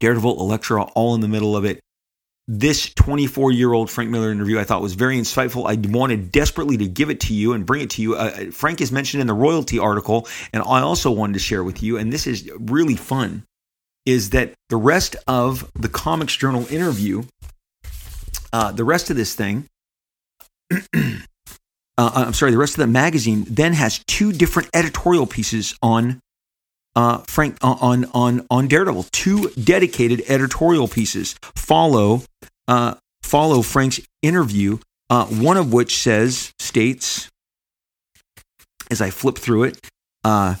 Daredevil, 0.00 0.40
Elektra, 0.40 0.82
all 0.82 1.14
in 1.14 1.20
the 1.20 1.28
middle 1.28 1.56
of 1.56 1.64
it. 1.64 1.80
This 2.52 2.92
24 2.94 3.52
year 3.52 3.72
old 3.72 3.88
Frank 3.88 4.10
Miller 4.10 4.32
interview 4.32 4.58
I 4.58 4.64
thought 4.64 4.82
was 4.82 4.94
very 4.94 5.16
insightful. 5.16 5.70
I 5.70 5.76
wanted 5.88 6.32
desperately 6.32 6.76
to 6.78 6.88
give 6.88 7.08
it 7.08 7.20
to 7.20 7.32
you 7.32 7.52
and 7.52 7.64
bring 7.64 7.80
it 7.80 7.90
to 7.90 8.02
you. 8.02 8.16
Uh, 8.16 8.18
uh, 8.18 8.50
Frank 8.50 8.80
is 8.80 8.90
mentioned 8.90 9.20
in 9.20 9.28
the 9.28 9.34
royalty 9.34 9.78
article, 9.78 10.26
and 10.52 10.60
I 10.64 10.80
also 10.80 11.12
wanted 11.12 11.34
to 11.34 11.38
share 11.38 11.62
with 11.62 11.80
you, 11.80 11.96
and 11.96 12.12
this 12.12 12.26
is 12.26 12.50
really 12.58 12.96
fun, 12.96 13.44
is 14.04 14.30
that 14.30 14.54
the 14.68 14.76
rest 14.76 15.14
of 15.28 15.70
the 15.74 15.88
Comics 15.88 16.34
Journal 16.34 16.66
interview 16.72 17.22
uh, 18.52 18.72
the 18.72 18.84
rest 18.84 19.10
of 19.10 19.16
this 19.16 19.34
thing, 19.34 19.68
uh, 20.72 20.76
I'm 21.96 22.34
sorry, 22.34 22.50
the 22.50 22.58
rest 22.58 22.74
of 22.74 22.80
the 22.80 22.88
magazine 22.88 23.44
then 23.48 23.74
has 23.74 24.02
two 24.06 24.32
different 24.32 24.70
editorial 24.74 25.26
pieces 25.26 25.76
on 25.82 26.20
uh, 26.96 27.18
Frank 27.26 27.56
uh, 27.62 27.76
on 27.80 28.06
on 28.12 28.46
on 28.50 28.68
Daredevil. 28.68 29.04
Two 29.12 29.50
dedicated 29.50 30.22
editorial 30.28 30.88
pieces 30.88 31.34
follow 31.42 32.22
uh, 32.68 32.94
follow 33.22 33.62
Frank's 33.62 34.00
interview. 34.22 34.78
Uh, 35.08 35.26
one 35.26 35.56
of 35.56 35.72
which 35.72 35.96
says 35.96 36.52
states, 36.60 37.28
as 38.92 39.00
I 39.00 39.10
flip 39.10 39.36
through 39.36 39.64
it, 39.64 39.80
uh, 40.22 40.54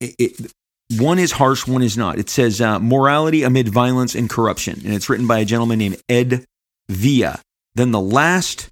it, 0.00 0.14
it 0.18 0.52
one 0.98 1.18
is 1.18 1.32
harsh, 1.32 1.66
one 1.66 1.82
is 1.82 1.96
not. 1.96 2.18
It 2.18 2.28
says 2.28 2.60
uh, 2.60 2.78
morality 2.78 3.42
amid 3.42 3.68
violence 3.68 4.14
and 4.14 4.28
corruption, 4.28 4.82
and 4.84 4.92
it's 4.92 5.08
written 5.08 5.26
by 5.26 5.38
a 5.38 5.44
gentleman 5.44 5.78
named 5.78 5.96
Ed 6.08 6.44
Via. 6.90 7.40
Then 7.74 7.92
the 7.92 8.00
last 8.00 8.68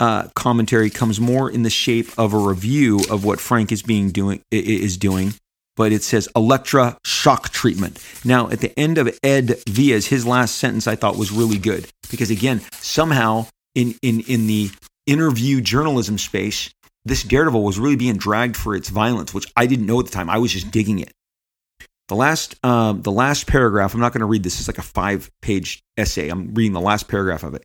uh, 0.00 0.28
commentary 0.34 0.90
comes 0.90 1.20
more 1.20 1.50
in 1.50 1.62
the 1.62 1.70
shape 1.70 2.08
of 2.18 2.34
a 2.34 2.38
review 2.38 3.00
of 3.10 3.24
what 3.24 3.38
Frank 3.38 3.70
is 3.70 3.82
being 3.82 4.10
doing 4.10 4.42
is 4.50 4.96
doing, 4.96 5.34
but 5.76 5.92
it 5.92 6.02
says 6.02 6.28
Elektra 6.34 6.98
shock 7.04 7.50
treatment. 7.50 8.04
Now, 8.24 8.50
at 8.50 8.60
the 8.60 8.78
end 8.78 8.98
of 8.98 9.18
Ed 9.22 9.56
Via's 9.68 10.06
his 10.06 10.26
last 10.26 10.56
sentence, 10.56 10.86
I 10.86 10.96
thought 10.96 11.16
was 11.16 11.32
really 11.32 11.58
good 11.58 11.88
because 12.10 12.30
again, 12.30 12.60
somehow 12.72 13.46
in 13.74 13.94
in 14.02 14.20
in 14.20 14.46
the 14.46 14.70
interview 15.06 15.60
journalism 15.60 16.18
space, 16.18 16.70
this 17.04 17.22
Daredevil 17.22 17.62
was 17.62 17.78
really 17.78 17.96
being 17.96 18.16
dragged 18.16 18.56
for 18.56 18.74
its 18.74 18.88
violence, 18.88 19.32
which 19.32 19.50
I 19.56 19.66
didn't 19.66 19.86
know 19.86 20.00
at 20.00 20.06
the 20.06 20.12
time. 20.12 20.28
I 20.30 20.38
was 20.38 20.52
just 20.52 20.70
digging 20.70 20.98
it. 20.98 21.12
The 22.08 22.16
last, 22.16 22.56
um, 22.64 23.02
the 23.02 23.12
last 23.12 23.46
paragraph. 23.46 23.94
I'm 23.94 24.00
not 24.00 24.12
going 24.12 24.20
to 24.20 24.26
read 24.26 24.42
this. 24.42 24.58
It's 24.58 24.68
like 24.68 24.78
a 24.78 24.82
five-page 24.82 25.80
essay. 25.96 26.28
I'm 26.28 26.52
reading 26.54 26.72
the 26.72 26.80
last 26.80 27.06
paragraph 27.06 27.44
of 27.44 27.54
it. 27.54 27.62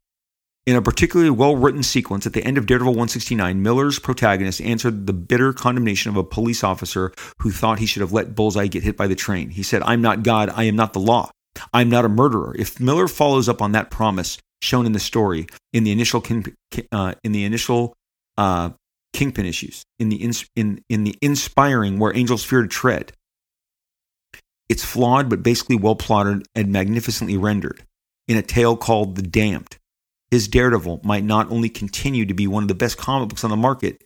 In 0.66 0.76
a 0.76 0.82
particularly 0.82 1.30
well 1.30 1.56
written 1.56 1.84
sequence 1.84 2.26
at 2.26 2.34
the 2.34 2.44
end 2.44 2.58
of 2.58 2.66
Daredevil 2.66 2.94
169, 2.94 3.62
Miller's 3.62 4.00
protagonist 4.00 4.60
answered 4.62 5.06
the 5.06 5.14
bitter 5.14 5.54
condemnation 5.54 6.10
of 6.10 6.18
a 6.18 6.24
police 6.24 6.64
officer 6.64 7.14
who 7.40 7.52
thought 7.52 7.78
he 7.78 7.86
should 7.86 8.02
have 8.02 8.12
let 8.12 8.34
Bullseye 8.34 8.66
get 8.66 8.82
hit 8.82 8.98
by 8.98 9.06
the 9.06 9.16
train. 9.16 9.52
He 9.52 9.62
said, 9.62 9.84
I'm 9.84 10.02
not 10.02 10.24
God, 10.24 10.50
I 10.50 10.64
am 10.64 10.76
not 10.76 10.94
the 10.94 11.00
law. 11.00 11.30
I'm 11.72 11.90
not 11.90 12.04
a 12.04 12.10
murderer. 12.10 12.56
If 12.58 12.80
Miller 12.80 13.08
follows 13.08 13.48
up 13.48 13.62
on 13.62 13.74
that 13.74 13.92
promise 13.92 14.40
shown 14.62 14.88
in 14.88 14.94
the 14.94 15.00
story 15.00 15.46
in 15.72 15.84
the 15.84 15.92
initial 15.92 16.20
king, 16.20 16.56
uh, 16.92 17.14
in 17.24 17.32
the 17.32 17.46
initial 17.46 17.94
uh, 18.36 18.72
kingpin 19.14 19.46
issues, 19.46 19.84
in 20.00 20.10
the 20.10 20.34
in 20.56 20.82
in 20.90 21.04
the 21.04 21.16
inspiring 21.22 22.00
where 22.00 22.16
angels 22.18 22.44
fear 22.44 22.64
to 22.64 22.68
tread, 22.68 23.14
it's 24.68 24.84
flawed 24.84 25.30
but 25.30 25.44
basically 25.44 25.76
well 25.76 25.96
plotted 25.96 26.48
and 26.56 26.72
magnificently 26.72 27.38
rendered 27.38 27.84
in 28.28 28.36
a 28.36 28.42
tale 28.42 28.76
called 28.76 29.16
The 29.16 29.22
Damned. 29.22 29.78
His 30.32 30.48
Daredevil 30.48 31.02
might 31.04 31.24
not 31.24 31.50
only 31.52 31.70
continue 31.70 32.26
to 32.26 32.34
be 32.34 32.48
one 32.48 32.64
of 32.64 32.68
the 32.68 32.76
best 32.76 32.98
comic 32.98 33.30
books 33.30 33.44
on 33.44 33.50
the 33.50 33.56
market, 33.56 34.04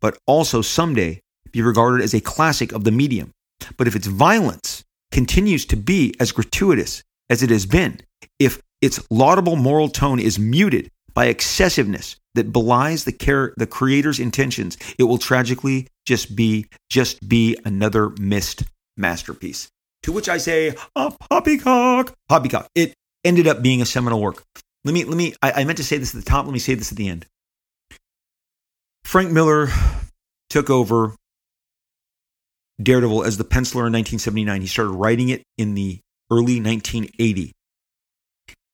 but 0.00 0.18
also 0.26 0.62
someday 0.62 1.20
be 1.52 1.62
regarded 1.62 2.02
as 2.02 2.14
a 2.14 2.20
classic 2.20 2.72
of 2.72 2.84
the 2.84 2.90
medium. 2.90 3.32
But 3.76 3.86
if 3.86 3.96
its 3.96 4.06
violence 4.06 4.84
continues 5.10 5.64
to 5.66 5.76
be 5.76 6.14
as 6.20 6.32
gratuitous 6.32 7.02
as 7.30 7.42
it 7.42 7.50
has 7.50 7.66
been, 7.66 8.00
if 8.38 8.60
its 8.82 9.00
laudable 9.10 9.56
moral 9.56 9.88
tone 9.88 10.20
is 10.20 10.38
muted 10.38 10.90
by 11.14 11.28
excessiveness 11.28 12.16
that 12.34 12.52
belies 12.52 13.04
the, 13.04 13.12
care, 13.12 13.54
the 13.56 13.66
creator's 13.66 14.18
intentions, 14.18 14.76
it 14.98 15.04
will 15.04 15.18
tragically 15.18 15.86
just 16.04 16.36
be 16.36 16.66
just 16.90 17.26
be 17.28 17.56
another 17.64 18.10
missed 18.18 18.64
masterpiece. 18.96 19.68
To 20.02 20.12
which 20.12 20.28
I 20.28 20.36
say, 20.36 20.74
a 20.96 21.10
poppycock, 21.10 22.12
poppycock. 22.28 22.66
It 22.74 22.92
ended 23.24 23.46
up 23.46 23.62
being 23.62 23.80
a 23.80 23.86
seminal 23.86 24.20
work. 24.20 24.42
Let 24.84 24.92
me, 24.92 25.04
let 25.04 25.16
me, 25.16 25.34
I, 25.42 25.52
I 25.52 25.64
meant 25.64 25.78
to 25.78 25.84
say 25.84 25.98
this 25.98 26.14
at 26.14 26.22
the 26.22 26.30
top. 26.30 26.44
Let 26.44 26.52
me 26.52 26.58
say 26.58 26.74
this 26.74 26.92
at 26.92 26.98
the 26.98 27.08
end. 27.08 27.26
Frank 29.04 29.30
Miller 29.32 29.68
took 30.50 30.68
over 30.70 31.14
Daredevil 32.82 33.24
as 33.24 33.36
the 33.38 33.44
penciler 33.44 33.86
in 33.86 33.92
1979. 33.92 34.60
He 34.60 34.66
started 34.66 34.90
writing 34.90 35.28
it 35.28 35.42
in 35.56 35.74
the 35.74 36.00
early 36.30 36.60
1980. 36.60 37.52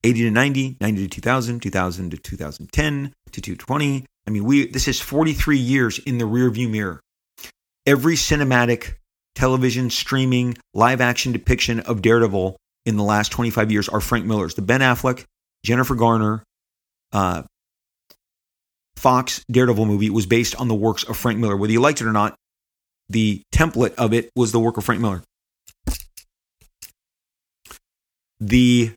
80 0.03 0.23
to 0.23 0.31
90, 0.31 0.77
90 0.81 1.03
to 1.03 1.07
2000, 1.07 1.59
2000 1.61 2.09
to 2.09 2.17
2010 2.17 3.13
to 3.31 3.41
220. 3.41 4.05
I 4.27 4.29
mean, 4.31 4.43
we 4.43 4.67
this 4.67 4.87
is 4.87 4.99
43 4.99 5.57
years 5.57 5.99
in 5.99 6.17
the 6.17 6.25
rearview 6.25 6.69
mirror. 6.69 7.01
Every 7.85 8.15
cinematic, 8.15 8.95
television, 9.35 9.89
streaming, 9.89 10.57
live 10.73 11.01
action 11.01 11.31
depiction 11.31 11.81
of 11.81 12.01
Daredevil 12.01 12.57
in 12.85 12.97
the 12.97 13.03
last 13.03 13.31
25 13.31 13.71
years 13.71 13.89
are 13.89 14.01
Frank 14.01 14.25
Miller's. 14.25 14.55
The 14.55 14.61
Ben 14.61 14.81
Affleck, 14.81 15.25
Jennifer 15.63 15.95
Garner, 15.95 16.43
uh, 17.11 17.43
Fox 18.95 19.43
Daredevil 19.49 19.85
movie 19.85 20.09
was 20.09 20.25
based 20.25 20.55
on 20.55 20.67
the 20.67 20.75
works 20.75 21.03
of 21.03 21.17
Frank 21.17 21.39
Miller. 21.39 21.57
Whether 21.57 21.73
you 21.73 21.81
liked 21.81 22.01
it 22.01 22.07
or 22.07 22.11
not, 22.11 22.35
the 23.09 23.41
template 23.53 23.95
of 23.95 24.13
it 24.13 24.29
was 24.35 24.51
the 24.51 24.59
work 24.59 24.77
of 24.77 24.85
Frank 24.85 25.01
Miller. 25.01 25.23
The 28.39 28.91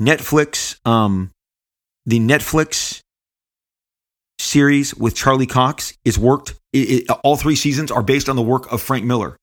Netflix, 0.00 0.76
um, 0.86 1.30
the 2.06 2.18
Netflix 2.20 3.00
series 4.38 4.94
with 4.94 5.14
Charlie 5.14 5.46
Cox 5.46 5.94
is 6.04 6.18
worked. 6.18 6.54
It, 6.72 7.08
it, 7.08 7.10
all 7.22 7.36
three 7.36 7.56
seasons 7.56 7.90
are 7.90 8.02
based 8.02 8.28
on 8.28 8.36
the 8.36 8.42
work 8.42 8.70
of 8.72 8.82
Frank 8.82 9.04
Miller 9.04 9.36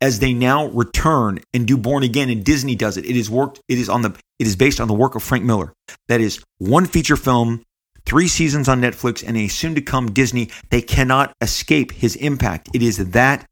as 0.00 0.18
they 0.18 0.32
now 0.32 0.66
return 0.66 1.40
and 1.52 1.66
do 1.66 1.76
Born 1.76 2.02
Again, 2.02 2.30
and 2.30 2.44
Disney 2.44 2.74
does 2.74 2.96
it. 2.96 3.04
It 3.04 3.16
is 3.16 3.30
worked. 3.30 3.60
It 3.68 3.78
is 3.78 3.88
on 3.88 4.02
the. 4.02 4.16
It 4.38 4.46
is 4.46 4.56
based 4.56 4.80
on 4.80 4.88
the 4.88 4.94
work 4.94 5.14
of 5.14 5.22
Frank 5.22 5.44
Miller. 5.44 5.72
That 6.08 6.20
is 6.20 6.42
one 6.58 6.86
feature 6.86 7.16
film, 7.16 7.62
three 8.04 8.28
seasons 8.28 8.68
on 8.68 8.80
Netflix, 8.80 9.26
and 9.26 9.36
a 9.36 9.48
soon-to-come 9.48 10.12
Disney. 10.12 10.50
They 10.70 10.82
cannot 10.82 11.32
escape 11.40 11.92
his 11.92 12.16
impact. 12.16 12.68
It 12.74 12.82
is 12.82 13.10
that 13.10 13.46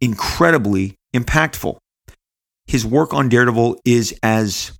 incredibly 0.00 0.96
impactful. 1.14 1.78
His 2.66 2.84
work 2.84 3.14
on 3.14 3.28
Daredevil 3.28 3.80
is 3.84 4.18
as 4.22 4.72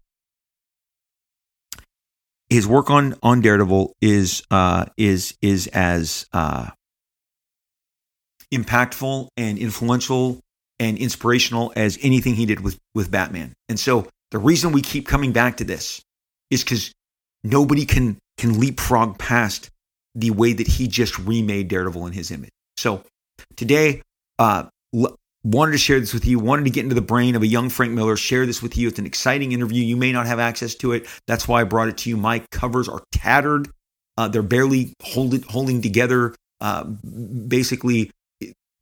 his 2.49 2.67
work 2.67 2.91
on 2.91 3.15
on 3.23 3.41
Daredevil 3.41 3.93
is 4.01 4.43
uh, 4.51 4.87
is 4.97 5.37
is 5.41 5.67
as 5.69 6.27
uh, 6.33 6.71
impactful 8.53 9.29
and 9.37 9.59
influential 9.59 10.41
and 10.79 10.99
inspirational 10.99 11.73
as 11.77 11.99
anything 12.03 12.35
he 12.35 12.47
did 12.47 12.61
with, 12.61 12.79
with 12.95 13.11
Batman. 13.11 13.53
And 13.69 13.79
so 13.79 14.09
the 14.31 14.39
reason 14.39 14.73
we 14.73 14.83
keep 14.83 15.07
coming 15.07 15.33
back 15.33 15.57
to 15.59 15.65
this 15.65 16.03
is 16.51 16.63
because 16.63 16.93
nobody 17.45 17.85
can 17.85 18.19
can 18.39 18.61
leapfrog 18.61 19.19
past 19.19 19.71
the 20.15 20.31
way 20.31 20.53
that 20.53 20.67
he 20.67 20.89
just 20.89 21.19
remade 21.19 21.69
Daredevil 21.69 22.07
in 22.07 22.13
his 22.13 22.31
image. 22.31 22.51
So 22.77 23.03
today, 23.57 24.03
uh, 24.39 24.65
l- 24.95 25.17
wanted 25.45 25.73
to 25.73 25.79
share 25.79 26.01
this 26.01 26.13
with 26.13 26.27
you. 26.27 26.39
Wanted 26.39 26.65
to 26.65 26.71
get 26.71 26.83
into 26.83 26.95
the 26.95 27.01
brain 27.01 27.35
of 27.37 27.43
a 27.43 27.47
young 27.47 27.69
Frank 27.71 27.93
Miller. 27.93 28.17
Share 28.17 28.45
this 28.45 28.63
with 28.63 28.77
you. 28.77 28.89
It's 28.89 28.99
an 28.99 29.07
exciting 29.07 29.53
interview. 29.53 29.83
You 29.83 29.97
may 29.97 30.13
not 30.13 30.27
have 30.27 30.39
access 30.39 30.75
to 30.77 30.93
it. 30.93 31.07
That's 31.27 31.47
why 31.47 31.61
I 31.61 31.65
brought 31.65 31.89
it 31.89 31.99
to 31.99 32.11
you. 32.11 32.17
My 32.17 32.41
covers 32.51 32.89
are 32.89 33.03
tattered. 33.13 33.69
Uh, 34.19 34.29
they're 34.29 34.43
barely 34.43 34.95
holding 35.03 35.43
holding 35.43 35.81
together. 35.83 36.35
Uh, 36.61 36.85
basically, 36.85 38.11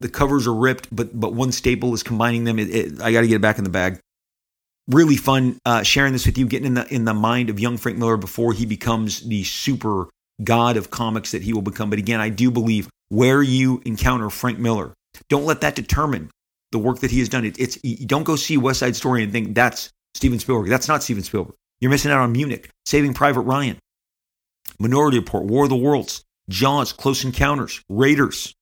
the 0.00 0.08
covers 0.08 0.46
are 0.46 0.54
ripped, 0.54 0.94
but 0.94 1.18
but 1.18 1.34
one 1.34 1.52
staple 1.52 1.94
is 1.94 2.02
combining 2.02 2.44
them. 2.44 2.58
It, 2.58 2.74
it, 2.74 3.00
I 3.00 3.12
got 3.12 3.22
to 3.22 3.26
get 3.26 3.36
it 3.36 3.42
back 3.42 3.58
in 3.58 3.64
the 3.64 3.70
bag. 3.70 3.98
Really 4.88 5.16
fun 5.16 5.58
uh, 5.64 5.82
sharing 5.82 6.12
this 6.12 6.26
with 6.26 6.36
you, 6.36 6.46
getting 6.46 6.66
in 6.66 6.74
the 6.74 6.94
in 6.94 7.04
the 7.04 7.14
mind 7.14 7.50
of 7.50 7.58
young 7.58 7.76
Frank 7.78 7.98
Miller 7.98 8.16
before 8.16 8.52
he 8.52 8.66
becomes 8.66 9.20
the 9.20 9.44
super 9.44 10.08
god 10.42 10.76
of 10.76 10.90
comics 10.90 11.30
that 11.30 11.42
he 11.42 11.52
will 11.52 11.62
become. 11.62 11.90
But 11.90 11.98
again, 11.98 12.20
I 12.20 12.28
do 12.28 12.50
believe 12.50 12.88
where 13.08 13.42
you 13.42 13.80
encounter 13.84 14.28
Frank 14.30 14.58
Miller, 14.58 14.92
don't 15.28 15.44
let 15.44 15.60
that 15.60 15.74
determine 15.74 16.30
the 16.72 16.78
work 16.78 16.98
that 17.00 17.10
he 17.10 17.20
has 17.20 17.28
done. 17.28 17.44
It, 17.44 17.58
it's 17.58 17.76
don't 18.06 18.24
go 18.24 18.36
see 18.36 18.56
West 18.56 18.80
Side 18.80 18.96
Story 18.96 19.22
and 19.22 19.32
think 19.32 19.54
that's 19.54 19.90
Steven 20.14 20.38
Spielberg. 20.38 20.68
That's 20.68 20.88
not 20.88 21.02
Steven 21.02 21.22
Spielberg. 21.22 21.54
You're 21.80 21.90
missing 21.90 22.10
out 22.10 22.20
on 22.20 22.32
Munich, 22.32 22.70
Saving 22.86 23.14
Private 23.14 23.42
Ryan, 23.42 23.78
Minority 24.78 25.18
Report, 25.18 25.44
War 25.44 25.64
of 25.64 25.70
the 25.70 25.76
Worlds, 25.76 26.24
Jaws, 26.48 26.92
Close 26.92 27.24
Encounters, 27.24 27.82
Raiders, 27.88 28.54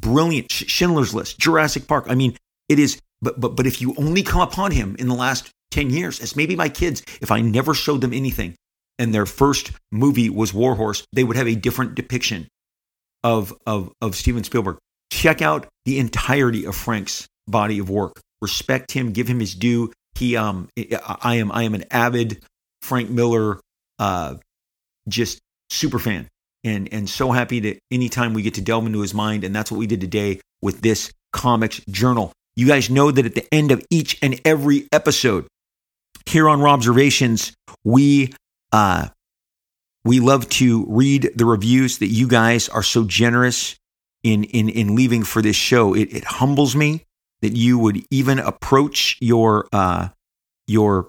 brilliant 0.00 0.50
Schindler's 0.50 1.14
List, 1.14 1.38
Jurassic 1.38 1.86
Park. 1.86 2.06
I 2.08 2.14
mean, 2.14 2.36
it 2.68 2.78
is. 2.78 3.00
But 3.20 3.40
but 3.40 3.56
but 3.56 3.66
if 3.66 3.80
you 3.80 3.94
only 3.96 4.22
come 4.22 4.40
upon 4.40 4.70
him 4.70 4.96
in 4.98 5.08
the 5.08 5.14
last 5.14 5.50
ten 5.70 5.90
years, 5.90 6.20
as 6.20 6.36
maybe 6.36 6.56
my 6.56 6.68
kids, 6.68 7.02
if 7.20 7.30
I 7.30 7.40
never 7.40 7.74
showed 7.74 8.00
them 8.00 8.12
anything, 8.12 8.54
and 8.98 9.14
their 9.14 9.26
first 9.26 9.72
movie 9.90 10.30
was 10.30 10.54
Warhorse, 10.54 11.04
they 11.12 11.24
would 11.24 11.36
have 11.36 11.48
a 11.48 11.54
different 11.54 11.94
depiction 11.94 12.46
of 13.24 13.52
of 13.66 13.92
of 14.00 14.14
Steven 14.14 14.44
Spielberg. 14.44 14.78
Check 15.10 15.42
out 15.42 15.66
the 15.84 15.98
entirety 15.98 16.64
of 16.64 16.76
Frank's 16.76 17.26
body 17.46 17.78
of 17.78 17.90
work. 17.90 18.20
Respect 18.40 18.92
him, 18.92 19.12
give 19.12 19.26
him 19.26 19.40
his 19.40 19.54
due. 19.54 19.92
He 20.14 20.36
um 20.36 20.68
I 20.76 21.36
am 21.36 21.50
I 21.50 21.64
am 21.64 21.74
an 21.74 21.84
avid 21.90 22.44
Frank 22.82 23.10
Miller 23.10 23.58
uh 23.98 24.36
just 25.08 25.40
super 25.70 25.98
fan 25.98 26.28
and 26.64 26.92
and 26.92 27.08
so 27.08 27.32
happy 27.32 27.60
that 27.60 27.78
anytime 27.90 28.34
we 28.34 28.42
get 28.42 28.54
to 28.54 28.60
delve 28.60 28.86
into 28.86 29.00
his 29.00 29.14
mind 29.14 29.44
and 29.44 29.54
that's 29.54 29.70
what 29.70 29.78
we 29.78 29.86
did 29.86 30.00
today 30.00 30.40
with 30.62 30.80
this 30.80 31.12
comics 31.32 31.80
journal. 31.88 32.32
You 32.56 32.66
guys 32.66 32.90
know 32.90 33.10
that 33.10 33.24
at 33.24 33.34
the 33.34 33.46
end 33.52 33.70
of 33.70 33.84
each 33.90 34.18
and 34.22 34.40
every 34.44 34.88
episode 34.92 35.46
here 36.26 36.48
on 36.48 36.58
Robservations 36.60 37.52
we 37.84 38.34
uh 38.72 39.08
we 40.04 40.20
love 40.20 40.48
to 40.48 40.86
read 40.88 41.30
the 41.34 41.44
reviews 41.44 41.98
that 41.98 42.06
you 42.06 42.28
guys 42.28 42.68
are 42.68 42.82
so 42.82 43.04
generous 43.04 43.76
in 44.22 44.44
in 44.44 44.68
in 44.68 44.94
leaving 44.94 45.24
for 45.24 45.42
this 45.42 45.56
show. 45.56 45.94
It, 45.94 46.12
it 46.12 46.24
humbles 46.24 46.74
me 46.74 47.04
that 47.42 47.56
you 47.56 47.78
would 47.78 48.04
even 48.10 48.38
approach 48.38 49.16
your 49.20 49.68
uh 49.72 50.08
your 50.66 51.08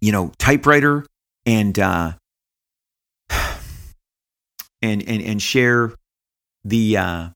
you 0.00 0.12
know 0.12 0.32
typewriter 0.38 1.06
and 1.46 1.78
uh 1.78 2.12
and 4.82 5.06
and 5.08 5.22
and 5.22 5.42
share 5.42 5.92
the 6.64 6.96
uh, 6.96 7.28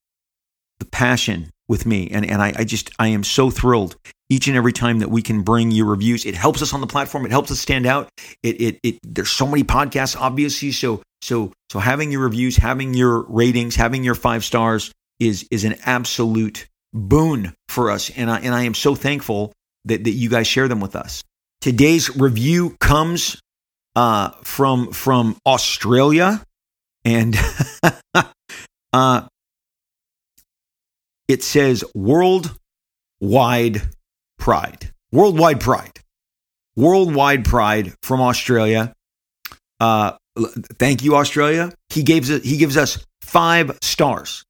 the 0.78 0.84
passion 0.86 1.50
with 1.68 1.86
me. 1.86 2.08
And 2.10 2.28
and 2.28 2.42
I, 2.42 2.52
I 2.56 2.64
just 2.64 2.90
I 2.98 3.08
am 3.08 3.24
so 3.24 3.50
thrilled 3.50 3.96
each 4.30 4.48
and 4.48 4.56
every 4.56 4.72
time 4.72 5.00
that 5.00 5.10
we 5.10 5.22
can 5.22 5.42
bring 5.42 5.70
your 5.70 5.86
reviews. 5.86 6.24
It 6.24 6.34
helps 6.34 6.62
us 6.62 6.72
on 6.72 6.80
the 6.80 6.86
platform. 6.86 7.24
It 7.24 7.30
helps 7.30 7.50
us 7.50 7.60
stand 7.60 7.86
out. 7.86 8.08
It 8.42 8.60
it, 8.60 8.80
it 8.82 8.98
there's 9.02 9.30
so 9.30 9.46
many 9.46 9.64
podcasts, 9.64 10.16
obviously. 10.18 10.72
So 10.72 11.02
so 11.22 11.52
so 11.70 11.78
having 11.78 12.12
your 12.12 12.22
reviews, 12.22 12.56
having 12.56 12.94
your 12.94 13.22
ratings, 13.22 13.76
having 13.76 14.04
your 14.04 14.14
five 14.14 14.44
stars 14.44 14.92
is 15.20 15.46
is 15.50 15.64
an 15.64 15.76
absolute 15.84 16.66
boon 16.92 17.54
for 17.68 17.90
us. 17.90 18.10
And 18.10 18.30
I 18.30 18.40
and 18.40 18.54
I 18.54 18.64
am 18.64 18.74
so 18.74 18.94
thankful 18.94 19.52
that 19.84 20.04
that 20.04 20.12
you 20.12 20.28
guys 20.28 20.46
share 20.46 20.68
them 20.68 20.80
with 20.80 20.96
us. 20.96 21.22
Today's 21.60 22.14
review 22.14 22.76
comes 22.80 23.40
uh, 23.96 24.30
from 24.42 24.92
from 24.92 25.36
Australia 25.46 26.42
and 27.04 27.36
uh, 28.92 29.26
it 31.28 31.42
says 31.42 31.84
worldwide 31.94 33.82
pride. 34.38 34.90
Worldwide 35.12 35.60
pride. 35.60 36.00
Worldwide 36.76 37.44
pride 37.44 37.94
from 38.02 38.20
Australia. 38.20 38.92
Uh, 39.80 40.12
thank 40.78 41.02
you, 41.02 41.16
Australia. 41.16 41.72
He 41.88 42.02
gives 42.02 42.30
it, 42.30 42.44
he 42.44 42.56
gives 42.56 42.76
us 42.76 43.04
five 43.22 43.78
stars. 43.80 44.44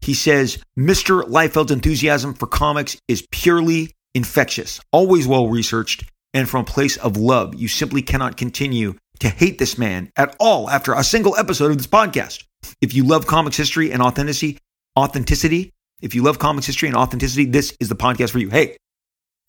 He 0.00 0.14
says, 0.14 0.58
Mr. 0.78 1.22
Liefeld's 1.22 1.72
enthusiasm 1.72 2.34
for 2.34 2.46
comics 2.46 2.96
is 3.08 3.26
purely 3.30 3.92
infectious, 4.14 4.80
always 4.92 5.26
well 5.26 5.48
researched, 5.48 6.04
and 6.32 6.48
from 6.48 6.62
a 6.62 6.64
place 6.64 6.96
of 6.96 7.16
love. 7.16 7.54
You 7.54 7.68
simply 7.68 8.02
cannot 8.02 8.36
continue 8.36 8.94
to 9.20 9.28
hate 9.28 9.58
this 9.58 9.78
man 9.78 10.10
at 10.16 10.36
all 10.38 10.68
after 10.70 10.92
a 10.94 11.04
single 11.04 11.36
episode 11.36 11.70
of 11.70 11.78
this 11.78 11.86
podcast. 11.86 12.44
If 12.80 12.94
you 12.94 13.04
love 13.04 13.26
comics 13.26 13.56
history 13.56 13.92
and 13.92 14.02
authenticity, 14.02 14.58
authenticity, 14.98 15.72
if 16.00 16.14
you 16.14 16.22
love 16.22 16.38
comics 16.38 16.66
history 16.66 16.88
and 16.88 16.96
authenticity, 16.96 17.46
this 17.46 17.76
is 17.80 17.88
the 17.88 17.96
podcast 17.96 18.30
for 18.30 18.38
you. 18.38 18.50
Hey, 18.50 18.76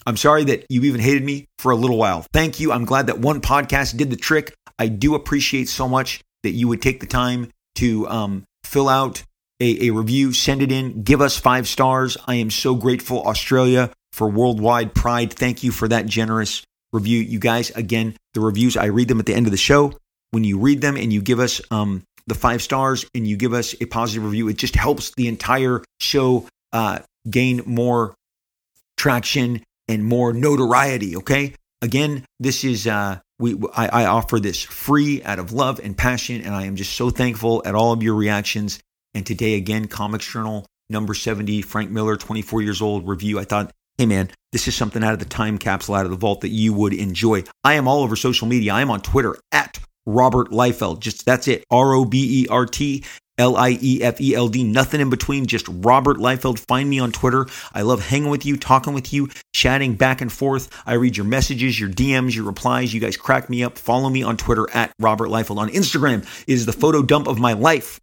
I'm 0.05 0.17
sorry 0.17 0.45
that 0.45 0.65
you 0.69 0.83
even 0.83 1.01
hated 1.01 1.23
me 1.23 1.47
for 1.59 1.71
a 1.71 1.75
little 1.75 1.97
while. 1.97 2.25
Thank 2.33 2.59
you. 2.59 2.71
I'm 2.71 2.85
glad 2.85 3.07
that 3.07 3.19
one 3.19 3.41
podcast 3.41 3.97
did 3.97 4.09
the 4.09 4.15
trick. 4.15 4.53
I 4.79 4.87
do 4.87 5.15
appreciate 5.15 5.67
so 5.67 5.87
much 5.87 6.21
that 6.43 6.51
you 6.51 6.67
would 6.67 6.81
take 6.81 6.99
the 6.99 7.07
time 7.07 7.49
to 7.75 8.07
um, 8.07 8.45
fill 8.63 8.87
out 8.87 9.23
a, 9.59 9.87
a 9.87 9.89
review, 9.91 10.33
send 10.33 10.61
it 10.61 10.71
in, 10.71 11.03
give 11.03 11.21
us 11.21 11.37
five 11.37 11.67
stars. 11.67 12.15
I 12.27 12.35
am 12.35 12.51
so 12.51 12.75
grateful, 12.75 13.23
Australia, 13.23 13.91
for 14.11 14.29
worldwide 14.29 14.93
pride. 14.93 15.33
Thank 15.33 15.63
you 15.63 15.71
for 15.71 15.87
that 15.87 16.05
generous 16.05 16.63
review. 16.93 17.19
You 17.19 17.39
guys, 17.39 17.69
again, 17.71 18.15
the 18.33 18.41
reviews, 18.41 18.77
I 18.77 18.85
read 18.85 19.07
them 19.07 19.19
at 19.19 19.25
the 19.25 19.33
end 19.33 19.47
of 19.47 19.51
the 19.51 19.57
show. 19.57 19.93
When 20.31 20.43
you 20.43 20.59
read 20.59 20.81
them 20.81 20.97
and 20.97 21.11
you 21.11 21.21
give 21.21 21.39
us 21.39 21.61
um, 21.71 22.03
the 22.27 22.35
five 22.35 22.61
stars 22.61 23.05
and 23.15 23.27
you 23.27 23.37
give 23.37 23.53
us 23.53 23.75
a 23.81 23.85
positive 23.85 24.25
review, 24.25 24.49
it 24.49 24.57
just 24.57 24.75
helps 24.75 25.13
the 25.15 25.27
entire 25.27 25.83
show 25.99 26.47
uh, 26.73 26.99
gain 27.29 27.61
more 27.65 28.13
traction 28.97 29.63
and 29.87 30.03
more 30.03 30.33
notoriety. 30.33 31.15
Okay. 31.17 31.53
Again, 31.81 32.25
this 32.39 32.63
is 32.63 32.87
uh, 32.87 33.19
we 33.39 33.55
I, 33.75 33.87
I 33.87 34.05
offer 34.05 34.39
this 34.39 34.63
free 34.63 35.23
out 35.23 35.39
of 35.39 35.53
love 35.53 35.79
and 35.81 35.95
passion, 35.95 36.41
and 36.41 36.53
I 36.55 36.65
am 36.65 36.75
just 36.75 36.93
so 36.93 37.09
thankful 37.09 37.61
at 37.65 37.75
all 37.75 37.93
of 37.93 38.01
your 38.01 38.15
reactions. 38.15 38.79
And 39.13 39.25
today, 39.25 39.53
again, 39.53 39.87
Comics 39.87 40.31
Journal 40.31 40.65
number 40.89 41.13
70, 41.13 41.61
Frank 41.61 41.91
Miller, 41.91 42.17
24 42.17 42.61
years 42.61 42.81
old 42.81 43.07
review. 43.07 43.39
I 43.39 43.43
thought, 43.43 43.71
hey 43.97 44.05
man, 44.05 44.29
this 44.51 44.67
is 44.67 44.75
something 44.75 45.03
out 45.03 45.13
of 45.13 45.19
the 45.19 45.25
time 45.25 45.57
capsule, 45.57 45.95
out 45.95 46.05
of 46.05 46.11
the 46.11 46.17
vault 46.17 46.41
that 46.41 46.49
you 46.49 46.73
would 46.73 46.93
enjoy. 46.93 47.43
I 47.63 47.73
am 47.73 47.87
all 47.87 48.03
over 48.03 48.15
social 48.15 48.47
media. 48.47 48.73
I 48.73 48.81
am 48.81 48.91
on 48.91 49.01
Twitter 49.01 49.35
at 49.51 49.79
Robert 50.05 50.49
Liefeld. 50.51 50.99
Just 50.99 51.25
that's 51.25 51.47
it. 51.47 51.63
R 51.71 51.93
O 51.93 52.05
B 52.05 52.43
E 52.43 52.47
R 52.47 52.65
T 52.65 53.03
L 53.39 53.55
I 53.55 53.77
E 53.81 54.01
F 54.03 54.21
E 54.21 54.35
L 54.35 54.49
D, 54.49 54.63
nothing 54.63 55.01
in 55.01 55.09
between, 55.09 55.45
just 55.47 55.67
Robert 55.69 56.17
Liefeld. 56.17 56.59
Find 56.67 56.89
me 56.89 56.99
on 56.99 57.11
Twitter. 57.11 57.47
I 57.73 57.81
love 57.81 58.05
hanging 58.05 58.29
with 58.29 58.45
you, 58.45 58.55
talking 58.55 58.93
with 58.93 59.11
you, 59.13 59.29
chatting 59.53 59.95
back 59.95 60.21
and 60.21 60.31
forth. 60.31 60.69
I 60.85 60.93
read 60.93 61.17
your 61.17 61.25
messages, 61.25 61.79
your 61.79 61.89
DMs, 61.89 62.35
your 62.35 62.45
replies. 62.45 62.93
You 62.93 62.99
guys 62.99 63.17
crack 63.17 63.49
me 63.49 63.63
up. 63.63 63.77
Follow 63.77 64.09
me 64.09 64.23
on 64.23 64.37
Twitter 64.37 64.67
at 64.73 64.91
Robert 64.99 65.29
Liefeld. 65.29 65.57
On 65.57 65.69
Instagram 65.69 66.25
is 66.47 66.65
the 66.65 66.73
photo 66.73 67.01
dump 67.01 67.27
of 67.27 67.39
my 67.39 67.53
life. 67.53 67.99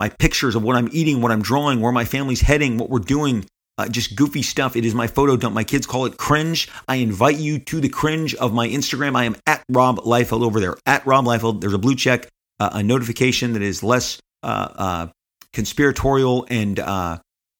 My 0.00 0.08
pictures 0.08 0.54
of 0.54 0.62
what 0.62 0.76
I'm 0.76 0.88
eating, 0.90 1.20
what 1.20 1.30
I'm 1.30 1.42
drawing, 1.42 1.80
where 1.80 1.92
my 1.92 2.04
family's 2.04 2.40
heading, 2.40 2.76
what 2.76 2.90
we're 2.90 2.98
doing, 2.98 3.46
uh, 3.82 3.88
just 3.88 4.16
goofy 4.16 4.42
stuff. 4.42 4.76
It 4.76 4.84
is 4.84 4.94
my 4.94 5.06
photo 5.06 5.36
dump. 5.36 5.54
My 5.54 5.64
kids 5.64 5.86
call 5.86 6.06
it 6.06 6.16
cringe. 6.16 6.68
I 6.88 6.96
invite 6.96 7.38
you 7.38 7.58
to 7.58 7.80
the 7.80 7.88
cringe 7.88 8.34
of 8.34 8.52
my 8.52 8.68
Instagram. 8.68 9.16
I 9.16 9.24
am 9.24 9.36
at 9.46 9.62
Rob 9.68 9.98
Liefeld 9.98 10.42
over 10.42 10.60
there. 10.60 10.76
At 10.86 11.06
Rob 11.06 11.24
Liefeld. 11.24 11.60
There's 11.60 11.74
a 11.74 11.78
blue 11.78 11.96
check 11.96 12.28
uh, 12.60 12.70
a 12.74 12.82
notification 12.82 13.54
that 13.54 13.62
is 13.62 13.82
less 13.82 14.20
uh, 14.42 14.68
uh 14.74 15.06
conspiratorial 15.52 16.46
and 16.48 16.78
uh, 16.78 17.18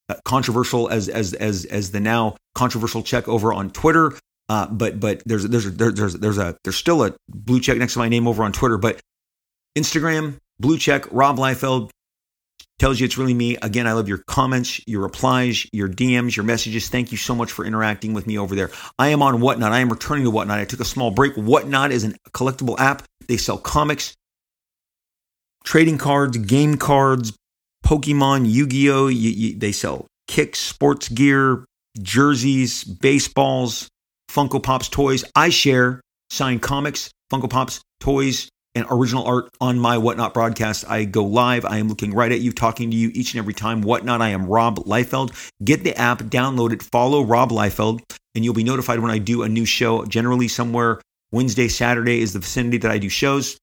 uh, 0.09 0.15
controversial 0.25 0.89
as 0.89 1.09
as 1.09 1.35
as 1.35 1.65
as 1.67 1.91
the 1.91 2.01
now 2.01 2.37
controversial 2.55 3.03
check 3.03 3.29
over 3.29 3.53
on 3.53 3.71
Twitter. 3.71 4.13
but 4.49 5.01
but 5.01 5.23
there's 5.27 5.45
there's 5.45 5.71
there's 5.73 6.15
there's 6.15 6.39
a 6.39 6.57
there's 6.65 6.77
still 6.77 7.05
a 7.05 7.15
blue 7.29 7.61
check 7.61 7.79
next 7.79 7.95
to 7.95 7.99
my 7.99 8.09
name 8.09 8.29
over 8.29 8.45
on 8.45 8.53
Twitter. 8.53 8.79
But 8.79 9.01
Instagram 9.77 10.39
blue 10.61 10.79
check 10.79 11.05
Rob 11.11 11.37
Liefeld 11.37 11.91
tells 12.79 12.99
you 12.99 13.05
it's 13.05 13.19
really 13.19 13.35
me. 13.35 13.57
Again, 13.63 13.87
I 13.87 13.93
love 13.93 14.09
your 14.09 14.19
comments, 14.27 14.81
your 14.87 15.03
replies, 15.03 15.67
your 15.73 15.89
DMs, 15.89 16.37
your 16.37 16.45
messages. 16.45 16.89
Thank 16.89 17.13
you 17.13 17.19
so 17.19 17.35
much 17.35 17.53
for 17.53 17.65
interacting 17.65 18.13
with 18.13 18.27
me 18.27 18.39
over 18.39 18.55
there. 18.55 18.71
I 18.99 19.09
am 19.09 19.23
on 19.23 19.41
Whatnot. 19.41 19.73
I 19.73 19.79
am 19.81 19.89
returning 19.89 20.25
to 20.25 20.31
Whatnot. 20.31 20.59
I 20.59 20.65
took 20.65 20.81
a 20.81 20.85
small 20.85 21.11
break. 21.11 21.35
Whatnot 21.35 21.93
is 21.93 22.05
a 22.05 22.13
collectible 22.31 22.79
app. 22.79 23.03
They 23.29 23.37
sell 23.37 23.59
comics, 23.59 24.15
trading 25.65 25.99
cards, 25.99 26.37
game 26.37 26.77
cards, 26.77 27.37
Pokemon, 27.85 28.51
Yu 28.51 28.67
Gi 28.67 28.91
Oh! 28.91 29.09
they 29.59 29.73
sell 29.73 30.07
kicks, 30.29 30.59
sports 30.59 31.09
gear, 31.09 31.65
jerseys, 32.01 32.85
baseballs, 32.85 33.89
Funko 34.31 34.63
Pops, 34.63 34.89
toys. 34.89 35.25
I 35.37 35.51
share 35.51 36.01
signed 36.31 36.63
comics, 36.63 37.11
Funko 37.31 37.51
Pops, 37.51 37.81
toys, 38.01 38.49
and 38.75 38.87
original 38.91 39.25
art 39.25 39.51
on 39.61 39.79
my 39.79 39.99
Whatnot 39.99 40.35
broadcast. 40.35 40.85
I 40.89 41.05
go 41.05 41.25
live. 41.25 41.65
I 41.65 41.79
am 41.79 41.89
looking 41.89 42.15
right 42.15 42.33
at 42.33 42.41
you, 42.41 42.53
talking 42.53 42.91
to 42.91 42.97
you 42.97 43.11
each 43.15 43.35
and 43.35 43.39
every 43.39 43.55
time. 43.55 43.83
Whatnot, 43.83 44.23
I 44.23 44.31
am 44.31 44.47
Rob 44.47 44.79
Liefeld. 44.81 45.33
Get 45.63 45.85
the 45.85 45.97
app, 45.97 46.19
download 46.21 46.73
it, 46.73 46.83
follow 46.83 47.23
Rob 47.23 47.51
Liefeld, 47.51 48.01
and 48.35 48.45
you'll 48.45 48.55
be 48.55 48.65
notified 48.65 49.01
when 49.01 49.11
I 49.11 49.19
do 49.19 49.43
a 49.43 49.49
new 49.49 49.65
show. 49.67 50.05
Generally, 50.05 50.49
somewhere 50.49 51.01
Wednesday, 51.31 51.69
Saturday 51.69 52.21
is 52.21 52.33
the 52.33 52.39
vicinity 52.39 52.79
that 52.79 52.91
I 52.91 52.99
do 52.99 53.09
shows. 53.09 53.59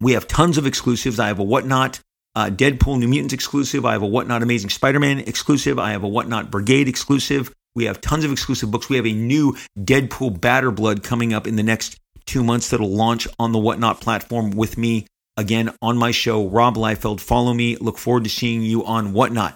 We 0.00 0.12
have 0.12 0.26
tons 0.26 0.58
of 0.58 0.66
exclusives. 0.66 1.18
I 1.18 1.28
have 1.28 1.38
a 1.38 1.44
Whatnot 1.44 2.00
uh, 2.34 2.50
Deadpool 2.50 2.98
New 2.98 3.08
Mutants 3.08 3.34
exclusive. 3.34 3.84
I 3.84 3.92
have 3.92 4.02
a 4.02 4.06
Whatnot 4.06 4.42
Amazing 4.42 4.70
Spider 4.70 5.00
Man 5.00 5.20
exclusive. 5.20 5.78
I 5.78 5.92
have 5.92 6.02
a 6.02 6.08
Whatnot 6.08 6.50
Brigade 6.50 6.88
exclusive. 6.88 7.52
We 7.74 7.84
have 7.86 8.00
tons 8.00 8.24
of 8.24 8.32
exclusive 8.32 8.70
books. 8.70 8.88
We 8.88 8.96
have 8.96 9.06
a 9.06 9.12
new 9.12 9.56
Deadpool 9.78 10.40
Badder 10.40 10.70
Blood 10.70 11.02
coming 11.02 11.32
up 11.32 11.46
in 11.46 11.56
the 11.56 11.62
next 11.62 11.98
two 12.26 12.44
months 12.44 12.70
that'll 12.70 12.88
launch 12.88 13.28
on 13.38 13.52
the 13.52 13.58
Whatnot 13.58 14.00
platform 14.00 14.50
with 14.50 14.78
me 14.78 15.06
again 15.36 15.74
on 15.82 15.96
my 15.96 16.10
show, 16.10 16.48
Rob 16.48 16.76
Liefeld. 16.76 17.20
Follow 17.20 17.52
me. 17.52 17.76
Look 17.76 17.98
forward 17.98 18.24
to 18.24 18.30
seeing 18.30 18.62
you 18.62 18.84
on 18.84 19.12
Whatnot. 19.12 19.54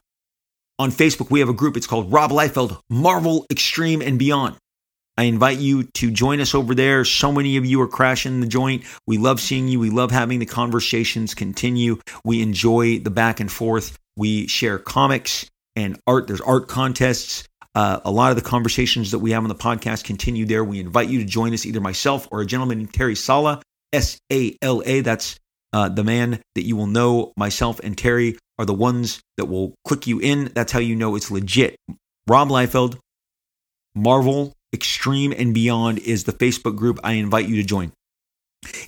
On 0.78 0.90
Facebook, 0.90 1.31
we 1.31 1.40
have 1.40 1.49
a 1.49 1.55
group. 1.55 1.77
It's 1.77 1.86
called 1.86 2.12
Rob 2.12 2.31
Liefeld 2.31 2.81
Marvel 2.89 3.47
Extreme 3.51 4.03
and 4.03 4.19
Beyond. 4.19 4.57
I 5.16 5.24
invite 5.24 5.59
you 5.59 5.82
to 5.95 6.12
join 6.12 6.39
us 6.39 6.55
over 6.55 6.77
there. 6.77 7.05
So 7.05 7.32
many 7.32 7.57
of 7.57 7.66
you 7.66 7.81
are 7.81 7.89
crashing 7.89 8.40
the 8.40 8.47
joint. 8.47 8.85
We 9.05 9.19
love 9.19 9.40
seeing 9.40 9.66
you. 9.66 9.81
We 9.81 9.90
love 9.90 10.12
having 10.12 10.39
the 10.39 10.47
conversations 10.47 11.35
continue. 11.35 11.99
We 12.24 12.40
enjoy 12.40 13.01
the 13.01 13.11
back 13.11 13.40
and 13.40 13.51
forth. 13.51 13.99
We 14.16 14.47
share 14.47 14.78
comics 14.78 15.51
and 15.74 15.99
art. 16.07 16.28
There's 16.28 16.40
art 16.40 16.69
contests. 16.69 17.48
Uh, 17.79 18.01
a 18.05 18.11
lot 18.11 18.31
of 18.31 18.37
the 18.37 18.43
conversations 18.43 19.13
that 19.13 19.21
we 19.21 19.31
have 19.31 19.45
on 19.45 19.49
the 19.49 19.55
podcast 19.55 20.03
continue 20.03 20.45
there. 20.45 20.65
We 20.65 20.81
invite 20.81 21.09
you 21.09 21.21
to 21.21 21.25
join 21.25 21.55
us, 21.55 21.65
either 21.65 21.81
myself 21.81 22.27
or 22.33 22.41
a 22.41 22.45
gentleman 22.45 22.79
named 22.79 22.93
Terry 22.93 23.15
Sala, 23.15 23.63
S 23.93 24.19
A 24.33 24.57
L 24.61 24.83
A. 24.85 25.01
That's 25.01 25.39
uh, 25.73 25.89
the 25.89 26.03
man 26.03 26.41
that 26.57 26.65
you 26.65 26.75
will 26.75 26.89
know. 26.89 27.33
Myself 27.37 27.79
and 27.79 27.97
Terry 27.97 28.37
are 28.59 28.65
the 28.65 28.75
ones 28.75 29.21
that 29.37 29.45
will 29.45 29.77
click 29.87 30.09
you 30.09 30.19
in. 30.19 30.51
That's 30.57 30.73
how 30.73 30.81
you 30.81 30.97
know 30.97 31.15
it's 31.15 31.31
legit. 31.31 31.77
Rob 32.27 32.49
Liefeld, 32.49 32.99
Marvel 33.95 34.55
Extreme 34.73 35.33
and 35.39 35.55
Beyond 35.55 36.01
is 36.01 36.25
the 36.25 36.33
Facebook 36.33 36.75
group. 36.75 36.99
I 37.05 37.13
invite 37.13 37.47
you 37.49 37.55
to 37.55 37.63
join. 37.63 37.93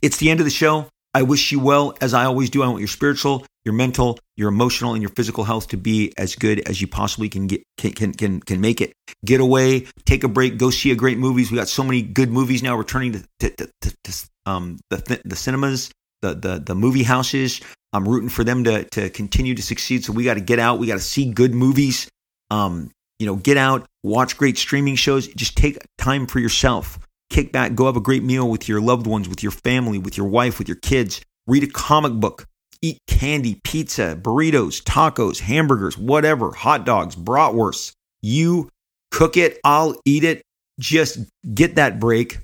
It's 0.02 0.16
the 0.16 0.30
end 0.30 0.40
of 0.40 0.46
the 0.46 0.50
show. 0.50 0.88
I 1.12 1.22
wish 1.22 1.50
you 1.50 1.60
well, 1.60 1.94
as 2.00 2.14
I 2.14 2.24
always 2.24 2.50
do. 2.50 2.62
I 2.62 2.68
want 2.68 2.78
your 2.78 2.88
spiritual, 2.88 3.44
your 3.64 3.74
mental, 3.74 4.18
your 4.36 4.48
emotional, 4.48 4.94
and 4.94 5.02
your 5.02 5.10
physical 5.10 5.44
health 5.44 5.68
to 5.68 5.76
be 5.76 6.12
as 6.16 6.36
good 6.36 6.60
as 6.68 6.80
you 6.80 6.86
possibly 6.86 7.28
can 7.28 7.46
get 7.46 7.62
can 7.76 7.92
can 7.92 8.12
can, 8.12 8.40
can 8.40 8.60
make 8.60 8.80
it. 8.80 8.92
Get 9.24 9.40
away, 9.40 9.86
take 10.04 10.24
a 10.24 10.28
break, 10.28 10.56
go 10.56 10.70
see 10.70 10.90
a 10.92 10.94
great 10.94 11.18
movies. 11.18 11.50
We 11.50 11.56
got 11.56 11.68
so 11.68 11.82
many 11.82 12.02
good 12.02 12.30
movies 12.30 12.62
now 12.62 12.76
returning 12.76 13.12
to, 13.12 13.24
to, 13.40 13.50
to, 13.80 13.96
to 14.04 14.28
um, 14.46 14.78
the 14.90 15.20
the 15.24 15.36
cinemas, 15.36 15.90
the 16.22 16.34
the 16.34 16.62
the 16.64 16.74
movie 16.74 17.02
houses. 17.02 17.60
I'm 17.92 18.08
rooting 18.08 18.28
for 18.28 18.44
them 18.44 18.62
to 18.64 18.84
to 18.90 19.10
continue 19.10 19.54
to 19.54 19.62
succeed. 19.62 20.04
So 20.04 20.12
we 20.12 20.24
got 20.24 20.34
to 20.34 20.40
get 20.40 20.58
out. 20.58 20.78
We 20.78 20.86
got 20.86 20.94
to 20.94 21.00
see 21.00 21.32
good 21.32 21.54
movies. 21.54 22.08
Um, 22.50 22.90
you 23.18 23.26
know, 23.26 23.36
get 23.36 23.58
out, 23.58 23.86
watch 24.02 24.38
great 24.38 24.56
streaming 24.56 24.94
shows. 24.94 25.28
Just 25.28 25.56
take 25.56 25.78
time 25.98 26.26
for 26.26 26.38
yourself. 26.38 26.98
Kick 27.30 27.52
back, 27.52 27.76
go 27.76 27.86
have 27.86 27.96
a 27.96 28.00
great 28.00 28.24
meal 28.24 28.50
with 28.50 28.68
your 28.68 28.80
loved 28.80 29.06
ones, 29.06 29.28
with 29.28 29.42
your 29.42 29.52
family, 29.52 29.98
with 29.98 30.16
your 30.16 30.26
wife, 30.26 30.58
with 30.58 30.68
your 30.68 30.76
kids. 30.76 31.20
Read 31.46 31.62
a 31.62 31.68
comic 31.68 32.12
book. 32.14 32.46
Eat 32.82 32.98
candy, 33.06 33.60
pizza, 33.62 34.18
burritos, 34.20 34.82
tacos, 34.82 35.38
hamburgers, 35.40 35.96
whatever, 35.96 36.50
hot 36.50 36.84
dogs, 36.84 37.14
bratwurst. 37.14 37.92
You 38.20 38.68
cook 39.10 39.36
it, 39.36 39.60
I'll 39.64 40.00
eat 40.04 40.24
it. 40.24 40.42
Just 40.80 41.18
get 41.54 41.76
that 41.76 42.00
break. 42.00 42.38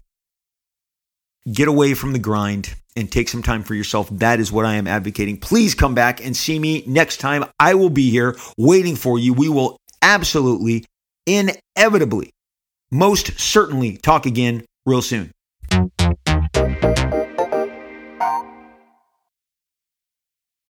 Get 1.51 1.69
away 1.69 1.95
from 1.95 2.13
the 2.13 2.19
grind 2.19 2.75
and 2.97 3.11
take 3.11 3.29
some 3.29 3.43
time 3.43 3.63
for 3.63 3.75
yourself. 3.75 4.09
That 4.11 4.41
is 4.41 4.53
what 4.53 4.67
I 4.67 4.75
am 4.75 4.87
advocating. 4.87 5.39
Please 5.39 5.75
come 5.75 5.95
back 5.95 6.25
and 6.25 6.37
see 6.37 6.59
me 6.59 6.85
next 6.87 7.17
time. 7.19 7.45
I 7.59 7.75
will 7.75 7.91
be 7.91 8.11
here 8.11 8.37
waiting 8.57 8.95
for 8.95 9.19
you. 9.19 9.33
We 9.33 9.49
will 9.49 9.79
absolutely, 10.03 10.85
inevitably, 11.27 12.31
most 12.91 13.39
certainly 13.39 13.97
talk 13.97 14.27
again 14.27 14.65
real 14.87 15.03
soon. 15.03 15.36